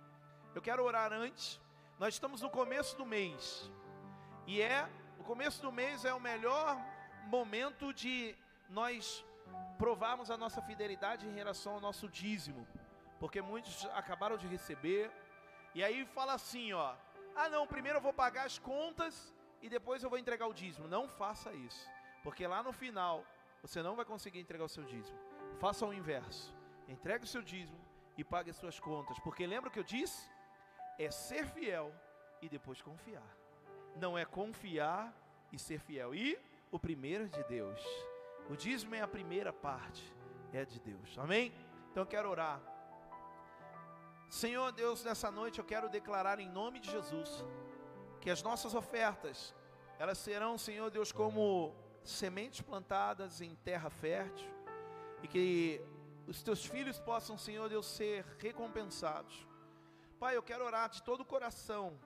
Eu 0.56 0.62
quero 0.62 0.84
orar 0.84 1.12
antes. 1.12 1.60
Nós 2.00 2.14
estamos 2.14 2.42
no 2.42 2.50
começo 2.50 2.96
do 2.98 3.06
mês. 3.06 3.70
E 4.46 4.62
é, 4.62 4.88
o 5.20 5.24
começo 5.24 5.62
do 5.62 5.72
mês 5.72 6.06
é 6.06 6.14
o 6.14 6.20
melhor 6.20 6.78
momento 7.26 7.94
de 7.94 8.36
nós 8.70 9.26
provarmos 9.78 10.32
a 10.32 10.38
nossa 10.38 10.62
fidelidade 10.62 11.28
em 11.28 11.34
relação 11.34 11.74
ao 11.74 11.82
nosso 11.82 12.08
dízimo. 12.08 12.68
Porque 13.20 13.42
muitos 13.42 13.86
acabaram 13.94 14.38
de 14.38 14.48
receber. 14.48 15.12
E 15.76 15.84
aí 15.84 16.06
fala 16.06 16.34
assim, 16.34 16.72
ó: 16.74 16.96
"Ah, 17.36 17.50
não, 17.50 17.68
primeiro 17.68 17.98
eu 17.98 18.02
vou 18.02 18.14
pagar 18.14 18.46
as 18.46 18.58
contas 18.58 19.34
e 19.62 19.70
depois 19.70 20.02
eu 20.02 20.10
vou 20.10 20.18
entregar 20.18 20.48
o 20.48 20.54
dízimo". 20.54 20.88
Não 20.88 21.08
faça 21.08 21.52
isso. 21.52 21.90
Porque 22.24 22.48
lá 22.48 22.64
no 22.64 22.72
final 22.72 23.26
você 23.68 23.84
não 23.84 23.96
vai 23.96 24.06
conseguir 24.06 24.40
entregar 24.40 24.64
o 24.64 24.70
seu 24.70 24.84
dízimo. 24.84 25.20
Faça 25.60 25.86
o 25.86 25.94
inverso. 25.94 26.56
Entregue 26.88 27.26
o 27.26 27.28
seu 27.28 27.42
dízimo 27.42 27.80
e 28.18 28.24
pague 28.24 28.50
as 28.50 28.56
suas 28.56 28.80
contas. 28.80 29.20
Porque 29.20 29.46
lembra 29.46 29.70
o 29.70 29.72
que 29.72 29.80
eu 29.80 29.84
disse? 29.84 30.30
É 30.98 31.12
ser 31.12 31.46
fiel 31.48 31.94
e 32.42 32.48
depois 32.48 32.82
confiar. 32.82 33.30
Não 33.96 34.18
é 34.18 34.26
confiar 34.26 35.14
e 35.52 35.60
ser 35.60 35.80
fiel. 35.80 36.16
E 36.16 36.40
o 36.72 36.80
primeiro 36.80 37.26
é 37.26 37.28
de 37.28 37.44
Deus. 37.44 37.82
O 38.50 38.56
dízimo 38.56 38.96
é 38.96 39.02
a 39.02 39.08
primeira 39.08 39.52
parte, 39.52 40.14
é 40.54 40.64
de 40.64 40.80
Deus. 40.80 41.18
Amém? 41.18 41.54
Então 41.92 42.04
eu 42.04 42.08
quero 42.08 42.30
orar. 42.30 42.62
Senhor 44.30 44.72
Deus, 44.72 45.04
nessa 45.04 45.30
noite 45.30 45.60
eu 45.60 45.66
quero 45.66 45.90
declarar 45.90 46.40
em 46.40 46.50
nome 46.50 46.80
de 46.80 46.90
Jesus 46.90 47.44
que 48.22 48.30
as 48.30 48.42
nossas 48.42 48.74
ofertas, 48.74 49.54
elas 50.00 50.18
serão, 50.18 50.58
Senhor 50.58 50.90
Deus, 50.90 51.12
como 51.12 51.76
sementes 52.10 52.62
plantadas 52.62 53.42
em 53.42 53.56
terra 53.56 53.90
fértil 53.90 54.50
e 55.22 55.28
que 55.28 55.82
os 56.26 56.42
teus 56.42 56.66
filhos 56.66 57.00
possam, 57.00 57.38
Senhor 57.38 57.68
Deus, 57.70 57.86
ser 57.86 58.24
recompensados. 58.40 59.46
Pai, 60.20 60.36
eu 60.36 60.44
quero 60.44 60.66
orar 60.66 60.90
de 60.90 61.04
todo 61.04 61.22
o 61.22 61.26
coração, 61.26 62.00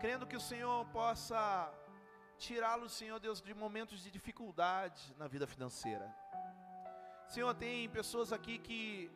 crendo 0.00 0.26
que 0.26 0.36
o 0.36 0.40
Senhor 0.40 0.84
possa 0.86 1.72
tirá-los, 2.36 2.92
Senhor 2.92 3.18
Deus, 3.18 3.40
de 3.40 3.54
momentos 3.54 4.02
de 4.02 4.10
dificuldade 4.10 5.14
na 5.16 5.26
vida 5.26 5.46
financeira. 5.46 6.14
Senhor, 7.28 7.54
tem 7.54 7.88
pessoas 7.88 8.32
aqui 8.32 8.58
que 8.58 9.10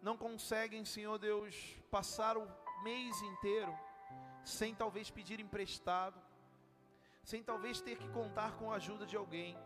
não 0.00 0.16
conseguem, 0.16 0.84
Senhor 0.84 1.18
Deus, 1.18 1.76
passar 1.90 2.36
o 2.36 2.48
mês 2.82 3.20
inteiro 3.22 3.72
sem 4.44 4.74
talvez 4.74 5.10
pedir 5.10 5.38
emprestado 5.40 6.20
sem 7.22 7.42
talvez 7.42 7.80
ter 7.80 7.96
que 7.96 8.08
contar 8.08 8.52
com 8.58 8.72
a 8.72 8.76
ajuda 8.76 9.06
de 9.06 9.16
alguém. 9.16 9.56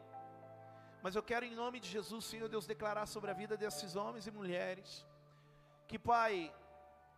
Mas 1.02 1.14
eu 1.14 1.22
quero, 1.22 1.44
em 1.44 1.54
nome 1.54 1.78
de 1.80 1.88
Jesus, 1.88 2.24
Senhor 2.24 2.48
Deus, 2.48 2.66
declarar 2.66 3.06
sobre 3.06 3.30
a 3.30 3.34
vida 3.34 3.56
desses 3.56 3.96
homens 3.96 4.26
e 4.26 4.30
mulheres, 4.30 5.06
que, 5.86 5.98
Pai, 5.98 6.52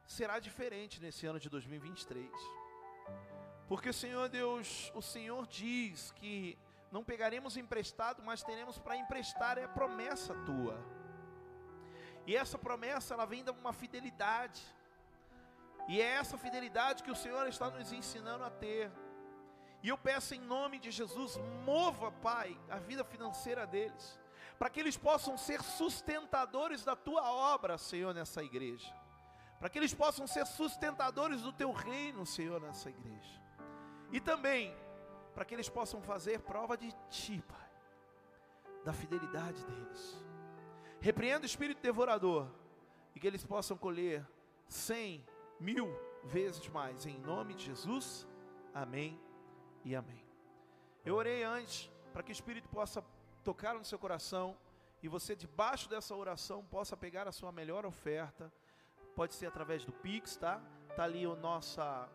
será 0.07 0.39
diferente 0.39 1.01
nesse 1.01 1.27
ano 1.27 1.41
de 1.41 1.49
2023. 1.49 2.31
Porque, 3.67 3.93
Senhor 3.93 4.29
Deus, 4.29 4.93
o 4.95 5.03
Senhor 5.03 5.47
diz 5.47 6.11
que 6.13 6.59
não 6.91 7.05
pegaremos 7.05 7.57
emprestado, 7.57 8.23
mas 8.23 8.43
teremos 8.43 8.79
para 8.79 8.97
emprestar, 8.97 9.59
é 9.59 9.67
promessa 9.67 10.35
tua. 10.47 10.79
E 12.27 12.37
essa 12.37 12.59
promessa, 12.59 13.15
ela 13.15 13.27
vem 13.27 13.43
de 13.43 13.51
uma 13.51 13.73
fidelidade. 13.73 14.63
E 15.89 16.01
é 16.01 16.11
essa 16.21 16.37
fidelidade 16.37 17.03
que 17.03 17.11
o 17.11 17.17
Senhor 17.17 17.47
está 17.47 17.71
nos 17.71 17.93
ensinando 17.93 18.45
a 18.45 18.51
ter. 18.51 18.91
E 19.83 19.89
eu 19.89 19.97
peço 19.97 20.35
em 20.35 20.41
nome 20.41 20.79
de 20.79 20.91
Jesus, 20.91 21.39
mova, 21.65 22.11
Pai, 22.11 22.59
a 22.69 22.79
vida 22.79 23.05
financeira 23.05 23.67
deles, 23.67 24.19
para 24.59 24.69
que 24.69 24.81
eles 24.81 24.97
possam 24.97 25.39
ser 25.39 25.63
sustentadores 25.63 26.85
da 26.85 26.97
tua 26.97 27.31
obra, 27.31 27.79
Senhor, 27.79 28.13
nessa 28.13 28.43
igreja. 28.43 28.93
Para 29.59 29.69
que 29.69 29.79
eles 29.79 29.95
possam 29.95 30.27
ser 30.27 30.47
sustentadores 30.47 31.43
do 31.43 31.53
teu 31.53 31.71
reino, 31.71 32.27
Senhor, 32.27 32.61
nessa 32.61 32.91
igreja. 32.91 33.43
E 34.11 34.21
também 34.21 34.75
para 35.35 35.45
que 35.45 35.55
eles 35.55 35.69
possam 35.69 36.03
fazer 36.03 36.41
prova 36.41 36.77
de 36.77 36.93
ti, 37.09 37.43
Pai, 37.47 37.71
da 38.85 38.93
fidelidade 38.93 39.65
deles. 39.65 40.25
Repreenda 41.01 41.43
o 41.43 41.47
espírito 41.47 41.81
devorador 41.81 42.49
e 43.15 43.21
que 43.21 43.27
eles 43.27 43.45
possam 43.45 43.77
colher 43.77 44.27
cem, 44.67 45.25
mil 45.61 45.89
vezes 46.25 46.67
mais, 46.69 47.07
em 47.07 47.19
nome 47.19 47.55
de 47.55 47.67
Jesus. 47.67 48.27
Amém 48.75 49.28
e 49.85 49.95
amém. 49.95 50.25
Eu 51.05 51.15
orei 51.15 51.43
antes 51.43 51.91
para 52.13 52.23
que 52.23 52.31
o 52.31 52.33
Espírito 52.33 52.69
possa 52.69 53.05
tocar 53.45 53.75
no 53.75 53.85
seu 53.85 53.99
coração 53.99 54.57
e 55.03 55.09
você, 55.09 55.37
debaixo 55.37 55.89
dessa 55.89 56.15
oração, 56.15 56.65
possa 56.65 56.97
pegar 56.97 57.29
a 57.29 57.33
sua 57.33 57.53
melhor 57.53 57.87
oferta. 57.87 58.53
Pode 59.15 59.35
ser 59.35 59.47
através 59.47 59.85
do 59.85 59.93
Pix, 59.93 60.37
tá? 60.37 60.61
Tá 60.97 61.05
ali 61.05 61.27
o 61.27 61.37
nossa, 61.37 62.09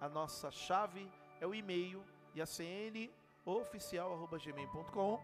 a 0.00 0.08
nossa 0.08 0.50
chave, 0.50 1.10
é 1.40 1.46
o 1.46 1.54
e-mail 1.54 2.04
e 2.34 2.42
a 2.42 2.46
CN 2.46 3.10
oficial@gmail.com. 3.44 5.20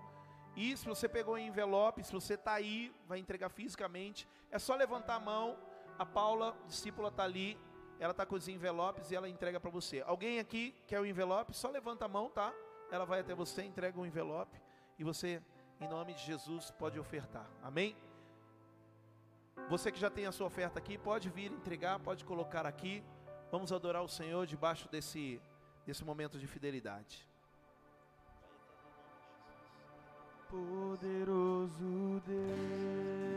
E 0.57 0.77
se 0.77 0.87
você 0.87 1.09
pegou 1.09 1.39
em 1.39 1.49
envelope, 1.49 2.05
se 2.05 2.13
você 2.13 2.35
está 2.35 2.53
aí, 2.53 2.95
vai 3.07 3.19
entregar 3.19 3.49
fisicamente, 3.49 4.29
é 4.51 4.59
só 4.59 4.75
levantar 4.75 5.17
a 5.17 5.21
mão. 5.21 5.57
A 5.99 6.07
Paula, 6.07 6.57
discípula, 6.67 7.09
está 7.09 7.25
ali 7.25 7.59
ela 8.01 8.13
está 8.13 8.25
com 8.25 8.35
os 8.35 8.49
envelopes 8.49 9.11
e 9.11 9.15
ela 9.15 9.29
entrega 9.29 9.61
para 9.61 9.71
você. 9.71 10.03
Alguém 10.07 10.39
aqui 10.39 10.75
quer 10.87 10.99
o 10.99 11.05
envelope? 11.05 11.55
Só 11.55 11.69
levanta 11.69 12.07
a 12.07 12.09
mão, 12.09 12.31
tá? 12.31 12.51
Ela 12.91 13.05
vai 13.05 13.21
até 13.21 13.35
você, 13.35 13.63
entrega 13.63 14.01
o 14.01 14.07
envelope 14.07 14.59
e 14.99 15.05
você, 15.05 15.43
em 15.79 15.87
nome 15.87 16.15
de 16.15 16.23
Jesus, 16.23 16.71
pode 16.71 16.99
ofertar. 16.99 17.47
Amém? 17.63 17.95
Você 19.69 19.93
que 19.93 20.01
já 20.01 20.09
tem 20.09 20.25
a 20.25 20.33
sua 20.33 20.47
oferta 20.47 20.79
aqui, 20.79 20.97
pode 20.97 21.29
vir 21.29 21.53
entregar, 21.53 22.01
pode 22.01 22.25
colocar 22.25 22.65
aqui. 22.65 23.05
Vamos 23.53 23.71
adorar 23.71 24.03
o 24.03 24.09
Senhor 24.09 24.47
debaixo 24.47 24.89
desse, 24.89 25.39
desse 25.85 26.03
momento 26.03 26.39
de 26.39 26.47
fidelidade. 26.47 27.29
Poderoso 30.49 32.21
Deus, 32.27 33.30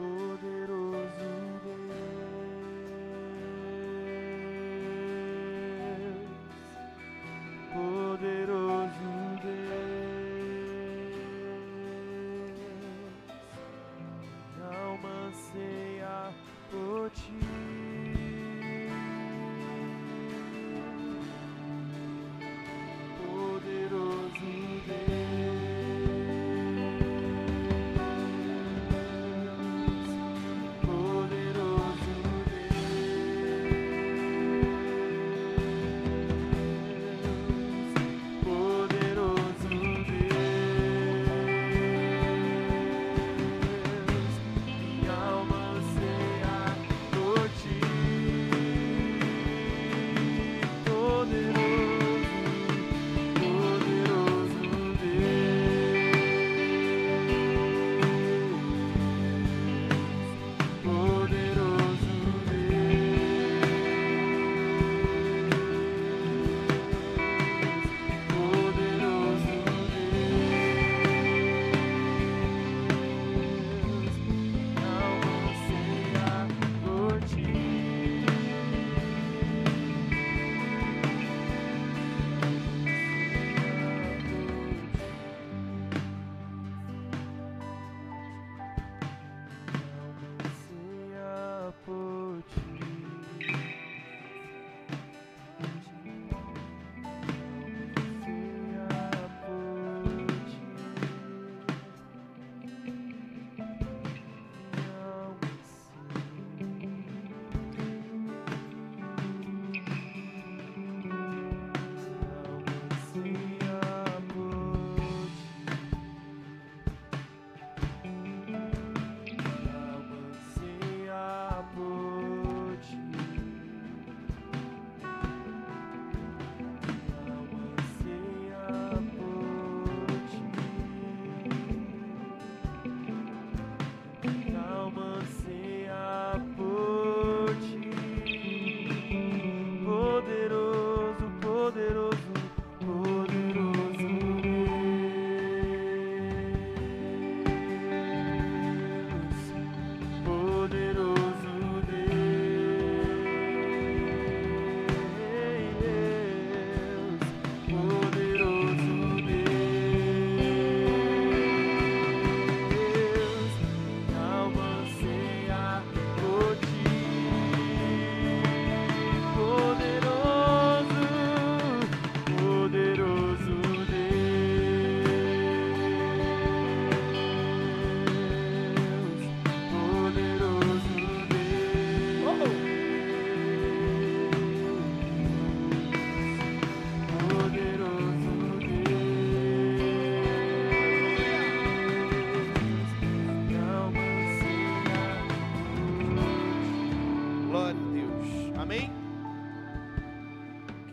poderoso 0.00 0.79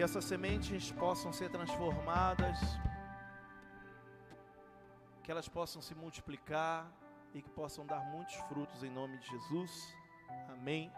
essas 0.08 0.24
sementes 0.24 0.90
possam 0.90 1.34
ser 1.34 1.50
transformadas, 1.50 2.58
que 5.22 5.30
elas 5.30 5.50
possam 5.50 5.82
se 5.82 5.94
multiplicar 5.94 6.90
e 7.34 7.42
que 7.42 7.50
possam 7.50 7.86
dar 7.86 8.00
muitos 8.06 8.36
frutos 8.48 8.84
em 8.84 8.90
nome 8.90 9.18
de 9.18 9.28
Jesus. 9.28 9.94
Amém? 10.48 10.90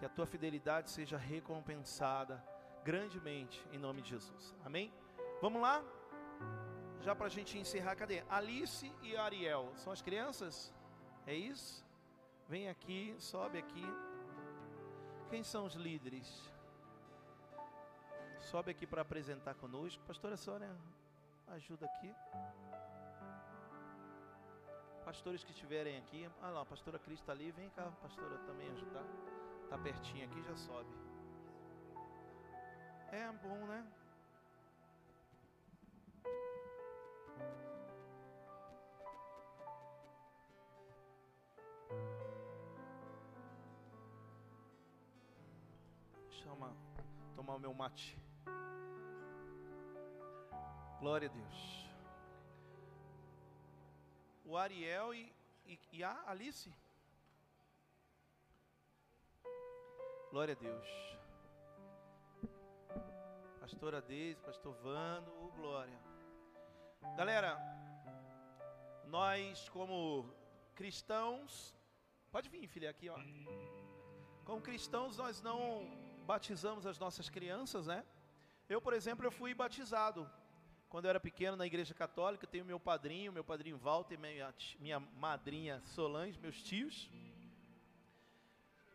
Que 0.00 0.04
a 0.04 0.08
tua 0.08 0.26
fidelidade 0.26 0.90
seja 0.90 1.16
recompensada 1.16 2.44
grandemente 2.82 3.64
em 3.72 3.78
nome 3.78 4.02
de 4.02 4.08
Jesus. 4.10 4.52
Amém? 4.64 4.92
Vamos 5.40 5.62
lá? 5.62 5.80
Já 7.02 7.14
para 7.14 7.26
a 7.26 7.34
gente 7.38 7.56
encerrar, 7.56 7.94
cadê? 7.94 8.24
Alice 8.28 8.92
e 9.00 9.16
Ariel, 9.16 9.72
são 9.76 9.92
as 9.92 10.02
crianças? 10.02 10.74
É 11.24 11.36
isso? 11.36 11.86
Vem 12.48 12.68
aqui, 12.68 13.14
sobe 13.16 13.58
aqui. 13.58 13.86
Quem 15.28 15.44
são 15.44 15.66
os 15.66 15.74
líderes? 15.74 16.49
Sobe 18.50 18.72
aqui 18.72 18.84
para 18.84 19.02
apresentar 19.02 19.54
conosco. 19.54 20.02
Pastora 20.08 20.36
Sônia, 20.36 20.76
ajuda 21.46 21.86
aqui. 21.86 22.12
Pastores 25.04 25.44
que 25.44 25.52
estiverem 25.52 25.96
aqui. 25.98 26.28
Ah 26.42 26.50
lá, 26.50 26.62
a 26.62 26.66
pastora 26.66 26.98
Cris 26.98 27.20
está 27.20 27.30
ali. 27.30 27.52
Vem 27.52 27.70
cá, 27.70 27.92
pastora, 28.02 28.38
também 28.38 28.68
ajudar. 28.72 29.04
Tá 29.68 29.78
pertinho 29.78 30.24
aqui, 30.24 30.42
já 30.42 30.56
sobe. 30.56 30.90
É 33.12 33.30
bom, 33.40 33.66
né? 33.66 33.86
Chama, 46.30 46.74
tomar 47.36 47.54
o 47.54 47.60
meu 47.60 47.72
mate. 47.72 48.18
Glória 51.00 51.30
a 51.30 51.32
Deus. 51.32 51.88
O 54.44 54.54
Ariel 54.54 55.14
e, 55.14 55.32
e, 55.64 55.78
e 55.92 56.04
a 56.04 56.24
Alice. 56.26 56.70
Glória 60.30 60.52
a 60.52 60.62
Deus. 60.62 60.88
Pastora 63.60 64.02
Deise, 64.02 64.38
pastor 64.42 64.74
Vano, 64.82 65.32
oh, 65.42 65.48
glória. 65.52 65.98
Galera, 67.16 67.58
nós 69.06 69.70
como 69.70 70.30
cristãos, 70.74 71.74
pode 72.30 72.50
vir, 72.50 72.68
filha, 72.68 72.90
aqui, 72.90 73.08
ó. 73.08 73.16
Como 74.44 74.60
cristãos, 74.60 75.16
nós 75.16 75.40
não 75.40 75.88
batizamos 76.26 76.84
as 76.84 76.98
nossas 76.98 77.30
crianças, 77.30 77.86
né? 77.86 78.04
Eu, 78.68 78.82
por 78.82 78.92
exemplo, 78.92 79.24
eu 79.24 79.32
fui 79.32 79.54
batizado 79.54 80.30
quando 80.90 81.04
eu 81.04 81.10
era 81.10 81.20
pequeno 81.20 81.56
na 81.56 81.64
igreja 81.64 81.94
católica. 81.94 82.46
Tenho 82.48 82.64
meu 82.64 82.80
padrinho, 82.80 83.32
meu 83.32 83.44
padrinho 83.44 83.78
Walter, 83.78 84.18
minha, 84.18 84.52
minha 84.80 85.00
madrinha 85.00 85.80
Solange, 85.84 86.38
meus 86.40 86.60
tios. 86.60 87.08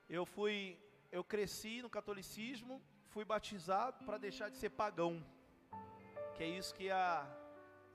Eu 0.09 0.25
fui, 0.25 0.77
eu 1.09 1.23
cresci 1.23 1.81
no 1.81 1.89
catolicismo, 1.89 2.81
fui 3.07 3.23
batizado 3.23 4.03
para 4.05 4.17
deixar 4.17 4.49
de 4.49 4.57
ser 4.57 4.71
pagão. 4.71 5.25
Que 6.35 6.43
é 6.43 6.49
isso 6.49 6.75
que 6.75 6.91
a, 6.91 7.25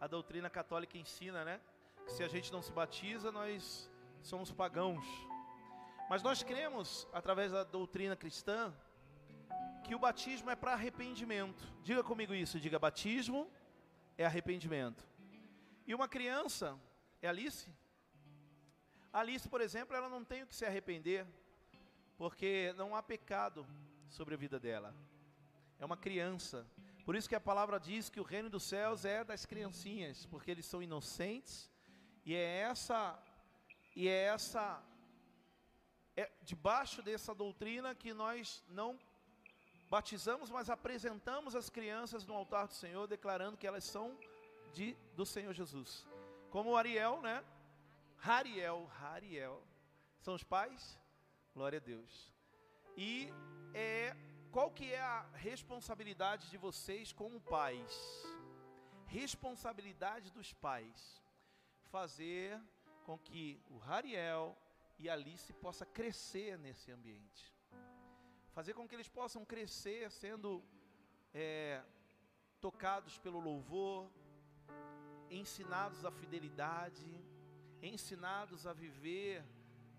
a 0.01 0.07
doutrina 0.07 0.49
católica 0.49 0.97
ensina, 0.97 1.45
né? 1.45 1.61
Que 2.07 2.13
se 2.15 2.25
a 2.25 2.29
gente 2.29 2.51
não 2.51 2.63
se 2.63 2.73
batiza, 2.73 3.31
nós 3.31 3.91
somos 4.23 4.51
pagãos. 4.51 5.05
Mas 6.09 6.23
nós 6.23 6.43
cremos, 6.43 7.07
através 7.13 7.53
da 7.53 7.65
doutrina 7.65 8.17
cristã, 8.17 8.75
que 9.85 9.95
o 9.95 9.99
batismo 9.99 10.51
é 10.51 10.57
para 10.57 10.73
arrependimento. 10.73 11.63
Diga 11.83 12.03
comigo 12.03 12.35
isso, 12.35 12.59
diga 12.59 12.79
batismo 12.79 13.47
é 14.23 14.27
arrependimento. 14.27 15.03
E 15.87 15.95
uma 15.95 16.09
criança 16.09 16.79
é 17.23 17.29
Alice? 17.29 17.69
Alice, 19.13 19.49
por 19.49 19.61
exemplo, 19.61 19.97
ela 19.97 20.09
não 20.09 20.25
tem 20.25 20.43
o 20.43 20.47
que 20.47 20.55
se 20.55 20.65
arrepender, 20.65 21.27
porque 22.17 22.73
não 22.77 22.95
há 22.95 23.03
pecado 23.03 23.67
sobre 24.09 24.35
a 24.35 24.37
vida 24.37 24.59
dela 24.61 24.95
é 25.81 25.85
uma 25.85 25.97
criança. 25.97 26.67
Por 27.07 27.17
isso 27.17 27.29
que 27.29 27.35
a 27.35 27.41
palavra 27.41 27.81
diz 27.81 28.11
que 28.11 28.21
o 28.21 28.23
reino 28.23 28.51
dos 28.51 28.65
céus 28.65 29.07
é 29.07 29.25
das 29.25 29.47
criancinhas, 29.47 30.27
porque 30.27 30.51
eles 30.51 30.67
são 30.67 30.83
inocentes. 30.83 31.71
E 32.25 32.35
é 32.35 32.59
essa 32.71 33.19
e 33.97 34.07
é 34.07 34.25
essa 34.25 34.83
é 36.15 36.31
debaixo 36.43 37.03
dessa 37.03 37.35
doutrina 37.35 37.95
que 37.95 38.13
nós 38.13 38.63
não 38.69 38.99
batizamos, 39.91 40.49
mas 40.49 40.71
apresentamos 40.71 41.57
as 41.57 41.69
crianças 41.69 42.25
no 42.25 42.35
altar 42.35 42.69
do 42.69 42.75
Senhor, 42.75 43.09
declarando 43.09 43.57
que 43.57 43.67
elas 43.67 43.85
são 43.85 44.17
de 44.73 44.97
do 45.17 45.27
Senhor 45.27 45.53
Jesus. 45.53 46.07
Como 46.49 46.77
Ariel, 46.77 47.21
né? 47.21 47.45
Hariel, 48.23 48.89
Hariel. 49.01 49.63
São 50.21 50.35
os 50.35 50.45
pais? 50.45 50.99
Glória 51.53 51.79
a 51.79 51.83
Deus. 51.83 52.33
E 52.97 53.29
é 53.75 54.17
qual 54.53 54.71
que 54.71 54.93
é 54.93 55.01
a 55.01 55.23
responsabilidade 55.35 56.49
de 56.51 56.57
vocês 56.57 57.13
como 57.13 57.41
pais? 57.41 58.25
Responsabilidade 59.07 60.31
dos 60.31 60.53
pais. 60.53 61.21
Fazer 61.91 62.61
com 63.05 63.19
que 63.19 63.61
o 63.69 63.79
Rariel 63.79 64.57
e 64.99 65.09
a 65.09 65.15
Alice 65.15 65.53
possa 65.55 65.85
crescer 65.85 66.59
nesse 66.59 66.93
ambiente. 66.93 67.60
Fazer 68.53 68.75
com 68.75 68.87
que 68.87 68.95
eles 68.95 69.09
possam 69.09 69.45
crescer 69.45 70.11
sendo 70.11 70.63
é, 71.33 71.83
tocados 72.61 73.19
pelo 73.19 73.39
louvor, 73.39 74.11
ensinados 75.31 76.05
à 76.05 76.11
fidelidade, 76.11 77.09
ensinados 77.83 78.67
a 78.67 78.73
viver 78.73 79.45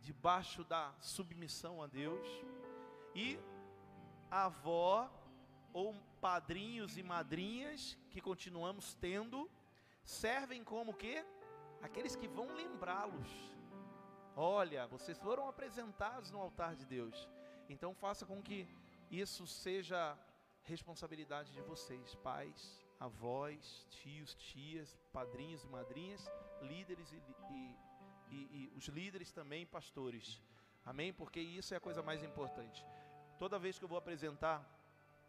debaixo 0.02 0.64
da 0.64 0.94
submissão 1.00 1.82
a 1.82 1.88
Deus 1.88 2.28
e 3.16 3.40
avó 4.30 5.10
ou 5.74 5.94
padrinhos 6.20 6.98
e 6.98 7.04
madrinhas 7.04 7.98
que 8.10 8.20
continuamos 8.20 8.94
tendo 8.96 9.50
servem 10.04 10.64
como 10.64 10.94
que 10.94 11.24
aqueles 11.82 12.16
que 12.16 12.28
vão 12.28 12.54
lembrá-los. 12.54 13.30
Olha, 14.36 14.88
vocês 14.88 15.18
foram 15.18 15.48
apresentados 15.48 16.32
no 16.32 16.40
altar 16.40 16.76
de 16.76 16.86
Deus. 16.86 17.30
Então 17.72 17.94
faça 17.94 18.26
com 18.26 18.42
que 18.42 18.68
isso 19.10 19.48
seja 19.48 20.18
responsabilidade 20.64 21.52
de 21.52 21.62
vocês, 21.62 22.16
pais, 22.16 22.86
avós, 23.00 23.86
tios, 23.90 24.36
tias, 24.36 24.96
padrinhos 25.12 25.64
e 25.64 25.68
madrinhas, 25.68 26.30
líderes 26.62 27.12
e, 27.12 27.16
e, 27.50 27.76
e, 28.30 28.36
e 28.36 28.74
os 28.76 28.88
líderes 28.88 29.32
também, 29.32 29.66
pastores. 29.66 30.42
Amém? 30.86 31.14
Porque 31.14 31.40
isso 31.40 31.74
é 31.74 31.78
a 31.78 31.80
coisa 31.80 32.04
mais 32.04 32.24
importante. 32.24 32.86
Toda 33.40 33.58
vez 33.58 33.80
que 33.80 33.86
eu 33.86 33.90
vou 33.90 33.98
apresentar 33.98 34.58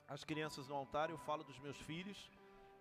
as 0.08 0.24
crianças 0.24 0.68
no 0.68 0.74
altar, 0.74 1.10
eu 1.10 1.18
falo 1.18 1.44
dos 1.44 1.58
meus 1.60 1.78
filhos 1.78 2.30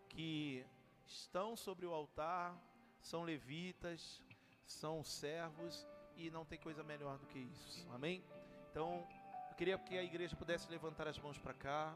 que 0.10 0.66
estão 1.06 1.56
sobre 1.56 1.86
o 1.86 1.94
altar, 1.94 2.58
são 3.02 3.24
levitas, 3.24 4.22
são 4.66 5.04
servos 5.04 5.86
e 6.16 6.30
não 6.32 6.46
tem 6.46 6.60
coisa 6.60 6.84
melhor 6.84 7.18
do 7.18 7.28
que 7.28 7.40
isso. 7.40 7.88
Amém? 7.92 8.24
Então, 8.70 9.08
eu 9.52 9.56
queria 9.56 9.78
que 9.78 9.98
a 9.98 10.04
igreja 10.04 10.36
pudesse 10.36 10.70
levantar 10.72 11.08
as 11.08 11.20
mãos 11.20 11.38
para 11.38 11.54
cá. 11.54 11.94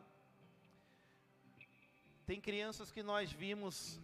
Tem 2.25 2.41
crianças 2.41 2.91
que 2.91 3.01
nós 3.01 3.31
vimos, 3.31 3.99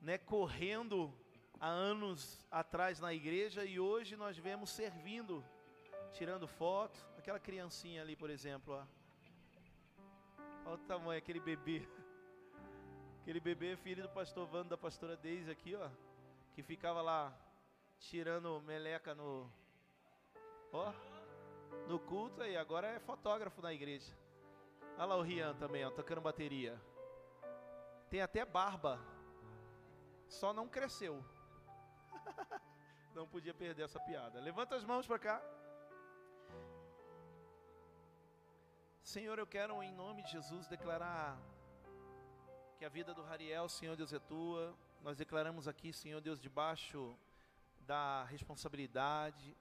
né, 0.00 0.18
correndo 0.18 1.14
há 1.60 1.68
anos 1.68 2.44
atrás 2.50 2.98
na 2.98 3.14
igreja 3.14 3.64
e 3.64 3.78
hoje 3.78 4.16
nós 4.16 4.36
vemos 4.36 4.70
servindo, 4.70 5.44
tirando 6.12 6.48
foto 6.48 6.98
aquela 7.16 7.38
criancinha 7.38 8.02
ali, 8.02 8.16
por 8.16 8.28
exemplo, 8.28 8.74
ó. 8.74 8.84
Olha 10.66 10.74
o 10.74 10.78
tamanho, 10.78 11.18
aquele 11.18 11.40
bebê. 11.40 11.86
Aquele 13.20 13.38
bebê 13.38 13.76
filho 13.76 14.02
do 14.02 14.08
pastor 14.08 14.46
Vando, 14.48 14.70
da 14.70 14.76
pastora 14.76 15.16
Deise 15.16 15.50
aqui, 15.50 15.76
ó. 15.76 15.88
Que 16.54 16.62
ficava 16.62 17.00
lá 17.00 17.32
tirando 18.00 18.60
meleca 18.62 19.14
no. 19.14 19.48
Ó. 20.72 21.13
No 21.88 21.98
culto 21.98 22.42
aí, 22.42 22.56
agora 22.56 22.86
é 22.88 22.98
fotógrafo 22.98 23.60
na 23.60 23.72
igreja. 23.72 24.16
Olha 24.96 25.06
lá 25.06 25.16
o 25.16 25.22
Rian 25.22 25.54
também, 25.54 25.84
ó, 25.84 25.90
tocando 25.90 26.20
bateria. 26.20 26.80
Tem 28.08 28.20
até 28.20 28.44
barba. 28.44 29.00
Só 30.28 30.52
não 30.52 30.68
cresceu. 30.68 31.24
não 33.14 33.26
podia 33.26 33.52
perder 33.52 33.82
essa 33.82 34.00
piada. 34.00 34.40
Levanta 34.40 34.76
as 34.76 34.84
mãos 34.84 35.06
para 35.06 35.18
cá. 35.18 35.42
Senhor, 39.02 39.38
eu 39.38 39.46
quero 39.46 39.82
em 39.82 39.92
nome 39.92 40.22
de 40.22 40.32
Jesus 40.32 40.66
declarar 40.66 41.38
que 42.78 42.84
a 42.84 42.88
vida 42.88 43.12
do 43.12 43.22
Rariel, 43.22 43.68
Senhor 43.68 43.96
Deus, 43.96 44.12
é 44.12 44.18
tua. 44.18 44.74
Nós 45.02 45.16
declaramos 45.16 45.68
aqui, 45.68 45.92
Senhor 45.92 46.20
Deus, 46.20 46.40
debaixo 46.40 47.16
da 47.80 48.24
responsabilidade, 48.24 49.56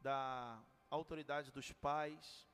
da 0.00 0.62
autoridade 0.90 1.50
dos 1.50 1.72
pais, 1.72 2.46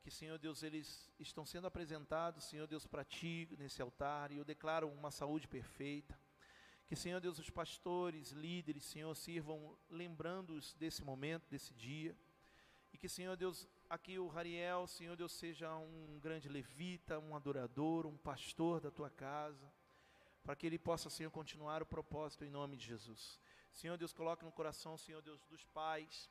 que, 0.00 0.10
Senhor 0.10 0.38
Deus, 0.38 0.62
eles 0.62 1.12
estão 1.18 1.44
sendo 1.44 1.66
apresentados, 1.66 2.44
Senhor 2.44 2.66
Deus, 2.68 2.86
para 2.86 3.04
ti 3.04 3.48
nesse 3.58 3.82
altar, 3.82 4.30
e 4.30 4.36
eu 4.36 4.44
declaro 4.44 4.88
uma 4.88 5.10
saúde 5.10 5.48
perfeita. 5.48 6.16
Que, 6.86 6.94
Senhor 6.94 7.20
Deus, 7.20 7.40
os 7.40 7.50
pastores, 7.50 8.30
líderes, 8.30 8.84
Senhor, 8.84 9.12
sirvam 9.16 9.76
lembrando-os 9.90 10.74
desse 10.74 11.02
momento, 11.02 11.48
desse 11.50 11.74
dia. 11.74 12.16
E 12.92 12.98
que, 12.98 13.08
Senhor 13.08 13.36
Deus, 13.36 13.66
aqui 13.90 14.16
o 14.16 14.28
Rariel, 14.28 14.86
Senhor 14.86 15.16
Deus, 15.16 15.32
seja 15.32 15.74
um 15.76 16.20
grande 16.20 16.48
levita, 16.48 17.18
um 17.18 17.34
adorador, 17.34 18.06
um 18.06 18.16
pastor 18.16 18.80
da 18.80 18.92
tua 18.92 19.10
casa, 19.10 19.68
para 20.44 20.54
que 20.54 20.64
ele 20.64 20.78
possa, 20.78 21.10
Senhor, 21.10 21.30
continuar 21.32 21.82
o 21.82 21.86
propósito 21.86 22.44
em 22.44 22.50
nome 22.50 22.76
de 22.76 22.86
Jesus. 22.86 23.40
Senhor 23.72 23.98
Deus, 23.98 24.12
coloque 24.12 24.44
no 24.44 24.52
coração, 24.52 24.96
Senhor 24.96 25.20
Deus, 25.20 25.44
dos 25.46 25.64
pais, 25.64 26.30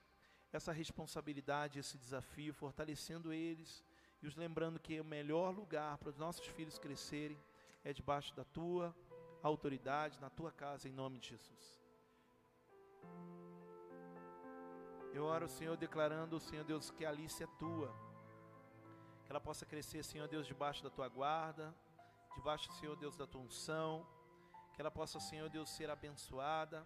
essa 0.55 0.71
responsabilidade, 0.71 1.79
esse 1.79 1.97
desafio, 1.97 2.53
fortalecendo 2.53 3.33
eles 3.33 3.83
e 4.21 4.27
os 4.27 4.35
lembrando 4.35 4.79
que 4.79 4.99
o 4.99 5.05
melhor 5.05 5.53
lugar 5.53 5.97
para 5.97 6.09
os 6.09 6.17
nossos 6.17 6.47
filhos 6.47 6.79
crescerem 6.79 7.37
é 7.83 7.91
debaixo 7.91 8.33
da 8.35 8.43
tua 8.43 8.95
autoridade, 9.43 10.19
na 10.19 10.29
tua 10.29 10.51
casa, 10.51 10.87
em 10.87 10.93
nome 10.93 11.19
de 11.19 11.29
Jesus. 11.29 11.65
Eu 15.13 15.25
oro, 15.25 15.47
Senhor, 15.47 15.77
declarando, 15.77 16.39
Senhor 16.39 16.63
Deus, 16.63 16.89
que 16.89 17.05
a 17.05 17.09
Alice 17.09 17.43
é 17.43 17.47
tua. 17.59 17.93
Que 19.23 19.31
ela 19.31 19.39
possa 19.39 19.65
crescer, 19.65 20.03
Senhor 20.03 20.27
Deus, 20.27 20.47
debaixo 20.47 20.83
da 20.83 20.89
tua 20.89 21.07
guarda, 21.07 21.73
debaixo, 22.35 22.71
Senhor 22.73 22.95
Deus, 22.95 23.15
da 23.15 23.27
tua 23.27 23.41
unção. 23.41 24.05
Que 24.73 24.81
ela 24.81 24.91
possa, 24.91 25.19
Senhor 25.19 25.49
Deus, 25.49 25.69
ser 25.69 25.89
abençoada, 25.89 26.85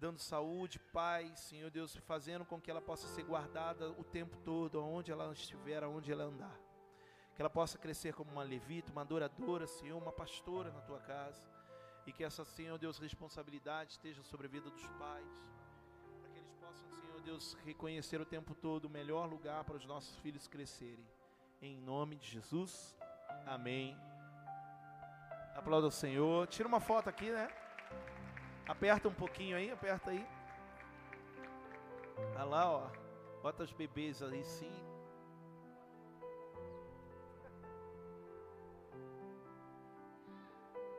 dando 0.00 0.18
saúde, 0.18 0.78
paz, 0.78 1.38
Senhor 1.40 1.70
Deus, 1.70 1.94
fazendo 2.06 2.44
com 2.44 2.60
que 2.60 2.70
ela 2.70 2.80
possa 2.80 3.06
ser 3.06 3.22
guardada 3.22 3.90
o 3.90 4.02
tempo 4.02 4.36
todo, 4.38 4.82
onde 4.82 5.12
ela 5.12 5.30
estiver, 5.32 5.82
aonde 5.82 6.10
ela 6.10 6.24
andar. 6.24 6.58
Que 7.34 7.42
ela 7.42 7.50
possa 7.50 7.78
crescer 7.78 8.14
como 8.14 8.32
uma 8.32 8.42
levita, 8.42 8.90
uma 8.90 9.02
adoradora, 9.02 9.66
Senhor, 9.66 10.02
uma 10.02 10.12
pastora 10.12 10.72
na 10.72 10.80
tua 10.80 11.00
casa. 11.00 11.48
E 12.06 12.12
que 12.12 12.24
essa, 12.24 12.44
Senhor 12.44 12.78
Deus, 12.78 12.98
responsabilidade 12.98 13.92
esteja 13.92 14.22
sobre 14.22 14.46
a 14.46 14.50
vida 14.50 14.70
dos 14.70 14.86
pais. 14.92 15.28
Para 16.18 16.30
que 16.30 16.38
eles 16.38 16.52
possam, 16.54 16.88
Senhor 16.98 17.10
Senhor 17.20 17.22
Deus, 17.22 17.56
reconhecer 17.66 18.18
o 18.18 18.24
tempo 18.24 18.54
todo 18.54 18.86
o 18.86 18.90
melhor 18.90 19.28
lugar 19.28 19.62
para 19.64 19.76
os 19.76 19.84
nossos 19.84 20.16
filhos 20.20 20.48
crescerem. 20.48 21.06
Em 21.60 21.76
nome 21.76 22.16
de 22.16 22.26
Jesus. 22.26 22.96
Amém. 23.46 23.94
Aplauda 25.54 25.88
o 25.88 25.90
Senhor. 25.90 26.46
Tira 26.46 26.66
uma 26.66 26.80
foto 26.80 27.10
aqui, 27.10 27.30
né? 27.30 27.48
Aperta 28.66 29.08
um 29.08 29.14
pouquinho 29.14 29.56
aí, 29.56 29.70
aperta 29.70 30.10
aí. 30.10 30.26
Olha 32.34 32.44
lá, 32.44 32.70
ó. 32.70 32.86
Bota 33.42 33.62
os 33.62 33.72
bebês 33.72 34.22
aí 34.22 34.44
sim. 34.44 34.72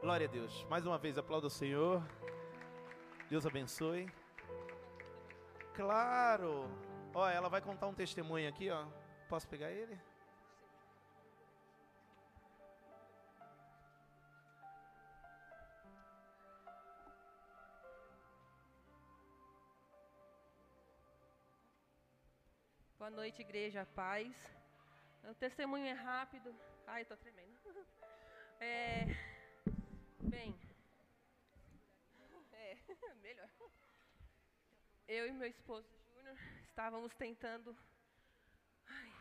Glória 0.02 0.28
a 0.28 0.32
Deus. 0.32 0.66
Mais 0.70 0.86
uma 0.86 0.98
vez, 0.98 1.18
aplauda 1.18 1.48
o 1.48 1.50
Senhor. 1.50 2.02
Deus 3.30 3.46
abençoe. 3.46 4.12
Claro. 5.76 6.68
Ó, 7.14 7.30
ela 7.30 7.50
vai 7.50 7.62
contar 7.62 7.88
um 7.88 7.94
testemunho 7.94 8.50
aqui, 8.50 8.70
ó. 8.70 8.86
Posso 9.30 9.48
pegar 9.48 9.72
ele? 9.72 9.98
Boa 23.02 23.10
noite, 23.10 23.42
igreja, 23.42 23.84
paz. 23.96 24.32
O 25.24 25.34
testemunho 25.34 25.88
é 25.88 25.92
rápido. 25.92 26.56
Ai, 26.86 27.04
tô 27.04 27.18
tremendo. 27.18 27.58
É, 28.64 29.08
bem, 30.20 30.56
é, 32.54 32.78
melhor. 33.24 33.50
Eu 35.08 35.26
e 35.30 35.32
meu 35.32 35.48
esposo 35.48 35.90
Júnior 36.14 36.38
estávamos 36.62 37.12
tentando. 37.16 37.76
Ai, 38.86 39.12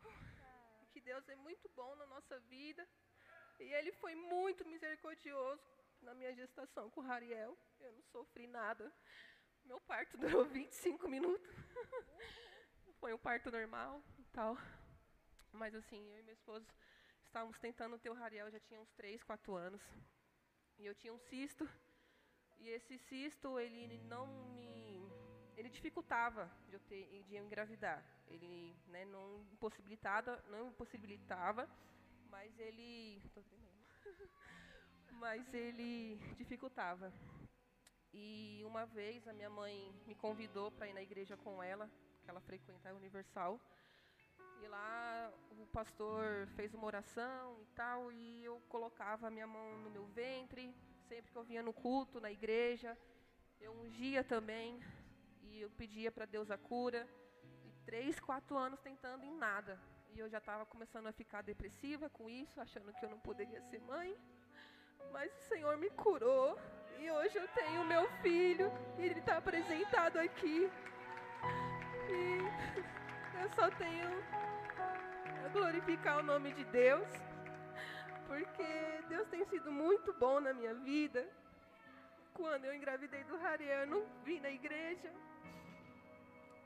que 0.94 1.00
Deus 1.02 1.28
é 1.28 1.36
muito 1.36 1.68
bom 1.76 1.94
na 1.96 2.06
nossa 2.06 2.40
vida. 2.40 2.88
E 3.60 3.64
Ele 3.64 3.92
foi 3.92 4.14
muito 4.14 4.64
misericordioso 4.64 5.62
na 6.00 6.14
minha 6.14 6.34
gestação 6.34 6.88
com 6.88 7.02
o 7.02 7.04
Rariel. 7.04 7.54
Eu 7.80 7.92
não 7.92 8.02
sofri 8.04 8.46
nada. 8.46 8.90
Meu 9.66 9.80
parto 9.80 10.16
durou 10.16 10.44
25 10.44 11.08
minutos. 11.08 11.50
Foi 13.00 13.12
um 13.12 13.18
parto 13.18 13.50
normal 13.50 14.02
e 14.18 14.24
tal. 14.26 14.56
Mas 15.52 15.74
assim, 15.74 16.10
eu 16.12 16.20
e 16.20 16.22
meu 16.22 16.34
esposo 16.34 16.66
estávamos 17.24 17.58
tentando 17.58 17.98
ter 17.98 18.10
o 18.10 18.14
Rariel, 18.14 18.50
já 18.50 18.60
tinha 18.60 18.80
uns 18.80 18.90
3, 18.92 19.22
4 19.22 19.54
anos. 19.54 19.82
E 20.78 20.86
eu 20.86 20.94
tinha 20.94 21.12
um 21.12 21.18
cisto. 21.18 21.68
E 22.58 22.68
esse 22.68 22.98
cisto, 22.98 23.58
ele 23.58 23.98
não 24.04 24.26
me. 24.54 25.10
Ele 25.56 25.68
dificultava 25.68 26.50
de 26.68 26.74
eu, 26.74 26.80
ter, 26.80 27.22
de 27.24 27.34
eu 27.34 27.44
engravidar. 27.44 28.04
Ele 28.28 28.76
né, 28.86 29.04
não, 29.04 29.46
impossibilitava, 29.52 30.42
não 30.48 30.68
impossibilitava, 30.68 31.68
mas 32.30 32.58
ele. 32.58 33.22
Mas 35.18 35.52
ele 35.54 36.16
dificultava. 36.36 37.12
E 38.18 38.62
uma 38.64 38.86
vez 38.86 39.28
a 39.28 39.32
minha 39.34 39.50
mãe 39.50 39.94
me 40.06 40.14
convidou 40.14 40.70
para 40.72 40.88
ir 40.88 40.94
na 40.94 41.02
igreja 41.02 41.36
com 41.36 41.62
ela, 41.62 41.90
que 42.22 42.30
ela 42.30 42.40
frequenta 42.40 42.88
a 42.88 42.94
Universal. 42.94 43.60
E 44.62 44.66
lá 44.68 45.30
o 45.50 45.66
pastor 45.66 46.46
fez 46.56 46.72
uma 46.72 46.86
oração 46.86 47.60
e 47.60 47.66
tal, 47.74 48.10
e 48.10 48.42
eu 48.42 48.58
colocava 48.70 49.26
a 49.26 49.30
minha 49.30 49.46
mão 49.46 49.76
no 49.84 49.90
meu 49.90 50.06
ventre, 50.06 50.74
sempre 51.06 51.30
que 51.30 51.36
eu 51.36 51.44
vinha 51.44 51.62
no 51.62 51.74
culto, 51.74 52.18
na 52.18 52.32
igreja, 52.32 52.96
eu 53.60 53.72
ungia 53.72 54.24
também, 54.24 54.80
e 55.42 55.60
eu 55.60 55.68
pedia 55.68 56.10
para 56.10 56.24
Deus 56.24 56.50
a 56.50 56.56
cura. 56.56 57.06
E 57.66 57.70
três, 57.84 58.18
quatro 58.18 58.56
anos 58.56 58.80
tentando 58.80 59.26
em 59.26 59.36
nada. 59.36 59.78
E 60.14 60.18
eu 60.18 60.28
já 60.30 60.38
estava 60.38 60.64
começando 60.64 61.06
a 61.06 61.12
ficar 61.12 61.42
depressiva 61.42 62.08
com 62.08 62.30
isso, 62.30 62.58
achando 62.62 62.94
que 62.94 63.04
eu 63.04 63.10
não 63.10 63.20
poderia 63.20 63.60
ser 63.60 63.80
mãe. 63.82 64.18
Mas 65.12 65.30
o 65.34 65.48
Senhor 65.48 65.76
me 65.76 65.90
curou. 65.90 66.58
E 66.98 67.10
hoje 67.10 67.36
eu 67.36 67.48
tenho 67.48 67.84
meu 67.84 68.08
filho, 68.22 68.72
e 68.98 69.02
ele 69.06 69.20
está 69.20 69.36
apresentado 69.36 70.18
aqui. 70.18 70.70
E 72.08 73.42
eu 73.42 73.48
só 73.54 73.70
tenho 73.72 74.08
a 75.44 75.48
glorificar 75.48 76.18
o 76.18 76.22
nome 76.22 76.52
de 76.52 76.64
Deus, 76.64 77.08
porque 78.26 78.66
Deus 79.08 79.28
tem 79.28 79.44
sido 79.46 79.70
muito 79.70 80.12
bom 80.14 80.40
na 80.40 80.52
minha 80.52 80.74
vida. 80.74 81.26
Quando 82.32 82.64
eu 82.64 82.74
engravidei 82.74 83.24
do 83.24 83.36
Rariel, 83.36 83.80
eu 83.80 83.86
não 83.86 84.06
vim 84.24 84.40
na 84.40 84.50
igreja. 84.50 85.12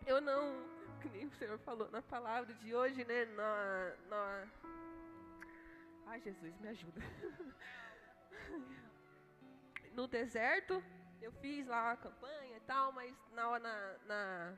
Eu 0.07 0.20
não, 0.20 0.65
que 1.01 1.09
nem 1.09 1.27
o 1.27 1.32
Senhor 1.32 1.59
falou 1.59 1.90
na 1.90 2.02
palavra 2.02 2.52
de 2.55 2.74
hoje, 2.74 3.05
né? 3.05 3.24
Na, 3.27 3.93
na... 4.09 4.48
Ai, 6.07 6.20
Jesus, 6.20 6.59
me 6.59 6.69
ajuda. 6.69 7.01
No 10.01 10.09
deserto, 10.09 10.82
eu 11.20 11.31
fiz 11.31 11.66
lá 11.66 11.93
a 11.93 11.97
campanha 11.98 12.56
e 12.56 12.60
tal, 12.60 12.90
mas 12.90 13.14
na, 13.32 13.59
na, 13.59 13.98
na 14.06 14.56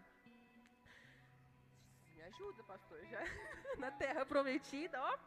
me 2.15 2.23
ajuda, 2.23 2.63
pastor, 2.63 3.05
já 3.07 3.19
na 3.77 3.91
terra 3.91 4.25
prometida, 4.25 5.03
ó, 5.03 5.19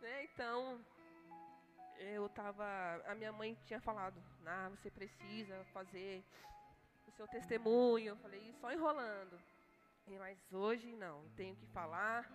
né? 0.00 0.24
Então, 0.24 0.84
eu 1.96 2.28
tava, 2.30 2.66
a 3.06 3.14
minha 3.14 3.32
mãe 3.32 3.56
tinha 3.66 3.80
falado, 3.80 4.20
ah, 4.44 4.68
você 4.70 4.90
precisa 4.90 5.64
fazer 5.66 6.24
o 7.06 7.12
seu 7.12 7.28
testemunho. 7.28 8.08
Eu 8.08 8.16
falei, 8.16 8.52
só 8.60 8.72
enrolando. 8.72 9.40
Mas 10.08 10.52
hoje 10.52 10.90
não, 10.96 11.30
tenho 11.36 11.54
que 11.54 11.66
falar, 11.66 12.28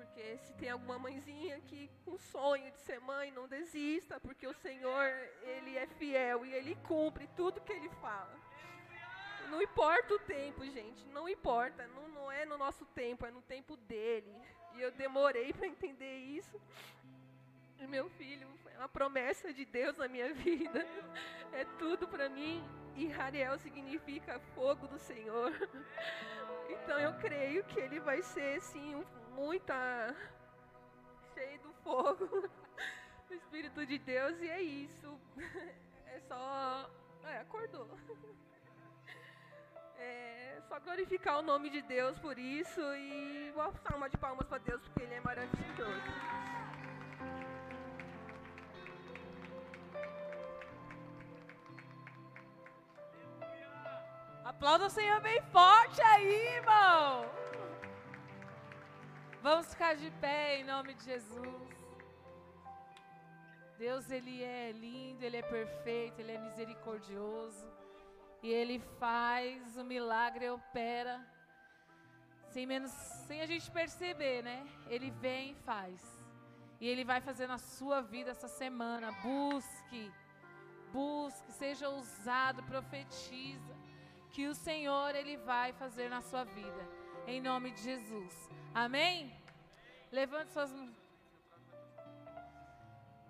porque 0.00 0.38
se 0.38 0.52
tem 0.54 0.70
alguma 0.70 0.98
mãezinha 0.98 1.56
aqui 1.56 1.90
com 2.06 2.16
sonho 2.16 2.70
de 2.72 2.80
ser 2.80 2.98
mãe, 3.00 3.30
não 3.30 3.46
desista, 3.46 4.18
porque 4.18 4.46
o 4.46 4.54
Senhor, 4.54 5.06
ele 5.42 5.76
é 5.76 5.86
fiel 5.86 6.46
e 6.46 6.54
ele 6.54 6.74
cumpre 6.88 7.28
tudo 7.36 7.60
que 7.60 7.72
ele 7.72 7.90
fala. 8.00 8.34
Não 9.50 9.60
importa 9.60 10.14
o 10.14 10.18
tempo, 10.20 10.64
gente, 10.64 11.06
não 11.08 11.28
importa, 11.28 11.86
não, 11.88 12.08
não 12.08 12.32
é 12.32 12.46
no 12.46 12.56
nosso 12.56 12.86
tempo, 12.86 13.26
é 13.26 13.30
no 13.30 13.42
tempo 13.42 13.76
dele. 13.76 14.34
E 14.74 14.80
eu 14.80 14.90
demorei 14.92 15.52
para 15.52 15.66
entender 15.66 16.16
isso. 16.16 16.58
E 17.78 17.86
meu 17.86 18.08
filho 18.10 18.48
foi 18.62 18.72
uma 18.76 18.88
promessa 18.88 19.52
de 19.52 19.66
Deus 19.66 19.96
na 19.98 20.08
minha 20.08 20.32
vida. 20.46 20.86
É 21.52 21.64
tudo 21.78 22.08
para 22.08 22.28
mim. 22.28 22.64
E 22.96 23.06
Rariel 23.06 23.58
significa 23.58 24.40
fogo 24.54 24.86
do 24.86 24.98
Senhor. 24.98 25.52
Então 26.72 26.96
eu 27.00 27.12
creio 27.14 27.64
que 27.64 27.80
ele 27.80 27.98
vai 27.98 28.22
ser 28.22 28.60
sim 28.60 28.94
um, 28.94 29.04
muita 29.40 30.14
cheio 31.32 31.58
do 31.60 31.72
fogo 31.82 32.26
do 33.26 33.34
Espírito 33.34 33.86
de 33.86 33.98
Deus 33.98 34.38
e 34.42 34.48
é 34.50 34.60
isso. 34.60 35.18
É 36.06 36.20
só 36.28 36.90
é, 37.24 37.38
acordou. 37.38 37.88
É 39.96 40.60
só 40.68 40.78
glorificar 40.80 41.38
o 41.38 41.42
nome 41.42 41.70
de 41.70 41.80
Deus 41.82 42.18
por 42.18 42.38
isso 42.38 42.80
e 42.80 43.50
uma 43.54 43.72
salva 43.72 44.10
de 44.10 44.18
palmas 44.18 44.46
para 44.46 44.58
Deus 44.58 44.82
porque 44.82 45.02
ele 45.02 45.14
é 45.14 45.20
maravilhoso. 45.20 46.10
Aplauda 54.44 54.86
o 54.86 54.90
Senhor 54.90 55.20
bem 55.20 55.40
forte 55.50 56.02
aí, 56.02 56.56
irmão. 56.56 57.49
Vamos 59.42 59.68
ficar 59.72 59.96
de 59.96 60.10
pé 60.20 60.60
em 60.60 60.64
nome 60.64 60.92
de 60.92 61.04
Jesus. 61.04 61.70
Deus, 63.78 64.10
Ele 64.10 64.42
é 64.42 64.70
lindo, 64.72 65.24
Ele 65.24 65.38
é 65.38 65.42
perfeito, 65.42 66.20
Ele 66.20 66.32
é 66.32 66.38
misericordioso. 66.38 67.66
E 68.42 68.50
Ele 68.50 68.78
faz 68.98 69.78
o 69.78 69.84
milagre, 69.84 70.50
opera. 70.50 71.26
Sem, 72.48 72.66
menos, 72.66 72.90
sem 73.26 73.40
a 73.40 73.46
gente 73.46 73.70
perceber, 73.70 74.42
né? 74.42 74.66
Ele 74.88 75.10
vem 75.10 75.52
e 75.52 75.54
faz. 75.54 76.02
E 76.78 76.86
Ele 76.86 77.02
vai 77.02 77.22
fazer 77.22 77.46
na 77.46 77.56
sua 77.56 78.02
vida 78.02 78.32
essa 78.32 78.48
semana. 78.48 79.10
Busque, 79.22 80.12
busque, 80.92 81.50
seja 81.52 81.88
ousado, 81.88 82.62
profetiza 82.64 83.74
que 84.30 84.46
o 84.46 84.54
Senhor 84.54 85.14
ele 85.14 85.36
vai 85.38 85.72
fazer 85.72 86.08
na 86.08 86.20
sua 86.20 86.44
vida. 86.44 86.88
Em 87.26 87.40
nome 87.40 87.70
de 87.72 87.82
Jesus. 87.82 88.50
Amém? 88.74 89.34
Levante 90.10 90.50
suas 90.52 90.72
mãos. 90.72 90.96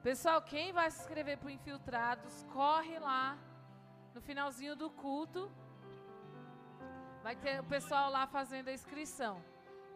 Pessoal, 0.03 0.41
quem 0.43 0.73
vai 0.73 0.91
se 0.91 1.01
inscrever 1.01 1.37
para 1.39 1.53
Infiltrados, 1.53 2.47
corre 2.53 2.99
lá 2.99 3.37
no 4.15 4.21
finalzinho 4.21 4.75
do 4.75 4.91
culto. 4.91 5.51
Vai 7.23 7.37
ter 7.37 7.61
o 7.61 7.65
pessoal 7.65 8.11
lá 8.11 8.27
fazendo 8.27 8.69
a 8.69 8.73
inscrição. 8.73 9.43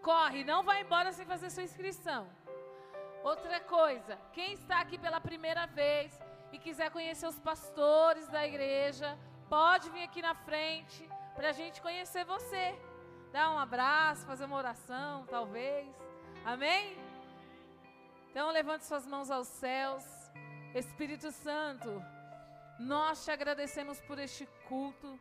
Corre, 0.03 0.45
não 0.45 0.63
vai 0.63 0.83
embora 0.83 1.13
sem 1.13 1.25
fazer 1.25 1.49
sua 1.51 1.63
inscrição. 1.63 2.29
Outra 3.23 3.61
coisa, 3.61 4.19
quem 4.33 4.53
está 4.53 4.81
aqui 4.81 4.99
pela 4.99 5.21
primeira 5.21 5.67
vez 5.67 6.21
e 6.53 6.59
quiser 6.59 6.91
conhecer 6.91 7.27
os 7.27 7.39
pastores 7.39 8.29
da 8.29 8.47
igreja, 8.47 9.19
Pode 9.49 9.91
vir 9.91 10.03
aqui 10.03 10.23
na 10.23 10.35
frente 10.35 11.09
para 11.35 11.51
a 11.51 11.53
gente 11.53 11.81
conhecer 11.81 12.25
você. 12.25 12.75
Dar 13.35 13.51
um 13.51 13.59
abraço, 13.59 14.25
fazer 14.27 14.45
uma 14.45 14.57
oração, 14.57 15.27
talvez. 15.27 15.93
Amém? 16.45 16.97
Então, 18.31 18.53
levante 18.53 18.85
suas 18.85 19.05
mãos 19.09 19.29
aos 19.29 19.49
céus. 19.49 20.05
Espírito 20.73 21.33
Santo, 21.33 21.91
nós 22.79 23.25
te 23.25 23.33
agradecemos 23.33 24.01
por 24.03 24.21
este 24.21 24.47
culto, 24.69 25.19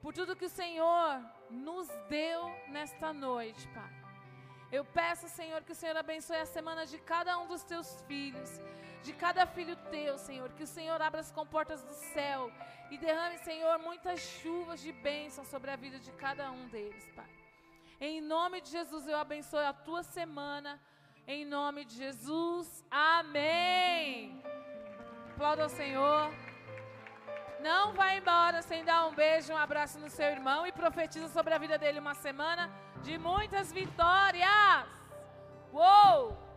por 0.00 0.14
tudo 0.14 0.34
que 0.34 0.46
o 0.46 0.56
Senhor 0.62 1.20
nos 1.50 1.86
deu 2.08 2.48
nesta 2.68 3.12
noite, 3.12 3.68
Pai. 3.74 3.92
Eu 4.78 4.82
peço, 4.82 5.28
Senhor, 5.28 5.62
que 5.64 5.72
o 5.72 5.80
Senhor 5.82 5.98
abençoe 5.98 6.38
a 6.38 6.46
semana 6.46 6.86
de 6.86 6.96
cada 6.96 7.38
um 7.38 7.46
dos 7.46 7.62
teus 7.62 8.00
filhos, 8.08 8.58
de 9.02 9.12
cada 9.12 9.46
filho 9.46 9.76
teu, 9.90 10.16
Senhor. 10.18 10.48
Que 10.56 10.62
o 10.62 10.66
Senhor 10.66 11.00
abra 11.00 11.20
as 11.20 11.32
comportas 11.32 11.82
do 11.82 11.94
céu 12.14 12.50
e 12.90 12.98
derrame, 12.98 13.38
Senhor, 13.38 13.78
muitas 13.78 14.20
chuvas 14.20 14.80
de 14.80 14.92
bênção 14.92 15.44
sobre 15.44 15.70
a 15.70 15.76
vida 15.76 15.98
de 15.98 16.12
cada 16.12 16.50
um 16.50 16.68
deles, 16.68 17.08
Pai. 17.16 17.30
Em 18.00 18.20
nome 18.20 18.60
de 18.60 18.70
Jesus, 18.70 19.06
eu 19.06 19.16
abençoe 19.16 19.64
a 19.64 19.72
tua 19.72 20.02
semana. 20.02 20.80
Em 21.26 21.44
nome 21.44 21.84
de 21.84 21.94
Jesus, 21.94 22.84
amém. 22.90 24.42
Aplauda 25.32 25.62
ao 25.62 25.68
Senhor. 25.68 26.30
Não 27.60 27.92
vá 27.92 28.14
embora 28.14 28.60
sem 28.60 28.84
dar 28.84 29.06
um 29.06 29.14
beijo, 29.14 29.52
um 29.52 29.56
abraço 29.56 29.98
no 30.00 30.10
seu 30.10 30.26
irmão 30.26 30.66
e 30.66 30.72
profetiza 30.72 31.28
sobre 31.28 31.54
a 31.54 31.58
vida 31.58 31.78
dele 31.78 32.00
uma 32.00 32.14
semana 32.14 32.68
de 33.02 33.16
muitas 33.18 33.72
vitórias. 33.72 34.84
Uou! 35.72 36.51